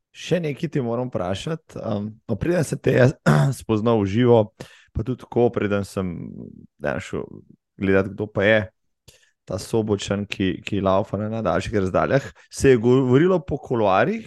še 0.10 0.40
nekaj 0.42 0.72
ti 0.74 0.82
moram 0.82 1.12
vprašati. 1.12 1.78
Um, 1.78 2.10
no, 2.26 2.36
Preden 2.36 2.66
se 2.66 2.80
te 2.82 2.96
spoznal 3.62 4.02
v 4.02 4.10
živo, 4.10 4.40
pa 4.92 5.06
tudi 5.06 5.22
tako, 5.22 5.52
preden 5.54 5.86
sem 5.86 6.16
šel 6.82 7.28
gledati, 7.78 8.16
kdo 8.18 8.28
pa 8.34 8.48
je 8.48 8.58
ta 9.46 9.60
sobočen, 9.62 10.26
ki, 10.30 10.50
ki 10.66 10.82
laufa 10.86 11.18
na 11.22 11.30
najdaljših 11.38 11.78
razdaljah, 11.86 12.26
se 12.50 12.74
je 12.74 12.82
govorilo 12.82 13.38
po 13.46 13.62
koloarjih, 13.62 14.26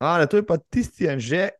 da 0.00 0.24
to 0.24 0.40
je 0.40 0.48
pa 0.48 0.56
tisti 0.56 1.08
en 1.12 1.20
že, 1.20 1.50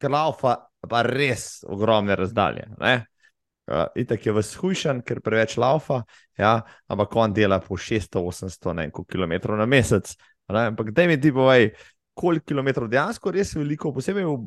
ki 0.00 0.10
laufa 0.12 0.56
pa 0.86 1.02
res 1.06 1.64
ogromne 1.66 2.16
razdalje. 2.16 2.68
Uh, 2.78 3.84
Itak 3.98 4.24
je 4.24 4.32
vzhujšan, 4.32 5.02
ker 5.04 5.20
preveč 5.20 5.58
laufa, 5.60 6.02
ja, 6.38 6.62
ampak 6.88 7.16
on 7.20 7.34
dela 7.36 7.58
po 7.60 7.76
600-800 7.76 8.88
km 9.04 9.34
na 9.58 9.66
mesec. 9.68 10.14
Ne? 10.48 10.70
Ampak 10.72 10.92
da 10.96 11.04
mi 11.06 11.18
ti 11.20 11.32
povej, 11.34 11.72
koliko 12.16 12.48
kilometrov 12.48 12.88
dejansko 12.88 13.32
res 13.34 13.52
veliko, 13.58 13.92
posebej 13.92 14.24
v 14.24 14.38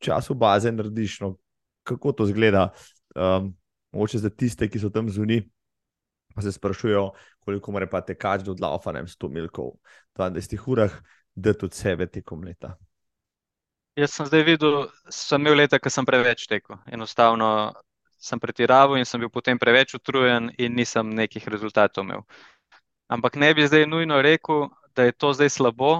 času 0.00 0.34
baze 0.34 0.72
narediš, 0.72 1.20
no, 1.20 1.34
kako 1.84 2.12
to 2.16 2.26
zgleda. 2.30 2.70
Um, 3.14 3.52
mogoče 3.92 4.22
za 4.22 4.30
tiste, 4.30 4.68
ki 4.70 4.80
so 4.80 4.90
tam 4.94 5.10
zunaj, 5.10 5.42
pa 6.34 6.42
se 6.42 6.52
sprašujejo, 6.52 7.10
koliko 7.44 7.72
mora 7.74 7.88
pa 7.90 8.00
tekač 8.06 8.46
do 8.46 8.54
odlaufa, 8.54 8.94
ne 8.94 9.02
vem, 9.02 9.10
100 9.10 9.30
milkov 9.34 9.74
v 10.14 10.22
20 10.22 10.68
urah, 10.70 10.94
da 11.34 11.54
tudi 11.54 11.76
sebe 11.76 12.06
tekom 12.06 12.44
leta. 12.46 12.76
Jaz 14.00 14.14
sem 14.16 14.26
zdaj 14.26 14.42
videl, 14.46 14.76
sem 15.12 15.42
imel 15.42 15.58
leta, 15.60 15.78
ker 15.78 15.92
sem 15.92 16.06
preveč 16.08 16.46
tekel. 16.48 16.78
Enostavno 16.88 17.48
sem 18.20 18.40
pretiraval 18.40 18.96
in 18.96 19.08
sem 19.08 19.20
bil 19.20 19.28
potem 19.32 19.58
preveč 19.60 19.92
utrujen 19.98 20.48
in 20.56 20.76
nisem 20.76 21.10
nekih 21.18 21.48
rezultatov 21.52 22.06
imel. 22.06 22.22
Ampak 23.12 23.36
ne 23.42 23.50
bi 23.54 23.66
zdaj 23.66 23.84
nujno 23.90 24.22
rekel, 24.24 24.70
da 24.96 25.04
je 25.04 25.12
to 25.12 25.32
zdaj 25.36 25.52
slabo, 25.56 25.90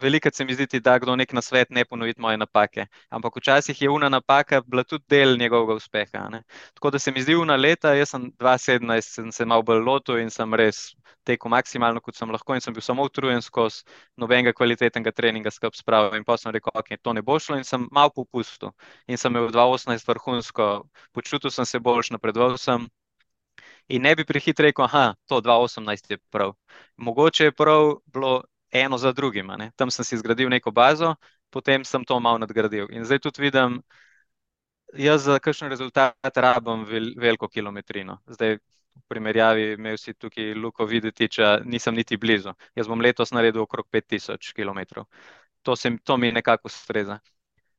veliko 0.00 0.30
se 0.32 0.44
mi 0.44 0.54
zdi, 0.54 0.80
da 0.80 0.98
kdo 0.98 1.16
nek 1.16 1.32
na 1.32 1.42
svet 1.42 1.70
ne 1.70 1.84
ponoviti 1.84 2.20
moje 2.20 2.36
napake. 2.36 2.86
Ampak 3.08 3.36
včasih 3.36 3.82
je 3.82 3.90
una 3.90 4.08
napaka 4.08 4.60
bila 4.66 4.84
tudi 4.84 5.04
del 5.08 5.38
njegovega 5.38 5.74
uspeha. 5.74 6.28
Ne? 6.28 6.42
Tako 6.74 6.90
da 6.90 6.98
se 6.98 7.12
mi 7.12 7.22
zdi 7.22 7.34
una 7.34 7.56
leta, 7.56 7.94
jaz 7.94 8.10
sem 8.10 8.32
2017, 8.38 9.00
sem 9.00 9.32
se 9.32 9.44
malo 9.44 9.62
bolj 9.62 9.84
lotil 9.84 10.18
in 10.18 10.30
sem 10.30 10.54
res 10.54 10.94
tekel 11.24 11.50
maksimalno, 11.50 12.00
kot 12.00 12.16
sem 12.16 12.30
lahko, 12.30 12.54
in 12.54 12.60
sem 12.60 12.74
bil 12.74 12.82
samo 12.84 13.04
utrujen 13.04 13.42
skozi 13.42 13.84
nobenega 14.20 14.52
kvalitetnega 14.52 15.12
treninga 15.12 15.50
skupaj 15.50 15.80
spravil. 15.80 16.18
In 16.18 16.24
pa 16.24 16.36
sem 16.36 16.52
rekel, 16.52 16.72
ok, 16.74 16.96
to 17.02 17.12
ne 17.12 17.22
bo 17.22 17.38
šlo, 17.38 17.56
in 17.58 17.64
sem 17.64 17.88
malo 17.92 18.12
popustil. 18.14 18.74
In 19.08 19.20
sem 19.20 19.32
imel 19.32 19.48
2018 19.52 20.08
vrhunsko, 20.08 20.68
počutil 21.12 21.50
sem 21.50 21.66
se 21.66 21.80
boljš, 21.80 22.12
napredoval 22.16 22.58
sem. 22.58 22.88
In 23.88 24.02
ne 24.02 24.14
bi 24.16 24.24
prehitro 24.24 24.64
rekel, 24.64 24.88
da 24.92 25.14
to 25.28 25.40
2018 25.40 26.10
je 26.10 26.18
prav. 26.30 26.54
Mogoče 26.96 27.44
je 27.44 27.52
prav 27.52 27.96
bilo 28.06 28.42
eno 28.74 28.98
za 28.98 29.12
drugim. 29.12 29.48
Tam 29.76 29.90
sem 29.90 30.04
si 30.04 30.16
zgradil 30.16 30.48
neko 30.50 30.70
bazo, 30.70 31.14
potem 31.50 31.84
sem 31.84 32.04
to 32.04 32.20
malo 32.20 32.38
nadgradil. 32.38 32.88
In 32.90 33.04
zdaj 33.04 33.18
tudi 33.22 33.42
vidim, 33.42 33.82
jaz 34.98 35.24
za 35.24 35.38
kakšen 35.38 35.70
rezultat 35.70 36.36
rabim 36.36 36.84
vel, 36.84 37.12
veliko 37.16 37.48
kilometrino. 37.48 38.18
Zdaj, 38.26 38.58
v 38.94 39.02
primerjavi, 39.08 39.72
imel 39.74 39.98
si 39.98 40.14
tukaj 40.14 40.54
luko 40.54 40.86
videti, 40.86 41.28
če 41.28 41.60
nisem 41.64 41.94
niti 41.94 42.16
blizu. 42.16 42.54
Jaz 42.74 42.90
bom 42.90 43.00
letos 43.00 43.32
naredil 43.34 43.62
okrog 43.62 43.86
5000 43.90 44.54
km. 44.54 45.06
To, 45.62 45.76
se, 45.76 45.90
to 46.04 46.16
mi 46.16 46.32
nekako 46.32 46.68
ustreza. 46.68 47.18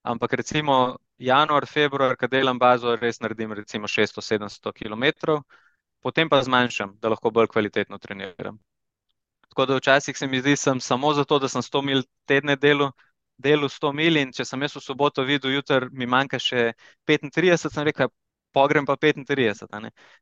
Ampak 0.04 0.34
recimo 0.34 0.98
januar, 1.18 1.66
februar, 1.68 2.16
kad 2.16 2.32
delam 2.32 2.60
bazo, 2.60 2.96
res 2.96 3.20
naredim 3.20 3.54
recimo 3.54 3.88
600-700 3.88 4.74
km, 4.74 5.40
potem 6.02 6.30
pa 6.30 6.42
zmanjšam, 6.44 6.98
da 7.02 7.10
lahko 7.10 7.32
bolj 7.32 7.48
kvalitetno 7.48 7.98
treniram. 7.98 8.60
Tako 9.56 9.66
da 9.66 9.76
včasih 9.76 10.18
se 10.18 10.28
mi 10.28 10.40
zdi, 10.42 10.52
da 10.52 10.56
sem 10.60 10.80
samo 10.84 11.14
zato, 11.14 11.40
da 11.40 11.48
sem 11.48 11.62
100 11.62 11.82
mil 11.82 12.02
tedne 12.28 12.56
delo, 12.56 12.92
delo 13.38 13.70
100 13.70 13.94
mil 13.96 14.18
in 14.20 14.34
če 14.36 14.44
sem 14.44 14.62
jaz 14.62 14.76
v 14.76 14.82
soboto 14.84 15.24
videl, 15.24 15.54
jutr 15.56 15.88
mi 15.92 16.06
manjka 16.06 16.40
še 16.44 16.74
35, 17.08 17.70
sem 17.72 17.88
rekel, 17.88 18.12
pogrem 18.52 18.86
pa 18.86 18.98
35. 19.00 19.64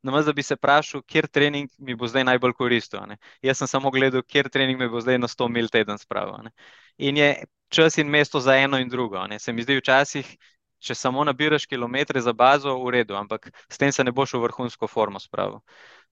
Namaz, 0.06 0.28
da 0.30 0.32
bi 0.32 0.42
se 0.42 0.54
vprašal, 0.54 1.02
kjer 1.02 1.26
trening 1.26 1.70
mi 1.78 1.96
bo 1.98 2.06
zdaj 2.06 2.28
najbolj 2.30 2.54
koristil. 2.60 3.16
Jaz 3.42 3.58
sem 3.58 3.70
samo 3.74 3.90
gledal, 3.90 4.22
kjer 4.22 4.52
trening 4.54 4.78
mi 4.78 4.88
bo 4.88 5.02
zdaj 5.02 5.18
na 5.18 5.30
100 5.30 5.50
mil 5.50 5.70
teden 5.70 5.98
spravil. 5.98 6.50
In 6.98 7.18
je 7.18 7.34
čas 7.74 7.98
in 7.98 8.10
mesto 8.10 8.38
za 8.40 8.54
eno 8.54 8.78
in 8.78 8.88
drugo. 8.88 9.26
Se 9.38 9.52
mi 9.52 9.66
zdi 9.66 9.80
včasih, 9.80 10.30
če 10.78 10.94
samo 10.94 11.26
nabiraš 11.26 11.66
kilometre 11.66 12.20
za 12.22 12.32
bazo, 12.32 12.78
v 12.86 12.90
redu, 13.00 13.18
ampak 13.18 13.50
s 13.66 13.78
tem 13.82 13.90
se 13.92 14.04
ne 14.04 14.12
boš 14.12 14.38
v 14.38 14.46
vrhunsko 14.46 14.86
formo 14.86 15.18
spravil. 15.18 15.58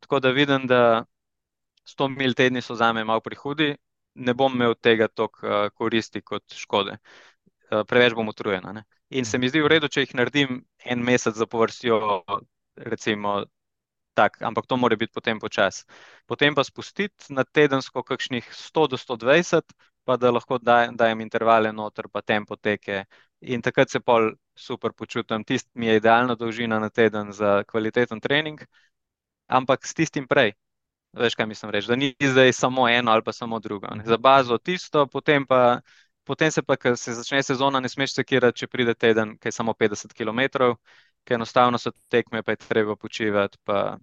Tako 0.00 0.20
da 0.20 0.30
vidim, 0.30 0.66
da 0.66 1.04
100 1.88 2.08
mil 2.16 2.34
tedni 2.34 2.62
so 2.62 2.74
za 2.74 2.92
me 2.92 3.04
malo 3.04 3.20
prihudi, 3.20 3.74
ne 4.14 4.34
bom 4.34 4.54
imel 4.54 4.74
tega 4.74 5.08
toliko 5.08 5.46
uh, 5.46 5.68
koristi 5.74 6.22
kot 6.22 6.54
škode. 6.54 6.98
Uh, 7.70 7.82
preveč 7.88 8.14
bom 8.14 8.28
utrujen. 8.28 8.68
Ne? 8.74 8.84
In 9.10 9.24
se 9.24 9.38
mi 9.38 9.48
zdi 9.48 9.62
v 9.62 9.70
redu, 9.74 9.88
če 9.88 10.06
jih 10.06 10.14
naredim 10.16 10.62
en 10.84 11.04
mesec 11.04 11.36
za 11.36 11.46
povrstjo, 11.46 12.22
recimo, 12.76 13.42
tak, 14.14 14.38
ampak 14.42 14.66
to 14.66 14.76
mora 14.76 14.96
biti 14.96 15.12
potem 15.12 15.40
počas. 15.40 15.84
Potem 16.26 16.54
pa 16.54 16.64
spustiti 16.64 17.32
na 17.32 17.44
tedensko 17.44 18.02
kakšnih 18.02 18.48
100 18.52 18.86
do 18.92 18.96
120, 18.96 19.74
pa 20.04 20.16
da 20.16 20.30
lahko 20.30 20.58
dajem, 20.58 20.96
dajem 20.96 21.20
intervale 21.20 21.72
noter, 21.72 22.08
pa 22.12 22.22
tempo 22.22 22.56
teke. 22.56 23.04
In 23.40 23.62
takrat 23.62 23.90
se 23.90 24.00
pol 24.00 24.32
super 24.54 24.92
počutim. 24.92 25.44
Tist 25.44 25.68
mi 25.74 25.86
je 25.86 25.96
idealna 25.96 26.34
dolžina 26.34 26.78
na 26.78 26.90
teden 26.90 27.32
za 27.32 27.62
kvaliteten 27.64 28.20
trening, 28.20 28.60
ampak 29.48 29.86
s 29.86 29.94
tistim 29.94 30.28
prej. 30.28 30.52
Veš, 31.12 31.34
kaj 31.34 31.46
mislim 31.46 31.70
reči, 31.70 31.88
da 31.88 31.96
ni 31.96 32.14
zdaj 32.20 32.52
samo 32.52 32.88
eno 32.88 33.12
ali 33.12 33.22
pa 33.24 33.32
samo 33.32 33.58
drugo. 33.58 33.86
Ne. 33.94 34.04
Za 34.06 34.16
bazo 34.16 34.58
tisto, 34.58 35.06
potem 35.06 35.46
pa, 35.46 35.80
potem 36.24 36.50
se 36.50 36.62
pa, 36.62 36.76
ko 36.76 36.96
se 36.96 37.12
začne 37.12 37.42
sezona, 37.42 37.80
ne 37.80 37.88
smeš 37.88 38.14
sekirati, 38.14 38.58
če 38.58 38.66
pride 38.66 38.94
teden, 38.94 39.36
ki 39.38 39.48
je 39.48 39.52
samo 39.52 39.72
50 39.72 40.14
km, 40.16 40.72
ker 41.24 41.36
enostavno 41.36 41.78
so 41.78 41.92
tekme, 42.08 42.42
pa 42.42 42.56
je 42.56 42.62
treba 42.64 42.96
počivati, 42.96 43.58
pa 43.64 43.98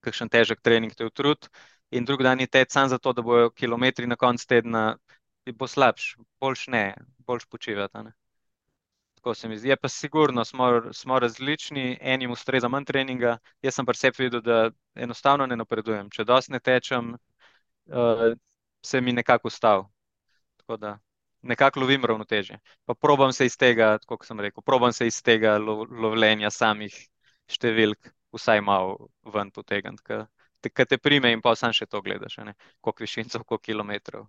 kakšen 0.00 0.28
težek 0.28 0.60
trening 0.60 0.94
te 0.94 1.06
utrud. 1.06 1.48
In 1.90 2.04
drug 2.04 2.22
dan 2.26 2.40
je 2.40 2.50
ted 2.50 2.70
sam 2.70 2.88
zato, 2.88 3.12
da 3.12 3.22
bojo 3.22 3.50
kilometri 3.50 4.06
na 4.06 4.16
koncu 4.16 4.46
tedna, 4.48 4.96
bo 5.54 5.66
slabš, 5.70 6.16
boljš 6.40 6.66
ne, 6.74 6.84
boljš 7.18 7.46
počivati 7.46 8.23
tako 9.24 9.34
se 9.34 9.48
mi 9.48 9.58
zdi. 9.58 9.68
Je 9.68 9.76
pa 9.76 9.88
sigurno, 9.88 10.44
smo, 10.44 10.92
smo 10.92 11.18
različni, 11.18 11.98
enim 12.00 12.30
ustreza 12.30 12.68
manj 12.68 12.84
treninga. 12.84 13.38
Jaz 13.62 13.74
sem 13.74 13.86
pa 13.86 13.94
sebi 13.94 14.26
videl, 14.26 14.42
da 14.44 14.70
enostavno 14.94 15.46
ne 15.46 15.56
napredujem. 15.56 16.10
Če 16.12 16.26
dosti 16.28 16.52
ne 16.52 16.60
tečem, 16.60 17.14
uh, 17.88 18.34
se 18.84 19.00
mi 19.00 19.12
nekako 19.12 19.48
ustav. 19.48 19.86
Tako 20.60 20.76
da 20.76 20.98
nekako 21.42 21.80
lovim 21.80 22.04
ravnoteže. 22.04 22.58
Pa 22.84 22.94
probam 22.94 23.32
se 23.32 23.46
iz 23.46 23.56
tega, 23.56 23.98
kot 24.06 24.26
sem 24.26 24.40
rekel, 24.40 24.62
probam 24.62 24.92
se 24.92 25.06
iz 25.06 25.22
tega 25.22 25.56
lo, 25.58 25.86
lovljenja 25.88 26.50
samih 26.50 26.92
številk, 27.48 28.12
vsaj 28.36 28.60
malo 28.60 29.08
ven 29.32 29.50
potegniti. 29.50 30.20
Kaj 30.68 30.84
te 30.84 30.98
prime 30.98 31.32
in 31.32 31.40
pa 31.40 31.56
sam 31.56 31.72
še 31.72 31.86
to 31.86 32.02
gledaš, 32.04 32.36
koliko 32.80 33.00
višincev, 33.00 33.44
koliko 33.44 33.64
kilometrov. 33.72 34.28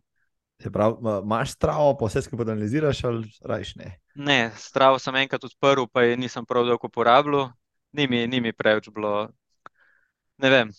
Se 0.64 0.72
pravi, 0.72 1.20
imaš 1.20 1.52
stravo, 1.60 1.98
pa 2.00 2.08
vse 2.08 2.24
skupaj 2.24 2.48
analiziraš 2.48 3.04
ali 3.04 3.28
rajš 3.44 3.76
ne? 3.76 3.92
Ne, 4.16 4.52
stravo 4.56 5.00
sem 5.00 5.16
enkrat 5.20 5.44
odprl, 5.44 5.88
pa 5.92 6.04
je 6.06 6.16
nisem 6.18 6.46
prav 6.48 6.66
dolgo 6.66 6.88
uporabljal, 6.88 7.50
ni 7.92 8.08
mi, 8.08 8.28
ni 8.28 8.40
mi 8.42 8.54
preveč 8.54 8.88
bilo. 8.90 9.28
Ne 10.38 10.50
vem, 10.50 10.72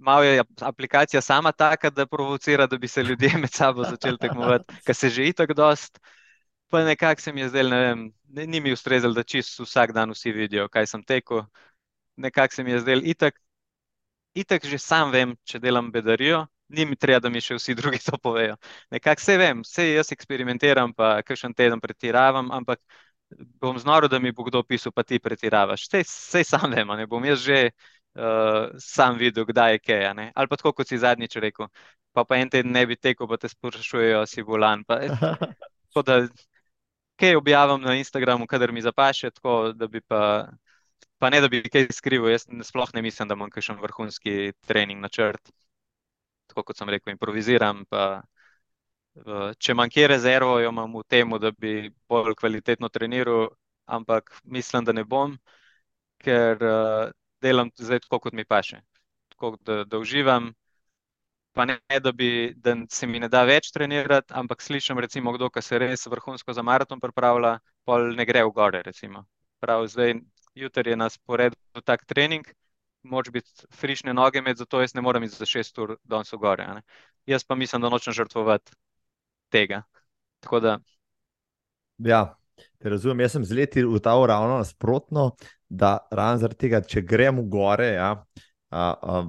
malo 0.00 0.24
je 0.24 0.42
aplikacija 0.60 1.20
sama 1.20 1.52
taka, 1.52 1.90
da 1.90 2.06
provocira, 2.06 2.66
da 2.66 2.78
bi 2.78 2.88
se 2.88 3.02
ljudje 3.02 3.30
med 3.42 3.52
sabo 3.52 3.84
začeli 3.84 4.18
tekmovati, 4.18 4.74
ker 4.86 4.94
se 4.94 5.08
že 5.10 5.28
itak 5.28 5.54
dost. 5.54 6.00
Pa 6.68 6.84
nekako 6.84 7.20
se 7.20 7.32
mi 7.32 7.40
je 7.40 7.48
zdelo, 7.48 7.70
ne 7.70 7.80
vem, 7.80 8.12
ni 8.50 8.60
mi 8.60 8.72
ustrezalo, 8.72 9.14
da 9.14 9.22
čisto 9.22 9.62
vsak 9.62 9.92
dan 9.92 10.10
vsi 10.10 10.32
vidijo, 10.32 10.68
kaj 10.68 10.86
sem 10.86 11.04
tekel. 11.04 11.44
Nekako 12.16 12.54
se 12.54 12.64
mi 12.64 12.70
je 12.70 12.80
zdelo, 12.80 13.02
itak, 13.04 13.40
itak 14.34 14.66
že 14.66 14.78
sam 14.78 15.10
vem, 15.10 15.36
če 15.44 15.58
delam 15.58 15.92
bedarijo 15.92 16.46
ni 16.68 16.86
mi 16.86 16.96
treba, 16.96 17.20
da 17.20 17.30
mi 17.30 17.40
še 17.40 17.58
vsi 17.58 17.74
drugi 17.74 17.98
to 18.04 18.18
povejo. 18.22 18.56
Nekako 18.94 19.20
vse 19.20 19.36
vem, 19.38 19.62
vse 19.66 19.88
jaz 19.90 20.12
eksperimentiram, 20.12 20.94
pa 20.96 21.16
kakšen 21.22 21.54
teden 21.54 21.80
pretiravam, 21.80 22.50
ampak 22.52 22.80
bom 23.60 23.78
znoro, 23.78 24.08
da 24.08 24.18
mi 24.18 24.32
bo 24.32 24.44
kdo 24.44 24.62
pisal, 24.62 24.92
pa 24.92 25.02
ti 25.02 25.18
pretiravaš. 25.18 25.88
Vse, 25.92 26.44
sam 26.44 26.70
vem, 26.72 26.88
ne 26.98 27.06
bom 27.06 27.24
jaz 27.24 27.42
že 27.44 27.60
uh, 27.68 28.72
sam 28.78 29.18
videl, 29.18 29.44
kdaj 29.44 29.72
je 29.76 29.78
kaj. 29.84 30.08
Ali 30.34 30.48
pa 30.48 30.56
tako, 30.56 30.72
kot 30.72 30.88
si 30.88 30.98
zadnjič 30.98 31.36
rekel, 31.42 31.68
pa, 32.12 32.24
pa 32.24 32.38
en 32.38 32.50
teden 32.50 32.72
ne 32.72 32.86
bi 32.86 32.96
tekel, 32.96 33.28
pa 33.28 33.36
te 33.36 33.48
sprašujejo, 33.48 34.24
si 34.26 34.42
bolan. 34.42 34.84
Pa, 34.84 35.00
tako 35.90 36.02
da 36.06 36.20
kaj 37.20 37.36
objavim 37.36 37.82
na 37.82 37.94
Instagramu, 37.96 38.46
kadar 38.46 38.72
mi 38.72 38.82
zapaše, 38.82 39.30
tako 39.30 39.72
da 39.72 39.86
bi 39.88 40.00
pa. 40.00 40.48
Pa 41.22 41.30
ne, 41.30 41.38
da 41.40 41.48
bi 41.48 41.62
kaj 41.62 41.86
skrival, 41.94 42.32
jaz 42.34 42.42
sploh 42.66 42.90
ne 42.92 43.00
mislim, 43.02 43.28
da 43.30 43.36
imam 43.38 43.50
kakšen 43.50 43.78
vrhunski 43.80 44.52
trening 44.66 45.00
na 45.00 45.08
črt 45.08 45.52
tako 46.46 46.64
kot 46.70 46.78
sem 46.78 46.88
rekel, 46.88 47.14
improviziram. 47.14 47.84
Pa, 47.90 48.22
če 49.58 49.74
manj 49.78 49.92
kje 49.94 50.08
rezervo, 50.10 50.58
jo 50.62 50.72
imam 50.72 50.96
v 50.98 51.04
tem, 51.08 51.36
da 51.40 51.52
bi 51.52 51.90
bolj 52.10 52.34
kvalitetno 52.40 52.90
treniral, 52.90 53.48
ampak 53.86 54.32
mislim, 54.44 54.84
da 54.84 54.92
ne 54.92 55.04
bom, 55.04 55.36
ker 56.24 56.58
delam 57.44 57.70
zdaj 57.78 58.04
tako, 58.06 58.20
kot 58.26 58.32
mi 58.34 58.44
paše. 58.44 58.80
Tako 59.34 59.56
da, 59.60 59.84
da 59.84 59.98
uživam. 59.98 60.52
Pa 61.54 61.64
ne, 61.64 61.78
da, 62.02 62.10
bi, 62.12 62.50
da 62.56 62.74
se 62.90 63.06
mi 63.06 63.20
ne 63.22 63.28
da 63.30 63.44
več 63.46 63.70
trenirati, 63.70 64.34
ampak 64.34 64.62
slišim, 64.62 64.98
recimo, 64.98 65.32
kdo, 65.36 65.50
se 65.62 65.78
res 65.78 66.06
vrhunsko 66.10 66.52
za 66.52 66.64
maraton 66.66 66.98
pripravlja, 67.00 67.60
pol 67.86 68.10
ne 68.18 68.26
gre 68.26 68.42
v 68.42 68.50
gore. 68.56 68.82
Prav 69.62 69.86
zdaj, 69.86 70.16
jutri 70.54 70.90
je 70.90 70.96
na 70.96 71.06
sporedu 71.10 71.84
tak 71.84 72.02
trening, 72.10 72.42
moč 73.04 73.30
biti 73.30 73.68
frišne 73.72 74.14
noge 74.14 74.40
imeti, 74.40 74.62
zato 74.64 74.80
jaz 74.80 74.94
ne 74.94 75.02
morem 75.04 75.24
iti 75.24 75.36
za 75.36 75.46
šest 75.46 75.78
ur 75.78 75.96
danes 76.04 76.32
v 76.32 76.40
gore. 76.40 76.66
Jaz 77.26 77.44
pa 77.44 77.54
mislim, 77.54 77.82
da 77.82 77.92
nočem 77.92 78.12
žrtvovati 78.12 78.72
tega. 79.52 79.82
Tako 80.44 80.60
da, 80.60 80.78
Ja, 81.98 82.34
te 82.78 82.90
razumem. 82.90 83.20
Jaz 83.20 83.36
sem 83.36 83.44
z 83.44 83.54
leti 83.54 83.84
utaval 83.84 84.26
ravno 84.26 84.56
nasprotno, 84.58 85.30
da 85.68 85.98
ravno 86.10 86.38
zaradi 86.42 86.58
tega, 86.66 86.80
če 86.82 87.02
grem 87.06 87.38
v 87.38 87.46
gore, 87.50 87.92
ja, 87.94 88.10
a, 88.70 88.82
a, 88.90 89.20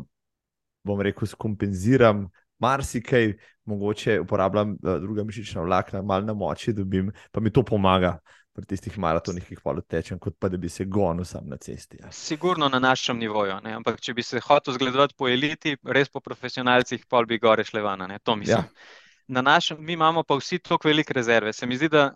bom 0.85 1.01
rekel, 1.01 1.29
skompenziram 1.29 2.25
marsikaj, 2.61 3.35
mogoče 3.69 4.19
uporabljam 4.23 4.75
a, 4.81 4.97
druga 5.03 5.25
mišična 5.27 5.61
vlakna, 5.65 6.01
malo 6.01 6.25
na 6.25 6.33
moči 6.33 6.73
dobim, 6.73 7.11
pa 7.31 7.41
mi 7.41 7.53
to 7.53 7.63
pomaga 7.63 8.17
pri 8.55 8.65
tistih 8.65 8.95
maratonih, 9.01 9.43
ki 9.43 9.57
jih 9.57 9.63
pol 9.63 9.81
tečem, 9.83 10.19
kot 10.21 10.37
pa 10.39 10.49
da 10.51 10.57
bi 10.57 10.69
se 10.71 10.85
gonil 10.87 11.27
sam 11.27 11.49
na 11.51 11.57
cesti. 11.61 11.99
Ja. 12.01 12.11
sigurno 12.11 12.69
na 12.71 12.79
našem 12.79 13.19
nivoju, 13.19 13.57
ne, 13.63 13.73
ampak 13.75 13.99
če 14.01 14.13
bi 14.15 14.23
se 14.23 14.39
hotel 14.39 14.77
zgledovati 14.77 15.15
po 15.17 15.27
eliti, 15.27 15.75
res 15.83 16.09
po 16.09 16.21
profesionalcih, 16.23 17.03
pol 17.11 17.27
bi 17.27 17.39
gore 17.43 17.65
šle 17.67 17.83
van, 17.83 18.05
a 18.05 18.07
ne, 18.07 18.19
to 18.23 18.35
mislim. 18.39 18.63
Ja. 18.63 18.93
Na 19.27 19.41
našem, 19.41 19.81
mi 19.83 19.93
imamo 19.93 20.23
pa 20.23 20.37
vsi 20.39 20.59
toliko 20.59 20.87
velike 20.87 21.13
rezerve. 21.13 21.51
Se 21.53 21.67
mi 21.67 21.75
zdi, 21.75 21.89
da 21.89 22.11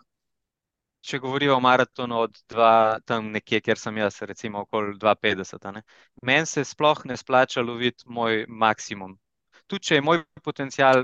če 1.02 1.20
govorijo 1.20 1.56
o 1.58 1.64
maratonu 1.64 2.20
od 2.24 2.38
dva, 2.50 3.00
tam 3.06 3.32
nekje, 3.34 3.60
kjer 3.66 3.80
sem 3.82 3.98
jaz, 3.98 4.22
recimo 4.30 4.64
okoli 4.68 4.96
2,50, 5.02 5.68
a 5.68 5.74
ne. 5.76 5.84
Meni 6.24 6.48
se 6.48 6.64
sploh 6.64 7.04
ne 7.10 7.18
splača 7.18 7.66
loviti 7.66 8.08
moj 8.08 8.46
maksimum. 8.48 9.18
Tudi 9.68 9.90
če 9.90 10.00
je 10.00 10.06
moj 10.06 10.24
potencial 10.44 11.04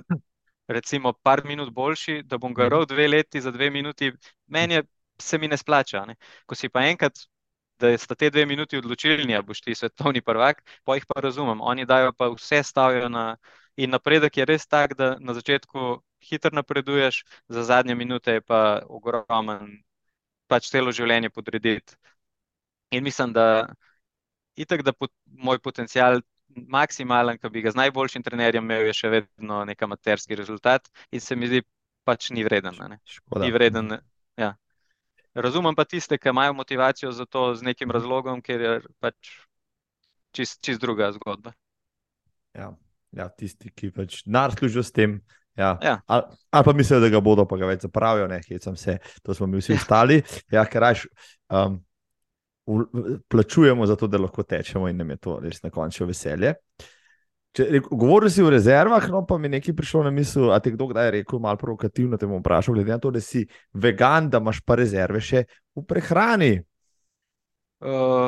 recimo 0.68 1.14
par 1.14 1.44
minut 1.45 1.70
boljši, 1.74 2.24
da 2.24 2.38
bom 2.38 2.53
garal 2.53 2.86
dve 2.86 3.07
leti 3.07 3.41
za 3.41 3.52
dve 3.52 3.70
minuti, 3.70 4.12
meni 4.48 4.74
je, 4.74 4.84
se 5.20 5.38
mi 5.38 5.48
ne 5.48 5.58
splača, 5.58 6.06
ne. 6.06 6.16
Ko 6.46 6.56
si 6.56 6.70
pa 6.70 6.86
enkrat, 6.90 7.26
da 7.80 7.98
sta 7.98 8.16
te 8.16 8.30
dve 8.30 8.46
minuti 8.46 8.78
odločilni, 8.78 9.36
a 9.36 9.42
boš 9.42 9.62
ti 9.62 9.76
svetovni 9.76 10.22
prvak, 10.22 10.64
pol 10.84 10.96
jih 10.96 11.06
pa 11.08 11.22
razumem, 11.22 11.62
oni 11.62 11.86
dajo 11.86 12.14
pa 12.14 12.30
vse 12.32 12.64
stavijo 12.64 13.10
na, 13.10 13.36
in 13.76 13.92
napredek 13.92 14.38
je 14.38 14.46
res 14.46 14.68
tak, 14.68 14.96
da 14.96 15.16
na 15.20 15.34
začetku 15.34 16.02
hitro 16.30 16.52
napreduješ, 16.56 17.24
za 17.48 17.64
zadnje 17.64 17.96
minute 17.96 18.40
je 18.40 18.42
pa 18.42 18.82
ogromen, 18.88 19.84
pač 20.48 20.70
celo 20.72 20.92
življenje 20.92 21.30
podrediti. 21.30 21.98
In 22.92 23.04
mislim, 23.04 23.34
da 23.34 23.68
itak, 24.56 24.84
da 24.84 24.94
pot, 24.94 25.12
moj 25.26 25.60
potencial 25.60 26.22
maksimalen, 26.72 27.38
ki 27.42 27.50
bi 27.52 27.62
ga 27.66 27.74
z 27.74 27.80
najboljšim 27.82 28.24
trenerjem 28.24 28.64
imel, 28.64 28.86
je 28.88 28.94
še 28.94 29.10
vedno 29.12 29.64
neki 29.68 29.84
amaterski 29.88 30.38
rezultat 30.40 30.88
in 31.12 31.20
se 31.20 31.36
mi 31.36 31.50
zdi 31.52 31.64
pač 32.08 32.30
ni 32.32 32.46
vreden. 32.46 32.78
Ni 33.42 33.52
vreden, 33.52 33.98
ja. 34.40 34.54
Razumem 35.36 35.76
pa 35.76 35.84
tiste, 35.84 36.18
ki 36.18 36.30
imajo 36.30 36.53
motivacijo 36.53 37.12
za 37.12 37.26
to 37.26 37.49
z 37.56 37.64
nekim 37.68 37.91
razlogom, 37.91 38.41
ker 38.41 38.62
je 38.62 38.74
pač 39.03 39.32
čisto, 40.32 40.60
čisto 40.64 40.86
druga 40.86 41.12
zgodba. 41.12 41.52
Ja, 42.56 42.72
ja, 43.12 43.28
tisti, 43.30 43.72
ki 43.76 43.91
pač 43.91 44.22
denar 44.24 44.56
služijo 44.56 44.84
s 44.84 44.95
tem. 44.95 45.20
Ja. 45.56 45.78
Ja. 45.84 45.99
Ali, 46.07 46.24
ali 46.52 46.64
pa 46.64 46.74
mislijo, 46.74 46.99
da 46.99 47.10
ga 47.10 47.20
bodo, 47.24 47.45
pa 47.48 47.57
ga 47.60 47.68
več 47.68 47.84
zapravijo, 47.84 48.28
ne, 48.32 48.41
hecam 48.48 48.76
se, 48.80 48.98
to 49.24 49.34
smo 49.34 49.48
mi 49.48 49.60
vsi 49.60 49.76
ostali. 49.76 50.22
Ja, 50.52 50.66
ker 50.68 50.84
raš 50.84 51.06
um, 51.52 51.78
plačujemo 53.28 53.86
za 53.86 53.95
to, 53.95 54.07
da 54.07 54.20
lahko 54.20 54.44
tečemo 54.44 54.90
in 54.90 54.98
nam 54.98 55.14
je 55.16 55.18
to 55.18 55.40
res 55.44 55.64
na 55.64 55.72
koncu 55.72 56.07
veselje. 56.07 56.56
Če, 57.56 57.80
govoril 57.88 58.30
si 58.32 58.44
o 58.44 58.49
rezervah, 58.52 59.06
no 59.14 59.22
pa 59.27 59.38
mi 59.40 59.48
je 59.48 59.56
nekaj 59.57 59.76
prišlo 59.77 60.03
na 60.03 60.11
misel, 60.11 60.49
a 60.52 60.60
te 60.60 60.73
kdo 60.73 60.90
kdaj 60.91 61.07
je 61.07 61.11
rekel, 61.19 61.40
malo 61.40 61.60
provokativno 61.61 62.19
te 62.19 62.27
bom 62.27 62.41
vprašal, 62.41 62.76
glede 62.76 62.91
na 62.91 62.99
to, 62.99 63.14
da 63.15 63.22
si 63.23 63.45
vegan, 63.72 64.27
da 64.30 64.41
imaš 64.44 64.60
pa 64.68 64.76
rezerve 64.76 65.22
še 65.23 65.45
v 65.76 65.84
prehrani. 65.88 66.53
Uh, 67.80 68.27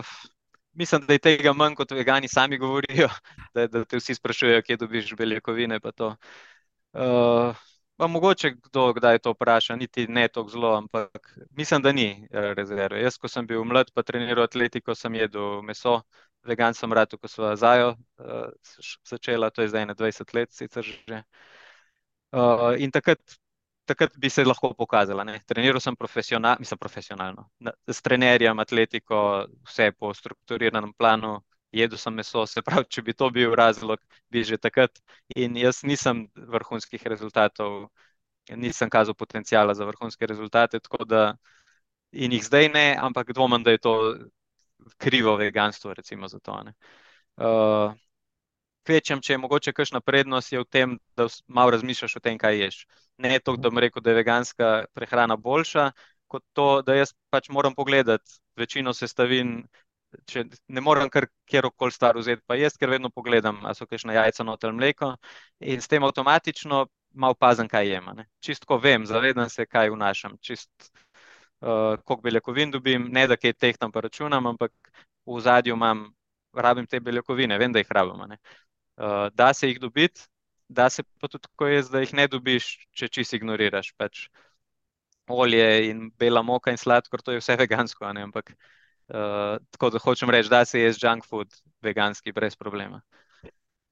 mislim, 0.80 1.04
da 1.08 1.18
je 1.18 1.24
tega 1.28 1.52
manj, 1.54 1.76
kot 1.76 1.92
vegani 1.92 2.32
sami 2.32 2.60
govorijo, 2.62 3.10
da, 3.56 3.68
da 3.68 3.84
te 3.84 4.00
vsi 4.00 4.16
sprašujejo, 4.16 4.64
kje 4.64 4.80
dobiš 4.86 5.12
beljakovine. 5.20 5.82
Uh, 5.84 7.66
pa 7.98 8.08
mogoče 8.08 8.54
kdo 8.70 8.94
kdaj 8.94 9.20
to 9.20 9.34
vpraša, 9.36 9.76
niti 9.76 10.08
ne 10.08 10.28
tako 10.28 10.50
zelo, 10.50 10.72
ampak 10.78 11.38
mislim, 11.52 11.82
da 11.82 11.92
ni 11.92 12.28
eh, 12.32 12.54
rezerve. 12.54 13.02
Jaz, 13.02 13.18
ko 13.18 13.28
sem 13.28 13.48
bil 13.48 13.64
mlad 13.66 13.92
pa 13.94 14.04
treniral 14.04 14.46
atletiko, 14.46 14.96
sem 14.96 15.16
jedel 15.16 15.62
meso, 15.66 16.00
vegan 16.00 16.27
sem 16.74 16.94
rad, 16.94 17.12
ko 17.22 17.28
sva 17.28 17.56
Zajo 17.56 17.96
uh, 18.20 18.50
začela, 19.06 19.50
to 19.50 19.62
je 19.62 19.70
zdaj 19.70 19.82
ene 19.84 19.94
dvajset 19.94 20.34
let 20.34 20.52
sicer 20.52 20.84
že. 20.84 21.24
Uh, 22.32 22.76
in 22.78 22.92
takrat 22.92 23.20
takrat 23.88 24.18
bi 24.18 24.30
se 24.30 24.44
lahko 24.46 24.74
pokazala, 24.74 25.24
ne. 25.24 25.40
Treniral 25.48 25.80
sem 25.80 25.96
mislim 26.60 26.78
profesionalno, 26.80 27.50
na, 27.60 27.72
s 27.88 28.02
trenerjem, 28.02 28.60
atletiko, 28.60 29.46
vse 29.68 29.92
po 30.00 30.14
strukturiranem 30.14 30.94
planu, 30.94 31.42
jedel 31.72 31.98
sem 31.98 32.14
meso, 32.14 32.46
se 32.46 32.62
pravi, 32.62 32.88
če 32.90 33.02
bi 33.02 33.14
to 33.14 33.30
bil 33.32 33.56
razlog, 33.56 34.00
bi 34.30 34.44
že 34.44 34.58
takrat. 34.58 35.00
In 35.36 35.58
jaz 35.58 35.84
nisem 35.84 36.28
vrhunskih 36.36 37.08
rezultatov, 37.08 37.88
nisem 38.56 38.90
kazal 38.90 39.16
potenciala 39.16 39.74
za 39.76 39.86
vrhunske 39.86 40.28
rezultate, 40.28 40.80
tako 40.80 41.06
da 41.06 41.24
in 42.12 42.32
jih 42.32 42.44
zdaj 42.44 42.70
ne, 42.70 42.88
ampak 43.00 43.34
dvomim, 43.36 43.64
da 43.64 43.72
je 43.72 43.84
to 43.84 43.94
krivo 44.98 45.36
veganstvo, 45.36 45.94
recimo 45.94 46.28
za 46.28 46.40
to, 46.40 46.64
ne. 46.64 46.74
Uh, 47.38 47.94
kvečjemu, 48.88 49.22
če 49.22 49.34
je 49.34 49.42
mogoče 49.44 49.74
kakšna 49.76 50.02
prednost, 50.02 50.54
je 50.54 50.62
v 50.62 50.68
tem, 50.72 50.96
da 51.20 51.28
malo 51.48 51.74
razmišljaš 51.76 52.18
o 52.18 52.24
tem, 52.24 52.38
kaj 52.42 52.62
ješ. 52.62 52.78
Ne 53.24 53.40
toliko, 53.40 53.62
da 53.62 53.72
bom 53.74 53.82
rekel, 53.84 54.04
da 54.04 54.14
je 54.14 54.20
veganska 54.22 54.70
prehrana 54.96 55.36
boljša, 55.36 55.90
kot 56.32 56.44
to, 56.58 56.68
da 56.88 56.96
jaz 56.98 57.14
pač 57.34 57.50
moram 57.50 57.76
pogledati 57.76 58.40
večino 58.60 58.94
sestavin, 58.94 59.60
če 60.32 60.46
ne 60.72 60.82
morem 60.82 61.10
kar 61.12 61.28
katerokoli 61.28 61.92
stvar 61.92 62.20
vzeti 62.20 62.44
pa 62.48 62.56
jesti, 62.56 62.80
ker 62.80 62.94
vedno 62.96 63.12
pogledam, 63.14 63.60
a 63.68 63.74
so 63.76 63.88
kakšna 63.88 64.16
jajca 64.22 64.46
noter 64.48 64.72
ali 64.72 64.80
mleko, 64.80 65.16
in 65.60 65.84
s 65.84 65.92
tem 65.92 66.04
avtomatično 66.08 66.86
malo 67.18 67.36
pazim, 67.40 67.68
kaj 67.68 67.90
jem, 67.90 68.10
tako 68.62 68.78
vem, 68.84 69.06
zavedam 69.10 69.50
se, 69.50 69.66
kaj 69.66 69.92
vnašam, 69.92 70.38
čisto 70.42 70.92
uh, 71.62 71.98
koliko 72.04 72.22
beljakovin 72.22 72.72
dobim, 72.72 73.10
ne 73.12 73.28
da 73.28 73.38
kaj 73.38 73.54
tehtam 73.54 73.92
pa 73.92 74.02
računam, 74.02 74.48
ampak 74.48 74.72
v 75.26 75.38
ozadju 75.40 75.76
imam, 75.76 76.08
rabim 76.54 76.88
te 76.88 77.00
beljakovine, 77.00 77.58
vem, 77.58 77.74
da 77.74 77.80
jih 77.80 77.92
rabim. 77.92 78.38
Uh, 78.98 79.30
da 79.34 79.54
se 79.54 79.70
jih 79.70 79.80
dobiti, 79.80 80.28
da 80.68 80.90
se 80.90 81.04
pa 81.20 81.28
tudi 81.28 81.48
tako 81.48 81.68
jaz, 81.68 81.90
da 81.90 82.02
jih 82.02 82.14
ne 82.14 82.28
dobiš, 82.28 82.70
če 82.92 83.08
čisto 83.08 83.36
ignoriraš, 83.38 83.94
pač 83.98 84.28
olje 85.28 85.90
in 85.90 86.10
bela 86.20 86.42
moka 86.42 86.72
in 86.72 86.78
sladkor, 86.78 87.22
to 87.22 87.32
je 87.36 87.42
vse 87.42 87.58
vegansko, 87.64 88.06
ampak 88.06 88.54
uh, 88.54 89.58
tako 89.72 89.90
da 89.90 90.00
hočem 90.04 90.30
reči, 90.30 90.50
da 90.50 90.66
se 90.66 90.82
jaz 90.82 91.00
junk 91.04 91.26
food 91.26 91.52
veganski 91.84 92.32
brez 92.32 92.56
problema. 92.56 93.02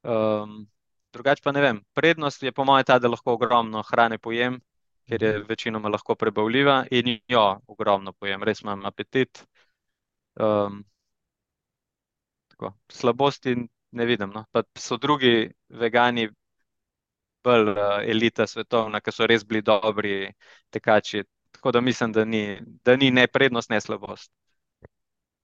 Um, 0.03 0.65
drugače 1.13 1.41
pa 1.43 1.51
ne 1.51 1.61
vem, 1.61 1.81
prednost 1.93 2.43
je 2.43 2.51
po 2.51 2.65
mojem 2.65 2.85
ta, 2.85 2.99
da 2.99 3.09
lahko 3.09 3.33
ogromno 3.33 3.83
hrane 3.83 4.17
pojem, 4.17 4.59
ker 5.07 5.23
je 5.23 5.43
večinoma 5.49 5.89
lahko 5.89 6.15
prebavljiva 6.15 6.85
in 6.91 7.17
jo 7.27 7.45
ogromno 7.67 8.13
pojem, 8.13 8.43
res 8.43 8.61
imam 8.61 8.85
apetit. 8.85 9.45
Um, 10.35 10.83
tako, 12.47 12.73
slabosti 12.91 13.55
ne 13.91 14.05
vidim, 14.05 14.31
no, 14.35 14.45
pa 14.51 14.63
so 14.77 14.97
drugi 14.97 15.51
vegani 15.69 16.29
bolj 17.45 17.69
uh, 17.69 18.01
elita 18.09 18.47
svetovna, 18.47 18.99
ki 19.01 19.13
so 19.13 19.27
res 19.29 19.45
bili 19.45 19.61
dobri 19.61 20.31
tekači, 20.73 21.23
tako 21.55 21.71
da 21.71 21.81
mislim, 21.81 22.11
da 22.11 22.25
ni, 22.25 22.59
da 22.83 22.95
ni 22.97 23.11
ne 23.11 23.27
prednost, 23.27 23.69
ne 23.69 23.81
slabost. 23.81 24.31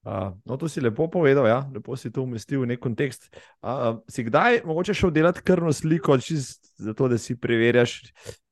Uh, 0.02 0.32
no, 0.44 0.56
to 0.58 0.68
si 0.68 0.82
lepo 0.82 1.06
povedal, 1.06 1.46
ja? 1.46 1.60
lepo 1.70 1.94
si 1.96 2.10
to 2.10 2.24
umestil 2.26 2.64
v 2.64 2.72
nek 2.74 2.80
kontekst. 2.82 3.30
Uh, 3.62 4.02
si 4.10 4.24
kdaj 4.26 4.64
mogoče 4.66 4.96
šel 4.98 5.14
delati 5.14 5.44
krvno 5.46 5.72
sliko, 5.72 6.18
zato, 6.18 7.08
da 7.08 7.18
si 7.18 7.38
preverjaš, 7.38 8.00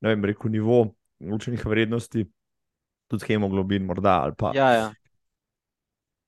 ne 0.01 0.15
vem, 0.15 0.25
rekel 0.31 0.55
nivo 0.55 0.85
učenih 1.21 1.67
vrednosti, 1.67 2.25
tudi 3.11 3.29
hemoglobin, 3.29 3.87
morda 3.87 4.21
ali 4.25 4.35
pa. 4.39 4.53
Ja, 4.55 4.71
ja. 4.73 4.89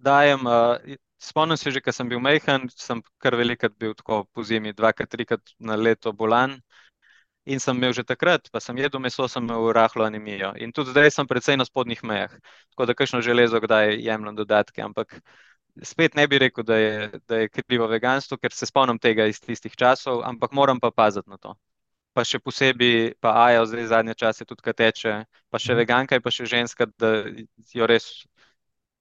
Dajem, 0.03 0.47
uh, 0.47 0.97
spomnim 1.23 1.57
se 1.57 1.71
že, 1.71 1.81
ko 1.81 1.93
sem 1.93 2.09
bil 2.09 2.21
majhen, 2.21 2.67
sem 2.75 3.03
kar 3.23 3.37
velikokrat 3.39 3.77
bil 3.79 3.95
tako 3.95 4.25
po 4.35 4.43
zimi, 4.43 4.75
dvakrat, 4.75 5.11
trikrat 5.11 5.55
na 5.59 5.77
leto 5.77 6.13
bolan. 6.13 6.59
In 7.45 7.59
sem 7.59 7.75
imel 7.75 7.91
že 7.93 8.05
takrat, 8.07 8.47
pa 8.55 8.61
sem 8.63 8.77
jedel 8.79 9.01
meso, 9.03 9.27
sem 9.29 9.43
imel 9.43 9.73
rahlo 9.75 10.05
anemijo. 10.07 10.53
In 10.63 10.71
tudi 10.73 10.95
zdaj 10.95 11.11
sem 11.11 11.27
precej 11.27 11.57
na 11.59 11.67
spodnjih 11.67 12.03
mejah. 12.07 12.35
Tako 12.71 12.87
da 12.87 12.95
kakšno 12.95 13.23
železo 13.23 13.59
kdaj 13.61 13.99
jemljem 13.99 14.37
dodatke, 14.39 14.83
ampak 14.83 15.19
spet 15.83 16.15
ne 16.15 16.27
bi 16.29 16.39
rekel, 16.39 16.65
da 16.65 16.77
je, 16.77 17.11
da 17.27 17.43
je 17.43 17.49
krivo 17.49 17.87
veganstvo, 17.91 18.39
ker 18.39 18.55
se 18.55 18.67
spomnim 18.67 18.99
tega 18.99 19.27
iz 19.27 19.41
tistih 19.41 19.75
časov, 19.77 20.23
ampak 20.23 20.53
moram 20.53 20.81
pa 20.81 20.91
paziti 20.91 21.31
na 21.31 21.39
to. 21.39 21.57
Pa 22.13 22.25
še 22.29 22.39
posebej, 22.45 23.15
pa 23.21 23.33
Aja 23.49 23.65
zdaj 23.67 23.87
zadnje 23.89 24.15
čase 24.15 24.45
tudi, 24.45 24.63
ko 24.63 24.73
teče, 24.73 25.25
pa 25.51 25.59
še 25.59 25.73
Mhm. 25.73 25.79
veganka 25.81 26.17
in 26.17 26.23
pa 26.23 26.31
še 26.31 26.45
ženska, 26.47 26.87
da 27.01 27.25
jo 27.75 27.87
res 27.87 28.27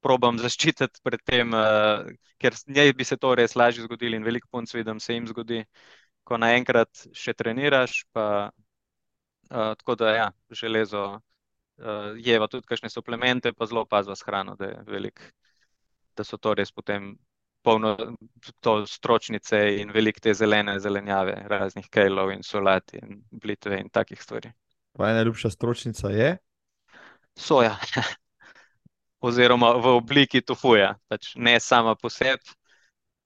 probam 0.02 0.38
zaščititi 0.40 1.02
pred 1.04 1.22
tem, 1.26 1.52
uh, 1.54 2.08
ker 2.40 2.54
njej 2.68 2.94
bi 2.94 3.04
se 3.06 3.18
to 3.18 3.36
res 3.36 3.56
lažje 3.56 3.84
zgodilo 3.86 4.16
in 4.16 4.24
veliko 4.24 4.48
punc 4.52 4.74
vidim, 4.74 5.00
se 5.00 5.14
jim 5.14 5.28
zgodi, 5.28 5.66
ko 6.24 6.38
naenkrat 6.38 6.90
še 7.14 7.34
treniraš, 7.34 8.06
pa 8.14 8.52
uh, 9.52 9.74
tako 9.76 9.96
da 9.96 10.16
ja, 10.16 10.28
železo 10.52 11.04
uh, 11.20 12.16
jeva 12.18 12.48
tudi 12.48 12.66
kakšne 12.68 12.90
suplemente, 12.90 13.54
pa 13.54 13.66
zelo 13.66 13.86
paziva 13.86 14.16
s 14.16 14.24
hrano, 14.26 14.56
da 14.56 14.66
je 14.72 14.84
veliko 14.88 15.22
da 16.16 16.24
so 16.24 16.38
to 16.38 16.54
res 16.54 16.72
potem 16.72 17.18
polno 17.62 17.96
to 18.60 18.86
stročnice 18.88 19.60
in 19.82 19.92
veliko 19.94 20.20
te 20.24 20.34
zelene 20.34 20.80
zelenjave, 20.80 21.36
raznih 21.50 21.90
kejlov 21.90 22.32
in 22.32 22.44
solat 22.44 22.94
in 22.94 23.22
blitve 23.32 23.80
in 23.80 23.90
takih 23.90 24.22
stvari. 24.22 24.52
Tvoja 24.96 25.14
najljubša 25.14 25.50
stročnica 25.50 26.10
je? 26.10 26.38
Soja. 27.36 27.76
Oziroma 29.28 29.76
v 29.78 29.96
obliki 30.00 30.42
tofuja, 30.42 30.96
pač 31.08 31.36
ne 31.36 31.60
sama 31.60 31.96
po 31.96 32.10
sebi. 32.10 32.58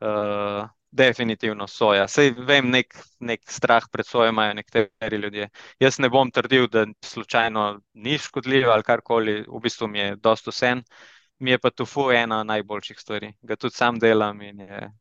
Uh, 0.04 0.68
definitivno 0.96 1.68
soja. 1.68 2.08
Sej 2.08 2.32
vem, 2.48 2.70
nek, 2.72 2.96
nek 3.20 3.44
strah 3.52 3.84
pred 3.92 4.08
sojo 4.08 4.30
imajo 4.32 4.54
nekateri 4.54 5.18
ljudje. 5.18 5.50
Jaz 5.80 6.00
ne 6.00 6.10
bom 6.10 6.32
trdil, 6.32 6.68
da 6.72 6.86
slučajno 7.04 7.66
ni 7.94 8.18
škodljiva 8.18 8.74
ali 8.74 8.84
karkoli, 8.84 9.42
v 9.48 9.62
bistvu 9.64 9.88
mi 9.88 10.00
je 10.00 10.16
dosto 10.16 10.52
sen. 10.52 10.84
Mi 11.40 11.52
je 11.52 11.60
pa 11.60 11.70
tofu 11.70 12.12
ena 12.12 12.44
najboljših 12.44 13.00
stvari, 13.00 13.34
ga 13.42 13.56
tudi 13.56 13.76
sam 13.76 14.00
delam 14.00 14.42
je. 14.42 14.92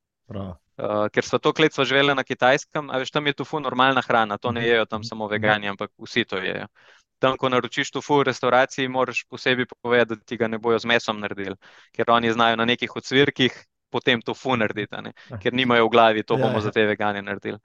Uh, 0.76 1.06
ker 1.12 1.22
so 1.24 1.38
to 1.38 1.52
kletstvo 1.52 1.84
živeli 1.84 2.14
na 2.14 2.24
kitajskem, 2.24 2.90
a 2.90 2.98
veš, 2.98 3.10
tam 3.10 3.26
je 3.26 3.32
tofu 3.32 3.60
normalna 3.60 4.02
hrana, 4.02 4.38
to 4.38 4.52
ne 4.52 4.60
Mhm. 4.60 4.68
jejo 4.68 4.84
tam 4.86 5.04
samo 5.04 5.28
vegani, 5.28 5.68
ampak 5.68 5.90
vsi 5.98 6.24
to 6.24 6.36
jejo. 6.36 6.66
Tam, 7.18 7.36
ko 7.36 7.48
naročiš 7.48 7.90
tofu 7.90 8.18
v 8.18 8.22
restavraciji, 8.24 8.88
moraš 8.88 9.24
posebej 9.30 9.66
povedati, 9.82 10.18
da 10.18 10.24
ti 10.24 10.36
ga 10.36 10.48
ne 10.48 10.58
bojo 10.58 10.78
z 10.78 10.84
mesom 10.86 11.20
naredili, 11.20 11.54
ker 11.92 12.10
oni 12.10 12.32
znajo 12.32 12.56
na 12.56 12.64
nekih 12.64 12.96
odsvirkih 12.96 13.54
potem 13.90 14.20
tofu 14.22 14.56
narediti, 14.56 14.94
a 14.96 15.00
ne, 15.00 15.12
ker 15.40 15.52
nimajo 15.54 15.86
v 15.86 15.90
glavi, 15.90 16.22
to 16.22 16.34
Ja, 16.34 16.42
bomo 16.42 16.58
ja. 16.58 16.60
za 16.60 16.70
te 16.70 16.84
vegane 16.86 17.22
naredili. 17.22 17.58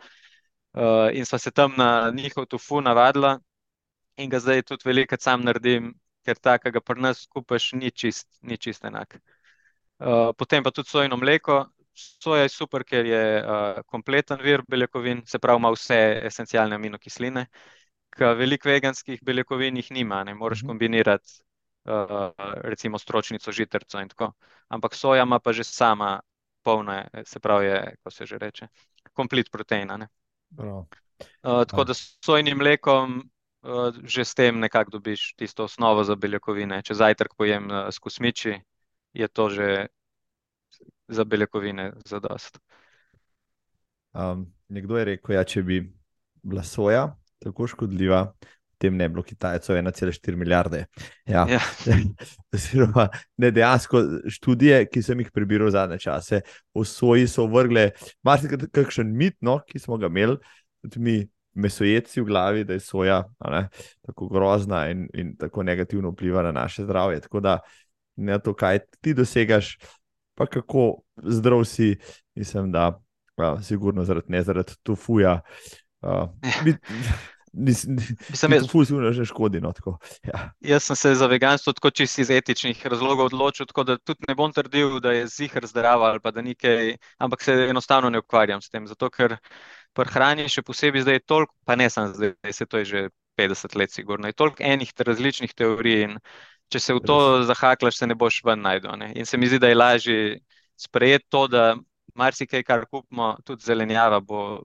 Uh, 0.74 1.10
in 1.14 1.26
sva 1.26 1.40
se 1.40 1.52
tam 1.52 1.74
na 1.78 2.12
njihov 2.14 2.46
tofu 2.46 2.82
navadila 2.82 3.40
in 4.18 4.30
ga 4.30 4.40
zdaj 4.40 4.62
tudi 4.64 4.84
velikokrat 4.86 5.22
sam 5.22 5.42
naredim, 5.42 5.94
ker 6.26 6.38
ta, 6.40 6.58
ki 6.60 6.72
ga 6.72 6.82
pri 6.82 7.02
nas 7.02 7.26
kupaš, 7.28 7.74
ni 7.74 7.92
čist, 7.92 8.28
ni 8.42 8.58
čist 8.58 8.86
enak. 8.86 9.20
Uh, 10.00 10.32
potem 10.38 10.64
pa 10.64 10.72
tudi 10.72 10.90
sojino 10.90 11.18
mleko. 11.18 11.66
Soja 12.00 12.44
je 12.46 12.50
super, 12.54 12.84
ker 12.88 13.06
je 13.06 13.22
uh, 13.44 13.82
kompleten 13.88 14.40
vir 14.44 14.64
beljakovin, 14.72 15.26
se 15.28 15.40
pravi, 15.40 15.60
ima 15.60 15.72
vse 15.76 15.98
esencialne 16.30 16.78
aminokisline, 16.78 17.46
ki 18.16 18.32
veliko 18.40 18.70
veganskih 18.72 19.20
beljakovin 19.26 19.78
jih 19.82 19.92
nima, 19.98 20.24
ne 20.24 20.36
moreš 20.36 20.62
Mhm. 20.62 20.68
kombinirati, 20.68 21.42
uh, 21.86 22.32
recimo 22.64 23.00
stročnico, 23.00 23.52
žitarico 23.52 24.00
in 24.00 24.10
tako. 24.10 24.32
Ampak 24.70 24.96
soja 24.96 25.24
ima 25.28 25.40
pa 25.40 25.52
že 25.54 25.64
sama 25.64 26.22
polne, 26.64 27.08
se 27.26 27.40
pravi, 27.40 27.66
je, 27.68 27.82
kako 27.98 28.12
se 28.12 28.26
že 28.26 28.38
reče, 28.38 28.68
komplet 29.14 29.52
proteina. 29.52 30.00
Uh, 31.44 31.66
tako 31.66 31.84
da 31.84 31.94
s 31.94 32.18
sojnim 32.26 32.58
mlekom 32.58 33.30
že 34.04 34.26
s 34.26 34.34
tem 34.34 34.60
nekako 34.60 34.92
dobiš 34.92 35.34
tisto 35.36 35.64
osnovo 35.64 36.04
za 36.04 36.16
beljakovine. 36.16 36.82
Če 36.84 36.96
zajtrk 36.96 37.36
pojem 37.38 37.68
uh, 37.68 37.88
s 37.92 38.00
kosmiči, 38.00 38.56
je 39.14 39.28
to 39.28 39.50
že 39.50 39.88
za 41.08 41.24
beljakovine 41.26 41.92
zadost. 42.06 42.60
Um, 44.14 44.48
nekdo 44.70 44.98
je 44.98 45.06
rekel, 45.06 45.36
ja, 45.36 45.44
če 45.44 45.64
bi 45.64 45.82
bila 46.42 46.64
soja 46.64 47.10
tako 47.40 47.68
škodljiva, 47.68 48.24
potem 48.80 48.96
ne 48.98 49.08
bi 49.10 49.14
bilo 49.14 49.24
Kitajcev 49.24 49.76
1,4 49.76 50.36
milijarde. 50.36 50.86
Ja. 51.26 51.46
Ja. 51.50 51.60
Oziroma, 52.56 53.10
ne 53.38 53.52
dejansko 53.52 54.02
študije, 54.28 54.86
ki 54.92 55.04
sem 55.04 55.20
jih 55.24 55.32
prebiral 55.36 55.72
zadnje 55.74 56.00
čase, 56.00 56.42
o 56.74 56.86
soji 56.88 57.28
so 57.28 57.48
vrgle 57.52 57.90
marsikakšen 58.24 59.12
mit, 59.16 59.38
no, 59.42 59.60
ki 59.68 59.80
smo 59.80 59.98
ga 60.00 60.08
imeli, 60.12 60.38
tudi 60.84 61.04
mi, 61.04 61.18
mesojedci 61.54 62.22
v 62.22 62.26
glavi, 62.26 62.64
da 62.64 62.74
je 62.74 62.80
soja 62.80 63.24
ne, 63.52 63.68
tako 64.06 64.28
grozna 64.28 64.90
in, 64.90 65.08
in 65.14 65.36
tako 65.38 65.64
negativno 65.64 66.10
vpliva 66.10 66.44
na 66.44 66.52
naše 66.52 66.84
zdravje. 66.84 67.22
Tako 67.22 67.40
da 67.40 67.60
ne 68.16 68.40
to, 68.40 68.54
kaj 68.54 68.80
ti 69.02 69.14
dosegaš, 69.14 69.78
pa 70.36 70.46
kako 70.46 71.02
zdrav 71.24 71.64
si, 71.64 71.98
mislim, 72.36 72.72
da 72.72 73.02
uh, 73.38 73.62
sigurno 73.62 74.04
zaradi 74.04 74.32
ne 74.32 74.42
zaradi 74.44 74.74
tofuja. 74.84 75.42
Uh, 76.02 76.30
mi, 76.66 76.74
nis, 77.54 77.86
Mislim, 78.30 78.54
jaz, 78.54 78.68
sigurno 78.88 79.12
že 79.14 79.26
škodi. 79.26 79.62
No, 79.62 79.72
tako, 79.74 79.98
ja. 80.24 80.52
jaz 80.60 80.84
sem 80.84 80.96
se 80.96 81.14
za 81.16 81.28
veganstvo 81.28 81.74
tako 81.74 81.90
čisto 81.90 82.22
iz 82.22 82.30
etičnih 82.30 82.86
razlogov 82.88 83.26
odločil, 83.26 83.66
tako 83.66 83.84
da 83.84 83.98
tudi 83.98 84.26
ne 84.28 84.36
bom 84.36 84.54
trdil, 84.54 85.00
da 85.00 85.12
je 85.12 85.28
zihar 85.28 85.66
zdrava 85.66 86.12
ali 86.12 86.20
pa 86.20 86.32
da 86.32 86.42
nekaj, 86.42 86.98
ampak 87.18 87.44
se 87.44 87.54
enostavno 87.70 88.10
ne 88.10 88.20
ukvarjam 88.20 88.62
s 88.62 88.70
tem, 88.70 88.88
zato 88.88 89.10
ker 89.10 89.38
pri 89.94 90.12
hrani 90.14 90.50
še 90.50 90.62
posebej 90.62 91.06
zdaj 91.06 91.20
je 91.20 91.26
toliko, 91.26 91.56
pa 91.66 91.76
ne 91.76 91.90
samo 91.90 92.14
zdaj, 92.14 92.36
se 92.54 92.66
to 92.66 92.78
je 92.78 92.86
že 92.86 93.10
50 93.40 93.76
let 93.76 93.92
sigurno, 93.92 94.28
je 94.28 94.34
toliko 94.34 94.64
enih 94.64 94.94
različnih 94.98 95.54
teorij 95.54 96.04
in 96.04 96.18
če 96.70 96.80
se 96.80 96.94
v 96.94 97.02
to 97.02 97.18
zahaklaš, 97.50 97.98
se 97.98 98.08
ne 98.08 98.16
boš 98.16 98.44
ven 98.46 98.62
najdel. 98.62 98.98
Ne? 99.00 99.14
In 99.16 99.26
se 99.26 99.38
mi 99.38 99.48
zdi, 99.50 99.60
da 99.60 99.70
je 99.72 99.76
lažje 99.76 100.40
sprejeti 100.78 101.26
to, 101.30 101.48
da 101.48 101.76
marsikaj, 102.16 102.64
kar 102.64 102.86
kupimo, 102.92 103.38
tudi 103.46 103.66
zelenjava 103.66 104.20
bo 104.20 104.62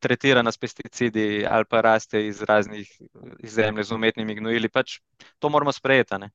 tretirana 0.00 0.52
s 0.52 0.58
pesticidi 0.58 1.46
ali 1.50 1.64
pa 1.68 1.80
raste 1.80 2.26
iz 2.26 2.42
raznih 2.42 2.90
iz 3.38 3.52
zemlje 3.52 3.84
z 3.84 3.92
umetnimi 3.92 4.34
gnojili, 4.34 4.68
pač 4.68 5.00
to 5.38 5.48
moramo 5.48 5.72
sprejeti. 5.72 6.18
Ne? 6.18 6.30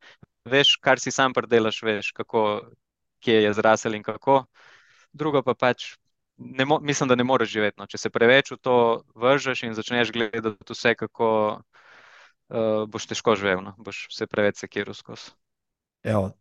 Veš, 0.46 0.78
kar 0.82 1.00
si 1.00 1.12
sam 1.12 1.34
predelaš, 1.34 1.82
veš, 1.84 2.12
kako, 2.12 2.62
kje 3.20 3.44
je 3.44 3.54
zrasel 3.54 3.96
in 3.96 4.04
kako. 4.04 4.44
Drugo 5.14 5.42
pa 5.44 5.56
pač, 5.58 5.96
mo, 6.38 6.80
mislim, 6.80 7.10
da 7.10 7.16
ne 7.16 7.24
moreš 7.24 7.50
živeti. 7.50 7.80
No. 7.82 7.88
Če 7.90 7.98
se 7.98 8.14
preveč 8.14 8.54
v 8.54 8.60
to 8.62 8.78
vržeš 9.16 9.64
in 9.66 9.74
začneš 9.74 10.14
gledati 10.14 10.74
vse, 10.74 10.96
kako 10.96 11.30
uh, 11.58 12.86
boš 12.88 13.10
težko 13.10 13.36
živel, 13.36 13.64
no. 13.66 13.76
boš 13.78 14.08
se 14.14 14.28
preveč 14.28 14.62
sekiral 14.62 14.94
skozi. 14.94 15.34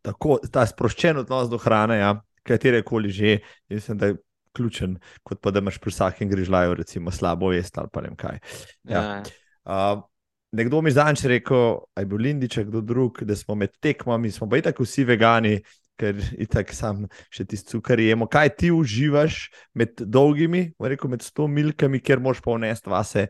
Tako, 0.06 0.39
ta 0.52 0.62
sproščen 0.68 1.24
odnos 1.24 1.48
do 1.51 1.59
hrane, 1.59 1.98
ja, 1.98 2.12
katerekoli 2.47 3.10
že, 3.10 3.39
mislim, 3.72 3.98
da 3.98 4.12
je 4.12 4.20
ključen, 4.57 4.99
kot 5.23 5.41
pa 5.43 5.53
da 5.55 5.62
imaš 5.65 5.81
pri 5.83 5.95
vsakem 5.95 6.31
grižljaju, 6.31 6.79
recimo, 6.79 7.11
slabo 7.15 7.53
vest 7.55 7.79
ali 7.79 7.93
pa 7.93 8.05
ne 8.05 8.12
vem 8.12 8.16
kaj. 8.20 8.39
Ja. 8.85 9.03
Ja. 9.03 9.23
Uh, 9.69 10.05
nekdo 10.53 10.81
mi 10.83 10.91
zadnjič 10.91 11.27
rekel, 11.29 11.83
aj 11.95 12.09
bil 12.09 12.25
Lindič, 12.25 12.59
kdo 12.69 12.81
drug, 12.81 13.23
da 13.29 13.37
smo 13.37 13.55
med 13.59 13.77
tekmami, 13.81 14.33
smo 14.33 14.49
pa 14.49 14.61
itak 14.61 14.81
vsi 14.81 15.05
vegani, 15.09 15.59
ker 15.99 16.19
itak 16.39 16.73
sam 16.75 17.07
še 17.35 17.45
tisti 17.49 17.75
cukor 17.75 18.01
jemo. 18.01 18.29
Kaj 18.31 18.55
ti 18.57 18.73
uživaš 18.73 19.49
med 19.77 19.99
dolgimi, 19.99 20.69
rekel 20.81 21.11
med 21.12 21.25
sto 21.27 21.49
milkami, 21.51 22.01
kjer 22.01 22.23
moš 22.23 22.43
pa 22.45 22.55
vnesti 22.55 22.93
vase, 22.93 23.27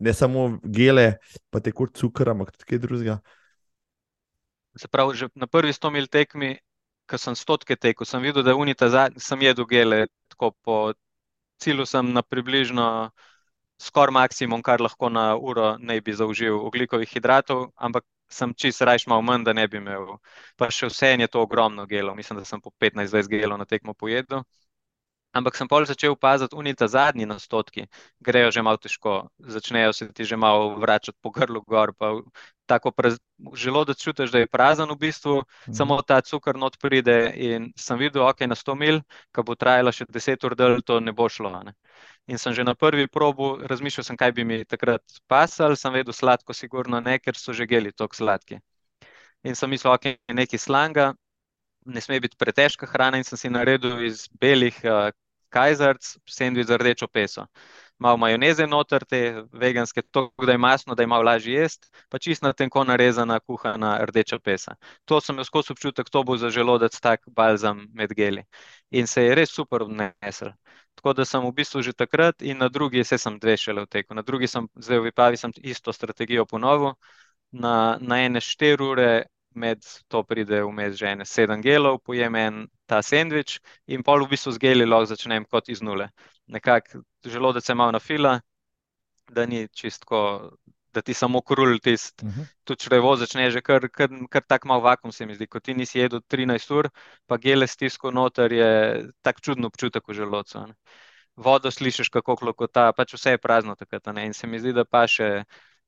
ne 0.00 0.14
samo 0.14 0.46
gele, 0.64 1.18
pa 1.50 1.62
tekoč 1.62 1.98
cukor, 2.00 2.32
ampak 2.32 2.54
tudi 2.54 2.70
kaj 2.70 2.82
drugega. 2.86 3.18
Se 4.78 4.88
pravi, 4.90 5.14
že 5.18 5.28
na 5.38 5.46
prvi 5.46 5.74
100 5.74 5.90
mil 5.94 6.08
tekmi, 6.10 6.56
ko 7.10 7.18
sem 7.18 7.36
stotke 7.36 7.76
tekel, 7.76 8.06
sem 8.06 8.22
videl, 8.22 8.42
da 8.42 8.54
unita 8.56 8.88
zadnji, 8.88 9.20
sem 9.20 9.42
jedel 9.42 9.66
gele, 9.70 10.06
tako 10.32 10.50
po 10.64 10.76
cilju 11.62 11.86
sem 11.86 12.12
na 12.12 12.22
približno 12.22 13.10
skoraj 13.80 14.14
maksimum, 14.14 14.62
kar 14.62 14.80
lahko 14.80 15.08
na 15.08 15.34
uro 15.36 15.76
ne 15.78 16.00
bi 16.00 16.14
zaužil 16.14 16.56
oglikovih 16.66 17.08
hidratov, 17.10 17.68
ampak 17.76 18.04
sem 18.30 18.54
čist 18.54 18.82
rajš 18.82 19.06
malo 19.06 19.22
manj, 19.22 19.44
da 19.44 19.52
ne 19.52 19.66
bi 19.68 19.78
imel. 19.78 20.16
Pa 20.56 20.70
še 20.70 20.88
vse 20.90 21.14
je 21.20 21.28
to 21.28 21.42
ogromno 21.42 21.86
gelov, 21.86 22.16
mislim, 22.16 22.38
da 22.38 22.44
sem 22.44 22.60
po 22.60 22.72
15-20 22.80 23.28
gelov 23.28 23.58
na 23.58 23.66
tekmo 23.68 23.94
pojedel. 23.94 24.44
Ampak 25.34 25.56
sem 25.58 25.68
pol 25.68 25.86
začel 25.86 26.14
opaziti, 26.14 26.54
unita 26.54 26.86
zadnji 26.88 27.26
nastotki 27.26 27.86
grejo 28.22 28.50
že 28.54 28.62
malo 28.62 28.78
težko, 28.78 29.28
začnejo 29.38 29.92
se 29.92 30.08
ti 30.12 30.24
že 30.24 30.36
malo 30.36 30.76
vračati 30.78 31.18
po 31.20 31.30
grlu 31.30 31.62
gor, 31.66 31.92
tako 32.66 32.90
praz, 32.90 33.18
želodec 33.54 33.98
čutiš, 34.00 34.30
da 34.30 34.38
je 34.38 34.46
prazen 34.46 34.88
v 34.90 34.96
bistvu, 34.96 35.42
Mhm. 35.68 35.74
samo 35.74 36.02
ta 36.02 36.20
cukor 36.20 36.56
not 36.56 36.78
pride 36.78 37.32
in 37.36 37.72
sem 37.76 37.98
videl, 37.98 38.22
ok, 38.22 38.46
na 38.46 38.54
100 38.54 38.74
mil, 38.74 39.00
ko 39.32 39.42
bo 39.42 39.54
trajala 39.54 39.92
še 39.92 40.06
10 40.08 40.44
ur 40.44 40.54
del, 40.54 40.80
to 40.82 41.00
ne 41.00 41.12
bo 41.12 41.28
šlo. 41.28 41.50
Ne? 41.64 41.74
In 42.26 42.38
sem 42.38 42.54
že 42.54 42.64
na 42.64 42.74
prvi 42.74 43.06
probu 43.08 43.58
razmišljal, 43.60 44.04
sem, 44.04 44.16
kaj 44.16 44.32
bi 44.32 44.44
mi 44.44 44.64
takrat 44.64 45.02
pasal, 45.28 45.76
sem 45.76 45.92
vedel, 45.92 46.12
sladko 46.12 46.54
sigurno 46.54 47.00
ne, 47.00 47.18
ker 47.18 47.34
so 47.36 47.52
že 47.52 47.66
geli 47.66 47.92
tako 47.92 48.16
sladki. 48.16 48.60
In 49.44 49.54
sem 49.54 49.70
mislil, 49.70 49.92
ok, 49.92 50.16
nekaj 50.32 50.58
slanga, 50.58 51.14
ne 51.86 52.00
sme 52.00 52.20
biti 52.20 52.36
pretežka 52.40 52.86
hrana 52.86 53.18
in 53.20 53.24
sem 53.24 53.36
si 53.38 53.48
naredil 53.52 54.00
iz 54.04 54.28
belih 54.40 54.76
uh, 54.84 55.10
kajzarc 55.54 56.10
sendvič 56.26 56.66
za 56.68 56.78
rdečo 56.80 57.08
peso. 57.08 57.46
Malo 57.98 58.18
majoneze 58.18 58.66
noter, 58.66 59.04
te 59.06 59.20
veganske, 59.52 60.02
tako 60.10 60.46
da 60.46 60.52
je 60.52 60.58
masno, 60.58 60.94
da 60.98 61.02
je 61.02 61.06
malo 61.06 61.22
lažje 61.28 61.54
jesti, 61.54 61.88
pa 62.10 62.18
čist 62.18 62.42
na 62.42 62.52
tenko 62.52 62.82
narezana, 62.84 63.38
kuhana 63.40 63.92
rdeča 64.10 64.40
pesa. 64.42 64.74
To 65.04 65.20
sem 65.20 65.36
imel 65.36 65.46
skozi 65.46 65.72
občutek, 65.72 66.10
to 66.10 66.24
bo 66.26 66.36
za 66.36 66.50
želodec 66.50 66.98
tak 67.00 67.22
balzam 67.30 67.86
med 67.94 68.14
geli. 68.18 68.42
In 68.90 69.06
se 69.06 69.24
je 69.24 69.34
res 69.38 69.54
super 69.54 69.86
odnesel. 69.86 70.50
Tako 70.94 71.12
da 71.12 71.24
sem 71.24 71.46
v 71.46 71.52
bistvu 71.54 71.82
že 71.82 71.92
takrat 71.92 72.42
in 72.42 72.58
na 72.58 72.68
drugi, 72.68 73.02
vse 73.02 73.18
sem 73.18 73.38
dve 73.38 73.56
šele 73.56 73.84
v 73.86 73.90
teku, 73.90 74.14
na 74.14 74.22
drugi 74.22 74.46
sem, 74.50 74.68
zdaj 74.74 74.98
v 74.98 75.10
Vipavi 75.10 75.36
sem 75.36 75.52
isto 75.62 75.92
strategijo 75.92 76.46
ponovil, 76.46 76.94
na, 77.52 77.98
na 78.00 78.20
ene 78.26 78.40
štiri 78.40 78.82
ure 78.82 79.10
med 79.54 79.82
to 80.08 80.22
pride 80.22 80.62
vmes 80.64 80.96
že 80.98 81.12
ene 81.12 81.24
sedem 81.24 81.62
gelov, 81.62 82.00
pojem 82.04 82.34
en 82.34 82.66
ta 82.86 83.02
sendvič 83.02 83.60
in 83.86 84.02
pol 84.02 84.24
v 84.24 84.34
bistvu 84.34 84.52
z 84.52 84.58
geli 84.58 84.86
lahko 84.86 85.12
začnem 85.14 85.44
kot 85.44 85.68
iz 85.68 85.82
nule. 85.82 86.10
Nekako 86.46 87.04
želodec 87.24 87.68
je 87.68 87.74
malo 87.74 87.92
na 87.92 88.00
fila, 88.00 88.40
da 89.30 89.46
ni 89.46 89.68
čistko 89.68 90.50
da 90.94 91.02
ti 91.02 91.14
samo 91.14 91.40
krul 91.40 91.78
tisti. 91.78 92.26
Uh 92.26 92.32
-huh. 92.32 92.46
Tudi 92.64 92.80
črevo 92.80 93.16
začne 93.16 93.50
že 93.50 93.60
kar, 93.60 93.88
kar, 93.88 94.08
kar 94.30 94.42
tako 94.42 94.68
mal 94.68 94.80
vakum, 94.80 95.12
se 95.12 95.26
mi 95.26 95.34
zdi. 95.34 95.46
Ko 95.46 95.60
ti 95.60 95.74
nisi 95.74 95.98
jedel 95.98 96.20
13 96.20 96.74
ur, 96.74 96.88
pa 97.26 97.36
gele 97.36 97.66
stisko 97.66 98.10
noter, 98.10 98.52
je 98.52 98.70
tak 99.22 99.40
čudno 99.40 99.66
občutek 99.66 100.08
v 100.08 100.12
želodcu. 100.12 100.58
ne. 100.58 100.74
Vodo 101.36 101.70
slišiš, 101.70 102.08
kako 102.08 102.36
klokota, 102.36 102.92
pač 102.92 103.14
vse 103.14 103.30
je 103.30 103.38
prazno 103.38 103.74
takrat. 103.74 104.06
ne. 104.06 104.26
In 104.26 104.34
se 104.34 104.46
mi 104.46 104.58
zdi, 104.58 104.72
da 104.72 104.84
pa 104.84 105.06
še 105.06 105.44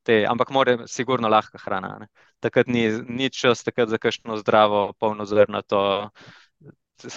te, 0.07 0.23
ampak 0.28 0.53
mora 0.55 0.77
sigurno 0.91 1.28
lahka 1.28 1.59
hrana. 1.59 1.97
ne. 2.01 2.09
Takrat 2.41 2.70
ni, 2.70 2.87
ni 3.09 3.31
čas 3.31 3.65
takrat 3.66 3.91
za 3.91 3.99
kakšno 3.99 4.39
zdravo, 4.43 4.93
polnozrnato 4.99 6.11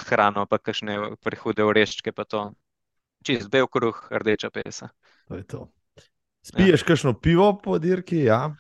hrano, 0.10 0.46
pa 0.50 0.58
kakšne 0.58 1.16
prehude 1.24 1.64
oreščke, 1.64 2.12
pa 2.12 2.26
to. 2.26 2.50
Čist 3.26 3.50
bel 3.52 3.68
kruh, 3.68 3.98
rdeča 4.12 4.50
pesa. 4.50 4.90
To 5.28 5.36
je 5.36 5.44
to. 5.44 5.68
Spiješ 6.46 6.86
kakšno 6.88 7.14
pivo 7.20 7.52
po 7.60 7.78
dirki? 7.80 8.24
Ja. 8.24 8.56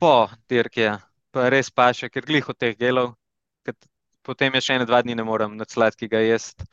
Po 0.00 0.28
dirki, 0.48 0.86
ja. 0.86 0.98
pa 1.34 1.48
res 1.50 1.70
paše, 1.70 2.08
ker 2.10 2.24
glih 2.26 2.46
od 2.48 2.58
teh 2.58 2.76
gelov, 2.78 3.14
ker 3.66 3.74
potem 4.26 4.54
je 4.54 4.62
še 4.66 4.78
ene 4.78 4.86
dva 4.86 5.02
dni 5.02 5.18
ne 5.18 5.26
morem 5.26 5.56
nad 5.58 5.70
sladkega 5.70 6.22
jesti. 6.22 6.66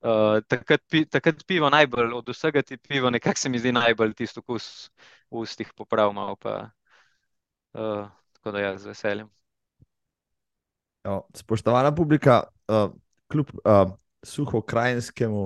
Uh, 0.00 0.40
takrat, 0.48 0.80
pi, 0.88 1.04
takrat 1.04 1.42
pivo 1.44 1.68
najbolj, 1.68 2.14
od 2.16 2.28
vsega 2.32 2.62
ti 2.64 2.78
pivo, 2.80 3.10
nekako 3.10 3.36
se 3.36 3.48
mi 3.48 3.58
zdi 3.60 3.72
najbolj 3.72 4.14
tisto 4.16 4.40
okus 4.40 4.88
v 5.28 5.42
ustih 5.44 5.72
poprav 5.76 6.14
malo, 6.16 6.36
pa 6.40 6.70
uh, 7.76 8.08
tako 8.32 8.54
da 8.56 8.60
ja, 8.60 8.78
z 8.78 8.88
veseljem. 8.88 9.28
Jo, 11.04 11.20
spoštovana 11.36 11.92
publika, 11.94 12.42
uh, 12.68 12.88
kljub 13.28 13.52
uh, 13.60 13.92
suhokrajinskemu, 14.24 15.44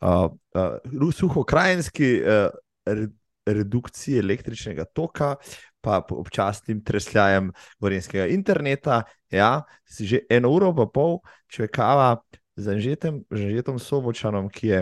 uh, 0.00 0.28
uh, 0.52 1.12
suhokrajinski 1.12 2.20
uh, 2.20 2.52
re, 2.84 3.08
redukciji 3.46 4.18
električnega 4.18 4.84
toka, 4.84 5.36
pa 5.80 6.00
občasnim 6.10 6.84
tresljajem 6.84 7.52
gorenskega 7.80 8.26
interneta, 8.26 9.02
ja, 9.32 9.62
si 9.84 10.06
že 10.08 10.24
eno 10.28 10.52
uro 10.52 10.72
pa 10.76 10.86
pol 10.88 11.18
čekava 11.48 12.20
z 12.56 12.64
Anžetom, 12.70 13.22
Anžetom 13.30 13.78
Sobočanom, 13.78 14.48
ki 14.48 14.66
je, 14.66 14.80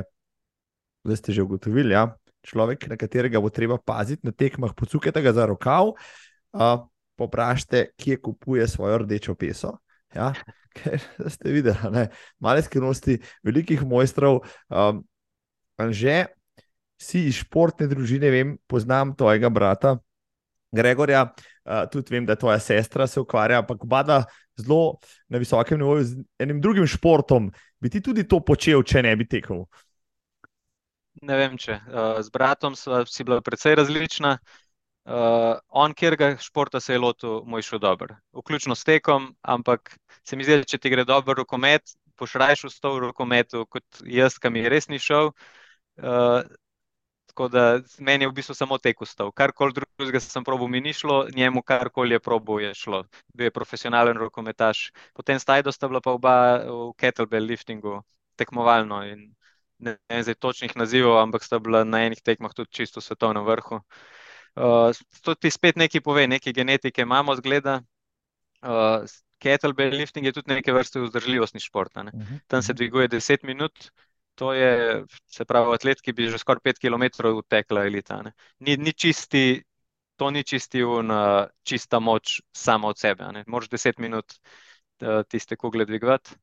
zdaj 1.06 1.18
ste 1.18 1.30
že 1.32 1.44
ugotovili, 1.44 1.96
ja, 1.96 2.12
človek, 2.44 2.88
na 2.90 2.96
katerega 2.98 3.40
bo 3.40 3.48
treba 3.48 3.78
paziti 3.78 4.26
na 4.26 4.32
tekmah, 4.34 4.74
pocukajte 4.74 5.22
ga 5.22 5.32
za 5.32 5.46
rokav, 5.48 5.94
uh, 5.94 6.84
poprašajte, 7.16 7.94
kje 7.96 8.18
kupuje 8.20 8.68
svojo 8.68 9.02
rdečo 9.06 9.34
peso. 9.34 9.78
Ja, 10.12 10.32
ker 10.76 11.00
ste 11.32 11.48
videli, 11.54 12.08
malo 12.42 12.62
skrivnosti 12.62 13.20
velikih 13.46 13.84
mojstrov. 13.86 14.44
Um, 14.68 15.04
Anže, 15.80 16.32
si 17.00 17.26
iz 17.26 17.42
športne 17.42 17.88
družine, 17.90 18.30
vem, 18.30 18.54
poznam 18.70 19.16
tvojega 19.18 19.50
brata 19.50 19.96
Gregorja, 20.72 21.26
uh, 21.28 21.84
tudi 21.92 22.14
vem, 22.16 22.26
da 22.26 22.36
tvoja 22.36 22.58
sestra 22.62 23.06
se 23.06 23.20
ukvarja, 23.20 23.60
ampak 23.62 23.84
bada 23.86 24.22
zelo 24.56 24.98
na 25.28 25.38
visokem 25.38 25.78
nivoju 25.78 26.04
z 26.04 26.24
enim 26.38 26.60
drugim 26.60 26.86
športom. 26.86 27.50
Bi 27.80 27.90
ti 27.90 28.02
tudi 28.02 28.24
to 28.28 28.40
počel, 28.40 28.82
če 28.82 29.02
ne 29.02 29.14
bi 29.16 29.28
tekel? 29.28 29.64
Ne 31.22 31.36
vem, 31.36 31.56
če. 31.60 31.78
Uh, 31.86 32.18
z 32.24 32.32
bratom 32.32 32.76
sva 32.78 33.04
si 33.06 33.24
bila 33.24 33.42
precej 33.44 33.76
različna. 33.78 34.38
Uh, 35.02 35.58
on, 35.68 35.92
kjer 35.98 36.14
ga 36.16 36.28
športa 36.38 36.80
se 36.80 36.94
je 36.94 37.00
lotil, 37.02 37.40
mu 37.44 37.58
je 37.58 37.66
šlo 37.66 37.80
dobro, 37.82 38.14
vključno 38.38 38.76
s 38.78 38.86
tekom, 38.86 39.32
ampak 39.42 39.96
se 40.22 40.36
mi 40.38 40.46
zdi, 40.46 40.60
da 40.60 40.68
če 40.68 40.78
ti 40.78 40.92
gre 40.92 41.02
dobro 41.04 41.34
rokomet, 41.40 41.96
boš 42.18 42.36
rajš 42.38 42.68
vstal 42.68 42.94
v 42.96 43.08
rokometu, 43.08 43.64
kot 43.66 44.04
jaz, 44.06 44.38
ki 44.38 44.52
mi 44.54 44.62
res 44.70 44.86
ni 44.92 45.02
šel. 45.02 45.32
Uh, 45.98 46.46
tako 47.32 47.48
da 47.48 47.80
meni 47.98 48.24
je 48.24 48.28
v 48.28 48.32
bistvu 48.36 48.54
samo 48.54 48.76
tek 48.78 49.00
ustal. 49.00 49.30
Karkoli 49.32 49.72
drugega 49.72 50.20
sem 50.20 50.44
probil, 50.44 50.68
mi 50.68 50.80
ni 50.80 50.92
šlo, 50.92 51.26
njemu 51.34 51.62
karkoli 51.62 52.14
je 52.14 52.20
probil, 52.20 52.60
je 52.60 52.74
šlo. 52.74 53.04
Bil 53.34 53.46
je 53.46 53.50
profesionalen 53.50 54.16
rokometaš. 54.16 54.92
Potem 55.14 55.40
sta 55.40 55.56
sta 55.72 55.88
bila 55.88 56.00
pa 56.00 56.12
oba 56.12 56.60
v 56.68 56.92
kettlebell 57.00 57.46
liftingu, 57.46 58.02
tekmovalno. 58.36 59.00
In 59.08 59.32
ne 59.78 59.96
vem 60.08 60.22
zdaj 60.22 60.34
točnih 60.34 60.76
nazivov, 60.76 61.16
ampak 61.22 61.42
sta 61.44 61.58
bila 61.58 61.84
na 61.84 62.04
enih 62.04 62.20
tekmah 62.20 62.52
tudi 62.52 62.70
čisto 62.70 63.00
v 63.00 63.04
svetovnem 63.04 63.44
vrhu. 63.44 63.80
Uh, 64.54 64.92
to 65.24 65.34
ti 65.34 65.50
spet 65.50 65.76
nekaj 65.80 66.04
pove, 66.04 66.26
nekaj 66.28 66.52
genetike 66.52 67.02
imamo, 67.02 67.32
zgleda. 67.40 67.80
Uh, 68.60 69.08
kettlebell 69.40 69.96
lifting 69.96 70.26
je 70.26 70.36
tudi 70.36 70.52
neke 70.52 70.72
vrste 70.72 71.00
vzdržljivostni 71.00 71.60
šport. 71.60 71.96
Uh 71.96 72.02
-huh. 72.02 72.40
Tam 72.46 72.62
se 72.62 72.74
dviguje 72.74 73.08
10 73.08 73.44
minut, 73.44 73.90
to 74.34 74.52
je, 74.52 75.04
se 75.26 75.44
pravi, 75.44 75.74
atlet, 75.74 76.00
ki 76.00 76.12
bi 76.12 76.28
že 76.30 76.40
skoraj 76.40 76.62
5 76.64 76.80
km 76.80 77.28
utekla 77.36 77.86
elita. 77.86 78.22
Ne. 78.22 78.32
Ni, 78.60 78.76
ni 78.76 78.92
čisti, 78.92 79.62
to 80.16 80.30
ni 80.30 80.44
čisti 80.44 80.82
un, 80.84 81.10
uh, 81.10 81.46
čista 81.62 82.00
moč 82.00 82.40
samo 82.56 82.88
od 82.88 82.98
sebe. 82.98 83.28
Moraš 83.46 83.68
10 83.68 83.98
minut 83.98 84.32
uh, 85.02 85.22
tiste 85.28 85.56
kugle 85.56 85.84
dvigovati. 85.84 86.36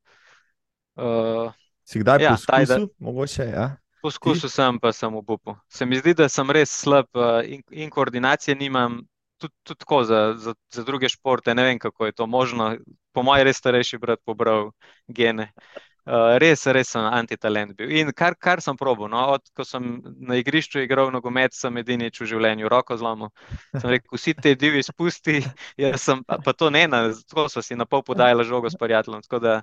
Uh, 0.99 1.53
si 1.83 1.99
kdaj 1.99 2.23
ja, 2.23 2.31
poskusil? 2.35 2.55
Tajda, 2.55 2.79
mogoče, 2.99 3.45
ja. 3.49 3.69
Poskusil 4.01 4.49
sem, 4.49 4.79
pa 4.79 4.93
sem 4.95 5.11
v 5.11 5.21
bupu. 5.25 5.55
Se 5.67 5.85
mi 5.85 5.99
zdi, 5.99 6.13
da 6.13 6.29
sem 6.29 6.47
res 6.51 6.71
slab 6.71 7.09
in, 7.43 7.63
in 7.71 7.89
koordinacije 7.91 8.55
nimam, 8.55 9.01
tudi, 9.35 9.53
tudi 9.63 9.79
tako 9.83 10.03
za, 10.07 10.21
za, 10.39 10.53
za 10.71 10.83
druge 10.87 11.09
športe. 11.09 11.55
Ne 11.55 11.65
vem, 11.67 11.79
kako 11.79 12.05
je 12.05 12.15
to 12.15 12.27
možno. 12.27 12.77
Po 13.11 13.23
mojem, 13.27 13.49
res 13.49 13.59
starejši 13.59 13.99
brat 13.99 14.23
pobral 14.23 14.71
gene. 15.07 15.51
Uh, 15.51 15.88
res, 16.05 16.65
res 16.65 16.89
sem 16.89 17.03
antitalent 17.03 17.75
bil. 17.77 17.91
In 17.99 18.11
kar, 18.15 18.35
kar 18.35 18.61
sem 18.61 18.77
probil, 18.77 19.09
no, 19.11 19.21
od 19.35 19.43
ko 19.55 19.65
sem 19.67 19.85
na 20.19 20.39
igrišču 20.39 20.81
igral 20.83 21.11
nogomet, 21.11 21.53
sem 21.53 21.77
edini 21.77 22.09
v 22.09 22.29
življenju 22.31 22.69
roko 22.71 22.97
zlomil. 22.97 23.31
Sem 23.75 23.89
rekel, 23.89 24.17
vsi 24.17 24.33
te 24.33 24.55
divji 24.55 24.83
spusti, 24.87 25.39
sem, 26.05 26.23
pa, 26.23 26.39
pa 26.43 26.53
to 26.53 26.69
ne, 26.69 26.87
tako 27.29 27.47
so 27.49 27.61
si 27.61 27.75
na 27.75 27.85
pol 27.85 28.03
podajali 28.03 28.45
žogo 28.47 28.69
s 28.69 28.79
prijateljem, 28.79 29.21
tako 29.27 29.39
da 29.39 29.61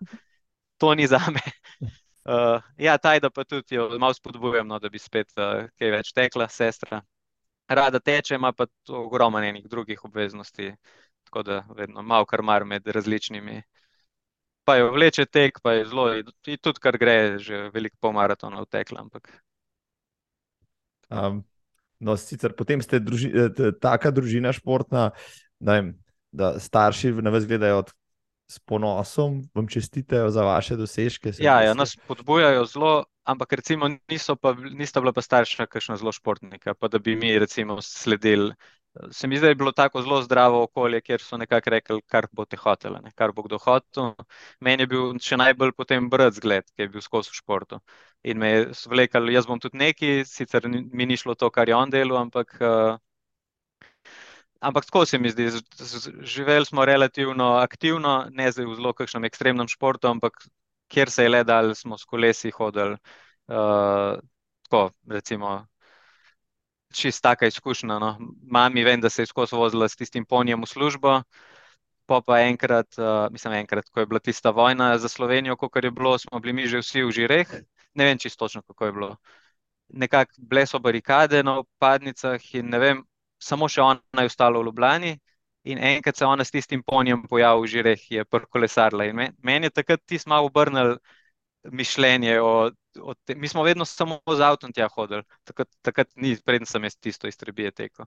to 0.78 0.94
ni 0.94 1.06
za 1.06 1.20
me. 1.32 1.42
Uh, 2.24 2.62
ja, 2.86 2.98
tajda 2.98 3.30
pa 3.30 3.44
tudi 3.44 3.76
jo 3.76 3.90
malo 3.98 4.14
spodbujam, 4.14 4.68
no, 4.68 4.78
da 4.78 4.88
bi 4.88 4.98
spet 4.98 5.32
uh, 5.38 5.66
kaj 5.78 5.94
več 5.98 6.12
tekla, 6.12 6.48
sestra. 6.48 7.02
Rada 7.66 7.98
teče, 7.98 8.36
ima 8.36 8.52
pa 8.52 8.68
ogromno 8.88 9.40
enih 9.42 9.64
drugih 9.66 10.04
obveznosti, 10.04 10.70
tako 11.26 11.42
da 11.42 11.64
vedno 11.74 12.02
malo 12.02 12.24
kar 12.24 12.42
mar 12.42 12.64
med 12.64 12.86
različnimi. 12.86 13.62
Pa 14.66 14.76
jo 14.80 14.90
vleče 14.94 15.28
tek, 15.30 15.60
pa 15.62 15.76
je 15.76 15.84
zelo, 15.86 16.08
in 16.18 16.58
tudi 16.58 16.82
kar 16.82 16.98
gre, 16.98 17.38
že 17.38 17.68
veliko 17.74 17.96
pol 18.02 18.16
maratona 18.16 18.64
vtekla. 18.64 19.04
Ampak... 19.06 19.30
Um, 21.06 21.44
no, 22.02 22.16
sicer 22.18 22.56
potem 22.58 22.82
ste 22.82 22.98
druži, 22.98 23.30
taka 23.78 24.10
družina 24.10 24.50
športna, 24.56 25.12
jim, 25.62 25.94
da 26.34 26.56
starši 26.58 27.14
na 27.22 27.30
vas 27.30 27.46
gledajo 27.46 27.84
od 27.84 27.94
s 28.46 28.58
ponosom 28.58 29.42
vam 29.54 29.66
čestitajo 29.68 30.30
za 30.30 30.42
vaše 30.42 30.76
dosežke. 30.76 31.32
Ja, 31.38 31.60
ja, 31.62 31.74
nas 31.74 31.96
podbujajo 32.06 32.64
zelo, 32.70 33.04
ampak 33.24 33.52
recimo 33.52 33.90
pa, 34.40 34.54
nista 34.54 35.00
bila 35.00 35.12
pa 35.12 35.22
starša, 35.22 35.66
kakšna 35.66 35.96
zelo 35.96 36.12
športnika, 36.12 36.74
pa 36.74 36.88
da 36.88 36.98
bi 36.98 37.16
mi 37.16 37.38
recimo 37.38 37.82
sledili. 37.82 38.54
Se 39.10 39.28
mi 39.28 39.36
zdi, 39.36 39.44
da 39.44 39.48
je 39.48 39.58
bilo 39.58 39.72
tako 39.72 40.02
zelo 40.02 40.20
zdravo 40.22 40.62
okolje, 40.62 41.00
kjer 41.00 41.22
so 41.22 41.36
nekako 41.36 41.70
rekli, 41.70 42.00
kar 42.06 42.26
bo 42.32 42.44
te 42.44 42.56
hotela, 42.56 43.00
ne? 43.04 43.12
kar 43.14 43.32
bo 43.32 43.42
kdo 43.46 43.58
hotel. 43.58 44.14
Meni 44.60 44.86
je 44.86 44.90
bil 44.92 45.18
še 45.22 45.38
najbolj 45.40 45.72
potem 45.76 46.10
brat 46.10 46.36
zgled, 46.38 46.68
ki 46.74 46.86
je 46.86 46.92
bil 46.94 47.04
skozi 47.04 47.34
športu. 47.36 47.80
In 48.24 48.38
me 48.42 48.50
je 48.52 48.62
zvlekal, 48.82 49.28
jaz 49.34 49.46
bom 49.46 49.60
tudi 49.60 49.78
neki, 49.82 50.12
sicer 50.26 50.68
mi 50.70 51.06
ni 51.06 51.16
šlo 51.16 51.34
to, 51.34 51.50
kar 51.50 51.68
je 51.68 51.76
on 51.76 51.92
delal, 51.92 52.22
ampak 52.24 52.56
uh, 52.60 52.96
Ampak 54.60 54.84
tako 54.84 55.04
se 55.06 55.18
mi 55.18 55.30
zdi, 55.30 55.50
živeli 56.20 56.66
smo 56.66 56.84
relativno 56.84 57.44
aktivno, 57.44 58.26
ne 58.30 58.52
zdaj 58.52 58.64
v 58.66 58.74
zelo 58.74 58.92
kakšnem 58.96 59.24
ekstremnem 59.28 59.68
športu, 59.68 60.08
ampak 60.08 60.46
kjer 60.88 61.10
se 61.10 61.22
je 61.22 61.28
le 61.28 61.42
dal, 61.44 61.74
smo 61.74 61.98
s 61.98 62.04
kolesi 62.04 62.50
hodili. 62.50 62.96
Uh, 63.46 64.16
tako, 64.62 64.90
recimo, 65.06 65.66
čist 66.96 67.22
taka 67.22 67.46
izkušnja. 67.46 67.98
No. 67.98 68.16
Mami 68.50 68.84
vem, 68.84 69.00
da 69.00 69.10
se 69.10 69.22
je 69.22 69.26
skozi 69.26 69.56
vozila 69.56 69.88
s 69.88 69.96
tistim 69.96 70.24
ponijem 70.24 70.62
v 70.62 70.68
službo. 70.70 71.20
Pa 72.06 72.20
pa 72.22 72.38
enkrat, 72.46 72.86
uh, 72.98 73.26
mislim, 73.34 73.52
enkrat, 73.52 73.88
ko 73.90 74.00
je 74.00 74.06
bila 74.06 74.20
tista 74.20 74.50
vojna 74.50 74.98
za 74.98 75.08
Slovenijo, 75.08 75.56
kot 75.56 75.84
je 75.84 75.90
bilo, 75.90 76.18
smo 76.18 76.40
bili 76.40 76.52
mi 76.52 76.66
že 76.66 76.78
vsi 76.78 77.02
v 77.02 77.10
žireh. 77.10 77.54
Ne 77.94 78.04
vem 78.04 78.18
čisto 78.18 78.44
točno, 78.44 78.62
kako 78.62 78.86
je 78.86 78.92
bilo. 78.92 79.16
Nekako 79.88 80.32
bile 80.38 80.66
so 80.66 80.78
barikade 80.78 81.42
na 81.42 81.58
opadnicah 81.58 82.40
in 82.54 82.70
ne 82.70 82.78
vem, 82.78 83.02
samo 83.38 83.68
še 83.68 83.82
ona 83.82 84.22
je 84.22 84.30
ostala 84.30 84.60
v 84.60 84.68
Ljubljani. 84.70 85.18
In 85.66 85.78
enkrat 85.82 86.16
se 86.16 86.24
je 86.24 86.28
ona 86.28 86.44
s 86.44 86.54
tistim 86.54 86.82
ponjem 86.82 87.24
pojavila 87.26 87.62
v 87.62 87.66
žireh, 87.66 88.10
je 88.10 88.24
prkolesarila. 88.24 89.04
In 89.10 89.34
meni 89.42 89.66
je 89.66 89.70
takrat 89.70 90.00
tisto 90.06 90.30
malo 90.30 90.46
obrnil 90.46 90.96
mišljenje. 91.64 92.40
O, 92.40 92.70
o 93.02 93.14
te, 93.14 93.34
mi 93.34 93.48
smo 93.48 93.62
vedno 93.62 93.84
samo 93.84 94.20
z 94.36 94.40
avtom 94.40 94.72
tja 94.72 94.88
hodili, 94.88 95.22
takrat, 95.44 95.68
takrat 95.82 96.08
ni, 96.16 96.36
predtem 96.44 96.66
sem 96.66 96.84
jaz 96.84 96.96
tisto 96.96 97.28
iztrebije 97.28 97.70
tekel. 97.70 98.06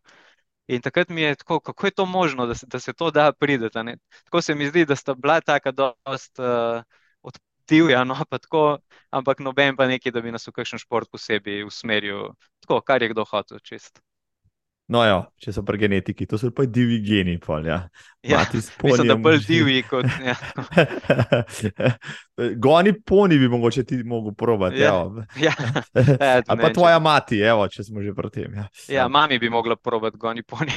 In 0.70 0.82
takrat 0.86 1.10
mi 1.10 1.22
je 1.22 1.36
tako, 1.36 1.60
kako 1.60 1.88
je 1.88 1.91
to 1.91 2.06
možno, 2.06 2.45
da 2.45 2.56
se, 2.56 2.66
da 2.70 2.80
se 2.80 2.94
to 2.94 3.11
da 3.11 3.32
prideti. 3.34 3.80
Tako 4.26 4.41
se 4.41 4.56
mi 4.56 4.68
zdi, 4.68 4.86
da 4.86 4.95
sta 4.95 5.14
bila 5.14 5.41
taka 5.41 5.72
dost 5.72 6.40
uh, 6.40 6.84
odtivja, 7.22 8.03
no, 8.03 8.16
pa 8.30 8.38
tako, 8.38 8.78
ampak 9.10 9.40
noben 9.40 9.76
pa 9.76 9.88
neki, 9.88 10.11
da 10.11 10.22
bi 10.22 10.32
nas 10.32 10.48
v 10.48 10.52
kakšen 10.52 10.80
šport 10.80 11.10
posebej 11.11 11.64
usmeril, 11.66 12.30
tako, 12.60 12.82
kar 12.82 13.02
je 13.02 13.10
kdo 13.10 13.26
hotel 13.26 13.60
čist. 13.60 14.02
No, 14.90 15.03
jo, 15.06 15.18
če 15.38 15.52
so 15.53 15.61
pri 15.61 15.78
genetiki, 15.84 16.26
to 16.26 16.38
so 16.41 16.49
pa 16.56 16.64
divji 16.66 16.98
geni. 17.06 17.36
Pol, 17.41 17.68
ja. 17.70 17.84
Ja, 18.26 18.41
mislim, 18.52 19.07
da 19.07 19.16
bolj 19.22 19.44
divji 19.45 19.84
kot. 19.86 20.07
Ja, 20.26 20.34
Goni 22.64 22.95
poni 22.98 23.38
bi 23.38 23.48
mogoče 23.48 23.84
ti 23.86 24.02
mogel 24.03 24.34
probati. 24.34 24.82
Ja. 24.82 24.90
evo. 24.90 25.24
ja, 25.45 25.53
ja, 25.94 26.41
Ali 26.48 26.61
pa 26.61 26.74
tvoja 26.74 26.98
mati, 26.99 27.38
evo, 27.40 27.68
če 27.70 27.86
smo 27.86 28.02
že 28.02 28.16
pri 28.18 28.34
tem. 28.34 28.57
Ja. 28.57 28.66
Ja, 28.90 29.07
mami 29.07 29.38
bi 29.40 29.53
mogla 29.53 29.78
probati 29.78 30.18
goni 30.18 30.44
poni. 30.44 30.74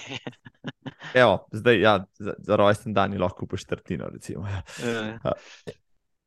Evo, 1.15 1.47
zdaj, 1.53 1.81
ja, 1.81 1.97
za, 2.21 2.37
za 2.39 2.57
rojsten 2.61 2.93
dan 2.93 3.17
ji 3.17 3.19
lahko 3.19 3.47
kupiš 3.47 3.65
četrtino. 3.65 4.13
recimo, 4.13 4.45
ja. 4.47 4.63
Ja. 5.25 5.33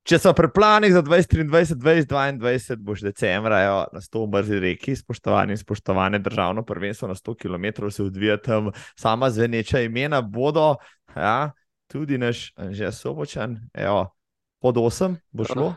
Če 0.06 0.20
so 0.22 0.36
pri 0.38 0.52
planih 0.54 0.94
za 0.94 1.02
2023, 1.02 2.38
2022, 2.38 2.76
boš 2.86 3.02
decembra 3.08 3.64
evo, 3.66 3.80
na 3.90 4.02
100 4.04 4.28
brzi 4.30 4.60
reki, 4.62 4.94
spoštovani 5.00 5.56
in 5.56 5.58
spoštovane, 5.58 6.20
državno 6.22 6.62
prvenstvo 6.62 7.10
na 7.10 7.16
100 7.18 7.34
km 7.42 7.90
se 7.90 8.04
odvija 8.04 8.38
tam, 8.38 8.70
sama 8.94 9.32
zveneča 9.34 9.82
imena 9.82 10.22
bodo, 10.22 10.76
ja, 11.16 11.56
tudi 11.90 12.22
naš 12.22 12.52
že 12.70 12.92
sobočan, 12.94 13.58
evo, 13.74 14.14
pod 14.62 14.78
8 14.78 15.18
bo 15.32 15.50
šlo. 15.50 15.74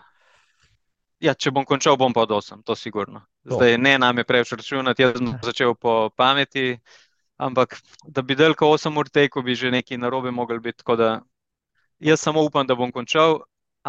Ja, 1.25 1.33
če 1.33 1.51
bom 1.51 1.65
končal, 1.65 1.97
bom 1.97 2.13
pa 2.13 2.29
od 2.29 2.37
8, 2.37 2.61
to 2.69 2.77
sigurno. 2.77 3.25
Zdaj 3.49 3.79
ne 3.81 3.97
nam 3.99 4.21
je 4.21 4.29
preveč 4.29 4.53
računati, 4.53 5.09
jaz 5.09 5.17
sem 5.17 5.33
začel 5.43 5.73
po 5.75 6.11
pameti, 6.13 6.77
ampak 7.41 7.81
da 8.05 8.23
bi 8.23 8.37
delko 8.37 8.69
8 8.77 8.93
ur 8.93 9.09
tekel, 9.09 9.43
bi 9.43 9.57
že 9.57 9.73
nekaj 9.73 9.97
narobe 9.97 10.31
mogel 10.31 10.61
biti. 10.61 10.85
Tako 10.85 10.97
da 11.01 11.21
jaz 11.99 12.21
samo 12.21 12.45
upam, 12.45 12.69
da 12.69 12.77
bom 12.77 12.93
končal, 12.93 13.41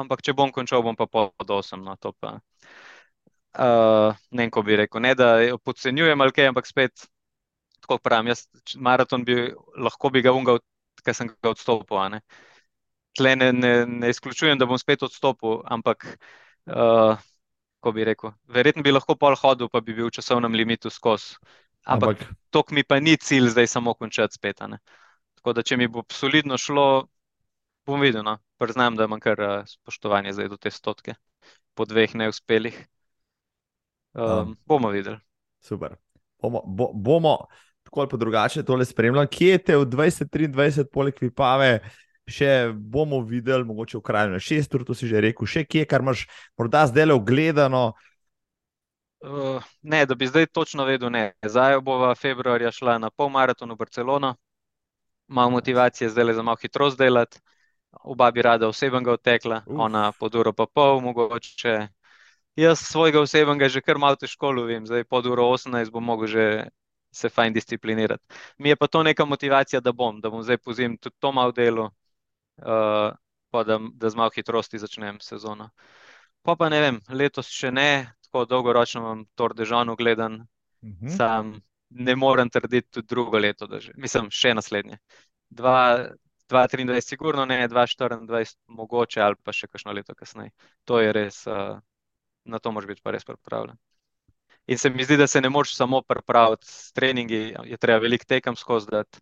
ampak 0.03 0.23
če 0.25 0.35
bom 0.37 0.51
končal, 0.55 0.83
bom 0.85 0.97
pa 0.97 1.07
pod 1.07 1.51
8. 1.59 1.83
No, 1.83 1.95
to 1.99 2.13
pa. 2.19 2.37
Uh, 3.59 4.13
ne 4.31 4.45
vem, 4.45 4.51
ko 4.53 4.61
bi 4.63 4.77
rekel, 4.77 5.01
ne 5.01 5.15
da 5.17 5.29
podcenjujem 5.65 6.21
ali 6.21 6.35
kaj, 6.35 6.51
ampak 6.51 6.67
spet, 6.69 7.07
tako 7.81 7.97
pravim, 8.03 8.29
jaz 8.29 8.45
maraton 8.77 9.25
bi 9.25 9.35
lahko 9.75 10.11
bi 10.13 10.21
ga 10.21 10.35
ungal, 10.37 10.61
ker 11.03 11.17
sem 11.17 11.31
ga 11.33 11.53
odstopil. 11.53 12.03
ne. 12.13 12.21
Tle 13.17 13.33
ne, 13.35 13.49
ne, 13.53 13.73
ne 13.89 14.11
izključujem, 14.13 14.59
da 14.59 14.67
bom 14.69 14.77
spet 14.77 15.03
odstopil, 15.03 15.63
ampak 15.65 16.05
uh, 16.69 17.17
ko 17.79 17.91
bi 17.95 18.05
rekel, 18.05 18.35
verjetno 18.47 18.83
bi 18.85 18.93
lahko 18.93 19.15
pol 19.15 19.35
hodil, 19.39 19.69
pa 19.71 19.81
bi 19.81 19.95
bil 19.97 20.11
v 20.11 20.15
časovnem 20.19 20.53
limitu 20.53 20.91
skozi. 20.93 21.39
Ampak, 21.89 22.21
ampak 22.21 22.35
to 22.53 22.63
mi 22.75 22.83
pa 22.83 22.99
ni 22.99 23.17
cilj 23.17 23.49
zdaj 23.55 23.67
samo 23.67 23.93
končati 23.93 24.35
spet. 24.35 24.61
Tako 25.39 25.53
da, 25.53 25.63
če 25.63 25.77
mi 25.79 25.87
bo 25.87 26.03
solidno 26.11 26.57
šlo, 26.59 27.07
bom 27.89 28.01
videl. 28.01 28.23
No. 28.25 28.37
Priznam, 28.61 28.95
da 28.95 29.09
imam 29.09 29.19
kar 29.23 29.41
uh, 29.41 29.55
spoštovanje 29.67 30.33
zdaj 30.37 30.51
do 30.53 30.57
te 30.57 30.71
stotke 30.71 31.17
po 31.73 31.85
dveh 31.89 32.15
neuspelih. 32.15 32.77
Um, 34.13 34.23
Um. 34.23 34.55
bomo 34.65 34.89
videli. 34.89 35.17
Super. 35.61 35.95
Bomo, 36.41 36.61
bo, 36.65 36.91
bomo 36.93 37.37
tako 37.83 38.01
ali 38.01 38.19
drugače 38.19 38.63
tole 38.63 38.85
spremljali. 38.85 39.27
Kje 39.27 39.57
te 39.57 39.77
v 39.77 39.85
2023, 39.85 40.85
poleg 40.93 41.17
Vipave, 41.21 41.79
še 42.29 42.71
bomo 42.73 43.21
videli, 43.25 43.65
mogoče 43.65 43.97
v 43.97 44.05
kraju 44.05 44.35
na 44.35 44.39
6 44.39 44.75
ur, 44.75 44.85
to 44.85 44.93
si 44.93 45.09
že 45.09 45.21
rekel, 45.21 45.49
še 45.49 45.65
kje, 45.65 45.85
kar 45.89 46.05
imaš 46.05 46.27
morda 46.57 46.85
zdaj 46.87 47.09
le 47.09 47.17
ogledano. 47.17 47.93
Uh, 49.19 49.59
ne, 49.81 50.05
da 50.05 50.15
bi 50.15 50.29
zdaj 50.29 50.47
točno 50.55 50.85
vedel, 50.87 51.11
ne. 51.11 51.33
Zdaj 51.43 51.81
bova 51.83 52.13
februarja 52.15 52.71
šla 52.71 52.99
na 53.01 53.09
polmaraton 53.09 53.71
v 53.73 53.79
Barcelono, 53.79 54.35
malo 55.27 55.57
motivacije 55.57 56.09
zdaj 56.09 56.29
le 56.29 56.37
za 56.37 56.45
malo 56.45 56.61
hitrost 56.61 56.97
delati, 56.97 57.41
oba 58.03 58.31
bi 58.31 58.41
rada 58.41 58.67
osebnega 58.67 59.11
odtekla, 59.11 59.63
Uf. 59.65 59.79
ona 59.79 60.11
pod 60.11 60.35
uro 60.35 60.53
pa 60.53 60.65
pol, 60.67 61.01
mogoče. 61.01 61.87
Jaz 62.55 62.79
svojega 62.79 63.21
osebnega 63.21 63.69
že 63.69 63.81
kar 63.81 63.97
malo 63.97 64.15
težko 64.15 64.51
lovim, 64.51 64.85
zdaj 64.85 65.03
pod 65.03 65.25
uro 65.25 65.47
18 65.53 65.91
bom 65.91 66.03
mogel 66.03 66.27
že 66.27 66.45
se 67.11 67.29
fajn 67.29 67.53
disciplinirati. 67.53 68.23
Mi 68.57 68.69
je 68.69 68.75
pa 68.75 68.87
to 68.87 69.03
neka 69.03 69.25
motivacija, 69.25 69.79
da 69.81 69.91
bom, 69.91 70.21
da 70.21 70.29
bom 70.29 70.43
zdaj 70.43 70.57
po 70.57 70.73
zim 70.73 70.97
tudi 70.97 71.15
to 71.19 71.31
malo 71.31 71.51
delo, 71.51 71.91
uh, 72.57 73.11
pa 73.49 73.63
da, 73.63 73.79
da 73.93 74.09
z 74.09 74.15
malo 74.15 74.29
hitrosti 74.35 74.77
začnem 74.79 75.19
sezono. 75.21 75.69
Pa 76.41 76.55
pa 76.55 76.69
ne 76.69 76.81
vem, 76.81 76.99
letos 77.09 77.49
še 77.49 77.71
ne, 77.71 78.11
tako 78.27 78.45
dolgoročno 78.45 79.01
imam 79.01 79.25
Tour 79.35 79.53
de 79.53 79.65
Jean 79.65 79.95
gledan, 79.95 80.45
Mhm. 80.83 81.07
sam 81.09 81.61
ne 81.89 82.15
morem 82.15 82.49
trditi 82.49 82.87
tudi 82.91 83.07
drugo 83.07 83.37
leto, 83.37 83.67
da 83.67 83.79
že, 83.79 83.91
mislim, 83.97 84.29
še 84.31 84.53
naslednje. 84.53 84.97
Dva, 85.49 86.07
2023 86.49 87.07
sigurno 87.07 87.45
ne, 87.45 87.67
2024 87.67 88.57
mogoče 88.67 89.21
ali 89.21 89.35
pa 89.43 89.53
še 89.53 89.67
kakšno 89.67 89.91
leto 89.93 90.15
kasneje. 90.15 90.51
To 90.85 90.99
je 90.99 91.13
res, 91.13 91.47
uh, 91.47 91.79
na 92.45 92.59
to 92.59 92.71
moraš 92.71 92.87
biti 92.87 93.01
pa 93.03 93.11
res 93.11 93.25
pripravljen. 93.25 93.77
In 94.67 94.77
se 94.77 94.89
mi 94.89 95.03
zdi, 95.03 95.17
da 95.17 95.27
se 95.27 95.41
ne 95.41 95.49
moreš 95.49 95.75
samo 95.75 96.01
pripraviti 96.01 96.67
s 96.67 96.91
treningi, 96.93 97.41
je 97.65 97.77
treba 97.77 97.99
veliko 97.99 98.25
tekem 98.25 98.55
skozi 98.55 98.87
dati, 98.91 99.19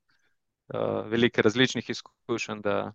uh, 0.73 1.07
veliko 1.07 1.41
različnih 1.41 1.89
izkušenj, 1.89 2.61
da, 2.61 2.93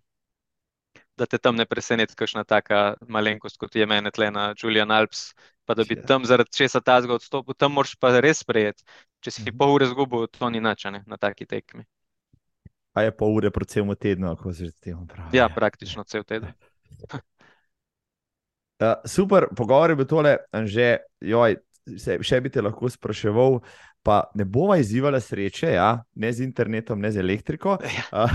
da 1.17 1.25
te 1.25 1.37
tam 1.37 1.55
ne 1.55 1.65
preseneti 1.65 2.15
kakšna 2.15 2.43
taka 2.43 2.93
malenkost, 3.07 3.57
kot 3.57 3.75
je 3.75 3.85
mene 3.85 4.11
tle 4.11 4.31
na 4.31 4.53
Julian 4.63 4.91
Alps, 4.91 5.33
pa 5.65 5.73
da 5.73 5.83
bi 5.83 5.95
Ja. 5.95 6.05
tam 6.05 6.25
zaradi 6.25 6.51
česa 6.57 6.81
tazga 6.81 7.13
odstopil, 7.13 7.53
tam 7.53 7.73
moraš 7.73 7.95
pa 7.95 8.19
res 8.19 8.39
sprejeti. 8.39 8.83
Če 9.21 9.31
si 9.31 9.41
Mhm. 9.41 9.57
pol 9.57 9.73
ure 9.75 9.85
zgubil, 9.85 10.27
to 10.27 10.49
ni 10.49 10.59
nič, 10.59 10.85
a 10.85 10.91
ne, 10.91 11.03
na 11.07 11.17
taki 11.17 11.45
tekmi. 11.45 11.85
A 12.93 13.01
je 13.07 13.11
pol 13.17 13.37
ure 13.39 13.49
po 13.51 13.65
celem 13.65 13.95
tednu, 13.95 14.31
ako 14.31 14.53
se 14.53 14.65
že 14.65 14.71
temu 14.79 15.07
pravi. 15.07 15.37
Ja, 15.37 15.49
praktično 15.49 16.03
cel 16.03 16.23
teden. 16.23 16.53
Uh, 18.79 18.93
super, 19.15 19.47
pogovor 19.55 19.89
je 19.89 19.95
bil 19.95 20.05
tole, 20.05 20.37
že, 20.69 20.97
joj, 21.21 21.57
se, 21.97 22.19
še 22.21 22.39
bi 22.41 22.51
te 22.53 22.61
lahko 22.61 22.89
spraševal, 22.89 23.59
pa 24.03 24.19
ne 24.35 24.45
bova 24.45 24.77
izzivala 24.77 25.19
sreče, 25.23 25.71
ja? 25.73 25.89
ne 26.19 26.31
z 26.33 26.43
internetom, 26.45 26.99
ne 27.01 27.11
z 27.11 27.23
elektriko. 27.23 27.77
Uh, 28.13 28.29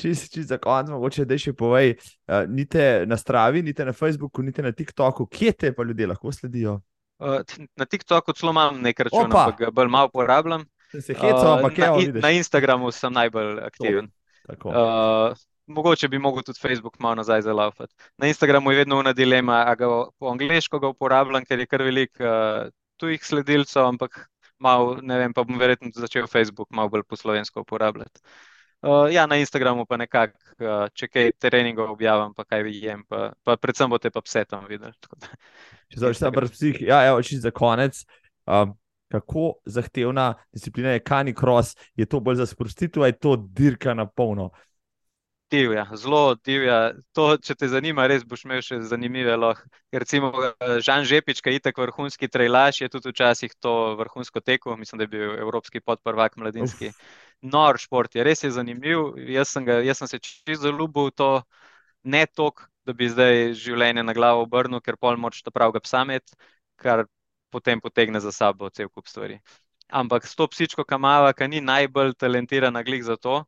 Čisto 0.00 0.32
čist 0.32 0.48
za 0.48 0.56
konec, 0.56 0.88
mogoče 0.94 1.26
da 1.28 1.36
še 1.36 1.52
povej, 1.52 1.98
uh, 1.98 2.46
nite 2.48 3.04
na 3.10 3.18
Stravi, 3.20 3.60
nite 3.66 3.84
na 3.84 3.92
Facebooku, 3.92 4.40
nite 4.42 4.64
na 4.64 4.72
TikToku, 4.72 5.26
kje 5.28 5.52
te 5.52 5.72
pa 5.76 5.84
ljudje 5.84 6.08
lahko 6.08 6.32
sledijo? 6.32 6.78
Uh, 7.20 7.42
na 7.76 7.84
TikToku 7.84 8.32
celo 8.32 8.54
imam 8.56 8.80
nekaj 8.80 9.10
računov, 9.10 9.28
ampak 9.28 9.66
ga 9.66 9.74
bolj 9.76 9.92
malo 9.92 10.08
uporabljam. 10.08 10.64
Hecam, 10.92 11.36
Uh, 11.36 11.52
ampak 11.58 11.78
na, 11.78 11.92
vidiš. 11.96 12.22
na 12.22 12.30
Instagramu 12.34 12.90
sem 12.90 13.12
najbolj 13.12 13.60
aktiven. 13.62 14.10
Tako. 14.46 14.68
Uh, 14.68 15.38
mogoče 15.70 16.08
bi 16.08 16.18
mogel 16.18 16.42
tudi 16.42 16.58
Facebook 16.58 16.98
malo 16.98 17.14
nazaj 17.14 17.42
zalaufati. 17.42 17.94
Na 18.18 18.26
Instagramu 18.26 18.72
je 18.72 18.82
vedno 18.82 19.00
ena 19.00 19.12
dilema, 19.12 19.64
a 19.66 19.74
ga 19.74 19.86
po 20.18 20.30
angliško 20.30 20.78
ga 20.78 20.88
uporabljam, 20.88 21.44
ker 21.44 21.58
je 21.58 21.66
kar 21.66 21.82
veliko 21.82 22.24
uh, 22.24 22.72
tujih 22.96 23.22
sledilcev, 23.24 23.86
ampak 23.86 24.26
malo, 24.58 24.98
ne 25.02 25.18
vem, 25.18 25.32
pa 25.32 25.44
bom 25.44 25.58
verjetno 25.58 25.92
začel 25.94 26.26
Facebook 26.26 26.68
malo 26.70 26.88
bolj 26.88 27.06
po 27.08 27.16
slovensko 27.16 27.60
uporabljati. 27.60 28.20
Uh, 28.82 29.12
ja, 29.12 29.26
na 29.26 29.36
Instagramu 29.36 29.86
pa 29.86 29.96
nekako, 30.00 30.38
uh, 30.58 30.88
če 30.96 31.08
kaj 31.08 31.32
treningov 31.38 31.92
objavim, 31.92 32.34
pa 32.34 32.44
kaj 32.48 32.64
jem, 32.72 33.04
pa, 33.08 33.30
pa 33.44 33.56
predvsem 33.60 33.90
boste 33.92 34.10
pa 34.10 34.24
pse 34.24 34.44
tam 34.48 34.66
videli. 34.68 34.92
Če 35.92 36.00
se 36.00 36.24
tam 36.24 36.48
psih, 36.48 36.80
ja, 36.88 37.04
evo, 37.10 37.22
čisto 37.22 37.48
za 37.48 37.52
konec. 37.54 38.02
Um, 38.48 38.72
kako 39.10 39.54
zahtevna 39.66 40.34
disciplina 40.52 40.90
je 40.94 41.02
canicross? 41.08 41.76
Je 41.94 42.06
to 42.06 42.20
bolj 42.20 42.40
za 42.40 42.46
sprostitev, 42.46 43.06
je 43.06 43.18
to 43.18 43.36
dirka 43.36 43.94
na 43.94 44.06
polno? 44.06 44.50
Divja, 45.50 45.82
zelo 45.98 46.36
divja. 46.46 46.92
To, 47.16 47.34
če 47.42 47.56
te 47.58 47.66
zanima, 47.68 48.04
res 48.06 48.22
boš 48.22 48.44
imel 48.46 48.60
še 48.62 48.78
zanimive 48.86 49.34
lahko. 49.34 49.66
Recimo 49.90 50.30
eh, 50.46 50.76
Žan 50.86 51.02
Žepič, 51.10 51.40
ki 51.42 51.50
je 51.50 51.58
itak 51.58 51.80
vrhunski 51.82 52.28
trailaš, 52.30 52.84
je 52.84 52.88
tudi 52.92 53.10
včasih 53.10 53.56
to 53.58 53.96
vrhunsko 53.98 54.44
tekel, 54.46 54.76
mislim, 54.78 55.02
da 55.02 55.08
je 55.08 55.12
bil 55.16 55.34
evropski 55.42 55.82
podprvak 55.82 56.38
mladinski. 56.38 56.92
Nor 57.42 57.80
šport 57.82 58.14
je, 58.14 58.22
res 58.22 58.44
je 58.46 58.52
zanimiv. 58.54 59.16
Jaz 59.26 59.50
sem, 59.50 59.66
ga, 59.66 59.80
jaz 59.82 59.98
sem 59.98 60.12
se 60.12 60.22
čisto 60.22 60.60
zaljubil 60.68 61.10
v 61.10 61.16
to, 61.18 61.32
ne 62.06 62.22
toliko, 62.30 62.70
da 62.86 62.94
bi 62.94 63.10
zdaj 63.10 63.50
življenje 63.58 64.06
na 64.06 64.14
glavo 64.14 64.46
obrnil, 64.46 64.78
ker 64.84 65.00
pol 65.02 65.18
moč 65.18 65.42
ta 65.42 65.50
pravega 65.50 65.82
psa 65.82 66.04
imeti, 66.06 66.38
kar 66.78 67.08
potem 67.50 67.80
potegne 67.80 68.20
za 68.20 68.32
sabo 68.32 68.70
cel 68.70 68.88
kup 68.88 69.08
stvari. 69.08 69.40
Ampak 69.90 70.26
s 70.26 70.36
to 70.38 70.46
psičko 70.48 70.84
kamava, 70.84 71.32
ki 71.34 71.48
ni 71.48 71.60
najbolj 71.60 72.14
talentirana 72.14 72.82
glih 72.86 73.04
za 73.04 73.16
to, 73.16 73.44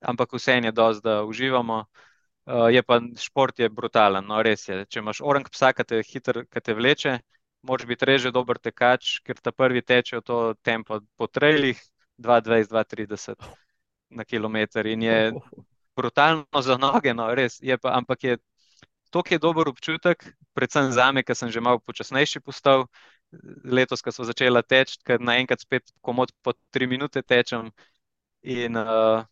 ampak 0.00 0.32
vseeno 0.32 0.70
je 0.70 0.72
dosti, 0.72 1.04
da 1.04 1.22
uživamo. 1.24 1.84
Uh, 2.42 2.66
je 2.74 2.82
pa 2.82 2.98
šport 3.22 3.58
je 3.58 3.68
brutalen, 3.70 4.24
no 4.26 4.40
res 4.42 4.66
je. 4.68 4.80
Če 4.90 4.98
imaš 4.98 5.20
orang 5.22 5.46
psa, 5.46 5.70
ki 5.72 5.84
te 5.86 6.00
hitro, 6.02 6.42
vleče, 6.74 7.20
moraš 7.62 7.86
biti 7.86 8.06
res 8.08 8.22
že 8.22 8.32
dober 8.34 8.58
tekač, 8.58 9.20
ker 9.22 9.38
ta 9.38 9.52
prvi 9.54 9.82
teče 9.82 10.18
v 10.18 10.22
to 10.26 10.38
tempo 10.66 10.98
po 11.16 11.28
trailih 11.30 11.78
2,20-2,30 12.18 13.38
na 14.10 14.24
kilometr 14.24 14.86
in 14.86 15.02
je 15.02 15.18
brutalno 15.96 16.62
za 16.62 16.76
noge, 16.76 17.14
no 17.14 17.30
res 17.34 17.60
je 17.62 17.78
pa, 17.78 17.94
ampak 17.96 18.24
je 18.24 18.36
to, 19.10 19.22
ki 19.22 19.36
je 19.36 19.44
dober 19.44 19.68
občutek, 19.68 20.24
predvsem 20.56 20.92
za 20.92 21.12
me, 21.12 21.22
ker 21.22 21.36
sem 21.36 21.50
že 21.52 21.60
malo 21.60 21.78
počasnejši 21.84 22.40
postal. 22.40 22.88
Letos, 23.64 24.02
ko 24.04 24.12
so 24.12 24.24
začela 24.28 24.62
teči, 24.62 24.98
ker 25.06 25.20
naenkrat 25.20 25.64
spet 25.64 25.92
komod 26.04 26.32
po 26.42 26.52
tri 26.70 26.86
minute 26.86 27.22
tečem. 27.22 27.70
In 28.42 28.76
uh, 28.76 29.22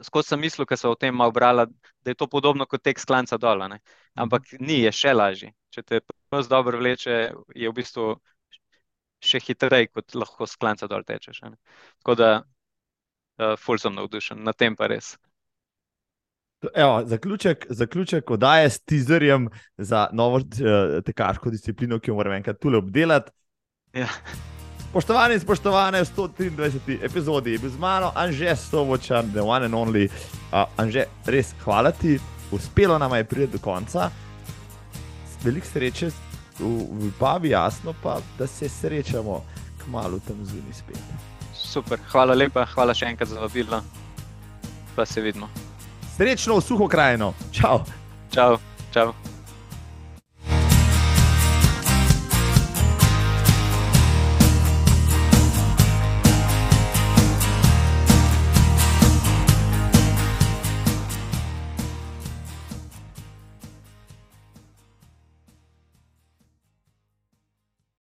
skozi 0.00 0.32
sem 0.32 0.40
mislil, 0.40 0.66
ker 0.66 0.78
sem 0.80 0.90
o 0.90 0.96
tem 0.96 1.14
malo 1.14 1.32
brala, 1.32 1.66
da 2.02 2.12
je 2.12 2.18
to 2.18 2.28
podobno 2.30 2.66
kot 2.66 2.82
tek 2.82 2.98
s 2.98 3.08
klanca 3.08 3.38
dol. 3.38 3.66
ne. 3.68 3.80
Ampak 4.14 4.54
ni, 4.60 4.80
je 4.86 4.92
še 4.92 5.12
lažje. 5.12 5.52
Če 5.70 5.82
te 5.82 6.00
pes 6.32 6.48
dobro 6.48 6.78
vleče, 6.80 7.18
je 7.54 7.68
v 7.68 7.74
bistvu 7.76 8.06
še 9.22 9.40
hitreje, 9.44 9.90
kot 9.92 10.14
lahko 10.14 10.46
s 10.46 10.56
klanca 10.56 10.88
dol 10.88 11.04
tečeš. 11.04 11.42
ne. 11.42 11.56
Tako 12.00 12.16
da 12.16 12.30
uh, 12.40 13.56
ful 13.58 13.78
sem 13.78 13.94
navdušen, 13.94 14.42
na 14.42 14.52
tem 14.52 14.76
pa 14.76 14.88
res. 14.88 15.16
Evo, 16.74 17.02
zaključek, 17.06 17.66
zaključek 17.68 18.30
oddaje 18.30 18.70
s 18.70 18.80
teaserjem 18.80 19.48
za 19.78 20.08
novo 20.12 20.36
uh, 20.36 21.02
tekaško 21.04 21.50
disciplino, 21.50 21.98
ki 21.98 22.10
jo 22.10 22.14
moram 22.14 22.32
enkrat 22.32 22.60
tukaj 22.60 22.78
obdelati. 22.78 23.30
Ja. 23.92 24.08
Spoštovani 24.90 25.34
in 25.34 25.40
spoštovane, 25.40 26.02
v 26.02 26.06
123. 26.16 26.98
epizodi 27.04 27.52
je 27.52 27.58
bil 27.58 27.70
z 27.70 27.78
mano 27.78 28.12
Anže 28.14 28.56
Sovočan, 28.56 29.32
the 29.32 29.42
one 29.42 29.64
and 29.64 29.74
only. 29.74 30.08
Uh, 30.52 30.68
Anže, 30.76 31.06
res 31.26 31.54
hvala 31.64 31.92
ti, 31.92 32.18
uspelo 32.52 32.98
nam 32.98 33.14
je 33.16 33.24
priti 33.24 33.52
do 33.52 33.58
konca. 33.58 34.10
Veliko 35.42 35.66
sreče 35.66 36.10
v, 36.60 36.68
v 37.08 37.10
Bavi, 37.20 37.50
jasno 37.50 37.94
pa, 38.02 38.20
da 38.38 38.46
se 38.46 38.68
srečamo 38.68 39.42
kmalo 39.84 40.20
tam 40.28 40.44
zunaj 40.44 40.72
spet. 40.72 41.02
Super, 41.54 41.98
hvala 42.12 42.34
lepa, 42.34 42.66
hvala 42.74 42.94
še 42.94 43.10
enkrat 43.10 43.28
za 43.28 43.40
vabilo. 43.40 43.82
Pa 44.96 45.06
se 45.06 45.20
vidimo. 45.20 45.71
Srečno 46.22 46.54
v 46.56 46.62
suho 46.62 46.86
krajino. 46.86 47.34
Čau. 47.50 47.82
Čau, 48.30 48.54
čau. 48.94 49.10